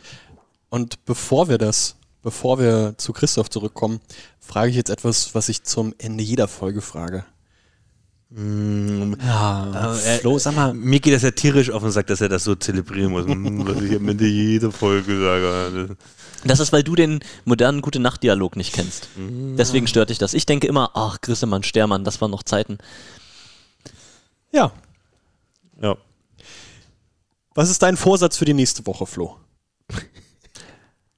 Und 0.69 1.03
bevor 1.05 1.49
wir 1.49 1.57
das, 1.57 1.95
bevor 2.23 2.59
wir 2.59 2.95
zu 2.97 3.11
Christoph 3.13 3.49
zurückkommen, 3.49 4.01
frage 4.39 4.69
ich 4.69 4.75
jetzt 4.75 4.89
etwas, 4.89 5.33
was 5.33 5.49
ich 5.49 5.63
zum 5.63 5.93
Ende 5.97 6.23
jeder 6.23 6.47
Folge 6.47 6.81
frage. 6.81 7.25
Ja, 8.29 9.95
äh, 9.95 10.17
Flo, 10.19 10.37
sag 10.37 10.55
mal, 10.55 10.73
Mir 10.73 10.99
geht 10.99 11.13
das 11.13 11.21
ja 11.23 11.31
tierisch 11.31 11.69
auf 11.71 11.81
den 11.81 11.91
Sack, 11.91 12.07
dass 12.07 12.19
er 12.19 12.27
das 12.29 12.43
so 12.43 12.55
zelebrieren 12.55 13.11
muss. 13.11 13.25
Hm, 13.25 13.65
was 13.65 13.81
ich 13.81 13.95
am 13.95 14.07
Ende 14.09 14.25
jeder 14.27 14.71
Folge 14.71 15.17
sage. 15.19 15.95
Das 16.43 16.59
ist, 16.59 16.73
weil 16.73 16.83
du 16.83 16.95
den 16.95 17.19
modernen 17.45 17.81
Gute-Nacht-Dialog 17.81 18.57
nicht 18.57 18.73
kennst. 18.73 19.07
Deswegen 19.17 19.87
stört 19.87 20.09
dich 20.09 20.17
das. 20.17 20.33
Ich 20.33 20.45
denke 20.45 20.67
immer, 20.67 20.91
ach, 20.93 21.21
Grissemann, 21.21 21.63
Stermann, 21.63 22.03
das 22.03 22.19
waren 22.21 22.31
noch 22.31 22.43
Zeiten. 22.43 22.77
ja, 24.51 24.71
Ja. 25.81 25.95
was 27.55 27.69
ist 27.69 27.81
dein 27.81 27.95
Vorsatz 27.97 28.37
für 28.37 28.45
die 28.45 28.53
nächste 28.53 28.85
Woche, 28.85 29.05
Flo? 29.05 29.37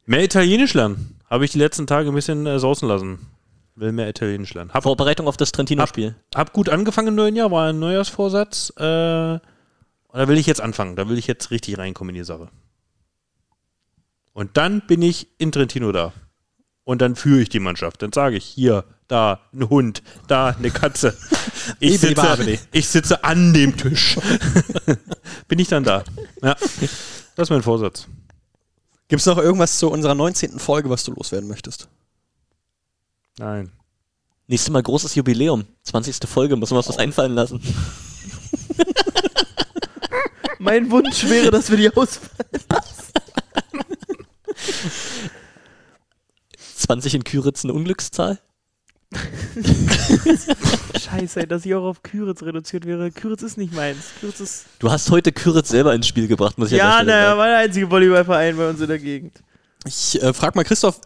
Mehr 0.06 0.24
Italienisch 0.24 0.74
lernen. 0.74 1.20
Habe 1.30 1.46
ich 1.46 1.52
die 1.52 1.60
letzten 1.60 1.86
Tage 1.86 2.10
ein 2.10 2.16
bisschen 2.16 2.46
äh, 2.48 2.60
sausen 2.60 2.88
lassen. 2.88 3.28
Will 3.76 3.92
mehr 3.92 4.10
Italienisch 4.10 4.54
lernen. 4.54 4.74
Hab, 4.74 4.84
Vorbereitung 4.84 5.28
auf 5.28 5.38
das 5.38 5.52
Trentino-Spiel. 5.52 6.16
hab 6.36 6.54
gut 6.54 6.70
angefangen 6.70 7.10
im 7.10 7.16
neuen 7.16 7.36
Jahr, 7.36 7.52
war 7.52 7.70
ein 7.70 7.80
Neujahrsvorsatz. 7.80 8.74
Äh, 8.78 9.34
und 9.34 10.20
da 10.20 10.28
will 10.28 10.38
ich 10.38 10.48
jetzt 10.48 10.62
anfangen. 10.62 10.96
Da 10.96 11.08
will 11.08 11.18
ich 11.18 11.28
jetzt 11.28 11.52
richtig 11.52 11.78
reinkommen 11.78 12.14
in 12.16 12.22
die 12.22 12.26
Sache. 12.26 12.50
Und 14.34 14.58
dann 14.58 14.82
bin 14.88 15.02
ich 15.02 15.28
in 15.38 15.52
Trentino 15.52 15.92
da. 15.92 16.14
Und 16.84 17.02
dann 17.02 17.16
führe 17.16 17.42
ich 17.42 17.50
die 17.50 17.60
Mannschaft. 17.60 18.02
Dann 18.02 18.12
sage 18.12 18.38
ich, 18.38 18.46
hier, 18.46 18.84
da, 19.08 19.42
ein 19.54 19.70
Hund, 19.70 20.02
da, 20.28 20.50
eine 20.50 20.72
Katze. 20.72 21.16
Ich 21.80 22.00
sitze, 22.00 22.58
ich 22.72 22.88
sitze 22.88 23.24
an 23.24 23.54
dem 23.54 23.78
Tisch. 23.78 24.18
bin 25.48 25.60
ich 25.60 25.68
dann 25.68 25.84
da. 25.84 26.04
Ja, 26.42 26.56
das 26.56 26.80
ist 27.38 27.50
mein 27.52 27.62
Vorsatz. 27.62 28.08
Gibt 29.08 29.20
es 29.20 29.26
noch 29.28 29.38
irgendwas 29.38 29.78
zu 29.78 29.92
unserer 29.92 30.16
19. 30.16 30.58
Folge, 30.58 30.90
was 30.90 31.04
du 31.04 31.12
loswerden 31.12 31.48
möchtest? 31.48 31.90
Nein. 33.40 33.72
Nächstes 34.48 34.70
Mal 34.70 34.84
großes 34.84 35.16
Jubiläum. 35.16 35.66
20. 35.84 36.18
Folge, 36.28 36.58
müssen 36.58 36.74
wir 36.74 36.80
uns 36.80 36.90
was 36.90 36.98
einfallen 36.98 37.36
lassen. 37.36 37.62
Mein 40.60 40.92
Wunsch 40.92 41.24
wäre, 41.24 41.50
dass 41.50 41.70
wir 41.70 41.78
die 41.78 41.96
ausfallen. 41.96 42.50
20 46.76 47.16
in 47.16 47.24
Küritz 47.24 47.64
eine 47.64 47.74
Unglückszahl? 47.74 48.40
Scheiße, 51.00 51.48
dass 51.48 51.66
ich 51.66 51.74
auch 51.76 51.86
auf 51.86 52.04
Küritz 52.04 52.44
reduziert 52.44 52.86
wäre. 52.86 53.10
Küritz 53.12 53.42
ist 53.42 53.58
nicht 53.58 53.74
meins. 53.74 54.08
Küritz 54.20 54.42
ist. 54.42 54.66
Du 54.80 54.92
hast 54.92 55.10
heute 55.12 55.32
Küritz 55.32 55.70
selber 55.70 55.94
ins 55.94 56.08
Spiel 56.08 56.28
gebracht, 56.28 56.58
muss 56.58 56.74
ich 56.74 56.78
Ja, 56.78 56.96
Stelle 56.96 57.12
naja, 57.12 57.38
war 57.38 57.48
der 57.48 57.60
einzige 57.60 57.90
Volleyballverein 57.90 58.58
bei 58.58 58.70
uns 58.70 58.82
in 58.82 58.88
der 58.88 59.00
Gegend. 59.00 59.42
Ich 59.86 60.22
äh, 60.22 60.34
frage 60.34 60.58
mal 60.58 60.66
Christoph, 60.66 61.00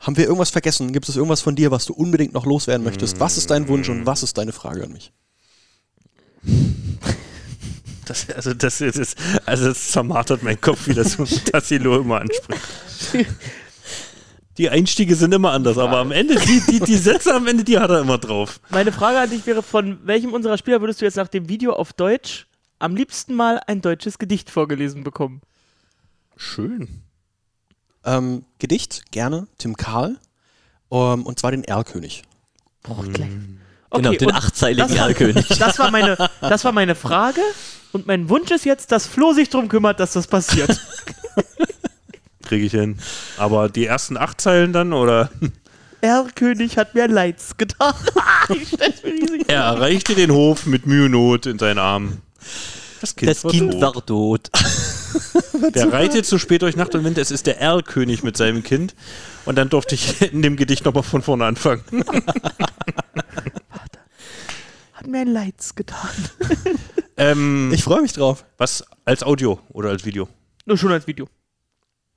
haben 0.00 0.16
wir 0.16 0.24
irgendwas 0.24 0.50
vergessen? 0.50 0.92
Gibt 0.92 1.08
es 1.08 1.16
irgendwas 1.16 1.42
von 1.42 1.54
dir, 1.54 1.70
was 1.70 1.84
du 1.84 1.92
unbedingt 1.92 2.32
noch 2.32 2.46
loswerden 2.46 2.84
möchtest? 2.84 3.20
Was 3.20 3.36
ist 3.36 3.50
dein 3.50 3.68
Wunsch 3.68 3.88
und 3.88 4.06
was 4.06 4.22
ist 4.22 4.38
deine 4.38 4.52
Frage 4.52 4.84
an 4.84 4.92
mich? 4.92 5.12
Das, 8.06 8.28
also 8.30 8.54
das 8.54 8.80
ist, 8.80 8.98
ist 8.98 9.18
also 9.46 9.66
das 9.68 9.92
zermartert 9.92 10.42
mein 10.42 10.60
Kopf, 10.60 10.88
wie 10.88 10.94
das 10.94 11.16
Tassilo 11.44 12.00
immer 12.00 12.22
anspricht. 12.22 12.62
Die 14.58 14.68
Einstiege 14.68 15.14
sind 15.14 15.32
immer 15.32 15.52
anders, 15.52 15.78
aber 15.78 15.98
am 15.98 16.10
Ende, 16.10 16.34
die, 16.34 16.60
die, 16.60 16.80
die 16.80 16.96
Sätze 16.96 17.32
am 17.34 17.46
Ende, 17.46 17.62
die 17.62 17.78
hat 17.78 17.88
er 17.90 18.00
immer 18.00 18.18
drauf. 18.18 18.60
Meine 18.70 18.90
Frage 18.92 19.18
an 19.18 19.30
dich 19.30 19.46
wäre: 19.46 19.62
Von 19.62 20.00
welchem 20.04 20.32
unserer 20.32 20.58
Spieler 20.58 20.80
würdest 20.80 21.00
du 21.00 21.04
jetzt 21.04 21.16
nach 21.16 21.28
dem 21.28 21.48
Video 21.48 21.72
auf 21.72 21.92
Deutsch 21.92 22.46
am 22.78 22.96
liebsten 22.96 23.34
mal 23.34 23.60
ein 23.66 23.80
deutsches 23.80 24.18
Gedicht 24.18 24.50
vorgelesen 24.50 25.04
bekommen? 25.04 25.40
Schön. 26.36 27.02
Ähm, 28.04 28.44
Gedicht, 28.58 29.10
gerne, 29.10 29.46
Tim 29.58 29.76
Karl. 29.76 30.16
Ähm, 30.90 31.24
und 31.24 31.38
zwar 31.38 31.50
den 31.50 31.64
Erlkönig. 31.64 32.22
Boah, 32.82 33.02
gleich. 33.04 33.28
Genau, 33.92 34.10
den 34.12 34.28
und 34.28 34.34
achtzeiligen 34.34 34.88
das 34.88 34.96
war- 34.98 35.06
Erlkönig. 35.08 35.48
Das 35.58 35.78
war, 35.78 35.90
meine, 35.90 36.16
das 36.40 36.64
war 36.64 36.72
meine 36.72 36.94
Frage 36.94 37.40
und 37.92 38.06
mein 38.06 38.28
Wunsch 38.28 38.50
ist 38.50 38.64
jetzt, 38.64 38.92
dass 38.92 39.06
Flo 39.06 39.32
sich 39.32 39.48
darum 39.50 39.68
kümmert, 39.68 39.98
dass 40.00 40.12
das 40.12 40.26
passiert. 40.26 40.80
Kriege 42.42 42.64
ich 42.66 42.72
hin. 42.72 42.98
Aber 43.36 43.68
die 43.68 43.86
ersten 43.86 44.16
acht 44.16 44.40
Zeilen 44.40 44.72
dann, 44.72 44.92
oder? 44.92 45.30
Erlkönig 46.00 46.78
hat 46.78 46.94
mir 46.94 47.06
Leids 47.08 47.56
getan. 47.58 47.94
Er 49.46 49.60
erreichte 49.64 50.14
den 50.14 50.30
Hof 50.30 50.64
mit 50.66 50.86
Mühe 50.86 51.04
und 51.04 51.10
Not 51.12 51.46
in 51.46 51.58
seinen 51.58 51.78
Armen. 51.78 52.22
Das 53.00 53.14
Kind, 53.14 53.30
Das 53.30 53.44
war 53.44 53.50
Kind 53.50 53.72
tot. 53.72 53.80
war 53.82 54.06
tot. 54.06 54.50
Der 55.74 55.92
reitet 55.92 56.26
so 56.26 56.38
spät 56.38 56.62
durch 56.62 56.76
Nacht 56.76 56.94
und 56.94 57.04
Wind. 57.04 57.18
Es 57.18 57.30
ist 57.30 57.46
der 57.46 57.60
Erlkönig 57.60 58.22
mit 58.22 58.36
seinem 58.36 58.62
Kind. 58.62 58.94
Und 59.44 59.56
dann 59.56 59.68
durfte 59.68 59.94
ich 59.94 60.20
in 60.32 60.42
dem 60.42 60.56
Gedicht 60.56 60.84
nochmal 60.84 61.02
von 61.02 61.22
vorne 61.22 61.44
anfangen. 61.44 61.82
Hat 64.92 65.06
mir 65.06 65.18
ein 65.20 65.28
Leids 65.28 65.74
getan. 65.74 66.10
Ähm, 67.16 67.70
Ich 67.74 67.84
freue 67.84 68.00
mich 68.00 68.14
drauf. 68.14 68.46
was 68.56 68.82
als 69.04 69.22
Audio 69.22 69.60
oder 69.68 69.90
als 69.90 70.06
Video? 70.06 70.26
Nur 70.64 70.78
schon 70.78 70.90
als 70.90 71.06
Video. 71.06 71.28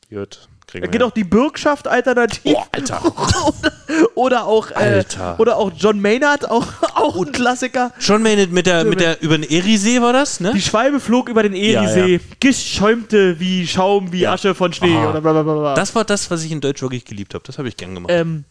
Gut, 0.10 0.48
kriegen 0.68 0.86
Da 0.86 0.92
geht 0.92 1.04
auch 1.04 1.12
die 1.12 1.24
Bürgschaft 1.24 1.88
alternativ. 1.88 2.44
Boah, 2.54 2.68
Alter. 2.72 3.02
oder 4.16 4.46
auch 4.46 4.72
äh, 4.72 4.76
Alter. 4.76 5.40
oder 5.40 5.58
auch 5.58 5.72
John 5.78 6.00
Maynard, 6.00 6.50
auch, 6.50 6.66
auch 6.96 7.16
ein 7.18 7.32
Klassiker. 7.32 7.92
Schon 8.00 8.24
mit, 8.24 8.52
mit 8.52 8.66
der, 8.66 8.86
mit 8.86 9.00
der, 9.00 9.22
über 9.22 9.38
den 9.38 9.50
Erisee 9.50 10.02
war 10.02 10.14
das, 10.14 10.40
ne? 10.40 10.52
Die 10.54 10.62
Schwalbe 10.62 11.00
flog 11.00 11.30
über 11.30 11.44
den 11.44 11.54
Ja, 11.56 11.82
Eriesee, 11.82 12.14
ja. 12.16 12.20
geschäumte 12.40 13.40
wie 13.40 13.68
Schaum, 13.68 14.12
wie 14.12 14.22
Ja. 14.22 14.34
Asche 14.34 14.56
von 14.56 14.74
Schnee 14.74 14.96
oder 14.98 15.22
bla 15.22 15.34
bla 15.34 15.44
bla. 15.44 15.54
bla. 15.54 15.74
Das 15.76 15.94
war 15.96 16.04
das, 16.06 16.30
was 16.32 16.44
ich 16.44 16.52
in 16.52 16.62
Deutsch 16.62 16.82
wirklich 16.82 17.06
geliebt 17.06 17.34
habe. 17.34 17.44
Das 17.46 17.58
habe 17.58 17.68
ich 17.68 17.78
gern 17.78 17.94
gemacht. 17.96 18.12
ähm, 18.14 18.46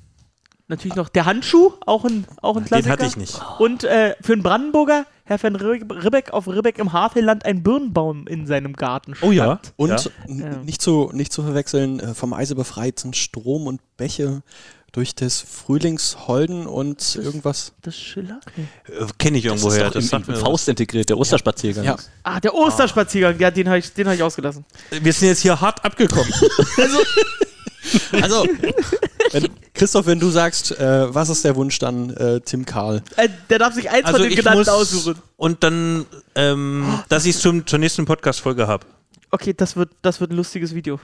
natürlich 0.68 0.96
noch 0.96 1.08
der 1.08 1.24
Handschuh, 1.26 1.72
auch 1.86 2.04
ein, 2.04 2.24
auch 2.40 2.56
ein 2.56 2.64
Den 2.64 2.68
Klassiker. 2.68 2.90
hatte 2.92 3.06
ich 3.06 3.16
nicht. 3.16 3.40
Und 3.58 3.84
äh, 3.84 4.14
für 4.20 4.32
einen 4.34 4.42
Brandenburger, 4.42 5.06
Herr 5.24 5.42
van 5.42 5.54
Rib- 5.56 5.90
Ribbeck 6.04 6.30
auf 6.32 6.48
Ribbeck 6.48 6.78
im 6.78 6.92
Havelland 6.92 7.44
ein 7.44 7.62
Birnbaum 7.62 8.26
in 8.26 8.46
seinem 8.46 8.72
Garten 8.74 9.14
stand. 9.14 9.30
Oh 9.30 9.32
ja. 9.32 9.60
Und 9.76 10.10
Ja. 10.28 10.56
nicht, 10.64 10.82
zu, 10.82 11.10
nicht 11.12 11.32
zu 11.32 11.42
verwechseln, 11.42 12.00
äh, 12.00 12.14
vom 12.14 12.32
Eise 12.32 12.54
befreit 12.54 12.98
sind 12.98 13.16
Strom 13.16 13.66
und 13.66 13.80
Bäche 13.96 14.42
durch 14.90 15.14
des 15.14 15.40
Frühlings 15.40 16.26
Holden 16.26 16.66
und 16.66 17.14
irgendwas. 17.16 17.72
Das 17.80 17.96
Schiller? 17.96 18.40
Äh, 18.88 19.06
Kenne 19.18 19.38
ich 19.38 19.44
Das 19.44 19.52
irgendwo 19.52 19.68
ist 19.68 19.76
her. 19.76 19.86
doch 19.86 19.92
Das 19.94 20.12
im, 20.12 20.22
im 20.34 20.36
Faust 20.36 20.68
integriert, 20.68 21.08
der 21.08 21.16
Osterspaziergang. 21.16 21.84
Ja. 21.84 21.96
Ah, 22.24 22.40
der 22.40 22.52
Osterspaziergang, 22.54 23.38
ja, 23.38 23.50
den 23.50 23.68
habe 23.68 23.78
ich, 23.78 23.90
den 23.94 24.06
hab 24.06 24.14
ich 24.14 24.22
ausgelassen. 24.22 24.66
was. 24.90 25.02
Wir 25.02 25.12
sind 25.14 25.28
jetzt 25.28 25.40
hier 25.40 25.58
hart 25.60 25.84
abgekommen. 25.84 26.30
Also, 28.12 28.46
wenn, 29.32 29.48
Christoph, 29.82 30.06
wenn 30.06 30.20
du 30.20 30.30
sagst, 30.30 30.78
äh, 30.78 31.12
was 31.12 31.28
ist 31.28 31.44
der 31.44 31.56
Wunsch 31.56 31.76
dann, 31.80 32.10
äh, 32.10 32.40
Tim 32.40 32.64
Karl? 32.64 33.02
Äh, 33.16 33.28
der 33.50 33.58
darf 33.58 33.74
sich 33.74 33.90
eins 33.90 34.04
also 34.04 34.20
von 34.20 34.28
den 34.28 34.36
genannten 34.36 34.60
muss 34.60 34.68
aussuchen. 34.68 35.16
und 35.36 35.64
dann, 35.64 36.06
ähm, 36.36 37.00
dass 37.08 37.26
ich 37.26 37.34
es 37.34 37.40
zur 37.42 37.78
nächsten 37.80 38.04
Podcast-Folge 38.04 38.68
habe. 38.68 38.86
Okay, 39.32 39.52
das 39.52 39.74
wird, 39.74 39.90
das 40.02 40.20
wird 40.20 40.30
ein 40.30 40.36
lustiges 40.36 40.72
Video. 40.72 41.00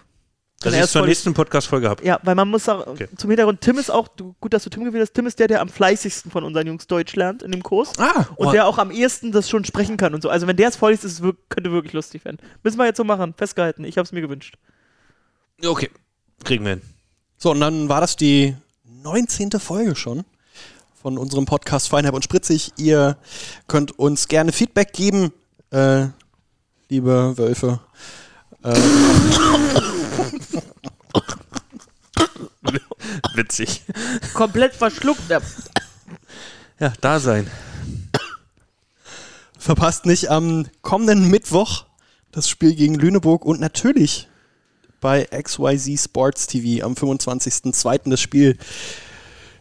Dass 0.60 0.74
ich 0.74 0.78
es 0.78 0.86
ist 0.86 0.92
zur 0.92 1.04
nächsten 1.06 1.34
Podcast-Folge 1.34 1.88
habe. 1.88 2.04
Ja, 2.04 2.20
weil 2.22 2.36
man 2.36 2.48
muss 2.48 2.68
auch, 2.68 2.86
Okay. 2.86 3.08
zum 3.16 3.30
Hintergrund, 3.30 3.62
Tim 3.62 3.78
ist 3.78 3.90
auch, 3.90 4.06
du, 4.06 4.36
gut, 4.40 4.52
dass 4.52 4.62
du 4.62 4.70
Tim 4.70 4.84
gewählt 4.84 5.02
hast, 5.02 5.12
Tim 5.14 5.26
ist 5.26 5.40
der, 5.40 5.48
der 5.48 5.60
am 5.60 5.68
fleißigsten 5.68 6.30
von 6.30 6.44
unseren 6.44 6.68
Jungs 6.68 6.86
Deutsch 6.86 7.16
lernt 7.16 7.42
in 7.42 7.50
dem 7.50 7.64
Kurs. 7.64 7.98
Ah, 7.98 8.26
Und 8.36 8.52
der 8.52 8.64
auch 8.64 8.78
am 8.78 8.92
ehesten 8.92 9.32
das 9.32 9.50
schon 9.50 9.64
sprechen 9.64 9.96
kann 9.96 10.14
und 10.14 10.22
so. 10.22 10.28
Also 10.30 10.46
wenn 10.46 10.56
der 10.56 10.68
es 10.68 10.76
vorliest, 10.76 11.04
ist 11.04 11.18
es 11.18 11.34
könnte 11.48 11.72
wirklich 11.72 11.94
lustig 11.94 12.24
werden. 12.24 12.38
Müssen 12.62 12.78
wir 12.78 12.86
jetzt 12.86 12.98
so 12.98 13.02
machen, 13.02 13.34
festgehalten. 13.36 13.82
Ich 13.82 13.98
habe 13.98 14.04
es 14.04 14.12
mir 14.12 14.20
gewünscht. 14.20 14.54
Okay. 15.64 15.90
Kriegen 16.44 16.62
wir 16.64 16.70
hin. 16.70 16.82
So, 17.38 17.50
und 17.50 17.60
dann 17.60 17.88
war 17.88 18.00
das 18.00 18.14
die 18.14 18.56
19. 19.02 19.52
Folge 19.52 19.94
schon 19.94 20.24
von 21.00 21.18
unserem 21.18 21.46
Podcast 21.46 21.88
Feinherb 21.88 22.14
und 22.14 22.24
Spritzig. 22.24 22.72
Ihr 22.76 23.16
könnt 23.68 23.98
uns 23.98 24.28
gerne 24.28 24.52
Feedback 24.52 24.92
geben, 24.92 25.32
äh, 25.70 26.06
liebe 26.88 27.38
Wölfe. 27.38 27.80
Äh, 28.64 28.74
Witzig. 33.34 33.82
Komplett 34.34 34.74
verschluckt. 34.74 35.28
Ja. 35.28 35.40
Ja, 36.80 36.92
da 37.00 37.20
sein. 37.20 37.48
verpasst 39.58 40.06
nicht 40.06 40.30
am 40.30 40.66
kommenden 40.82 41.28
Mittwoch 41.30 41.84
das 42.32 42.48
Spiel 42.48 42.74
gegen 42.74 42.94
Lüneburg 42.94 43.44
und 43.44 43.60
natürlich 43.60 44.28
bei 45.00 45.24
XYZ 45.24 46.04
Sports 46.04 46.46
TV 46.46 46.84
am 46.84 46.94
25.02. 46.94 48.10
das 48.10 48.20
Spiel 48.20 48.56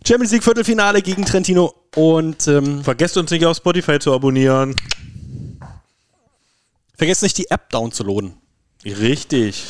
Champions 0.07 0.31
League 0.31 0.43
Viertelfinale 0.43 1.01
gegen 1.01 1.25
Trentino 1.25 1.73
und 1.95 2.47
ähm, 2.47 2.83
Vergesst 2.83 3.17
uns 3.17 3.31
nicht 3.31 3.45
auf 3.45 3.57
Spotify 3.57 3.99
zu 3.99 4.13
abonnieren. 4.13 4.75
vergesst 6.95 7.23
nicht 7.23 7.37
die 7.37 7.49
App 7.49 7.69
downzuladen. 7.69 8.33
Richtig. 8.85 9.63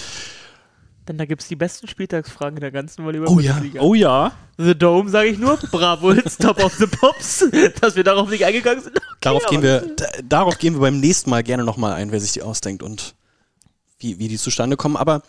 Denn 1.07 1.17
da 1.17 1.25
gibt 1.25 1.41
es 1.41 1.47
die 1.47 1.55
besten 1.55 1.87
Spieltagsfragen 1.87 2.57
in 2.57 2.61
der 2.61 2.71
ganzen 2.71 3.05
volleyball 3.05 3.29
Oh 3.29 3.39
ja. 3.39 3.61
Oh 3.79 3.93
ja. 3.93 4.33
The 4.57 4.75
Dome, 4.77 5.09
sage 5.09 5.29
ich 5.29 5.37
nur. 5.37 5.55
Bravo, 5.71 6.11
it's 6.11 6.37
top 6.37 6.61
of 6.63 6.73
the 6.75 6.85
pops. 6.85 7.45
Dass 7.81 7.95
wir 7.95 8.03
darauf 8.03 8.29
nicht 8.29 8.43
eingegangen 8.43 8.83
sind. 8.83 8.97
Okay, 8.97 9.07
Darauf 9.21 9.45
gehen 9.45 9.61
wir, 9.61 9.81
da, 9.95 10.05
darauf 10.27 10.57
gehen 10.57 10.73
wir 10.73 10.81
beim 10.81 10.99
nächsten 10.99 11.29
Mal 11.29 11.43
gerne 11.43 11.63
nochmal 11.63 11.93
ein, 11.93 12.11
wer 12.11 12.19
sich 12.19 12.33
die 12.33 12.41
ausdenkt 12.41 12.83
und 12.83 13.15
wie, 13.99 14.19
wie 14.19 14.27
die 14.27 14.37
zustande 14.37 14.77
kommen. 14.77 14.95
Aber 14.97 15.21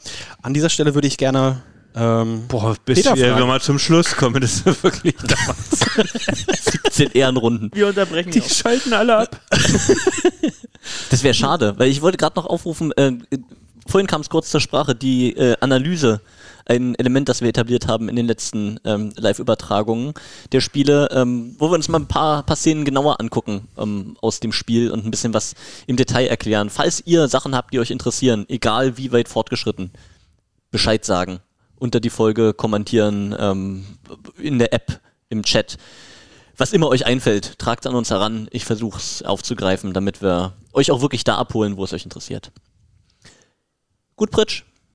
an 0.42 0.54
dieser 0.54 0.68
Stelle 0.70 0.94
würde 0.94 1.08
ich 1.08 1.16
gerne 1.16 1.62
ähm, 1.94 2.46
Boah, 2.48 2.76
bis 2.84 2.98
Peter 3.02 3.16
wir 3.16 3.32
fragen. 3.32 3.46
mal 3.48 3.60
zum 3.60 3.78
Schluss 3.78 4.14
kommen, 4.14 4.40
das 4.40 4.60
ist 4.60 4.66
wirklich 4.84 5.14
damals. 5.16 6.64
17 6.84 7.12
Ehrenrunden. 7.12 7.70
Wir 7.72 7.88
unterbrechen 7.88 8.30
Die 8.30 8.42
auch. 8.42 8.48
schalten 8.48 8.92
alle 8.92 9.16
ab. 9.18 9.40
Das 11.10 11.22
wäre 11.22 11.34
schade, 11.34 11.74
weil 11.76 11.90
ich 11.90 12.00
wollte 12.00 12.16
gerade 12.16 12.36
noch 12.36 12.46
aufrufen, 12.46 12.92
äh, 12.92 13.12
vorhin 13.86 14.06
kam 14.06 14.22
es 14.22 14.30
kurz 14.30 14.48
zur 14.50 14.60
Sprache, 14.60 14.94
die 14.94 15.36
äh, 15.36 15.54
Analyse, 15.60 16.22
ein 16.68 16.94
Element, 16.96 17.28
das 17.28 17.40
wir 17.40 17.48
etabliert 17.48 17.88
haben 17.88 18.08
in 18.08 18.16
den 18.16 18.26
letzten 18.26 18.78
ähm, 18.84 19.12
Live-Übertragungen 19.16 20.12
der 20.52 20.60
Spiele, 20.60 21.08
ähm, 21.12 21.56
wo 21.58 21.70
wir 21.70 21.74
uns 21.74 21.88
mal 21.88 21.98
ein 21.98 22.06
paar, 22.06 22.42
paar 22.42 22.56
Szenen 22.56 22.84
genauer 22.84 23.20
angucken 23.20 23.68
ähm, 23.78 24.16
aus 24.20 24.40
dem 24.40 24.52
Spiel 24.52 24.90
und 24.90 25.04
ein 25.04 25.10
bisschen 25.10 25.34
was 25.34 25.54
im 25.86 25.96
Detail 25.96 26.26
erklären. 26.26 26.68
Falls 26.70 27.02
ihr 27.06 27.26
Sachen 27.28 27.56
habt, 27.56 27.72
die 27.72 27.80
euch 27.80 27.90
interessieren, 27.90 28.44
egal 28.48 28.98
wie 28.98 29.12
weit 29.12 29.28
fortgeschritten, 29.28 29.90
Bescheid 30.70 31.04
sagen. 31.04 31.40
Unter 31.76 32.00
die 32.00 32.10
Folge 32.10 32.52
kommentieren, 32.54 33.34
ähm, 33.38 33.86
in 34.36 34.58
der 34.58 34.72
App, 34.74 35.00
im 35.28 35.42
Chat. 35.44 35.78
Was 36.56 36.72
immer 36.72 36.88
euch 36.88 37.06
einfällt, 37.06 37.58
tragt 37.58 37.86
an 37.86 37.94
uns 37.94 38.10
heran. 38.10 38.48
Ich 38.50 38.64
versuche 38.64 38.98
es 38.98 39.22
aufzugreifen, 39.22 39.92
damit 39.92 40.20
wir 40.20 40.54
euch 40.72 40.90
auch 40.90 41.00
wirklich 41.00 41.24
da 41.24 41.36
abholen, 41.36 41.76
wo 41.76 41.84
es 41.84 41.92
euch 41.92 42.04
interessiert. 42.04 42.50
Gut, 44.16 44.32
Pritsch. 44.32 44.64